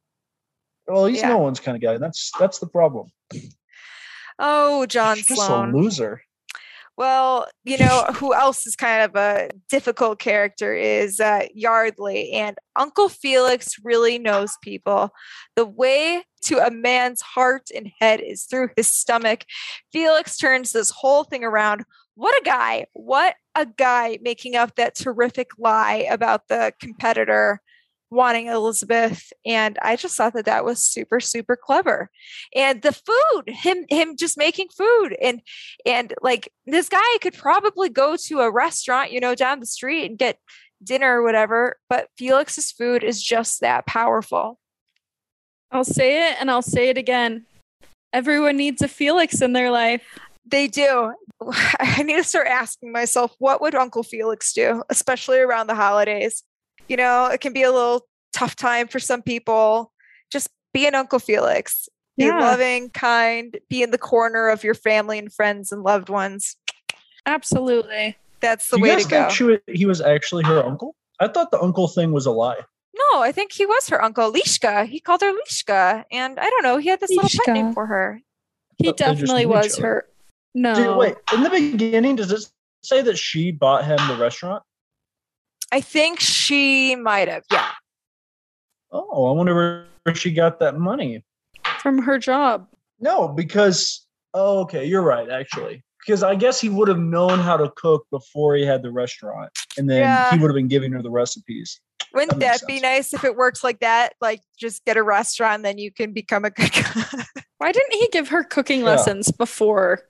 well, 0.87 1.05
he's 1.05 1.19
Yeah. 1.21 1.29
no 1.29 1.37
one's 1.37 1.59
kind 1.59 1.75
of 1.75 1.83
guy. 1.83 1.99
That's 1.99 2.31
that's 2.39 2.57
the 2.57 2.65
problem. 2.65 3.11
Oh, 4.39 4.87
John 4.87 5.17
He's 5.17 5.27
just 5.27 5.45
Sloan. 5.45 5.69
a 5.73 5.77
loser. 5.77 6.21
Well, 6.97 7.47
you 7.63 7.77
know 7.77 8.05
who 8.15 8.33
else 8.33 8.65
is 8.65 8.75
kind 8.75 9.03
of 9.03 9.15
a 9.15 9.51
difficult 9.69 10.17
character 10.17 10.73
is 10.73 11.19
uh, 11.19 11.45
Yardley, 11.53 12.31
and 12.31 12.57
Uncle 12.75 13.07
Felix 13.07 13.75
really 13.83 14.17
knows 14.17 14.57
people. 14.63 15.11
The 15.55 15.65
way 15.65 16.23
to 16.45 16.57
a 16.57 16.71
man's 16.71 17.21
heart 17.21 17.67
and 17.75 17.91
head 17.99 18.19
is 18.19 18.45
through 18.45 18.69
his 18.75 18.91
stomach. 18.91 19.45
Felix 19.93 20.37
turns 20.37 20.71
this 20.71 20.89
whole 20.89 21.23
thing 21.23 21.43
around. 21.43 21.85
What 22.15 22.35
a 22.41 22.43
guy! 22.43 22.85
What 22.93 23.35
a 23.53 23.67
guy 23.67 24.17
making 24.23 24.55
up 24.55 24.73
that 24.75 24.95
terrific 24.95 25.49
lie 25.59 26.07
about 26.09 26.47
the 26.47 26.73
competitor 26.79 27.61
wanting 28.09 28.47
Elizabeth, 28.47 29.31
and 29.45 29.77
I 29.81 29.95
just 29.95 30.15
thought 30.15 30.33
that 30.33 30.45
that 30.45 30.65
was 30.65 30.83
super 30.83 31.19
super 31.19 31.55
clever. 31.55 32.09
And 32.55 32.81
the 32.81 32.93
food, 32.93 33.49
him 33.49 33.85
him 33.89 34.15
just 34.17 34.37
making 34.37 34.67
food 34.75 35.15
and 35.21 35.41
and 35.85 36.13
like 36.21 36.51
this 36.65 36.89
guy 36.89 37.17
could 37.21 37.33
probably 37.33 37.89
go 37.89 38.15
to 38.27 38.41
a 38.41 38.51
restaurant, 38.51 39.11
you 39.11 39.19
know, 39.19 39.35
down 39.35 39.59
the 39.59 39.65
street 39.65 40.05
and 40.05 40.17
get 40.17 40.39
dinner 40.83 41.19
or 41.19 41.23
whatever. 41.23 41.77
But 41.89 42.09
Felix's 42.17 42.71
food 42.71 43.03
is 43.03 43.21
just 43.21 43.61
that 43.61 43.85
powerful. 43.85 44.59
I'll 45.71 45.83
say 45.83 46.29
it 46.29 46.37
and 46.39 46.49
I'll 46.49 46.61
say 46.61 46.89
it 46.89 46.97
again. 46.97 47.45
Everyone 48.13 48.57
needs 48.57 48.81
a 48.81 48.87
Felix 48.87 49.41
in 49.41 49.53
their 49.53 49.69
life. 49.69 50.01
They 50.45 50.67
do. 50.67 51.13
I 51.79 52.03
need 52.03 52.15
to 52.15 52.23
start 52.23 52.47
asking 52.47 52.91
myself, 52.91 53.35
what 53.39 53.61
would 53.61 53.75
Uncle 53.75 54.03
Felix 54.03 54.53
do, 54.53 54.83
especially 54.89 55.39
around 55.39 55.67
the 55.67 55.75
holidays? 55.75 56.43
You 56.87 56.97
know, 56.97 57.25
it 57.27 57.41
can 57.41 57.53
be 57.53 57.63
a 57.63 57.71
little 57.71 58.05
tough 58.33 58.55
time 58.55 58.87
for 58.87 58.99
some 58.99 59.21
people. 59.21 59.91
Just 60.31 60.49
be 60.73 60.87
an 60.87 60.95
Uncle 60.95 61.19
Felix. 61.19 61.89
Be 62.17 62.25
Yeah. 62.25 62.39
loving, 62.39 62.89
kind, 62.89 63.59
be 63.69 63.83
in 63.83 63.91
the 63.91 63.97
corner 63.97 64.47
of 64.49 64.63
your 64.63 64.73
family 64.73 65.19
and 65.19 65.31
friends 65.31 65.71
and 65.71 65.83
loved 65.83 66.09
ones. 66.09 66.55
Absolutely. 67.25 68.17
That's 68.39 68.69
the 68.69 68.77
you 68.77 68.83
way 68.83 68.89
guys 68.95 69.03
to 69.03 69.09
go. 69.09 69.29
she 69.29 69.43
wa- 69.43 69.57
he 69.67 69.85
was 69.85 70.01
actually 70.01 70.43
her 70.45 70.63
uncle? 70.63 70.95
I 71.19 71.27
thought 71.27 71.51
the 71.51 71.59
uncle 71.61 71.87
thing 71.87 72.11
was 72.11 72.25
a 72.25 72.31
lie. 72.31 72.57
No, 73.13 73.21
I 73.21 73.31
think 73.31 73.51
he 73.51 73.65
was 73.65 73.89
her 73.89 74.03
uncle, 74.03 74.31
Lishka. 74.31 74.87
He 74.87 74.99
called 74.99 75.21
her 75.21 75.31
Lishka. 75.31 76.05
And 76.11 76.39
I 76.39 76.49
don't 76.49 76.63
know, 76.63 76.77
he 76.77 76.89
had 76.89 76.99
this 76.99 77.11
little 77.11 77.29
pet 77.45 77.53
name 77.53 77.73
for 77.73 77.85
her. 77.85 78.21
He 78.77 78.85
But 78.85 78.97
definitely 78.97 79.45
was 79.45 79.77
her. 79.77 80.07
No. 80.55 80.73
Did, 80.73 80.95
wait, 80.97 81.15
in 81.33 81.43
the 81.43 81.49
beginning, 81.49 82.15
does 82.15 82.31
it 82.31 82.47
say 82.83 83.01
that 83.01 83.17
she 83.17 83.51
bought 83.51 83.85
him 83.85 83.97
the 84.07 84.15
restaurant? 84.17 84.63
I 85.71 85.81
think 85.81 86.19
she 86.19 86.95
might 86.95 87.27
have. 87.27 87.43
Yeah. 87.51 87.71
Oh, 88.91 89.27
I 89.27 89.31
wonder 89.33 89.85
where 90.03 90.15
she 90.15 90.31
got 90.31 90.59
that 90.59 90.77
money. 90.77 91.23
From 91.81 91.99
her 91.99 92.17
job. 92.17 92.67
No, 92.99 93.27
because 93.27 94.05
oh, 94.33 94.59
okay, 94.61 94.85
you're 94.85 95.01
right. 95.01 95.29
Actually, 95.29 95.83
because 96.05 96.23
I 96.23 96.35
guess 96.35 96.59
he 96.61 96.69
would 96.69 96.87
have 96.87 96.99
known 96.99 97.39
how 97.39 97.57
to 97.57 97.69
cook 97.75 98.05
before 98.11 98.55
he 98.55 98.65
had 98.65 98.81
the 98.81 98.91
restaurant, 98.91 99.51
and 99.77 99.89
then 99.89 99.99
Yeah. 100.01 100.31
he 100.31 100.37
would 100.39 100.47
have 100.49 100.55
been 100.55 100.67
giving 100.69 100.91
her 100.93 101.01
the 101.01 101.11
recipes. 101.11 101.79
Wouldn't 102.13 102.39
That 102.39 102.61
that 102.61 102.67
be 102.67 102.79
nice 102.79 103.13
if 103.13 103.23
it 103.25 103.35
works 103.35 103.63
like 103.63 103.79
that? 103.81 104.13
Like 104.21 104.41
just 104.57 104.85
get 104.85 104.95
a 104.95 105.03
restaurant, 105.03 105.63
then 105.63 105.77
you 105.77 105.91
can 105.91 106.13
become 106.13 106.45
a 106.45 106.49
good 106.49 106.71
cook. 106.73 107.25
Why 107.57 107.71
didn't 107.73 107.93
he 107.93 108.07
give 108.11 108.29
her 108.29 108.43
cooking 108.43 108.79
Yeah. 108.79 108.85
lessons 108.87 109.29
before? 109.31 110.01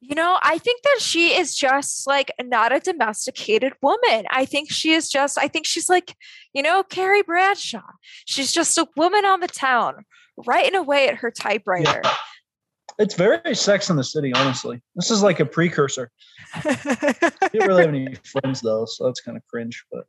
You 0.00 0.14
know, 0.14 0.38
I 0.42 0.58
think 0.58 0.82
that 0.82 0.98
she 1.00 1.36
is 1.38 1.54
just 1.54 2.06
like 2.06 2.30
not 2.42 2.72
a 2.72 2.80
domesticated 2.80 3.72
woman. 3.82 4.26
I 4.30 4.44
think 4.44 4.70
she 4.70 4.92
is 4.92 5.08
just, 5.08 5.38
I 5.38 5.48
think 5.48 5.66
she's 5.66 5.88
like, 5.88 6.14
you 6.52 6.62
know, 6.62 6.82
Carrie 6.82 7.22
Bradshaw. 7.22 7.80
She's 8.26 8.52
just 8.52 8.76
a 8.78 8.86
woman 8.96 9.24
on 9.24 9.40
the 9.40 9.48
town, 9.48 10.04
writing 10.46 10.74
away 10.74 11.08
at 11.08 11.16
her 11.16 11.30
typewriter. 11.30 12.02
It's 12.98 13.14
very 13.14 13.54
Sex 13.54 13.90
in 13.90 13.96
the 13.96 14.04
City, 14.04 14.32
honestly. 14.34 14.80
This 14.94 15.10
is 15.10 15.22
like 15.22 15.40
a 15.40 15.46
precursor. 15.46 16.10
He 16.62 17.58
didn't 17.58 17.68
really 17.68 17.82
have 17.82 17.94
any 17.94 18.14
friends 18.24 18.60
though, 18.60 18.84
so 18.86 19.04
that's 19.04 19.20
kind 19.20 19.36
of 19.36 19.46
cringe. 19.46 19.84
But 19.90 20.04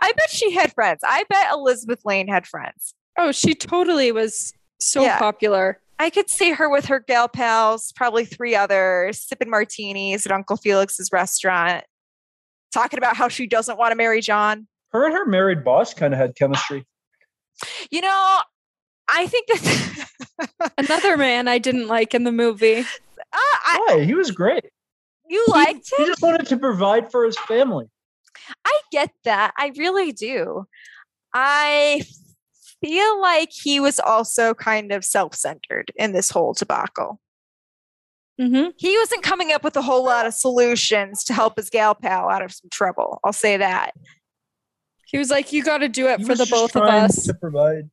I 0.00 0.12
bet 0.12 0.30
she 0.30 0.52
had 0.52 0.72
friends. 0.72 1.00
I 1.04 1.24
bet 1.28 1.52
Elizabeth 1.52 2.00
Lane 2.04 2.28
had 2.28 2.46
friends. 2.46 2.94
Oh, 3.18 3.32
she 3.32 3.54
totally 3.54 4.12
was 4.12 4.52
so 4.80 5.02
Yeah. 5.02 5.18
popular. 5.18 5.80
I 5.98 6.10
could 6.10 6.30
see 6.30 6.52
her 6.52 6.68
with 6.68 6.86
her 6.86 7.00
gal 7.00 7.28
pals, 7.28 7.92
probably 7.96 8.24
three 8.24 8.54
others, 8.54 9.20
sipping 9.20 9.50
martinis 9.50 10.24
at 10.26 10.32
Uncle 10.32 10.56
Felix's 10.56 11.10
restaurant, 11.12 11.84
talking 12.72 12.98
about 12.98 13.16
how 13.16 13.28
she 13.28 13.46
doesn't 13.46 13.78
want 13.78 13.90
to 13.92 13.96
marry 13.96 14.20
John. 14.20 14.68
her 14.92 15.04
and 15.06 15.14
her 15.14 15.26
married 15.26 15.64
boss 15.64 15.94
kind 15.94 16.12
of 16.14 16.20
had 16.20 16.34
chemistry. 16.36 16.86
You 17.90 18.00
know, 18.02 18.38
I 19.08 19.26
think 19.26 19.48
that 19.48 20.08
Another 20.78 21.16
man 21.16 21.48
I 21.48 21.58
didn't 21.58 21.88
like 21.88 22.14
in 22.14 22.22
the 22.22 22.30
movie. 22.30 22.76
uh, 22.78 22.84
I, 23.32 23.84
Why? 23.88 24.04
He 24.04 24.14
was 24.14 24.30
great. 24.30 24.64
you 25.28 25.42
He- 25.46 25.52
liked 25.52 25.90
him. 25.90 25.96
He 25.98 26.06
just 26.06 26.22
wanted 26.22 26.46
to 26.46 26.56
provide 26.56 27.10
for 27.10 27.24
his 27.24 27.36
family. 27.36 27.86
I 28.64 28.78
get 28.92 29.10
that. 29.24 29.54
I 29.58 29.72
really 29.76 30.12
do. 30.12 30.66
I 31.34 32.02
feel 32.80 33.20
like 33.20 33.50
he 33.52 33.80
was 33.80 33.98
also 33.98 34.54
kind 34.54 34.92
of 34.92 35.04
self 35.04 35.34
centered 35.34 35.90
in 35.96 36.12
this 36.12 36.30
whole 36.30 36.52
debacle. 36.52 37.20
hmm 38.38 38.68
He 38.76 38.96
wasn't 38.98 39.22
coming 39.22 39.52
up 39.52 39.64
with 39.64 39.76
a 39.76 39.82
whole 39.82 40.04
lot 40.04 40.26
of 40.26 40.34
solutions 40.34 41.24
to 41.24 41.34
help 41.34 41.56
his 41.56 41.70
gal 41.70 41.94
pal 41.94 42.28
out 42.28 42.42
of 42.42 42.52
some 42.52 42.70
trouble. 42.70 43.20
I'll 43.24 43.32
say 43.32 43.56
that. 43.56 43.92
He 45.06 45.18
was 45.18 45.30
like, 45.30 45.52
"You 45.52 45.64
got 45.64 45.78
to 45.78 45.88
do 45.88 46.06
it 46.08 46.20
He 46.20 46.24
for 46.26 46.34
the 46.34 46.46
both 46.50 46.76
of 46.76 46.82
us." 46.82 47.24
to 47.24 47.34
provide. 47.34 47.88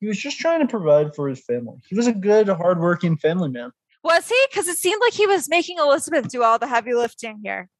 He 0.00 0.06
was 0.08 0.18
just 0.18 0.38
trying 0.38 0.60
to 0.60 0.66
provide 0.66 1.14
for 1.14 1.28
his 1.28 1.40
family. 1.44 1.78
He 1.88 1.94
was 1.94 2.06
a 2.06 2.12
good, 2.12 2.48
hardworking 2.48 3.16
family 3.16 3.48
man. 3.48 3.70
Was 4.02 4.28
he? 4.28 4.46
Because 4.50 4.68
it 4.68 4.76
seemed 4.76 5.00
like 5.00 5.14
he 5.14 5.26
was 5.26 5.48
making 5.48 5.78
Elizabeth 5.78 6.28
do 6.28 6.42
all 6.42 6.58
the 6.58 6.66
heavy 6.66 6.92
lifting 6.92 7.40
here. 7.42 7.70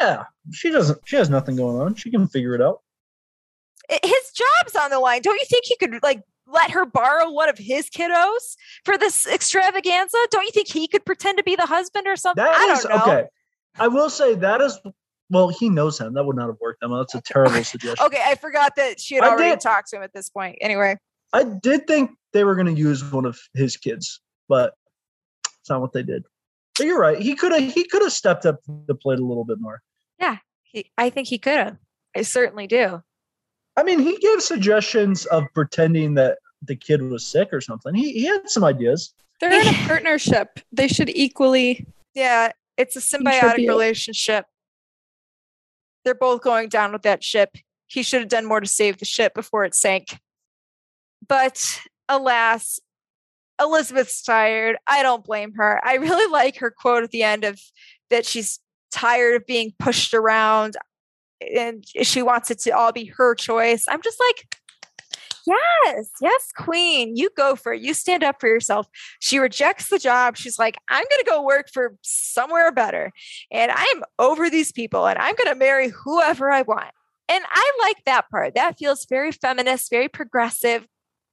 Yeah, 0.00 0.24
she 0.50 0.70
doesn't. 0.70 0.98
She 1.04 1.16
has 1.16 1.30
nothing 1.30 1.54
going 1.54 1.80
on. 1.80 1.94
She 1.94 2.10
can 2.10 2.26
figure 2.26 2.54
it 2.54 2.62
out. 2.62 2.80
I- 3.90 3.98
His 4.02 4.32
job's 4.34 4.76
on 4.76 4.90
the 4.90 4.98
line. 5.00 5.22
Don't 5.22 5.38
you 5.40 5.46
think 5.48 5.64
he 5.66 5.76
could 5.76 6.02
like 6.02 6.22
let 6.46 6.70
her 6.72 6.84
borrow 6.84 7.30
one 7.30 7.48
of 7.48 7.56
his 7.58 7.88
kiddos 7.90 8.56
for 8.84 8.96
this 8.98 9.26
extravaganza? 9.26 10.16
Don't 10.30 10.44
you 10.44 10.50
think 10.52 10.68
he 10.68 10.86
could 10.88 11.04
pretend 11.04 11.38
to 11.38 11.44
be 11.44 11.56
the 11.56 11.66
husband 11.66 12.06
or 12.06 12.16
something? 12.16 12.42
That 12.44 12.54
I 12.54 12.72
is 12.74 12.82
don't 12.82 12.96
know. 13.06 13.12
okay. 13.12 13.28
I 13.78 13.88
will 13.88 14.10
say 14.10 14.34
that 14.36 14.60
is. 14.60 14.78
Well, 15.30 15.48
he 15.48 15.70
knows 15.70 15.98
him. 15.98 16.12
That 16.12 16.24
would 16.24 16.36
not 16.36 16.48
have 16.48 16.56
worked. 16.60 16.82
Emma. 16.82 16.98
That's 16.98 17.14
a 17.14 17.22
terrible 17.22 17.64
suggestion. 17.64 18.04
Okay, 18.04 18.20
I 18.24 18.34
forgot 18.34 18.76
that 18.76 19.00
she 19.00 19.14
had 19.14 19.24
I 19.24 19.28
already 19.30 19.50
did- 19.50 19.60
talked 19.60 19.88
to 19.90 19.96
him 19.96 20.02
at 20.02 20.12
this 20.12 20.28
point. 20.28 20.56
Anyway, 20.60 20.96
I 21.32 21.44
did 21.44 21.86
think 21.86 22.10
they 22.32 22.44
were 22.44 22.54
going 22.54 22.66
to 22.74 22.78
use 22.78 23.02
one 23.10 23.24
of 23.24 23.38
his 23.54 23.76
kids, 23.76 24.20
but 24.48 24.74
it's 25.60 25.70
not 25.70 25.80
what 25.80 25.92
they 25.92 26.02
did. 26.02 26.24
But 26.76 26.86
you're 26.86 26.98
right. 27.00 27.18
He 27.18 27.34
could 27.34 27.52
have. 27.52 27.72
He 27.72 27.84
could 27.84 28.02
have 28.02 28.12
stepped 28.12 28.44
up 28.46 28.60
the 28.86 28.94
plate 28.94 29.18
a 29.18 29.24
little 29.24 29.44
bit 29.44 29.58
more. 29.60 29.80
Yeah. 30.18 30.36
He, 30.64 30.90
I 30.98 31.08
think 31.10 31.28
he 31.28 31.38
could 31.38 31.56
have. 31.56 31.76
I 32.16 32.22
certainly 32.22 32.66
do. 32.66 33.02
I 33.76 33.82
mean, 33.82 34.00
he 34.00 34.16
gave 34.18 34.42
suggestions 34.42 35.24
of 35.26 35.44
pretending 35.54 36.14
that 36.14 36.38
the 36.62 36.76
kid 36.76 37.02
was 37.02 37.26
sick 37.26 37.48
or 37.52 37.60
something. 37.60 37.94
He 37.94 38.12
he 38.12 38.24
had 38.26 38.48
some 38.48 38.64
ideas. 38.64 39.14
They're 39.40 39.52
in 39.52 39.66
a 39.66 39.72
partnership. 39.86 40.60
They 40.72 40.88
should 40.88 41.08
equally. 41.10 41.86
Yeah, 42.14 42.52
it's 42.76 42.96
a 42.96 43.00
symbiotic 43.00 43.40
Contribute. 43.40 43.68
relationship. 43.68 44.44
They're 46.04 46.14
both 46.14 46.42
going 46.42 46.68
down 46.68 46.92
with 46.92 47.02
that 47.02 47.24
ship. 47.24 47.56
He 47.86 48.02
should 48.02 48.20
have 48.20 48.28
done 48.28 48.46
more 48.46 48.60
to 48.60 48.66
save 48.66 48.98
the 48.98 49.04
ship 49.04 49.34
before 49.34 49.64
it 49.64 49.74
sank. 49.74 50.18
But 51.26 51.80
alas, 52.08 52.80
Elizabeth's 53.60 54.22
tired. 54.22 54.76
I 54.86 55.02
don't 55.02 55.24
blame 55.24 55.54
her. 55.54 55.80
I 55.84 55.96
really 55.96 56.30
like 56.32 56.58
her 56.58 56.70
quote 56.70 57.04
at 57.04 57.10
the 57.10 57.22
end 57.22 57.44
of 57.44 57.60
that 58.10 58.26
she's 58.26 58.58
tired 58.90 59.36
of 59.36 59.46
being 59.46 59.72
pushed 59.78 60.12
around 60.12 60.76
and 61.56 61.84
she 62.02 62.22
wants 62.22 62.50
it 62.50 62.58
to 62.60 62.70
all 62.70 62.92
be 62.92 63.06
her 63.06 63.34
choice. 63.34 63.86
I'm 63.88 64.02
just 64.02 64.20
like, 64.20 64.56
yes, 65.46 66.10
yes, 66.20 66.48
queen, 66.56 67.16
you 67.16 67.30
go 67.36 67.56
for 67.56 67.72
it. 67.72 67.82
You 67.82 67.94
stand 67.94 68.22
up 68.22 68.36
for 68.40 68.48
yourself. 68.48 68.86
She 69.20 69.38
rejects 69.38 69.88
the 69.88 69.98
job. 69.98 70.36
She's 70.36 70.58
like, 70.58 70.76
I'm 70.88 71.04
going 71.08 71.24
to 71.24 71.30
go 71.30 71.42
work 71.44 71.68
for 71.72 71.96
somewhere 72.02 72.70
better. 72.72 73.10
And 73.50 73.72
I'm 73.74 74.02
over 74.18 74.48
these 74.50 74.72
people 74.72 75.06
and 75.06 75.18
I'm 75.18 75.34
going 75.34 75.52
to 75.52 75.58
marry 75.58 75.88
whoever 75.88 76.50
I 76.50 76.62
want. 76.62 76.90
And 77.28 77.44
I 77.50 77.72
like 77.82 78.04
that 78.04 78.28
part. 78.30 78.54
That 78.54 78.78
feels 78.78 79.06
very 79.06 79.32
feminist, 79.32 79.90
very 79.90 80.08
progressive. 80.08 80.86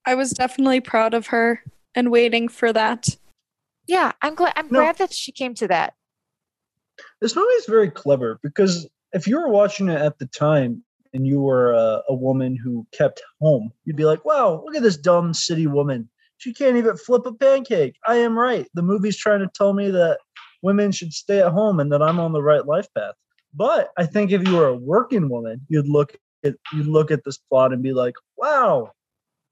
I 0.05 0.15
was 0.15 0.31
definitely 0.31 0.79
proud 0.81 1.13
of 1.13 1.27
her 1.27 1.61
and 1.93 2.09
waiting 2.11 2.47
for 2.47 2.71
that. 2.73 3.09
Yeah, 3.87 4.11
I'm 4.21 4.35
glad 4.35 4.53
I'm 4.55 4.67
No. 4.71 4.79
glad 4.79 4.97
that 4.97 5.13
she 5.13 5.31
came 5.31 5.55
to 5.55 5.67
that. 5.67 5.93
This 7.21 7.35
movie 7.35 7.47
is 7.53 7.65
very 7.65 7.89
clever 7.89 8.39
because 8.43 8.87
if 9.13 9.27
you 9.27 9.37
were 9.37 9.49
watching 9.49 9.89
it 9.89 9.99
at 9.99 10.19
the 10.19 10.25
time 10.27 10.83
and 11.13 11.25
you 11.25 11.41
were 11.41 11.73
a, 11.73 12.01
a 12.09 12.13
woman 12.13 12.55
who 12.55 12.85
kept 12.91 13.21
home, 13.41 13.71
you'd 13.85 13.95
be 13.95 14.05
like, 14.05 14.25
"Wow, 14.25 14.63
look 14.65 14.75
at 14.75 14.83
this 14.83 14.97
dumb 14.97 15.33
city 15.33 15.67
woman. 15.67 16.09
She 16.37 16.53
can't 16.53 16.77
even 16.77 16.97
flip 16.97 17.25
a 17.25 17.33
pancake." 17.33 17.95
I 18.07 18.15
am 18.15 18.37
right. 18.37 18.67
The 18.73 18.81
movie's 18.81 19.17
trying 19.17 19.39
to 19.39 19.49
tell 19.53 19.73
me 19.73 19.91
that 19.91 20.19
women 20.61 20.91
should 20.91 21.13
stay 21.13 21.39
at 21.39 21.51
home 21.51 21.79
and 21.79 21.91
that 21.91 22.01
I'm 22.01 22.19
on 22.19 22.33
the 22.33 22.43
right 22.43 22.65
life 22.65 22.87
path. 22.95 23.15
But 23.53 23.89
I 23.97 24.05
think 24.05 24.31
if 24.31 24.47
you 24.47 24.55
were 24.55 24.67
a 24.67 24.75
working 24.75 25.29
woman, 25.29 25.61
you'd 25.69 25.89
look 25.89 26.15
at 26.43 26.55
you'd 26.73 26.87
look 26.87 27.11
at 27.11 27.23
this 27.23 27.37
plot 27.37 27.73
and 27.73 27.81
be 27.81 27.93
like, 27.93 28.15
"Wow, 28.37 28.91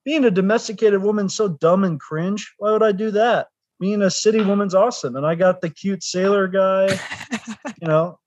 being 0.06 0.26
a 0.26 0.32
domesticated 0.32 1.02
woman's 1.02 1.36
so 1.36 1.50
dumb 1.50 1.84
and 1.84 2.00
cringe. 2.00 2.54
Why 2.60 2.72
would 2.72 2.84
I 2.84 2.92
do 2.92 3.12
that?" 3.12 3.48
Being 3.80 4.02
a 4.02 4.10
city 4.10 4.42
woman's 4.42 4.74
awesome, 4.74 5.16
and 5.16 5.26
I 5.26 5.36
got 5.36 5.62
the 5.62 5.70
cute 5.70 6.04
sailor 6.04 6.48
guy 6.48 7.00
you 7.82 7.88
know 7.88 8.18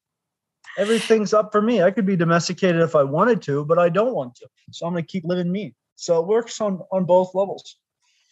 everything's 0.78 1.32
up 1.34 1.50
for 1.52 1.60
me 1.62 1.82
i 1.82 1.90
could 1.90 2.06
be 2.06 2.16
domesticated 2.16 2.80
if 2.80 2.94
i 2.94 3.02
wanted 3.02 3.42
to 3.42 3.64
but 3.64 3.78
i 3.78 3.88
don't 3.88 4.14
want 4.14 4.34
to 4.34 4.46
so 4.70 4.86
i'm 4.86 4.92
going 4.92 5.04
to 5.04 5.06
keep 5.08 5.24
living 5.24 5.50
me 5.50 5.74
so 5.96 6.20
it 6.20 6.26
works 6.26 6.60
on 6.60 6.80
on 6.92 7.04
both 7.04 7.34
levels 7.34 7.76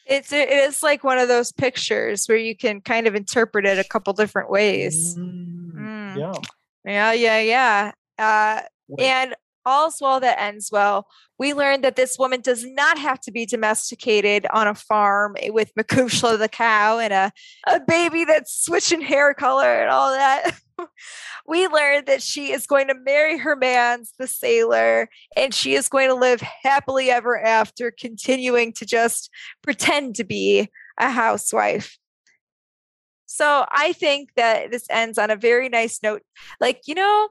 It's 0.06 0.32
it 0.32 0.48
is 0.48 0.82
like 0.82 1.04
one 1.04 1.18
of 1.18 1.28
those 1.28 1.52
pictures 1.52 2.26
where 2.26 2.38
you 2.38 2.56
can 2.56 2.80
kind 2.80 3.06
of 3.06 3.14
interpret 3.14 3.66
it 3.66 3.78
a 3.78 3.84
couple 3.84 4.12
different 4.14 4.50
ways. 4.50 5.16
Mm, 5.18 5.48
Mm. 5.74 6.16
yeah 6.16 6.32
Yeah, 6.84 7.12
yeah, 7.12 7.40
yeah. 7.40 7.92
Uh, 8.18 8.62
and 8.98 9.34
all's 9.68 9.98
well 10.00 10.20
that 10.20 10.40
ends 10.40 10.70
well. 10.72 11.06
We 11.38 11.54
learned 11.54 11.84
that 11.84 11.96
this 11.96 12.18
woman 12.18 12.40
does 12.40 12.64
not 12.64 12.98
have 12.98 13.20
to 13.20 13.30
be 13.30 13.46
domesticated 13.46 14.46
on 14.52 14.66
a 14.66 14.74
farm 14.74 15.36
eh, 15.40 15.50
with 15.50 15.72
Macushla 15.78 16.38
the 16.38 16.48
cow 16.48 16.98
and 16.98 17.12
a, 17.12 17.32
a 17.68 17.80
baby 17.80 18.24
that's 18.24 18.64
switching 18.64 19.00
hair 19.00 19.34
color 19.34 19.80
and 19.80 19.90
all 19.90 20.10
that. 20.10 20.58
we 21.46 21.66
learned 21.68 22.06
that 22.06 22.22
she 22.22 22.52
is 22.52 22.66
going 22.66 22.88
to 22.88 22.94
marry 22.94 23.38
her 23.38 23.56
man's 23.56 24.12
the 24.18 24.26
sailor 24.26 25.08
and 25.36 25.52
she 25.52 25.74
is 25.74 25.88
going 25.88 26.08
to 26.08 26.14
live 26.14 26.40
happily 26.40 27.10
ever 27.10 27.38
after, 27.38 27.90
continuing 27.90 28.72
to 28.72 28.86
just 28.86 29.30
pretend 29.62 30.16
to 30.16 30.24
be 30.24 30.68
a 30.98 31.10
housewife. 31.10 31.98
So 33.26 33.66
I 33.68 33.92
think 33.92 34.30
that 34.36 34.70
this 34.70 34.86
ends 34.90 35.18
on 35.18 35.30
a 35.30 35.36
very 35.36 35.68
nice 35.68 36.02
note. 36.02 36.22
Like, 36.60 36.82
you 36.86 36.94
know, 36.94 37.28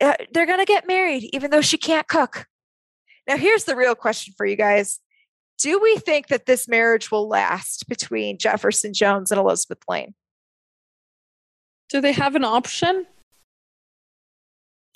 uh, 0.00 0.14
they're 0.32 0.46
going 0.46 0.58
to 0.58 0.64
get 0.64 0.86
married 0.86 1.28
even 1.32 1.50
though 1.50 1.60
she 1.60 1.78
can't 1.78 2.06
cook. 2.08 2.46
Now, 3.28 3.36
here's 3.36 3.64
the 3.64 3.76
real 3.76 3.94
question 3.94 4.34
for 4.36 4.46
you 4.46 4.56
guys. 4.56 5.00
Do 5.58 5.80
we 5.80 5.96
think 5.96 6.28
that 6.28 6.46
this 6.46 6.68
marriage 6.68 7.10
will 7.10 7.28
last 7.28 7.88
between 7.88 8.38
Jefferson 8.38 8.92
Jones 8.92 9.30
and 9.30 9.40
Elizabeth 9.40 9.78
Lane? 9.88 10.14
Do 11.88 12.00
they 12.00 12.12
have 12.12 12.34
an 12.36 12.44
option? 12.44 13.06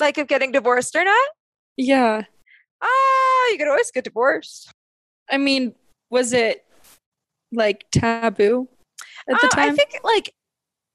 Like 0.01 0.19
of 0.19 0.29
getting 0.29 0.53
divorced 0.53 0.95
or 0.97 1.05
not? 1.05 1.29
Yeah. 1.77 2.23
Ah, 2.83 3.49
you 3.51 3.59
could 3.59 3.69
always 3.69 3.91
get 3.91 4.05
divorced. 4.05 4.71
I 5.31 5.39
mean, 5.39 5.75
was 6.11 6.33
it 6.33 6.65
like 7.53 7.85
taboo 7.91 8.69
at 9.29 9.41
the 9.41 9.47
Uh, 9.47 9.51
time? 9.51 9.71
I 9.73 9.77
think 9.77 10.01
like 10.03 10.35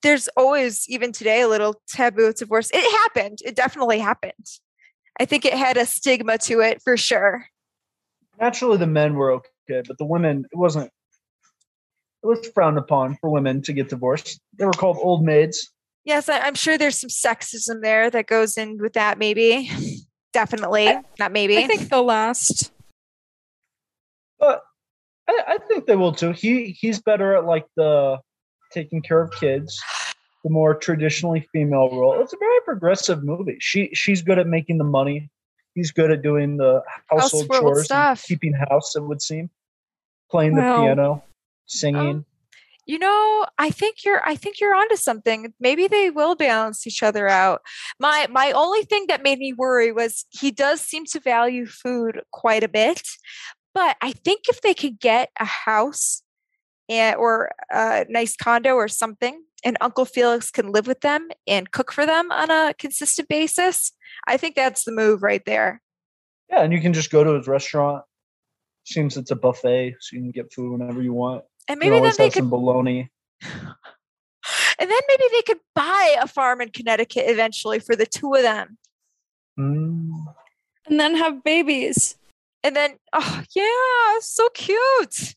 there's 0.05 0.27
always, 0.37 0.87
even 0.87 1.11
today, 1.11 1.41
a 1.41 1.47
little 1.47 1.81
taboo 1.87 2.25
of 2.25 2.35
divorce. 2.35 2.69
It 2.71 2.89
happened. 3.01 3.39
It 3.43 3.55
definitely 3.55 3.97
happened. 3.97 4.45
I 5.19 5.25
think 5.25 5.45
it 5.45 5.53
had 5.53 5.77
a 5.77 5.85
stigma 5.85 6.37
to 6.39 6.61
it 6.61 6.79
for 6.83 6.95
sure. 6.95 7.47
Naturally, 8.39 8.77
the 8.77 8.85
men 8.85 9.15
were 9.15 9.31
okay, 9.31 9.81
but 9.87 9.97
the 9.97 10.05
women, 10.05 10.45
it 10.51 10.57
wasn't. 10.57 10.91
It 12.23 12.27
was 12.27 12.47
frowned 12.53 12.77
upon 12.77 13.17
for 13.19 13.31
women 13.31 13.63
to 13.63 13.73
get 13.73 13.89
divorced. 13.89 14.39
They 14.59 14.65
were 14.65 14.73
called 14.73 14.97
old 15.01 15.23
maids. 15.25 15.71
Yes, 16.03 16.29
I, 16.29 16.37
am 16.47 16.53
sure 16.53 16.77
there's 16.77 16.99
some 16.99 17.09
sexism 17.09 17.81
there 17.81 18.11
that 18.11 18.27
goes 18.27 18.59
in 18.59 18.77
with 18.77 18.93
that. 18.93 19.17
Maybe, 19.17 19.71
definitely, 20.33 20.87
I, 20.89 21.01
not 21.17 21.31
maybe. 21.31 21.57
I 21.57 21.65
think 21.65 21.89
they'll 21.89 22.03
last. 22.03 22.71
But 24.37 24.61
I, 25.27 25.41
I 25.47 25.57
think 25.67 25.87
they 25.87 25.95
will 25.95 26.13
too. 26.13 26.31
He 26.31 26.77
he's 26.79 27.01
better 27.01 27.35
at 27.35 27.45
like 27.45 27.65
the 27.75 28.19
taking 28.75 29.01
care 29.01 29.21
of 29.21 29.31
kids, 29.31 29.81
the 30.43 30.49
more 30.51 30.75
traditionally 30.75 31.47
female 31.51 31.89
role. 31.89 32.21
It's 32.21 32.33
a 32.33 32.37
very 32.37 32.59
progressive 32.65 33.23
movie. 33.23 33.57
She 33.59 33.89
she's 33.93 34.21
good 34.21 34.37
at 34.37 34.47
making 34.47 34.77
the 34.77 34.83
money. 34.83 35.31
He's 35.73 35.91
good 35.91 36.11
at 36.11 36.21
doing 36.21 36.57
the 36.57 36.83
household 37.09 37.47
Houseworld 37.47 37.59
chores, 37.59 37.85
stuff. 37.85 38.23
keeping 38.23 38.53
house. 38.53 38.95
It 38.95 39.03
would 39.03 39.21
seem, 39.21 39.49
playing 40.29 40.55
Well, 40.55 40.81
the 40.81 40.83
piano, 40.83 41.23
singing. 41.65 41.99
Um, 41.99 42.25
you 42.85 42.99
know, 42.99 43.45
I 43.57 43.71
think 43.71 44.05
you're 44.05 44.21
I 44.27 44.35
think 44.35 44.59
you're 44.59 44.75
onto 44.75 44.95
something. 44.95 45.53
Maybe 45.59 45.87
they 45.87 46.11
will 46.11 46.35
balance 46.35 46.85
each 46.85 47.01
other 47.01 47.27
out. 47.27 47.61
My 47.99 48.27
my 48.29 48.51
only 48.51 48.83
thing 48.83 49.05
that 49.07 49.23
made 49.23 49.39
me 49.39 49.53
worry 49.53 49.91
was 49.91 50.25
he 50.29 50.51
does 50.51 50.81
seem 50.81 51.05
to 51.05 51.19
value 51.19 51.65
food 51.65 52.21
quite 52.31 52.63
a 52.63 52.69
bit. 52.69 53.01
But 53.73 53.97
I 54.01 54.11
think 54.11 54.43
if 54.47 54.61
they 54.61 54.73
could 54.73 54.99
get 54.99 55.29
a 55.39 55.45
house 55.45 56.21
and 56.89 57.15
or 57.15 57.51
a 57.71 58.05
nice 58.09 58.35
condo 58.35 58.75
or 58.75 58.87
something 58.87 59.41
and 59.65 59.77
Uncle 59.81 60.05
Felix 60.05 60.51
can 60.51 60.71
live 60.71 60.85
with 60.85 61.01
them 61.01 61.29
and 61.47 61.71
cook 61.71 61.91
for 61.91 62.05
them 62.05 62.31
on 62.31 62.51
a 62.51 62.75
consistent 62.77 63.27
basis, 63.27 63.91
I 64.27 64.37
think 64.37 64.55
that's 64.55 64.83
the 64.83 64.91
move 64.91 65.23
right 65.23 65.43
there. 65.45 65.81
yeah, 66.49 66.61
and 66.61 66.71
you 66.71 66.79
can 66.79 66.93
just 66.93 67.09
go 67.09 67.23
to 67.23 67.31
his 67.31 67.47
restaurant. 67.47 68.03
Seems 68.85 69.17
it's 69.17 69.31
a 69.31 69.35
buffet, 69.35 69.95
so 69.99 70.15
you 70.15 70.21
can 70.21 70.31
get 70.31 70.53
food 70.53 70.71
whenever 70.71 71.01
you 71.01 71.11
want. 71.11 71.43
And 71.67 71.79
maybe 71.79 71.87
can 71.87 71.93
then 71.93 72.01
always 72.01 72.17
they 72.17 72.25
have 72.25 72.33
could 72.33 72.41
some 72.41 72.49
bologna. 72.51 73.09
and 73.41 73.59
then 74.77 74.99
maybe 75.07 75.23
they 75.31 75.41
could 75.41 75.59
buy 75.73 76.15
a 76.21 76.27
farm 76.27 76.61
in 76.61 76.69
Connecticut 76.69 77.23
eventually 77.27 77.79
for 77.79 77.95
the 77.95 78.05
two 78.05 78.31
of 78.35 78.43
them. 78.43 78.77
Mm. 79.59 80.11
And 80.87 80.99
then 80.99 81.15
have 81.15 81.43
babies. 81.43 82.15
And 82.63 82.75
then, 82.75 82.97
oh, 83.13 83.41
yeah, 83.55 84.19
so 84.19 84.49
cute. 84.49 85.33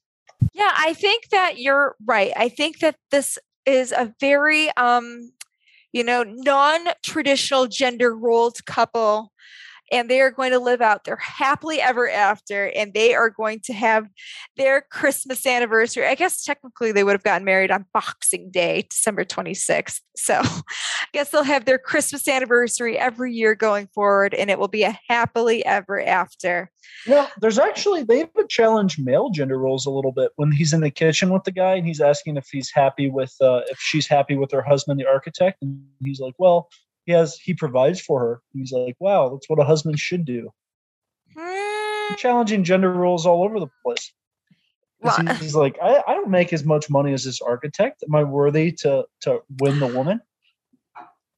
Yeah, 0.55 0.73
I 0.77 0.94
think 0.94 1.28
that 1.31 1.59
you're 1.59 1.97
right. 2.05 2.32
I 2.36 2.48
think 2.48 2.78
that 2.81 2.97
this 3.10 3.39
is 3.66 3.93
a 3.93 4.15
very, 4.20 4.70
um, 4.77 5.32
you 5.93 6.05
know, 6.05 6.24
non 6.24 6.89
traditional 7.05 7.66
gender 7.69 8.16
rolled 8.16 8.65
couple. 8.66 9.32
And 9.90 10.10
they 10.10 10.20
are 10.20 10.31
going 10.31 10.52
to 10.52 10.59
live 10.59 10.81
out 10.81 11.05
their 11.05 11.16
happily 11.16 11.81
ever 11.81 12.09
after, 12.09 12.70
and 12.74 12.93
they 12.94 13.15
are 13.15 13.31
going 13.31 13.60
to 13.65 13.73
have 13.73 14.06
their 14.56 14.82
Christmas 14.90 15.47
anniversary. 15.47 16.06
I 16.06 16.15
guess 16.15 16.44
technically 16.44 16.93
they 16.93 17.05
would 17.05 17.12
have 17.12 17.23
gotten 17.23 17.44
married 17.44 17.70
on 17.70 17.86
Boxing 17.93 18.51
Day, 18.51 18.86
December 18.90 19.24
26th. 19.24 20.01
So 20.16 20.35
I 20.44 20.62
guess 21.12 21.31
they'll 21.31 21.43
have 21.43 21.65
their 21.65 21.78
Christmas 21.78 22.28
anniversary 22.28 22.98
every 22.98 23.32
year 23.32 23.55
going 23.55 23.89
forward, 23.94 24.35
and 24.35 24.51
it 24.51 24.59
will 24.59 24.69
be 24.69 24.82
a 24.82 24.98
happily 25.09 25.65
ever 25.65 26.01
after. 26.01 26.70
Know, 27.06 27.27
there's 27.40 27.59
actually 27.59 28.02
they've 28.02 28.28
challenged 28.48 29.02
male 29.02 29.31
gender 29.31 29.59
roles 29.59 29.86
a 29.86 29.90
little 29.90 30.12
bit 30.12 30.32
when 30.36 30.52
he's 30.52 30.73
in 30.73 30.81
the 30.81 30.90
kitchen 30.90 31.32
with 31.32 31.44
the 31.44 31.52
guy 31.52 31.74
and 31.74 31.86
he's 31.86 32.01
asking 32.01 32.36
if 32.36 32.48
he's 32.51 32.70
happy 32.73 33.09
with 33.09 33.35
uh, 33.40 33.62
if 33.69 33.78
she's 33.78 34.06
happy 34.06 34.36
with 34.36 34.51
her 34.52 34.62
husband, 34.62 34.98
the 34.98 35.06
architect, 35.06 35.59
and 35.62 35.81
he's 36.05 36.20
like, 36.20 36.35
"Well, 36.39 36.69
he 37.09 37.15
has 37.15 37.39
he 37.39 37.55
provides 37.55 38.01
for 38.01 38.21
her." 38.21 38.43
He's 38.53 38.71
like, 38.71 38.97
"Wow, 39.01 39.31
that's 39.31 39.49
what 39.49 39.59
a 39.59 39.65
husband 39.65 39.99
should 39.99 40.27
do." 40.27 40.53
Hmm, 41.37 42.15
Challenging 42.17 42.65
gender 42.65 42.93
roles 42.93 43.25
all 43.25 43.45
over 43.45 43.59
the 43.59 43.69
place. 43.83 44.13
Well, 45.01 45.17
he's, 45.41 45.55
like, 45.55 45.79
I, 45.81 46.03
"I 46.07 46.13
don't 46.15 46.29
make 46.29 46.53
as 46.53 46.65
much 46.65 46.91
money 46.91 47.13
as 47.15 47.25
this 47.25 47.41
architect. 47.41 48.05
Am 48.07 48.15
I 48.15 48.25
worthy 48.25 48.73
to 48.83 49.07
to 49.23 49.41
win 49.59 49.81
the 49.81 49.87
woman?" 49.87 50.21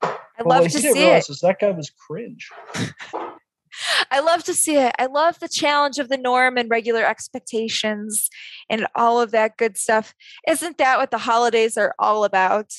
I 0.02 0.42
love 0.44 0.64
to 0.64 0.80
see 0.80 0.88
it. 0.88 1.28
is 1.28 1.40
that 1.40 1.60
guy 1.60 1.70
was 1.70 1.90
cringe. 1.90 2.50
I 4.10 4.20
love 4.20 4.42
to 4.44 4.54
see 4.54 4.76
it. 4.76 4.92
I 4.98 5.06
love 5.06 5.38
the 5.38 5.48
challenge 5.48 5.98
of 5.98 6.08
the 6.08 6.16
norm 6.16 6.56
and 6.56 6.68
regular 6.68 7.04
expectations 7.04 8.28
and 8.68 8.86
all 8.94 9.20
of 9.20 9.30
that 9.30 9.56
good 9.56 9.76
stuff. 9.76 10.14
Isn't 10.48 10.78
that 10.78 10.98
what 10.98 11.10
the 11.10 11.18
holidays 11.18 11.76
are 11.76 11.94
all 11.98 12.24
about? 12.24 12.72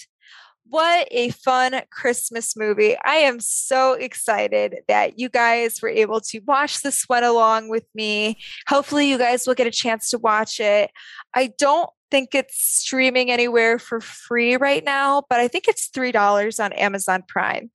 What 0.71 1.09
a 1.11 1.31
fun 1.31 1.81
Christmas 1.91 2.55
movie. 2.55 2.95
I 3.03 3.15
am 3.15 3.41
so 3.41 3.91
excited 3.91 4.77
that 4.87 5.19
you 5.19 5.27
guys 5.27 5.81
were 5.81 5.89
able 5.89 6.21
to 6.21 6.39
watch 6.47 6.79
this 6.81 7.03
one 7.07 7.25
along 7.25 7.67
with 7.67 7.83
me. 7.93 8.37
Hopefully, 8.69 9.09
you 9.09 9.17
guys 9.17 9.45
will 9.45 9.53
get 9.53 9.67
a 9.67 9.71
chance 9.71 10.09
to 10.11 10.17
watch 10.17 10.61
it. 10.61 10.89
I 11.35 11.51
don't 11.57 11.89
think 12.09 12.33
it's 12.33 12.55
streaming 12.55 13.31
anywhere 13.31 13.79
for 13.79 13.99
free 13.99 14.55
right 14.55 14.81
now, 14.81 15.23
but 15.29 15.41
I 15.41 15.49
think 15.49 15.67
it's 15.67 15.89
$3 15.89 16.63
on 16.63 16.71
Amazon 16.71 17.25
Prime. 17.27 17.69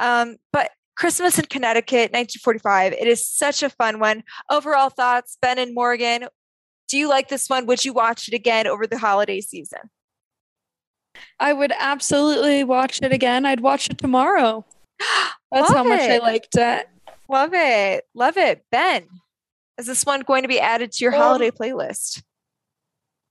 Um, 0.00 0.34
but 0.52 0.72
Christmas 0.96 1.38
in 1.38 1.44
Connecticut, 1.44 2.10
1945. 2.10 2.94
It 2.94 3.06
is 3.06 3.24
such 3.24 3.62
a 3.62 3.70
fun 3.70 4.00
one. 4.00 4.24
Overall 4.50 4.90
thoughts, 4.90 5.38
Ben 5.40 5.60
and 5.60 5.72
Morgan. 5.72 6.26
Do 6.88 6.98
you 6.98 7.08
like 7.08 7.28
this 7.28 7.46
one? 7.46 7.66
Would 7.66 7.84
you 7.84 7.92
watch 7.92 8.26
it 8.26 8.34
again 8.34 8.66
over 8.66 8.88
the 8.88 8.98
holiday 8.98 9.40
season? 9.40 9.88
I 11.38 11.52
would 11.52 11.72
absolutely 11.78 12.64
watch 12.64 13.00
it 13.02 13.12
again. 13.12 13.46
I'd 13.46 13.60
watch 13.60 13.90
it 13.90 13.98
tomorrow. 13.98 14.64
That's 15.52 15.68
how 15.68 15.78
Love 15.78 15.86
much 15.86 16.00
I 16.00 16.18
liked 16.18 16.56
it. 16.56 16.88
Love 17.28 17.50
it. 17.54 18.04
Love 18.14 18.36
it. 18.36 18.64
Ben, 18.70 19.06
is 19.78 19.86
this 19.86 20.04
one 20.04 20.20
going 20.22 20.42
to 20.42 20.48
be 20.48 20.60
added 20.60 20.92
to 20.92 21.04
your 21.04 21.14
Um, 21.14 21.20
holiday 21.20 21.50
playlist? 21.50 22.22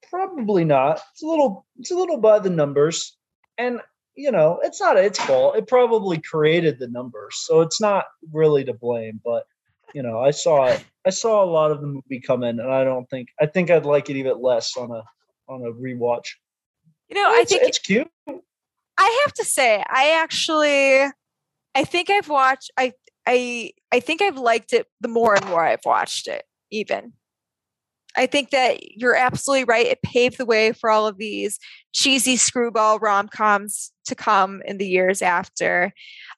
Probably 0.10 0.65
not. 0.65 1.01
It's 1.11 1.23
a 1.23 1.27
little 1.27 1.65
it's 1.77 1.91
a 1.91 1.95
little 1.95 2.18
by 2.18 2.39
the 2.39 2.49
numbers. 2.49 3.15
And 3.57 3.81
you 4.15 4.31
know, 4.31 4.60
it's 4.64 4.81
not 4.81 4.97
its 4.97 5.19
fault. 5.19 5.56
It 5.56 5.68
probably 5.68 6.19
created 6.19 6.80
the 6.80 6.88
numbers. 6.88 7.35
So 7.45 7.61
it's 7.61 7.80
not 7.80 8.06
really 8.34 8.65
to 8.65 8.73
blame, 8.73 9.22
but 9.23 9.45
you 9.93 10.01
know, 10.01 10.19
I 10.19 10.31
saw 10.31 10.65
it 10.65 10.84
I 11.06 11.11
saw 11.11 11.43
a 11.43 11.45
lot 11.45 11.72
of 11.72 11.81
the 11.81 11.88
movie 11.88 12.19
come 12.19 12.43
in 12.43 12.60
and 12.60 12.72
I 12.72 12.84
don't 12.84 13.10
think 13.10 13.30
I 13.39 13.45
think 13.45 13.69
I'd 13.69 13.85
like 13.85 14.10
it 14.10 14.18
even 14.18 14.41
less 14.41 14.76
on 14.76 14.91
a 14.91 15.03
on 15.47 15.61
a 15.61 15.72
rewatch. 15.72 16.27
You 17.10 17.15
know, 17.15 17.27
I 17.27 17.44
think 17.44 17.64
it's 17.64 17.80
cute. 17.80 18.07
I 18.98 19.23
have 19.26 19.34
to 19.36 19.45
say, 19.45 19.84
I 19.88 20.11
actually, 20.11 21.11
I 21.76 21.84
think 21.84 22.10
I've 22.10 22.30
watched. 22.30 22.72
I 22.77 22.94
I 23.26 23.72
I 23.91 23.99
think 23.99 24.22
I've 24.22 24.38
liked 24.38 24.73
it 24.73 24.88
the 25.02 25.07
more 25.07 25.36
and 25.36 25.45
more 25.48 25.65
I've 25.65 25.86
watched 25.86 26.27
it. 26.27 26.44
Even, 26.72 27.14
I 28.15 28.26
think 28.26 28.52
that 28.52 28.95
you're 28.95 29.15
absolutely 29.15 29.64
right. 29.64 29.88
It 29.88 30.02
paved 30.03 30.38
the 30.38 30.45
way 30.45 30.72
for 30.72 30.90
all 30.90 31.07
of 31.07 31.18
these 31.18 31.57
cheesy 31.94 32.38
screwball 32.38 32.99
rom 32.99 33.27
coms 33.27 33.91
to 34.06 34.15
come 34.15 34.61
in 34.65 34.77
the 34.77 34.88
years 34.88 35.22
after. 35.22 35.94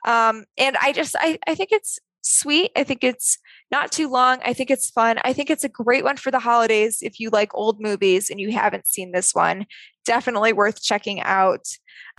Um, 0.05 0.45
and 0.57 0.77
I 0.81 0.93
just, 0.93 1.15
I 1.19 1.37
I 1.47 1.55
think 1.55 1.71
it's 1.71 1.99
sweet. 2.21 2.71
I 2.75 2.83
think 2.83 3.03
it's 3.03 3.37
not 3.71 3.91
too 3.91 4.09
long. 4.09 4.39
I 4.45 4.53
think 4.53 4.69
it's 4.69 4.89
fun. 4.89 5.17
I 5.23 5.33
think 5.33 5.49
it's 5.49 5.63
a 5.63 5.69
great 5.69 6.03
one 6.03 6.17
for 6.17 6.29
the 6.29 6.39
holidays 6.39 6.99
if 7.01 7.19
you 7.19 7.29
like 7.29 7.53
old 7.55 7.81
movies 7.81 8.29
and 8.29 8.39
you 8.39 8.51
haven't 8.51 8.87
seen 8.87 9.11
this 9.11 9.33
one. 9.33 9.65
Definitely 10.05 10.53
worth 10.53 10.81
checking 10.81 11.21
out. 11.21 11.67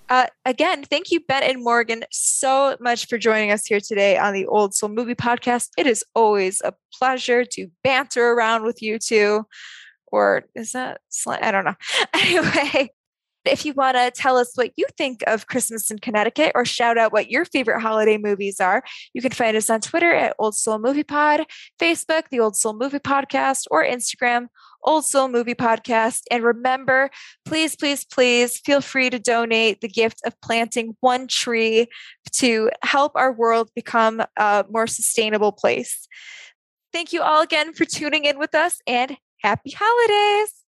Uh, 0.08 0.26
again, 0.44 0.84
thank 0.84 1.10
you, 1.10 1.20
Ben 1.20 1.42
and 1.42 1.62
Morgan, 1.64 2.04
so 2.10 2.76
much 2.80 3.06
for 3.06 3.16
joining 3.16 3.50
us 3.50 3.64
here 3.64 3.80
today 3.80 4.18
on 4.18 4.34
the 4.34 4.46
Old 4.46 4.74
Soul 4.74 4.90
Movie 4.90 5.14
Podcast. 5.14 5.68
It 5.78 5.86
is 5.86 6.04
always 6.14 6.60
a 6.60 6.74
pleasure 6.92 7.44
to 7.44 7.68
banter 7.82 8.32
around 8.32 8.64
with 8.64 8.82
you 8.82 8.98
two. 8.98 9.46
Or 10.08 10.44
is 10.54 10.72
that, 10.72 11.00
I 11.26 11.50
don't 11.50 11.64
know. 11.64 11.76
Anyway, 12.14 12.90
if 13.44 13.64
you 13.64 13.72
want 13.72 13.96
to 13.96 14.10
tell 14.14 14.36
us 14.36 14.52
what 14.54 14.70
you 14.76 14.86
think 14.96 15.22
of 15.26 15.46
Christmas 15.46 15.90
in 15.90 15.98
Connecticut 15.98 16.52
or 16.54 16.64
shout 16.64 16.98
out 16.98 17.12
what 17.12 17.30
your 17.30 17.44
favorite 17.44 17.80
holiday 17.80 18.18
movies 18.18 18.60
are, 18.60 18.82
you 19.14 19.22
can 19.22 19.32
find 19.32 19.56
us 19.56 19.70
on 19.70 19.80
Twitter 19.80 20.12
at 20.12 20.36
Old 20.38 20.54
Soul 20.54 20.78
Movie 20.78 21.02
Pod, 21.02 21.44
Facebook, 21.78 22.24
the 22.30 22.40
Old 22.40 22.56
Soul 22.56 22.74
Movie 22.74 22.98
Podcast, 22.98 23.66
or 23.70 23.84
Instagram, 23.84 24.46
Old 24.84 25.04
Soul 25.04 25.28
Movie 25.28 25.54
Podcast. 25.54 26.22
And 26.30 26.44
remember, 26.44 27.10
please, 27.44 27.76
please, 27.76 28.04
please 28.04 28.58
feel 28.58 28.80
free 28.80 29.10
to 29.10 29.18
donate 29.18 29.80
the 29.80 29.88
gift 29.88 30.20
of 30.24 30.40
planting 30.40 30.96
one 31.00 31.26
tree 31.26 31.88
to 32.32 32.70
help 32.82 33.12
our 33.14 33.32
world 33.32 33.70
become 33.74 34.22
a 34.36 34.64
more 34.70 34.86
sustainable 34.86 35.52
place. 35.52 36.06
Thank 36.92 37.12
you 37.12 37.22
all 37.22 37.42
again 37.42 37.72
for 37.72 37.84
tuning 37.84 38.24
in 38.24 38.38
with 38.38 38.54
us 38.54 38.80
and 38.86 39.16
happy 39.42 39.72
holidays. 39.76 40.61